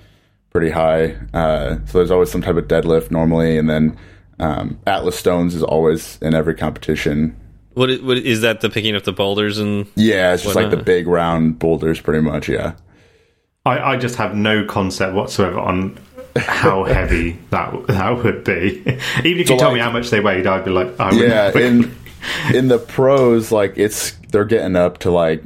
pretty 0.51 0.70
high. 0.70 1.16
Uh, 1.34 1.76
so 1.86 1.98
there's 1.98 2.10
always 2.10 2.30
some 2.30 2.42
type 2.42 2.56
of 2.56 2.66
deadlift 2.66 3.10
normally, 3.10 3.56
and 3.59 3.68
then 3.68 3.97
um, 4.38 4.78
Atlas 4.86 5.16
Stones 5.16 5.55
is 5.55 5.62
always 5.62 6.18
in 6.22 6.32
every 6.34 6.55
competition. 6.55 7.36
What 7.74 7.90
is, 7.90 8.02
what 8.02 8.18
is 8.18 8.40
that? 8.40 8.60
The 8.60 8.70
picking 8.70 8.97
up 8.97 9.02
the 9.05 9.12
boulders 9.12 9.59
and 9.59 9.86
Yeah, 9.97 10.32
it's 10.34 10.42
just 10.44 10.56
like 10.56 10.70
the 10.70 10.76
big 10.76 11.06
round 11.06 11.59
boulders, 11.59 12.01
pretty 12.01 12.20
much. 12.20 12.48
Yeah. 12.48 12.72
I, 13.66 13.93
I 13.93 13.97
just 13.97 14.16
have 14.16 14.35
no 14.35 14.65
concept 14.65 15.15
whatsoever 15.15 15.59
on 15.59 15.99
how 16.37 16.85
heavy 16.97 17.39
that 17.51 17.87
that 17.89 18.16
would 18.24 18.45
be. 18.45 18.81
Even 19.24 19.41
if 19.41 19.49
So, 19.49 19.55
you 19.55 19.61
told 19.61 19.74
me 19.74 19.81
how 19.81 19.91
much 19.91 20.11
they 20.11 20.20
weighed, 20.20 20.47
I'd 20.47 20.65
be 20.65 20.70
like, 20.70 20.99
I 20.99 21.11
wouldn't- 21.12 21.28
yeah 21.28 21.51
in 21.59 21.95
in 22.55 22.69
the 22.69 22.78
pros 22.78 23.51
like 23.51 23.74
it's 23.77 24.12
they're 24.31 24.45
getting 24.45 24.77
up 24.77 24.99
to 24.99 25.11
like 25.11 25.43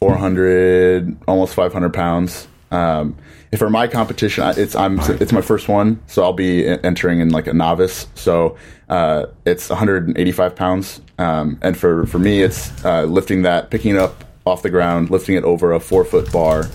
400 0.00 1.16
almost 1.28 1.54
500 1.54 1.92
pounds. 1.94 2.48
Um 2.70 3.16
if 3.52 3.58
for 3.58 3.68
my 3.70 3.86
competition 3.86 4.44
it's 4.56 4.74
i'm 4.74 4.98
it's 5.20 5.30
my 5.32 5.42
first 5.42 5.68
one 5.68 6.00
so 6.06 6.22
i'll 6.22 6.32
be 6.32 6.66
entering 6.66 7.20
in 7.20 7.28
like 7.30 7.46
a 7.46 7.52
novice. 7.52 8.06
So 8.14 8.56
uh 8.88 9.26
it's 9.44 9.68
185 9.68 10.56
pounds. 10.56 11.00
Um 11.18 11.58
and 11.62 11.76
for 11.76 12.06
for 12.06 12.18
me 12.18 12.42
it's 12.42 12.84
uh 12.84 13.04
lifting 13.04 13.42
that 13.42 13.70
picking 13.70 13.94
it 13.94 13.98
up 13.98 14.24
off 14.44 14.62
the 14.62 14.70
ground 14.70 15.10
lifting 15.10 15.36
it 15.36 15.44
over 15.44 15.72
a 15.72 15.78
four 15.80 16.04
foot 16.04 16.30
bar 16.32 16.68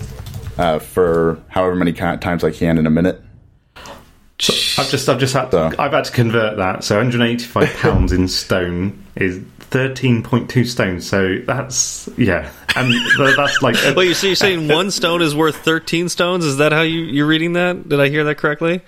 uh 0.58 0.78
for 0.78 1.40
however 1.48 1.74
many 1.74 1.92
times 1.92 2.44
i 2.44 2.50
can 2.50 2.76
in 2.78 2.86
a 2.86 2.90
minute 2.90 3.22
I've 4.78 4.88
just 4.88 5.08
I've 5.08 5.18
just 5.18 5.34
had 5.34 5.50
So- 5.50 5.72
I've 5.80 5.90
had 5.92 6.04
to 6.04 6.12
convert 6.12 6.58
that. 6.58 6.84
So 6.84 6.94
185 6.96 7.76
pounds 7.80 8.12
in 8.12 8.28
stone 8.28 9.04
is 9.16 9.38
13.2 9.72 10.64
stones. 10.64 11.08
So 11.08 11.38
that's 11.44 12.08
yeah, 12.16 12.48
and 12.76 12.88
that's 13.36 13.60
like 13.62 13.74
a- 13.84 13.94
wait. 13.96 14.14
So 14.14 14.28
you're 14.28 14.36
saying 14.36 14.68
one 14.72 14.92
stone 14.92 15.22
is 15.22 15.34
worth 15.34 15.56
thirteen 15.56 16.08
stones? 16.08 16.44
Is 16.44 16.58
that 16.58 16.70
how 16.70 16.82
you 16.82 17.00
you're 17.00 17.26
reading 17.26 17.54
that? 17.54 17.88
Did 17.88 17.98
I 18.00 18.08
hear 18.10 18.22
that 18.24 18.36
correctly? 18.38 18.80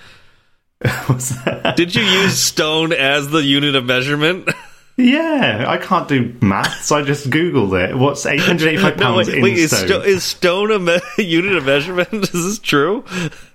what's 1.06 1.30
that? 1.44 1.74
Did 1.76 1.96
you 1.96 2.02
use 2.02 2.38
stone 2.38 2.92
as 2.92 3.28
the 3.30 3.42
unit 3.42 3.74
of 3.74 3.84
measurement? 3.84 4.48
Yeah. 4.96 5.64
I 5.66 5.76
can't 5.78 6.08
do 6.08 6.34
maths. 6.40 6.92
I 6.92 7.02
just 7.02 7.30
googled 7.30 7.72
it. 7.90 7.96
What's 7.96 8.26
885 8.26 8.96
No, 8.98 9.02
pounds 9.04 9.28
wait, 9.28 9.38
in 9.38 9.46
is, 9.46 9.70
stone? 9.76 9.86
sto- 9.88 10.00
is 10.02 10.22
stone 10.24 10.70
a 10.70 10.78
me- 10.78 11.00
unit 11.24 11.54
of 11.56 11.64
measurement? 11.66 12.12
Is 12.24 12.30
this 12.32 12.58
true? 12.58 13.04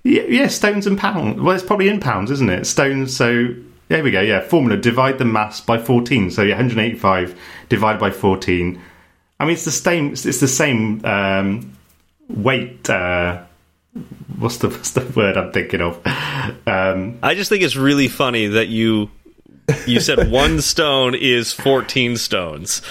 Yeah, 0.04 0.24
yeah, 0.24 0.48
stones 0.48 0.88
and 0.88 0.98
pounds. 0.98 1.40
Well, 1.42 1.56
it's 1.56 1.64
probably 1.64 1.88
in 1.90 2.00
pounds, 2.00 2.32
isn't 2.32 2.50
it? 2.50 2.66
Stones. 2.66 3.16
So 3.16 3.54
there 3.88 4.04
we 4.04 4.12
go. 4.12 4.22
Yeah, 4.22 4.42
formula: 4.42 4.78
divide 4.78 5.18
the 5.18 5.26
mass 5.26 5.62
by 5.62 5.78
fourteen. 5.78 6.32
So 6.32 6.42
yeah, 6.42 6.56
185 6.56 7.38
divided 7.70 8.00
by 8.00 8.10
14. 8.12 8.82
I 9.40 9.46
mean, 9.46 9.54
it's 9.54 9.66
the 9.66 9.72
same. 9.72 10.12
It's 10.14 10.24
the 10.24 10.48
same 10.48 11.04
um, 11.06 11.74
weight. 12.30 12.90
Uh, 12.90 13.44
what's 14.38 14.58
the 14.58 14.70
what's 14.70 14.92
the 14.92 15.02
word 15.16 15.38
I'm 15.38 15.52
thinking 15.52 15.82
of? 15.82 16.00
Um, 16.68 17.20
I 17.22 17.36
just 17.36 17.50
think 17.50 17.64
it's 17.64 17.76
really 17.76 18.08
funny 18.08 18.48
that 18.48 18.68
you 18.68 19.10
you 19.88 20.00
said 20.00 20.30
one 20.32 20.62
stone 20.62 21.16
is 21.16 21.52
14 21.52 22.18
stones. 22.18 22.82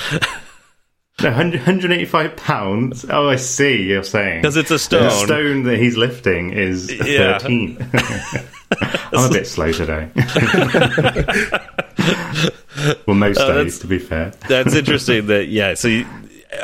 No, 1.22 1.28
185 1.30 2.36
pounds. 2.36 3.06
Oh, 3.09 3.28
I 3.28 3.36
see. 3.36 3.84
You're 3.84 4.02
saying 4.02 4.42
because 4.42 4.56
it's 4.56 4.70
a 4.70 4.74
The 4.74 4.78
stone. 4.78 5.26
stone 5.26 5.62
that 5.64 5.78
he's 5.78 5.96
lifting 5.96 6.52
is 6.52 6.92
Yeah. 6.92 7.38
13. 7.38 7.78
I'm 9.12 9.30
a 9.30 9.32
bit 9.32 9.46
slow 9.46 9.70
today. 9.70 10.09
well, 13.06 13.16
most 13.16 13.38
Oh, 13.40 13.62
days, 13.62 13.78
to 13.80 13.86
be 13.86 13.98
fair. 13.98 14.32
That's 14.48 14.74
interesting. 14.74 15.26
That 15.28 15.48
yeah. 15.48 15.74
So 15.74 15.88
you, 15.88 16.06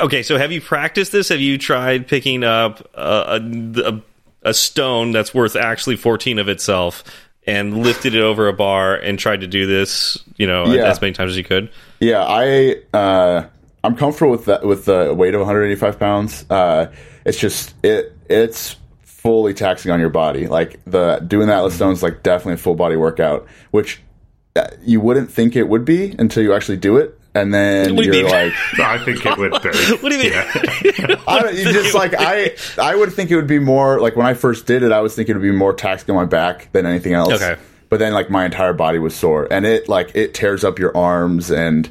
okay. 0.00 0.22
So 0.22 0.36
have 0.38 0.52
you 0.52 0.60
practiced 0.60 1.12
this? 1.12 1.28
Have 1.28 1.40
you 1.40 1.56
tried 1.58 2.08
picking 2.08 2.42
up 2.44 2.80
a, 2.94 3.40
a, 3.84 4.02
a 4.42 4.54
stone 4.54 5.12
that's 5.12 5.32
worth 5.34 5.54
actually 5.56 5.96
fourteen 5.96 6.38
of 6.38 6.48
itself 6.48 7.04
and 7.50 7.82
lifted 7.82 8.14
it 8.14 8.22
over 8.22 8.48
a 8.48 8.52
bar 8.52 8.94
and 8.94 9.18
tried 9.18 9.40
to 9.40 9.46
do 9.46 9.66
this? 9.66 10.18
You 10.36 10.46
know, 10.46 10.66
Yeah. 10.72 10.84
as 10.90 11.00
many 11.00 11.12
times 11.12 11.32
as 11.32 11.36
you 11.36 11.44
could. 11.44 11.70
Yeah, 12.00 12.24
I 12.26 12.76
uh, 12.94 13.46
I'm 13.84 13.96
comfortable 13.96 14.30
with 14.30 14.46
that 14.46 14.64
with 14.64 14.84
the 14.84 15.12
weight 15.14 15.34
of 15.34 15.40
185 15.40 15.98
pounds. 15.98 16.44
Uh, 16.48 16.86
it's 17.24 17.38
just 17.38 17.74
it 17.84 18.12
it's 18.28 18.76
fully 19.02 19.52
taxing 19.52 19.92
on 19.92 20.00
your 20.00 20.08
body. 20.08 20.46
Like 20.46 20.80
the 20.86 21.18
doing 21.26 21.48
that 21.48 21.62
with 21.62 21.74
stones, 21.74 22.02
like 22.02 22.22
definitely 22.22 22.54
a 22.54 22.58
full 22.58 22.74
body 22.74 22.96
workout, 22.96 23.46
which 23.70 24.00
uh, 24.56 24.68
you 24.82 25.00
wouldn't 25.00 25.30
think 25.30 25.56
it 25.56 25.68
would 25.68 25.84
be 25.84 26.14
until 26.18 26.42
you 26.42 26.54
actually 26.54 26.78
do 26.78 26.96
it, 26.96 27.19
and 27.34 27.54
then 27.54 27.96
you're 27.96 28.12
mean? 28.12 28.24
like, 28.24 28.52
I 28.78 28.98
think 29.04 29.24
it 29.24 29.38
would 29.38 29.52
be. 29.62 29.68
What 30.02 30.10
do 30.10 30.16
you 30.16 30.30
mean? 30.30 30.32
I 31.28 31.40
don't, 31.42 31.54
you 31.54 31.64
just 31.72 31.94
like 31.94 32.14
I 32.18 32.56
I 32.78 32.94
would 32.94 33.12
think 33.12 33.30
it 33.30 33.36
would 33.36 33.46
be 33.46 33.58
more 33.58 34.00
like 34.00 34.16
when 34.16 34.26
I 34.26 34.34
first 34.34 34.66
did 34.66 34.82
it, 34.82 34.92
I 34.92 35.00
was 35.00 35.14
thinking 35.14 35.34
it 35.34 35.38
would 35.38 35.44
be 35.44 35.52
more 35.52 35.72
taxing 35.72 36.10
on 36.10 36.16
my 36.16 36.26
back 36.26 36.70
than 36.72 36.86
anything 36.86 37.12
else. 37.12 37.34
Okay. 37.34 37.56
But 37.88 37.98
then 37.98 38.12
like 38.12 38.30
my 38.30 38.44
entire 38.44 38.72
body 38.72 38.98
was 38.98 39.14
sore, 39.14 39.48
and 39.50 39.66
it 39.66 39.88
like 39.88 40.12
it 40.14 40.34
tears 40.34 40.64
up 40.64 40.78
your 40.78 40.96
arms 40.96 41.50
and. 41.50 41.88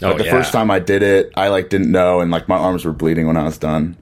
Like 0.00 0.14
Oh, 0.14 0.18
the 0.18 0.24
yeah. 0.24 0.32
first 0.32 0.52
time 0.52 0.68
I 0.68 0.80
did 0.80 1.04
it, 1.04 1.30
I 1.36 1.46
like 1.46 1.68
didn't 1.68 1.92
know, 1.92 2.18
and 2.18 2.28
like 2.28 2.48
my 2.48 2.56
arms 2.56 2.84
were 2.84 2.92
bleeding 2.92 3.28
when 3.28 3.36
I 3.36 3.44
was 3.44 3.56
done. 3.56 3.96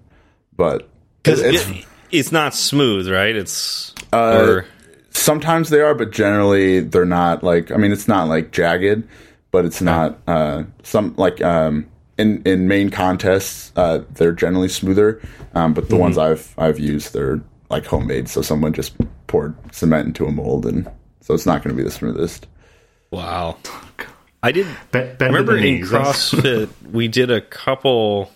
But 0.57 0.89
Because 1.23 1.43
it's, 1.43 1.87
it's 2.11 2.33
not 2.33 2.55
smooth, 2.55 3.07
right? 3.07 3.37
It's 3.37 3.95
Uh, 4.11 4.39
or, 4.39 4.67
sometimes 5.11 5.69
they 5.69 5.81
are, 5.81 5.95
but 5.95 6.11
generally 6.11 6.81
they're 6.81 7.05
not. 7.05 7.43
Like 7.43 7.71
I 7.71 7.77
mean, 7.77 7.93
it's 7.93 8.09
not 8.09 8.29
like 8.29 8.51
jagged, 8.51 9.07
but 9.51 9.65
it's 9.65 9.81
not. 9.83 10.19
Uh, 10.27 10.65
some 10.83 11.15
like 11.17 11.43
um, 11.43 11.87
in 12.19 12.43
in 12.45 12.69
main 12.69 12.91
contests, 12.91 13.73
uh, 13.77 14.03
they're 14.15 14.33
generally 14.33 14.69
smoother. 14.69 15.21
Um, 15.55 15.75
but 15.75 15.89
the 15.89 15.95
Mm-hmm. 15.95 16.01
ones 16.01 16.19
I've 16.19 16.55
I've 16.59 16.79
used, 16.79 17.13
they're 17.13 17.41
like 17.71 17.87
homemade. 17.87 18.29
So 18.29 18.43
someone 18.43 18.73
just 18.73 18.95
poured 19.27 19.55
cement 19.75 20.07
into 20.07 20.27
a 20.27 20.31
mold, 20.33 20.67
and 20.67 20.89
so 21.21 21.35
it's 21.35 21.47
not 21.47 21.63
going 21.63 21.75
to 21.77 21.81
be 21.83 21.85
the 21.87 21.91
smoothest. 21.91 22.47
wow. 23.11 23.57
I 24.43 24.53
did. 24.53 24.67
Be- 24.91 25.13
remember 25.21 25.57
in 25.59 25.63
knees, 25.63 25.91
CrossFit 25.91 26.71
we 26.91 27.09
did 27.09 27.31
a 27.31 27.43
couple 27.43 28.31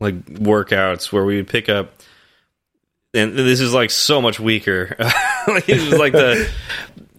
like 0.00 0.14
workouts 0.24 1.12
where 1.12 1.26
we 1.26 1.36
would 1.36 1.46
pick 1.48 1.68
up, 1.68 1.92
and 3.12 3.34
this 3.36 3.60
is 3.60 3.74
like 3.74 3.90
so 3.90 4.22
much 4.22 4.40
weaker. 4.40 4.96
like, 5.46 5.68
it 5.68 5.78
was 5.90 5.98
like 5.98 6.14
the 6.14 6.48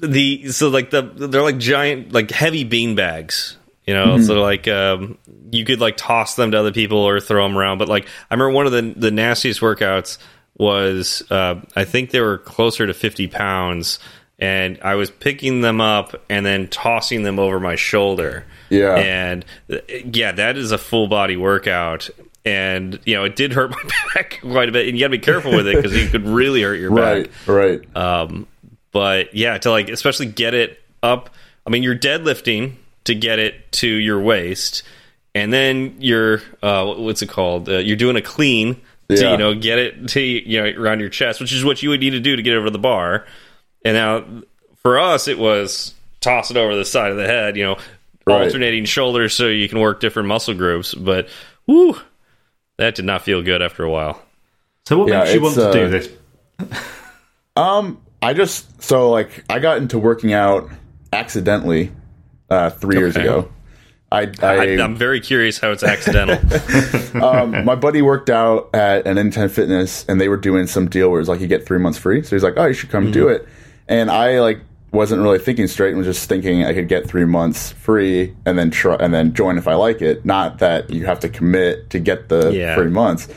the 0.07 0.51
so 0.51 0.69
like 0.69 0.89
the 0.89 1.01
they're 1.01 1.41
like 1.41 1.57
giant 1.57 2.13
like 2.13 2.31
heavy 2.31 2.63
bean 2.63 2.95
bags. 2.95 3.57
You 3.85 3.93
know, 3.93 4.17
so 4.21 4.35
like 4.35 4.65
um, 4.69 5.17
you 5.51 5.65
could 5.65 5.81
like 5.81 5.97
toss 5.97 6.35
them 6.35 6.51
to 6.51 6.59
other 6.59 6.71
people 6.71 6.99
or 6.99 7.19
throw 7.19 7.43
them 7.43 7.57
around. 7.57 7.80
But 7.80 7.89
like 7.89 8.07
I 8.31 8.34
remember 8.34 8.51
one 8.51 8.65
of 8.65 8.71
the 8.71 8.93
the 8.95 9.11
nastiest 9.11 9.59
workouts 9.59 10.17
was 10.57 11.21
uh, 11.30 11.55
I 11.75 11.84
think 11.84 12.11
they 12.11 12.21
were 12.21 12.38
closer 12.38 12.88
to 12.88 12.93
fifty 12.93 13.27
pounds, 13.27 13.99
and 14.39 14.80
I 14.81 14.95
was 14.95 15.11
picking 15.11 15.61
them 15.61 15.81
up 15.81 16.15
and 16.30 16.45
then 16.45 16.67
tossing 16.69 17.23
them 17.23 17.39
over 17.39 17.59
my 17.59 17.75
shoulder. 17.75 18.45
Yeah. 18.69 18.95
and 18.95 19.45
uh, 19.71 19.77
yeah, 20.05 20.31
that 20.31 20.57
is 20.57 20.71
a 20.71 20.77
full 20.77 21.07
body 21.07 21.38
workout. 21.38 22.09
And 22.45 22.99
you 23.05 23.15
know, 23.15 23.25
it 23.25 23.35
did 23.35 23.53
hurt 23.53 23.71
my 23.84 23.89
back 24.15 24.39
quite 24.41 24.69
a 24.69 24.71
bit, 24.71 24.88
and 24.88 24.97
you 24.97 25.03
got 25.03 25.07
to 25.07 25.17
be 25.17 25.19
careful 25.19 25.51
with 25.51 25.67
it 25.67 25.75
because 25.75 25.95
you 25.95 26.07
could 26.09 26.25
really 26.25 26.61
hurt 26.61 26.80
your 26.80 26.91
back. 26.95 27.27
Right, 27.47 27.81
right. 27.93 27.95
Um, 27.97 28.47
but 28.94 29.36
yeah, 29.36 29.57
to 29.57 29.70
like 29.72 29.90
especially 29.90 30.28
get 30.28 30.53
it 30.53 30.80
up. 31.02 31.30
I 31.68 31.70
mean, 31.70 31.84
you're 31.84 31.98
deadlifting 31.98 32.76
to 33.03 33.15
get 33.15 33.40
it 33.40 33.70
to 33.74 33.88
your 33.88 34.22
waist, 34.22 34.84
and 35.36 35.52
then 35.52 35.98
you're 35.99 36.41
uh, 36.61 36.94
what's 36.94 37.22
it 37.22 37.28
called? 37.30 37.68
Uh, 37.68 37.80
you're 37.80 37.98
doing 37.98 38.15
a 38.15 38.22
clean 38.22 38.76
to 39.10 39.15
Yeah. 39.15 39.32
you 39.32 39.38
know 39.38 39.53
get 39.56 39.80
it 39.80 40.07
to 40.10 40.22
you 40.22 40.61
know 40.61 40.82
around 40.82 41.02
your 41.02 41.10
chest, 41.10 41.41
which 41.41 41.52
is 41.52 41.65
what 41.65 41.84
you 41.84 41.90
would 41.90 41.99
need 41.99 42.11
to 42.11 42.20
do 42.22 42.36
to 42.38 42.41
get 42.41 42.53
over 42.56 42.70
the 42.70 42.80
bar. 42.80 43.26
And 43.84 43.95
now 43.95 44.24
for 44.82 44.98
us, 44.99 45.28
it 45.28 45.38
was 45.38 45.94
toss 46.22 46.52
it 46.52 46.56
over 46.57 46.76
the 46.76 46.86
side 46.86 47.11
of 47.11 47.18
the 47.18 47.28
head. 47.28 47.57
You 47.57 47.65
know, 47.65 47.78
Right. 48.26 48.44
alternating 48.44 48.86
shoulders 48.86 49.34
so 49.36 49.48
you 49.48 49.68
can 49.68 49.80
work 49.82 49.99
different 49.99 50.30
muscle 50.30 50.53
groups. 50.53 50.94
But 50.94 51.28
whoo, 51.68 51.98
that 52.78 52.95
did 52.95 53.03
not 53.03 53.24
feel 53.24 53.41
good 53.41 53.61
after 53.61 53.84
a 53.84 53.90
while. 53.90 54.22
So, 54.86 54.99
what 54.99 55.10
Yeah, 55.10 55.20
makes 55.20 55.34
you 55.34 55.41
want 55.41 55.57
it's, 55.57 55.65
to 55.65 55.72
do 55.74 55.86
uh, 55.86 55.90
this? 55.90 56.10
Um, 57.56 58.02
I 58.24 58.34
just 58.34 58.82
so 58.82 59.12
like 59.12 59.44
I 59.50 59.60
got 59.60 59.78
into 59.78 60.00
working 60.00 60.34
out 60.34 60.70
accidentally 61.12 61.91
uh, 62.50 62.70
three 62.70 62.98
years 62.98 63.16
ago. 63.16 63.50
I, 64.12 64.32
I, 64.44 64.56
I 64.56 64.64
I'm 64.84 64.95
very 64.95 65.20
curious 65.22 65.58
how 65.60 65.72
it's 65.72 65.82
accidental. 65.84 66.38
um, 67.24 67.66
my 67.66 67.74
buddy 67.76 68.02
worked 68.04 68.30
out 68.30 68.70
at 68.76 69.08
an 69.08 69.18
Anytime 69.18 69.50
Fitness, 69.50 70.06
and 70.08 70.22
they 70.22 70.30
were 70.30 70.38
doing 70.38 70.68
some 70.68 70.88
deal 70.88 71.10
where 71.10 71.20
it's 71.20 71.28
like 71.30 71.41
you 71.41 71.48
get 71.48 71.66
three 71.66 71.80
months 71.80 71.98
free. 71.98 72.22
So 72.22 72.36
he's 72.36 72.44
like, 72.44 72.54
"Oh, 72.58 72.66
you 72.66 72.74
should 72.74 72.91
come 72.91 73.12
do 73.12 73.26
Mm-hmm. 73.26 73.36
it." 73.44 73.48
And 73.88 74.12
I 74.12 74.40
like 74.40 74.60
wasn't 74.91 75.24
really 75.24 75.40
thinking 75.40 75.66
straight, 75.68 75.90
and 75.90 75.98
was 75.98 76.06
just 76.06 76.30
thinking 76.30 76.64
I 76.64 76.76
could 76.76 76.88
get 76.88 77.08
three 77.08 77.26
months 77.26 77.72
free 77.72 78.36
and 78.45 78.58
then 78.58 78.70
try 78.70 78.95
and 78.98 79.12
then 79.12 79.34
join 79.34 79.58
if 79.58 79.68
I 79.68 79.74
like 79.74 80.02
it. 80.04 80.24
Not 80.26 80.60
that 80.60 80.91
you 80.91 81.06
have 81.08 81.20
to 81.22 81.30
commit 81.30 81.90
to 81.90 82.00
get 82.00 82.30
the 82.30 82.52
Yeah. 82.54 82.76
three 82.76 82.91
months. 82.91 83.28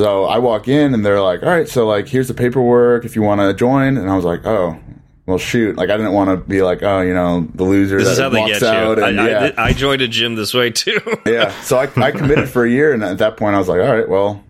So 0.00 0.26
I 0.26 0.38
walk 0.38 0.68
in, 0.68 0.94
and 0.94 1.04
they're 1.04 1.20
like, 1.20 1.42
"All 1.42 1.48
right, 1.48 1.68
so 1.68 1.86
like 1.86 2.06
here's 2.06 2.28
the 2.28 2.34
paperwork 2.34 3.04
if 3.04 3.16
you 3.16 3.22
want 3.22 3.40
to 3.40 3.52
join." 3.52 3.96
And 3.96 4.08
I 4.10 4.14
was 4.16 4.24
like, 4.24 4.46
"Oh." 4.46 4.78
Well, 5.26 5.36
shoot! 5.36 5.76
Like 5.76 5.90
I 5.90 5.98
didn't 5.98 6.14
want 6.14 6.30
to 6.30 6.38
be 6.38 6.62
like, 6.62 6.82
oh, 6.82 7.02
you 7.02 7.12
know, 7.12 7.46
the 7.54 7.62
loser 7.64 7.98
This 7.98 8.06
that 8.06 8.12
is 8.12 8.18
how 8.18 8.28
they 8.30 8.38
walks 8.40 8.60
get 8.60 8.62
you. 8.62 8.68
out. 8.68 8.98
I, 8.98 9.08
And, 9.10 9.20
I 9.20 9.28
yeah 9.28 9.40
did- 9.40 9.56
I 9.58 9.72
joined 9.74 10.00
a 10.00 10.08
gym 10.08 10.36
this 10.36 10.54
way 10.54 10.70
too. 10.70 10.98
yeah. 11.26 11.50
So 11.60 11.76
I, 11.76 11.82
I 12.02 12.12
committed 12.12 12.48
for 12.48 12.64
a 12.64 12.70
year, 12.70 12.94
and 12.94 13.04
at 13.04 13.18
that 13.18 13.36
point, 13.36 13.54
I 13.54 13.58
was 13.58 13.68
like, 13.68 13.78
all 13.82 13.94
right, 13.94 14.08
well, 14.08 14.42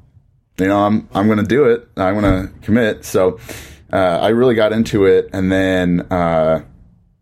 you 0.57 0.69
know, 0.69 0.79
I'm 0.79 1.09
I'm 1.13 1.27
going 1.27 1.39
to 1.41 1.45
do 1.45 1.65
it. 1.65 1.89
I'm 1.97 2.21
going 2.21 2.47
to 2.47 2.53
commit. 2.61 3.05
So 3.05 3.41
uh, 3.93 3.97
I 3.97 4.29
really 4.29 4.55
got 4.55 4.73
into 4.73 5.05
it, 5.07 5.31
and 5.33 5.51
then 5.51 6.03
uh, 6.13 6.63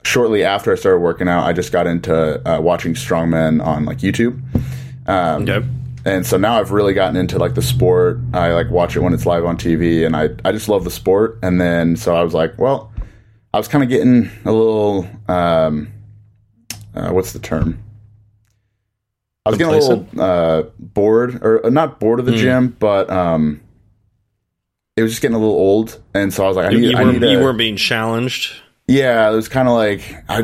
shortly 0.04 0.44
after 0.44 0.70
I 0.70 0.74
started 0.74 0.98
working 0.98 1.26
out, 1.26 1.46
I 1.46 1.54
just 1.54 1.72
got 1.72 1.86
into 1.86 2.46
uh, 2.46 2.60
watching 2.60 2.92
strongmen 2.92 3.64
on 3.64 3.86
like 3.86 4.00
YouTube. 4.00 4.38
Um, 5.08 5.48
okay. 5.48 5.66
And 6.06 6.24
so 6.24 6.36
now 6.38 6.58
I've 6.58 6.70
really 6.70 6.94
gotten 6.94 7.16
into 7.16 7.36
like 7.36 7.54
the 7.54 7.62
sport. 7.62 8.20
I 8.32 8.52
like 8.52 8.70
watch 8.70 8.94
it 8.94 9.00
when 9.00 9.12
it's 9.12 9.26
live 9.26 9.44
on 9.44 9.58
TV, 9.58 10.06
and 10.06 10.16
I 10.16 10.30
I 10.48 10.52
just 10.52 10.68
love 10.68 10.84
the 10.84 10.90
sport. 10.90 11.38
And 11.42 11.60
then 11.60 11.96
so 11.96 12.14
I 12.14 12.22
was 12.22 12.32
like, 12.32 12.56
well, 12.58 12.92
I 13.52 13.58
was 13.58 13.66
kind 13.66 13.82
of 13.82 13.90
getting 13.90 14.30
a 14.44 14.52
little 14.52 15.08
um, 15.28 15.92
uh, 16.94 17.10
what's 17.10 17.32
the 17.32 17.40
term? 17.40 17.82
I 19.44 19.50
was 19.50 19.58
getting 19.58 19.74
a 19.74 19.78
little 19.78 20.06
uh, 20.18 20.62
bored, 20.78 21.42
or 21.42 21.66
uh, 21.66 21.70
not 21.70 21.98
bored 22.00 22.20
of 22.20 22.26
the 22.26 22.36
gym, 22.36 22.76
but 22.78 23.10
um, 23.10 23.60
it 24.96 25.02
was 25.02 25.12
just 25.12 25.22
getting 25.22 25.36
a 25.36 25.38
little 25.38 25.54
old, 25.54 26.00
and 26.14 26.32
so 26.32 26.44
I 26.44 26.48
was 26.48 26.56
like, 26.56 26.66
I 26.66 26.70
need, 26.70 26.90
you, 26.90 26.96
I 26.96 27.04
were, 27.04 27.12
need 27.12 27.22
a, 27.22 27.30
you 27.32 27.40
weren't 27.40 27.58
being 27.58 27.76
challenged. 27.76 28.54
yeah, 28.88 29.28
it 29.28 29.34
was 29.34 29.48
kind 29.48 29.68
of 29.68 29.74
like 29.74 30.24
I 30.28 30.42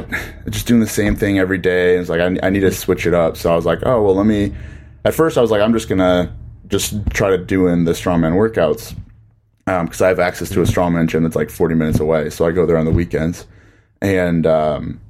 just 0.51 0.67
doing 0.67 0.81
the 0.81 0.87
same 0.87 1.15
thing 1.15 1.39
every 1.39 1.59
day. 1.59 1.97
It 1.97 1.99
was 2.01 2.11
like 2.11 2.21
I, 2.21 2.37
I 2.47 2.51
need 2.51 2.61
to 2.61 2.73
switch 2.73 3.07
it 3.07 3.15
up. 3.15 3.37
So 3.37 3.53
I 3.53 3.57
was 3.57 3.65
like, 3.65 3.81
oh 3.87 4.03
well, 4.03 4.17
let 4.17 4.27
me. 4.27 4.53
At 5.05 5.15
first, 5.15 5.37
I 5.37 5.41
was 5.41 5.51
like, 5.51 5.61
I'm 5.61 5.73
just 5.73 5.89
gonna 5.89 6.35
just 6.69 6.95
try 7.11 7.31
to 7.31 7.39
do 7.39 7.67
in 7.67 7.85
the 7.85 7.93
strongman 7.93 8.35
workouts 8.35 8.97
because 9.65 10.01
I 10.01 10.09
have 10.09 10.19
access 10.21 10.49
to 10.51 10.61
a 10.61 10.65
strongman 10.65 11.09
gym 11.09 11.23
that's 11.23 11.37
like 11.37 11.51
40 11.51 11.75
minutes 11.75 12.01
away. 12.01 12.31
So 12.31 12.47
I 12.47 12.53
go 12.53 12.67
there 12.67 12.77
on 12.77 12.85
the 12.85 12.91
weekends, 12.93 13.47
and 14.01 14.47
um, 14.47 15.01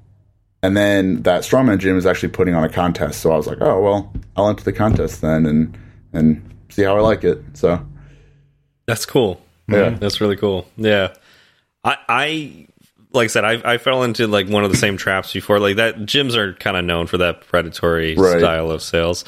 and 0.62 0.76
then 0.76 1.22
that 1.22 1.42
strongman 1.42 1.78
gym 1.78 1.96
is 1.98 2.06
actually 2.06 2.30
putting 2.30 2.54
on 2.54 2.64
a 2.64 2.68
contest. 2.68 3.20
So 3.20 3.32
I 3.32 3.36
was 3.36 3.46
like, 3.46 3.58
oh 3.60 3.80
well, 3.82 4.12
I'll 4.36 4.48
enter 4.48 4.64
the 4.64 4.72
contest 4.72 5.20
then 5.20 5.46
and 5.46 5.78
and 6.12 6.54
see 6.70 6.82
how 6.82 6.96
I 6.96 7.00
like 7.00 7.24
it. 7.24 7.42
So 7.54 7.84
That's 8.86 9.06
cool. 9.06 9.40
yeah, 9.68 9.90
That's 9.90 10.20
really 10.20 10.36
cool. 10.36 10.66
Yeah. 10.76 11.14
I, 11.84 11.96
I 12.08 12.66
like 13.12 13.24
I 13.24 13.28
said, 13.28 13.44
I, 13.44 13.72
I 13.74 13.78
fell 13.78 14.04
into 14.04 14.26
like 14.26 14.48
one 14.48 14.64
of 14.64 14.70
the 14.70 14.76
same 14.76 14.96
traps 14.96 15.32
before. 15.32 15.58
Like 15.58 15.76
that, 15.76 15.96
gyms 16.00 16.34
are 16.34 16.54
kind 16.54 16.76
of 16.76 16.84
known 16.84 17.06
for 17.06 17.18
that 17.18 17.42
predatory 17.46 18.14
Right. 18.16 18.38
style 18.38 18.70
of 18.70 18.82
sales. 18.82 19.24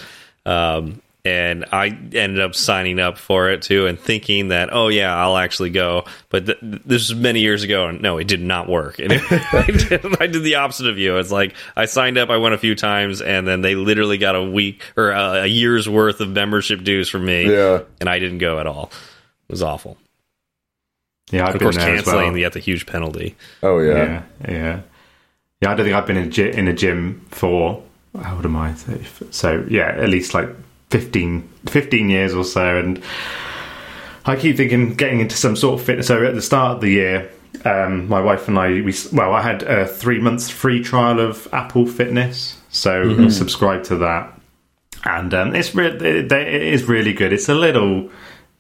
Um, 0.47 1.01
and 1.27 1.65
I 1.73 1.87
ended 1.87 2.41
up 2.41 2.55
signing 2.55 3.01
up 3.01 3.17
for 3.17 3.49
it 3.49 3.63
too, 3.63 3.87
and 3.87 3.99
thinking 3.99 4.49
that, 4.49 4.69
oh 4.73 4.89
yeah, 4.89 5.17
I'll 5.17 5.39
actually 5.39 5.71
go. 5.71 6.05
But 6.29 6.47
th 6.47 6.59
this 6.61 7.09
was 7.09 7.15
many 7.15 7.41
years 7.41 7.63
ago, 7.63 7.87
and 7.87 8.03
no, 8.03 8.19
it 8.19 8.29
did 8.29 8.43
not 8.43 8.69
work. 8.69 8.99
And 8.99 9.13
I, 9.31 9.65
did, 9.67 10.23
I 10.23 10.27
did 10.27 10.43
the 10.43 10.57
opposite 10.57 10.87
of 10.87 10.99
you. 10.99 11.17
It's 11.17 11.31
like 11.33 11.55
I 11.77 11.87
signed 11.87 12.19
up, 12.19 12.29
I 12.29 12.37
went 12.37 12.55
a 12.55 12.59
few 12.59 12.75
times, 12.75 13.23
and 13.23 13.49
then 13.49 13.63
they 13.63 13.75
literally 13.75 14.19
got 14.19 14.37
a 14.37 14.43
week 14.43 14.83
or 14.97 15.13
a, 15.13 15.45
a 15.45 15.47
year's 15.47 15.89
worth 15.89 16.21
of 16.21 16.29
membership 16.29 16.85
dues 16.85 17.09
from 17.09 17.25
me, 17.25 17.51
yeah. 17.51 17.81
and 18.01 18.09
I 18.11 18.19
didn't 18.19 18.39
go 18.39 18.59
at 18.59 18.67
all. 18.67 18.91
It 19.49 19.53
was 19.53 19.63
awful. 19.63 19.97
Yeah, 21.31 21.45
I've 21.47 21.55
Of 21.55 21.61
been 21.61 21.67
course, 21.67 21.79
canceling, 21.79 22.17
well. 22.29 22.37
you 22.37 22.45
have 22.45 22.53
the 22.53 22.61
huge 22.61 22.85
penalty. 22.85 23.35
Oh 23.63 23.79
yeah. 23.79 23.95
Yeah, 23.95 24.23
yeah, 24.47 24.81
yeah. 25.63 25.71
I 25.71 25.75
don't 25.75 25.87
think 25.87 25.97
I've 25.97 26.07
been 26.07 26.19
in, 26.19 26.31
gy- 26.31 26.53
in 26.53 26.69
a 26.69 26.75
gym 26.75 27.25
for 27.31 27.83
how 28.23 28.37
old 28.37 28.45
am 28.45 28.57
I? 28.57 28.73
30 28.73 29.33
So 29.33 29.65
yeah, 29.69 29.89
at 29.89 30.09
least 30.09 30.35
like 30.35 30.49
15, 30.91 31.49
15 31.67 32.11
years 32.11 32.35
or 32.35 32.45
so, 32.45 32.79
and 32.79 33.03
I 34.25 34.37
keep 34.37 34.57
thinking 34.57 34.95
getting 34.95 35.21
into 35.21 35.37
some 35.37 35.57
sort 35.57 35.81
of 35.81 35.87
fitness. 35.87 36.07
So 36.07 36.25
at 36.25 36.35
the 36.35 36.43
start 36.43 36.77
of 36.77 36.81
the 36.81 36.91
year, 36.91 37.31
um, 37.65 38.09
my 38.09 38.21
wife 38.21 38.49
and 38.49 38.59
I, 38.59 38.69
we 38.69 38.95
well, 39.13 39.33
I 39.33 39.43
had 39.43 39.63
a 39.63 39.87
three 39.87 40.21
months 40.21 40.51
free 40.51 40.83
trial 40.83 41.21
of 41.21 41.49
Apple 41.53 41.87
Fitness, 41.87 42.61
so 42.71 43.05
mm-hmm. 43.05 43.29
subscribe 43.29 43.85
to 43.85 43.97
that, 43.97 44.41
and 45.05 45.33
um, 45.35 45.55
it's 45.55 45.75
re- 45.75 45.87
it, 45.89 46.31
it 46.31 46.63
is 46.63 46.85
really 46.85 47.13
good. 47.13 47.33
It's 47.33 47.49
a 47.49 47.55
little 47.55 48.11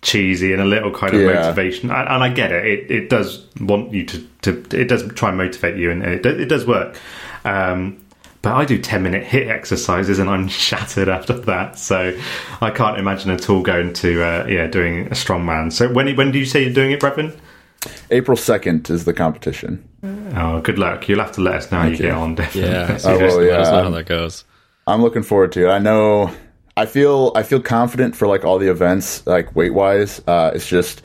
cheesy 0.03 0.53
and 0.53 0.61
a 0.61 0.67
little 0.67 0.93
kind 0.93 1.15
of 1.15 1.21
yeah. 1.23 1.35
motivation, 1.35 1.91
and, 1.91 2.09
and, 2.09 2.23
I 2.23 2.29
get 2.29 2.53
it. 2.53 2.67
it. 2.67 2.91
It 2.91 3.09
does 3.09 3.47
want 3.61 3.93
you 3.93 4.05
to, 4.07 4.29
to 4.43 4.81
it 4.81 4.89
does 4.89 5.07
try 5.15 5.31
and 5.31 5.39
motivate 5.39 5.77
you, 5.77 5.91
and 5.91 6.03
it 6.03 6.25
it 6.25 6.47
does 6.47 6.67
work. 6.67 6.97
Um, 7.45 8.04
but 8.45 8.53
I 8.55 8.67
do 8.67 8.79
10 8.79 9.03
minute 9.03 9.27
HIIT 9.27 9.49
exercises 9.49 10.19
and 10.19 10.29
I'm 10.29 10.49
shattered 10.49 11.09
after 11.09 11.33
that. 11.33 11.79
So 11.79 12.17
I 12.61 12.71
can't 12.71 12.99
imagine 12.99 13.31
at 13.31 13.49
all 13.49 13.63
going 13.63 13.95
to, 13.95 14.23
uh, 14.23 14.47
yeah, 14.47 14.67
doing 14.67 15.07
a 15.07 15.11
strongman. 15.11 15.73
So 15.73 15.91
when, 15.91 16.15
when 16.15 16.31
do 16.31 16.39
you 16.39 16.45
say 16.45 16.63
you're 16.63 16.73
doing 16.73 16.93
it, 16.93 17.01
Brevin? 17.01 17.37
April 18.11 18.37
2nd 18.37 18.91
is 18.91 19.07
the 19.07 19.15
competition. 19.15 19.89
Oh, 20.37 20.61
good 20.61 20.79
luck. 20.79 21.09
You'll 21.09 21.21
have 21.21 21.33
to 21.33 21.41
let 21.41 21.57
us 21.57 21.73
know 21.73 21.79
how 21.79 21.85
you, 21.87 21.93
you, 21.93 21.97
get 21.99 22.13
on, 22.13 22.35
definitely. 22.35 22.71
Yeah, 22.71 22.99
oh, 23.05 23.19
well, 23.19 23.43
yeah. 23.43 23.53
Let 23.53 23.61
us 23.61 23.71
know 23.71 23.83
how 23.85 23.91
that 23.91 24.07
goes. 24.07 24.45
I'm 24.87 25.01
looking 25.01 25.23
forward 25.23 25.53
to 25.53 25.67
it. 25.67 25.71
I 25.71 25.79
know, 25.79 26.31
I 26.77 26.85
feel, 26.85 27.33
I 27.35 27.43
feel 27.43 27.61
confident 27.61 28.15
for 28.15 28.29
like 28.29 28.45
all 28.45 28.59
the 28.59 28.71
events, 28.71 29.27
like 29.27 29.57
weight 29.57 29.73
wise. 29.73 30.21
Uh, 30.27 30.51
it's 30.55 30.69
just, 30.69 31.03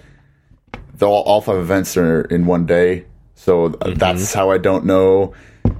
the, 0.95 1.07
all 1.07 1.39
five 1.39 1.57
events 1.57 1.95
are 1.95 2.21
in 2.21 2.45
one 2.45 2.65
day. 2.65 3.05
So 3.35 3.69
mm-hmm. 3.69 3.93
that's 3.93 4.33
how 4.33 4.51
I 4.51 4.57
don't 4.57 4.83
know 4.83 5.33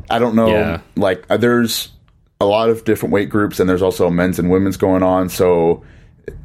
I 0.10 0.19
don't 0.19 0.36
know. 0.36 0.49
Yeah. 0.49 0.81
Like, 0.95 1.26
uh, 1.30 1.38
there's 1.38 1.90
a 2.41 2.45
lot 2.45 2.69
of 2.69 2.84
different 2.84 3.14
weight 3.14 3.30
groups, 3.30 3.60
and 3.60 3.69
there's 3.69 3.81
also 3.81 4.10
men's 4.10 4.40
and 4.40 4.49
women's 4.49 4.77
going 4.77 5.03
on. 5.03 5.30
So 5.30 5.84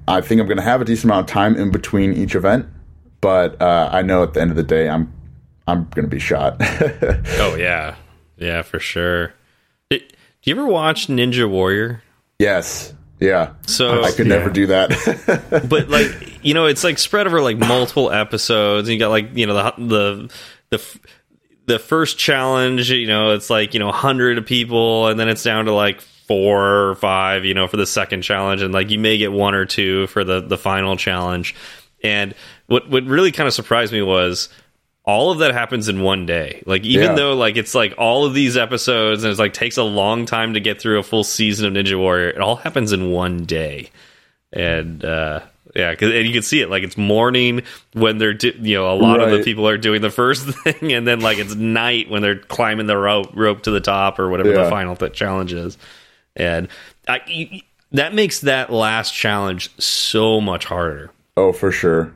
I 0.09 0.21
think 0.21 0.41
I'm 0.41 0.47
going 0.47 0.59
to 0.59 0.63
have 0.63 0.81
a 0.81 0.85
decent 0.85 1.05
amount 1.05 1.29
of 1.29 1.33
time 1.33 1.57
in 1.57 1.71
between 1.71 2.13
each 2.13 2.35
event. 2.35 2.67
But 3.21 3.61
uh, 3.61 3.89
I 3.93 4.03
know 4.03 4.23
at 4.23 4.35
the 4.35 4.41
end 4.41 4.51
of 4.51 4.57
the 4.57 4.63
day, 4.63 4.89
I'm 4.89 5.13
I'm 5.67 5.85
going 5.95 6.05
to 6.05 6.11
be 6.11 6.19
shot. 6.19 6.57
oh 6.61 7.57
yeah, 7.59 7.97
yeah, 8.37 8.63
for 8.63 8.79
sure. 8.79 9.33
do 9.91 10.01
you 10.43 10.55
ever 10.55 10.67
watch 10.67 11.07
Ninja 11.07 11.49
Warrior? 11.49 12.03
Yes. 12.39 12.93
Yeah. 13.21 13.55
So 13.67 14.03
I 14.03 14.11
could 14.11 14.27
yeah. 14.27 14.37
never 14.37 14.51
do 14.51 14.67
that. 14.67 15.67
but 15.71 15.89
like 15.89 16.45
you 16.45 16.53
know, 16.53 16.67
it's 16.67 16.85
like 16.85 16.99
spread 16.99 17.27
over 17.27 17.41
like 17.41 17.57
multiple 17.57 18.11
episodes. 18.11 18.89
And 18.89 18.93
you 18.93 18.99
got 18.99 19.09
like 19.09 19.35
you 19.35 19.47
know 19.47 19.55
the 19.55 19.73
the 19.79 20.35
the 20.71 20.99
the 21.67 21.79
first 21.79 22.19
challenge, 22.19 22.91
you 22.91 23.07
know, 23.07 23.33
it's 23.33 23.51
like, 23.51 23.75
you 23.75 23.81
know, 23.81 23.87
100 23.87 24.47
people 24.47 25.09
and 25.09 25.19
then 25.19 25.29
it's 25.29 25.43
down 25.43 25.65
to 25.67 25.73
like 25.73 26.01
four 26.01 26.89
or 26.89 26.95
five, 26.97 27.45
you 27.45 27.55
know, 27.55 27.67
for 27.69 27.77
the 27.77 27.87
second 27.87 28.23
challenge 28.23 28.63
and 28.63 28.73
like 28.73 28.91
you 28.91 28.99
may 28.99 29.19
get 29.19 29.33
one 29.33 29.55
or 29.55 29.65
two 29.65 30.07
for 30.09 30.25
the 30.25 30.41
the 30.41 30.59
final 30.59 30.97
challenge. 30.97 31.55
And 32.03 32.35
what 32.67 32.89
what 32.91 33.05
really 33.05 33.33
kind 33.33 33.47
of 33.47 33.55
surprised 33.55 33.93
me 33.93 34.03
was 34.03 34.49
all 35.05 35.31
of 35.31 35.39
that 35.39 35.53
happens 35.53 35.89
in 35.89 36.03
one 36.03 36.27
day. 36.27 36.63
Like 36.67 36.85
even 36.85 37.11
yeah. 37.11 37.15
though 37.15 37.35
like 37.35 37.57
it's 37.57 37.75
like 37.75 37.95
all 37.99 38.25
of 38.25 38.35
these 38.35 38.57
episodes 38.57 39.23
and 39.23 39.31
it's 39.31 39.41
like 39.41 39.53
takes 39.53 39.77
a 39.77 39.83
long 39.83 40.27
time 40.27 40.55
to 40.55 40.61
get 40.61 40.81
through 40.81 40.99
a 40.99 41.03
full 41.03 41.25
season 41.25 41.67
of 41.67 41.73
Ninja 41.85 41.99
Warrior, 41.99 42.31
it 42.31 42.41
all 42.41 42.57
happens 42.57 42.93
in 42.93 43.11
one 43.11 43.45
day. 43.45 43.91
And 44.53 45.05
uh 45.05 45.41
yeah, 45.75 45.95
cause, 45.95 46.13
and 46.13 46.27
you 46.27 46.33
can 46.33 46.43
see 46.43 46.61
it 46.61 46.71
like 46.71 46.83
it's 46.83 46.97
morning 46.97 47.63
when 47.93 48.19
they're 48.19 48.37
you 48.37 48.77
know 48.77 48.93
a 48.93 48.95
lot 48.95 49.19
right. 49.19 49.29
of 49.29 49.39
the 49.39 49.45
people 49.45 49.67
are 49.69 49.79
doing 49.79 50.03
the 50.03 50.11
first 50.11 50.47
thing, 50.65 50.93
and 50.93 51.07
then 51.07 51.21
like 51.21 51.39
it's 51.39 51.55
night 51.55 52.09
when 52.09 52.23
they're 52.23 52.39
climbing 52.39 52.87
the 52.87 52.97
rope 52.97 53.31
rope 53.35 53.63
to 53.63 53.71
the 53.71 53.81
top 53.81 54.19
or 54.19 54.29
whatever 54.29 54.53
yeah. 54.53 54.65
the 54.65 54.71
final 54.71 54.95
th 54.95 55.13
challenge 55.13 55.53
is, 55.53 55.77
and 56.37 56.69
I, 57.09 57.63
that 57.93 58.15
makes 58.15 58.41
that 58.41 58.73
last 58.73 59.13
challenge 59.13 59.71
so 59.79 60.41
much 60.41 60.65
harder. 60.65 61.11
Oh, 61.37 61.53
for 61.53 61.73
sure. 61.73 62.13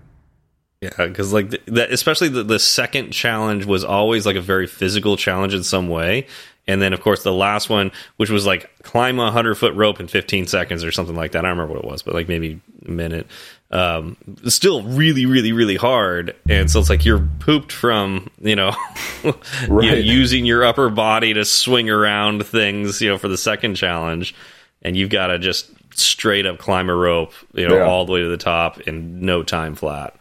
Yeah, 0.81 0.91
because 0.97 1.33
like 1.33 1.51
that, 1.67 1.91
especially 1.91 2.29
the, 2.29 2.45
the 2.45 2.61
second 2.61 3.11
challenge 3.11 3.65
was 3.65 3.83
always 3.83 4.25
like 4.25 4.37
a 4.37 4.41
very 4.41 4.69
physical 4.69 5.17
challenge 5.17 5.53
in 5.53 5.65
some 5.65 5.89
way, 5.89 6.27
and 6.69 6.83
then, 6.83 6.93
of 6.93 7.01
course, 7.01 7.23
the 7.23 7.33
last 7.33 7.71
one, 7.71 7.91
which 8.19 8.29
was 8.29 8.45
like 8.45 8.71
climb 8.83 9.19
a 9.19 9.25
100 9.25 9.55
foot 9.55 9.75
rope 9.75 10.01
in 10.01 10.07
15 10.07 10.47
seconds 10.47 10.85
or 10.85 10.93
something 10.93 11.17
like 11.17 11.33
that. 11.33 11.39
I 11.39 11.49
don't 11.49 11.59
remember 11.59 11.75
what 11.75 11.85
it 11.85 11.91
was, 11.91 12.03
but 12.03 12.13
like 12.13 12.29
maybe 12.29 12.61
a 12.87 12.91
minute. 12.91 13.27
Um, 13.71 14.19
still 14.45 14.83
really, 14.83 15.25
really, 15.25 15.53
really 15.53 15.77
hard. 15.77 16.37
And 16.47 16.71
so 16.71 16.79
it's 16.79 16.91
like 16.91 17.07
you're 17.07 17.27
pooped 17.41 17.73
from, 17.73 18.31
you 18.41 18.55
know, 18.55 18.77
right. 19.25 19.85
you 19.85 19.91
know, 19.91 19.97
using 19.97 20.45
your 20.45 20.63
upper 20.63 20.91
body 20.91 21.33
to 21.33 21.45
swing 21.47 21.89
around 21.89 22.47
things, 22.47 23.01
you 23.01 23.09
know, 23.09 23.17
for 23.17 23.29
the 23.29 23.39
second 23.39 23.75
challenge. 23.75 24.35
And 24.83 24.95
you've 24.95 25.11
got 25.11 25.29
to 25.29 25.39
just 25.39 25.71
straight 25.99 26.45
up 26.45 26.59
climb 26.59 26.91
a 26.91 26.95
rope, 26.95 27.33
you 27.55 27.67
know, 27.67 27.79
yeah. 27.79 27.85
all 27.85 28.05
the 28.05 28.13
way 28.13 28.21
to 28.21 28.29
the 28.29 28.37
top 28.37 28.81
in 28.83 29.23
no 29.23 29.43
time 29.43 29.75
flat. 29.75 30.15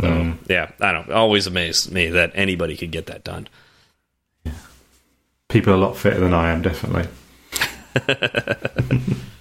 So, 0.00 0.06
mm. 0.06 0.38
yeah, 0.48 0.70
I 0.80 0.92
don't 0.92 1.10
always 1.10 1.48
amazed 1.48 1.90
me 1.90 2.10
that 2.10 2.30
anybody 2.36 2.76
could 2.76 2.92
get 2.92 3.06
that 3.06 3.24
done 3.24 3.48
people 5.48 5.72
are 5.72 5.76
a 5.76 5.80
lot 5.80 5.96
fitter 5.96 6.20
than 6.20 6.34
I 6.34 6.50
am, 6.50 6.62
definitely. 6.62 7.08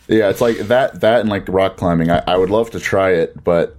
yeah, 0.07 0.29
it's 0.29 0.41
like 0.41 0.57
that. 0.59 1.01
That 1.01 1.21
and 1.21 1.29
like 1.29 1.47
rock 1.47 1.77
climbing. 1.77 2.09
I, 2.09 2.23
I 2.25 2.38
would 2.38 2.49
love 2.49 2.71
to 2.71 2.79
try 2.79 3.11
it, 3.11 3.43
but 3.43 3.75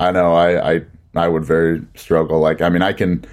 I 0.00 0.12
know 0.12 0.34
I, 0.34 0.74
I 0.74 0.80
I 1.14 1.28
would 1.28 1.44
very 1.44 1.82
struggle. 1.94 2.40
Like, 2.40 2.62
I 2.62 2.68
mean, 2.68 2.82
I 2.82 2.92
can. 2.92 3.24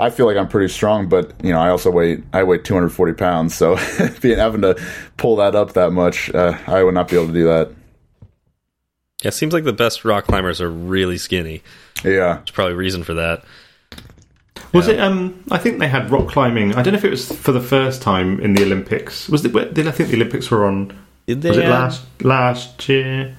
I 0.00 0.10
feel 0.10 0.26
like 0.26 0.36
I'm 0.36 0.46
pretty 0.46 0.72
strong, 0.72 1.08
but 1.08 1.32
you 1.42 1.52
know, 1.52 1.58
I 1.58 1.70
also 1.70 1.90
weigh 1.90 2.22
I 2.32 2.44
weigh 2.44 2.58
240 2.58 3.14
pounds, 3.14 3.54
so 3.54 3.76
being 4.20 4.38
having 4.38 4.62
to 4.62 4.76
pull 5.16 5.36
that 5.36 5.56
up 5.56 5.72
that 5.72 5.90
much, 5.90 6.32
uh, 6.34 6.56
I 6.66 6.84
would 6.84 6.94
not 6.94 7.08
be 7.08 7.16
able 7.16 7.28
to 7.28 7.32
do 7.32 7.44
that. 7.44 7.72
Yeah, 9.22 9.28
it 9.28 9.32
seems 9.32 9.52
like 9.52 9.64
the 9.64 9.72
best 9.72 10.04
rock 10.04 10.26
climbers 10.26 10.60
are 10.60 10.70
really 10.70 11.18
skinny. 11.18 11.62
Yeah, 12.04 12.36
there's 12.36 12.52
probably 12.52 12.74
a 12.74 12.76
reason 12.76 13.02
for 13.02 13.14
that. 13.14 13.44
Was 14.72 14.88
yeah. 14.88 14.94
it? 14.94 15.00
Um, 15.00 15.42
I 15.50 15.58
think 15.58 15.78
they 15.78 15.88
had 15.88 16.10
rock 16.10 16.28
climbing. 16.28 16.74
I 16.74 16.82
don't 16.82 16.92
know 16.92 16.98
if 16.98 17.04
it 17.04 17.10
was 17.10 17.30
for 17.30 17.52
the 17.52 17.60
first 17.60 18.02
time 18.02 18.40
in 18.40 18.54
the 18.54 18.62
Olympics. 18.62 19.28
Was 19.28 19.44
it? 19.44 19.52
Did 19.74 19.88
I 19.88 19.90
think 19.90 20.10
the 20.10 20.16
Olympics 20.16 20.50
were 20.50 20.66
on? 20.66 20.96
Did 21.26 21.42
they, 21.42 21.50
was 21.50 21.58
it 21.58 21.68
last 21.68 22.04
last 22.22 22.88
year? 22.88 23.36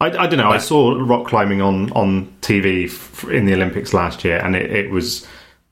I, 0.00 0.06
I 0.06 0.26
don't 0.26 0.38
know. 0.38 0.50
I 0.50 0.58
saw 0.58 0.98
rock 1.00 1.26
climbing 1.26 1.62
on 1.62 1.90
on 1.92 2.26
TV 2.42 2.90
in 3.30 3.46
the 3.46 3.54
Olympics 3.54 3.94
last 3.94 4.24
year, 4.24 4.38
and 4.38 4.54
it, 4.54 4.70
it 4.70 4.90
was 4.90 5.26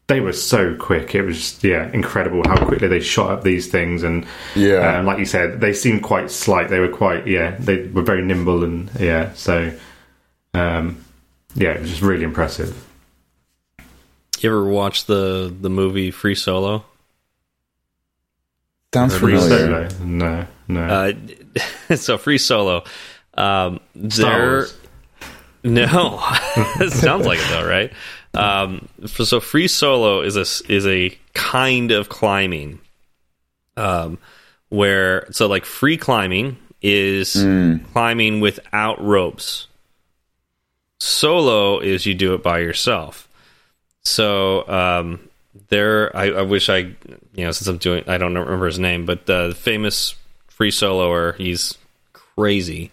they 0.07 0.21
were 0.21 0.33
so 0.33 0.75
quick. 0.77 1.15
It 1.15 1.23
was 1.23 1.63
yeah 1.63 1.91
incredible 1.93 2.43
how 2.47 2.65
quickly 2.65 2.89
they 2.89 3.01
shot 3.01 3.31
up 3.31 3.43
these 3.43 3.69
things, 3.69 4.03
and 4.03 4.27
yeah, 4.55 4.99
um, 4.99 5.07
like 5.07 5.19
you 5.19 5.27
said, 5.27 5.61
they 5.61 5.73
seemed 5.73 6.03
quite 6.03 6.31
slight. 6.31 6.69
They 6.69 6.81
were 6.81 6.89
quite 6.89 7.27
yeah, 7.27 7.57
they 7.59 7.87
were 7.89 8.03
very 8.03 8.23
nimble 8.23 8.65
and 8.65 8.91
yeah. 8.99 9.33
So 9.35 9.73
um, 10.55 11.05
yeah, 11.55 11.71
it 11.71 11.81
was 11.81 11.91
just 11.91 12.03
really 12.03 12.25
impressive. 12.25 12.83
You 14.45 14.51
ever 14.51 14.67
watch 14.67 15.07
the 15.07 15.55
the 15.59 15.71
movie 15.71 16.11
Free 16.11 16.35
Solo? 16.35 16.85
Sounds 18.93 19.17
Free 19.17 19.39
familiar. 19.39 19.89
No, 20.03 20.47
no. 20.69 21.15
Uh, 21.89 21.97
so 21.97 22.19
Free 22.19 22.37
Solo. 22.37 22.85
Um, 23.33 23.81
there. 23.95 24.67
No, 25.67 26.19
sounds 26.91 27.25
like 27.25 27.39
it 27.39 27.49
though, 27.49 27.67
right? 27.67 27.91
Um, 28.35 28.87
so 29.07 29.41
free 29.41 29.67
solo 29.67 30.21
is 30.21 30.37
a 30.37 30.43
is 30.71 30.87
a 30.87 31.19
kind 31.33 31.91
of 31.91 32.11
climbing, 32.11 32.81
um, 33.79 34.19
where 34.69 35.27
so 35.33 35.47
like 35.47 35.65
free 35.65 35.97
climbing 35.97 36.59
is 36.83 37.35
mm. 37.37 37.83
climbing 37.95 38.41
without 38.41 39.03
ropes. 39.03 39.69
Solo 41.01 41.79
is 41.79 42.05
you 42.05 42.13
do 42.13 42.35
it 42.35 42.43
by 42.43 42.59
yourself. 42.59 43.27
So 44.05 44.69
um, 44.69 45.29
there, 45.69 46.15
I, 46.17 46.31
I, 46.31 46.43
wish 46.43 46.69
I, 46.69 46.79
you 46.79 47.45
know, 47.45 47.53
since 47.53 47.67
I'm 47.67 47.79
doing, 47.79 48.05
I 48.07 48.19
don't 48.19 48.35
remember 48.35 48.67
his 48.67 48.79
name, 48.79 49.07
but 49.07 49.29
uh, 49.31 49.49
the 49.49 49.55
famous 49.55 50.15
free 50.49 50.71
soloer, 50.71 51.37
he's 51.37 51.79
crazy. 52.13 52.91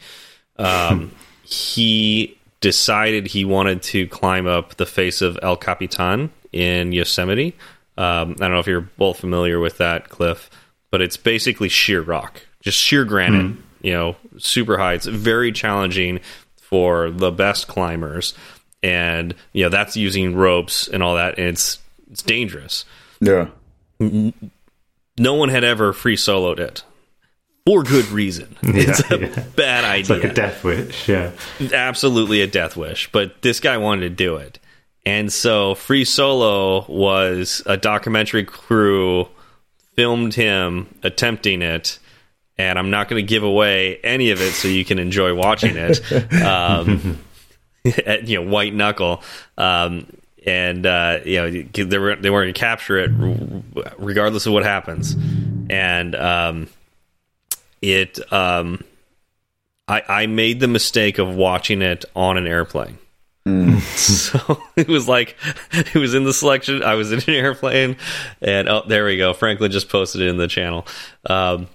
Um, 0.58 1.12
he 1.44 2.38
decided 2.62 3.28
he 3.28 3.44
wanted 3.44 3.82
to 3.82 4.08
climb 4.08 4.48
up 4.48 4.76
the 4.76 4.86
face 4.86 5.22
of 5.22 5.38
El 5.42 5.58
Capitan 5.58 6.32
in 6.52 6.92
Yosemite. 6.92 7.56
Um, 7.98 8.32
I 8.40 8.44
don't 8.46 8.52
know 8.52 8.60
if 8.60 8.68
you're 8.68 8.82
both 8.82 9.20
familiar 9.20 9.60
with 9.60 9.78
that 9.80 10.10
cliff, 10.10 10.50
but 10.92 11.02
it's 11.02 11.18
basically 11.18 11.70
sheer 11.70 12.02
rock, 12.02 12.46
just 12.62 12.78
sheer 12.78 13.04
granite. 13.04 13.46
Mm. 13.46 13.58
You 13.82 13.94
know, 13.94 14.16
super 14.38 14.78
high. 14.78 14.94
It's 14.94 15.08
very 15.08 15.52
challenging 15.52 16.20
for 16.58 17.10
the 17.10 17.32
best 17.32 17.68
climbers 17.68 18.36
and 18.84 19.34
you 19.54 19.64
know 19.64 19.70
that's 19.70 19.96
using 19.96 20.36
ropes 20.36 20.88
and 20.88 21.04
all 21.04 21.16
that 21.16 21.38
and 21.38 21.48
it's 21.48 21.80
it's 22.12 22.24
dangerous. 22.24 22.86
Yeah. 23.20 23.48
No 24.00 25.34
one 25.36 25.50
had 25.50 25.64
ever 25.64 25.94
free 25.94 26.16
soloed 26.16 26.60
it. 26.60 26.84
For 27.66 27.84
good 27.84 28.08
reason. 28.08 28.58
Yeah, 28.64 28.90
it's 28.90 29.12
a 29.12 29.20
yeah. 29.20 29.44
bad 29.56 29.84
idea 29.86 30.00
it's 30.00 30.10
like 30.10 30.32
a 30.32 30.34
death 30.34 30.64
wish 30.64 31.08
yeah. 31.08 31.32
Absolutely 31.74 32.42
a 32.42 32.48
death 32.48 32.76
wish 32.76 33.12
but 33.12 33.42
this 33.42 33.60
guy 33.60 33.78
wanted 33.78 34.02
to 34.02 34.10
do 34.10 34.38
it. 34.38 34.60
And 35.06 35.32
so 35.32 35.76
free 35.76 36.06
solo 36.06 36.86
was 36.88 37.62
a 37.66 37.78
documentary 37.78 38.46
crew 38.46 39.28
filmed 39.96 40.34
him 40.34 40.94
attempting 41.04 41.62
it 41.62 42.00
and 42.58 42.78
I'm 42.78 42.90
not 42.90 43.10
going 43.10 43.24
to 43.24 43.28
give 43.28 43.44
away 43.44 43.98
any 44.04 44.32
of 44.32 44.42
it 44.42 44.52
so 44.52 44.68
you 44.68 44.86
can 44.86 45.00
enjoy 45.00 45.34
watching 45.34 45.76
it. 45.78 46.02
Um, 46.42 47.20
at, 48.06 48.28
you 48.28 48.42
know, 48.42 48.50
white 48.50 48.74
knuckle. 48.74 49.24
Um, 49.58 50.08
and 50.46 50.86
uh, 50.86 51.20
you 51.24 51.36
know 51.36 51.52
they 51.52 51.98
were 51.98 52.16
they 52.16 52.30
weren't 52.30 52.46
going 52.46 52.54
to 52.54 52.60
capture 52.60 52.98
it 52.98 53.12
regardless 53.98 54.46
of 54.48 54.54
what 54.54 54.64
happens, 54.64 55.16
and 55.70 56.16
um, 56.16 56.68
it 57.82 58.20
um, 58.34 58.84
I 59.88 60.04
I 60.08 60.26
made 60.28 60.60
the 60.60 60.68
mistake 60.68 61.20
of 61.20 61.36
watching 61.36 61.82
it 61.82 62.06
on 62.16 62.38
an 62.38 62.48
airplane. 62.48 62.98
Mm. 63.48 63.82
so 63.98 64.62
it 64.76 64.88
was 64.88 65.08
like 65.08 65.36
it 65.72 65.96
was 65.96 66.14
in 66.14 66.24
the 66.24 66.34
selection. 66.34 66.84
I 66.84 66.96
was 66.96 67.12
in 67.12 67.20
an 67.20 67.30
airplane, 67.30 67.98
and 68.42 68.68
oh, 68.70 68.84
there 68.88 69.06
we 69.06 69.18
go. 69.18 69.34
Franklin 69.34 69.72
just 69.72 69.90
posted 69.90 70.22
it 70.22 70.28
in 70.28 70.38
the 70.38 70.48
channel. 70.48 70.88
Um, 71.30 71.68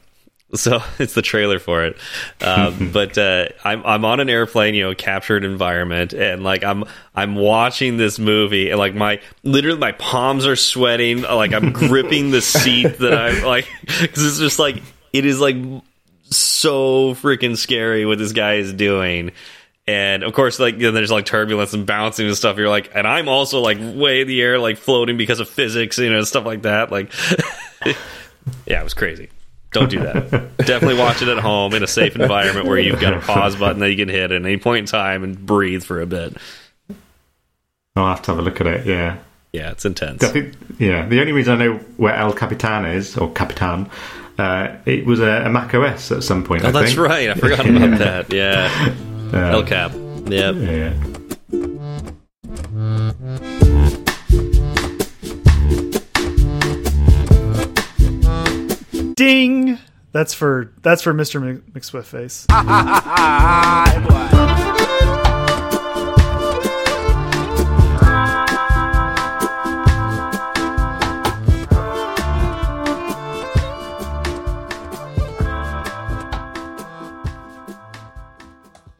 so 0.56 0.82
it's 0.98 1.14
the 1.14 1.22
trailer 1.22 1.58
for 1.58 1.84
it. 1.84 1.96
Um, 2.40 2.90
but 2.92 3.16
uh, 3.18 3.48
I'm 3.64 3.84
I'm 3.84 4.04
on 4.04 4.20
an 4.20 4.28
airplane, 4.28 4.74
you 4.74 4.84
know, 4.84 4.94
captured 4.94 5.44
environment, 5.44 6.12
and 6.12 6.42
like 6.42 6.64
I'm 6.64 6.84
I'm 7.14 7.34
watching 7.34 7.96
this 7.96 8.18
movie, 8.18 8.70
and 8.70 8.78
like 8.78 8.94
my 8.94 9.20
literally 9.42 9.78
my 9.78 9.92
palms 9.92 10.46
are 10.46 10.56
sweating, 10.56 11.22
like 11.22 11.52
I'm 11.52 11.72
gripping 11.74 12.30
the 12.30 12.42
seat 12.42 12.98
that 12.98 13.14
I'm 13.14 13.44
like 13.44 13.68
because 14.00 14.26
it's 14.26 14.38
just 14.38 14.58
like 14.58 14.82
it 15.12 15.24
is 15.24 15.40
like 15.40 15.56
so 16.30 17.14
freaking 17.14 17.56
scary 17.56 18.04
what 18.04 18.18
this 18.18 18.32
guy 18.32 18.54
is 18.54 18.72
doing. 18.72 19.32
And 19.88 20.24
of 20.24 20.32
course, 20.32 20.58
like 20.58 20.74
you 20.74 20.82
know, 20.82 20.90
there's 20.90 21.12
like 21.12 21.26
turbulence 21.26 21.72
and 21.72 21.86
bouncing 21.86 22.26
and 22.26 22.36
stuff. 22.36 22.56
You're 22.56 22.68
like, 22.68 22.90
and 22.94 23.06
I'm 23.06 23.28
also 23.28 23.60
like 23.60 23.78
way 23.80 24.22
in 24.22 24.26
the 24.26 24.42
air, 24.42 24.58
like 24.58 24.78
floating 24.78 25.16
because 25.16 25.38
of 25.38 25.48
physics, 25.48 25.96
you 25.98 26.10
know, 26.10 26.22
stuff 26.22 26.44
like 26.44 26.62
that. 26.62 26.90
Like, 26.90 27.12
yeah, 28.66 28.80
it 28.80 28.84
was 28.84 28.94
crazy. 28.94 29.28
Don't 29.76 29.90
do 29.90 30.00
that. 30.00 30.56
Definitely 30.58 30.98
watch 30.98 31.20
it 31.20 31.28
at 31.28 31.38
home 31.38 31.74
in 31.74 31.82
a 31.82 31.86
safe 31.86 32.16
environment 32.16 32.66
where 32.66 32.78
you've 32.78 32.98
got 33.00 33.12
a 33.12 33.20
pause 33.20 33.56
button 33.56 33.80
that 33.80 33.90
you 33.90 33.96
can 33.96 34.08
hit 34.08 34.32
at 34.32 34.42
any 34.42 34.56
point 34.56 34.78
in 34.80 34.86
time 34.86 35.22
and 35.22 35.44
breathe 35.44 35.84
for 35.84 36.00
a 36.00 36.06
bit. 36.06 36.34
I'll 37.94 38.08
have 38.08 38.22
to 38.22 38.30
have 38.32 38.38
a 38.38 38.42
look 38.42 38.60
at 38.60 38.66
it. 38.66 38.86
Yeah, 38.86 39.18
yeah, 39.52 39.70
it's 39.70 39.84
intense. 39.84 40.24
I 40.24 40.28
think, 40.28 40.54
yeah, 40.78 41.06
the 41.06 41.20
only 41.20 41.32
reason 41.32 41.60
I 41.60 41.66
know 41.66 41.74
where 41.96 42.14
El 42.14 42.32
Capitan 42.32 42.86
is 42.86 43.16
or 43.16 43.30
Capitan, 43.32 43.90
uh, 44.38 44.76
it 44.86 45.04
was 45.04 45.20
a, 45.20 45.44
a, 45.46 45.50
Mac 45.50 45.74
OS 45.74 46.10
at 46.12 46.22
some 46.22 46.42
point. 46.44 46.64
Oh, 46.64 46.68
I 46.68 46.70
that's 46.72 46.94
think. 46.94 47.00
right. 47.00 47.30
I 47.30 47.34
forgot 47.34 47.68
about 47.68 47.98
that. 48.28 48.32
Yeah, 48.32 48.70
uh, 49.32 49.56
El 49.56 49.64
Cap. 49.64 49.92
Yep. 50.26 50.56
Yeah. 50.56 50.94
Ding. 59.16 59.78
That's 60.12 60.34
for 60.34 60.72
that's 60.82 61.02
for 61.02 61.12
Mr. 61.12 61.60
McSwift 61.72 62.04
face. 62.04 62.46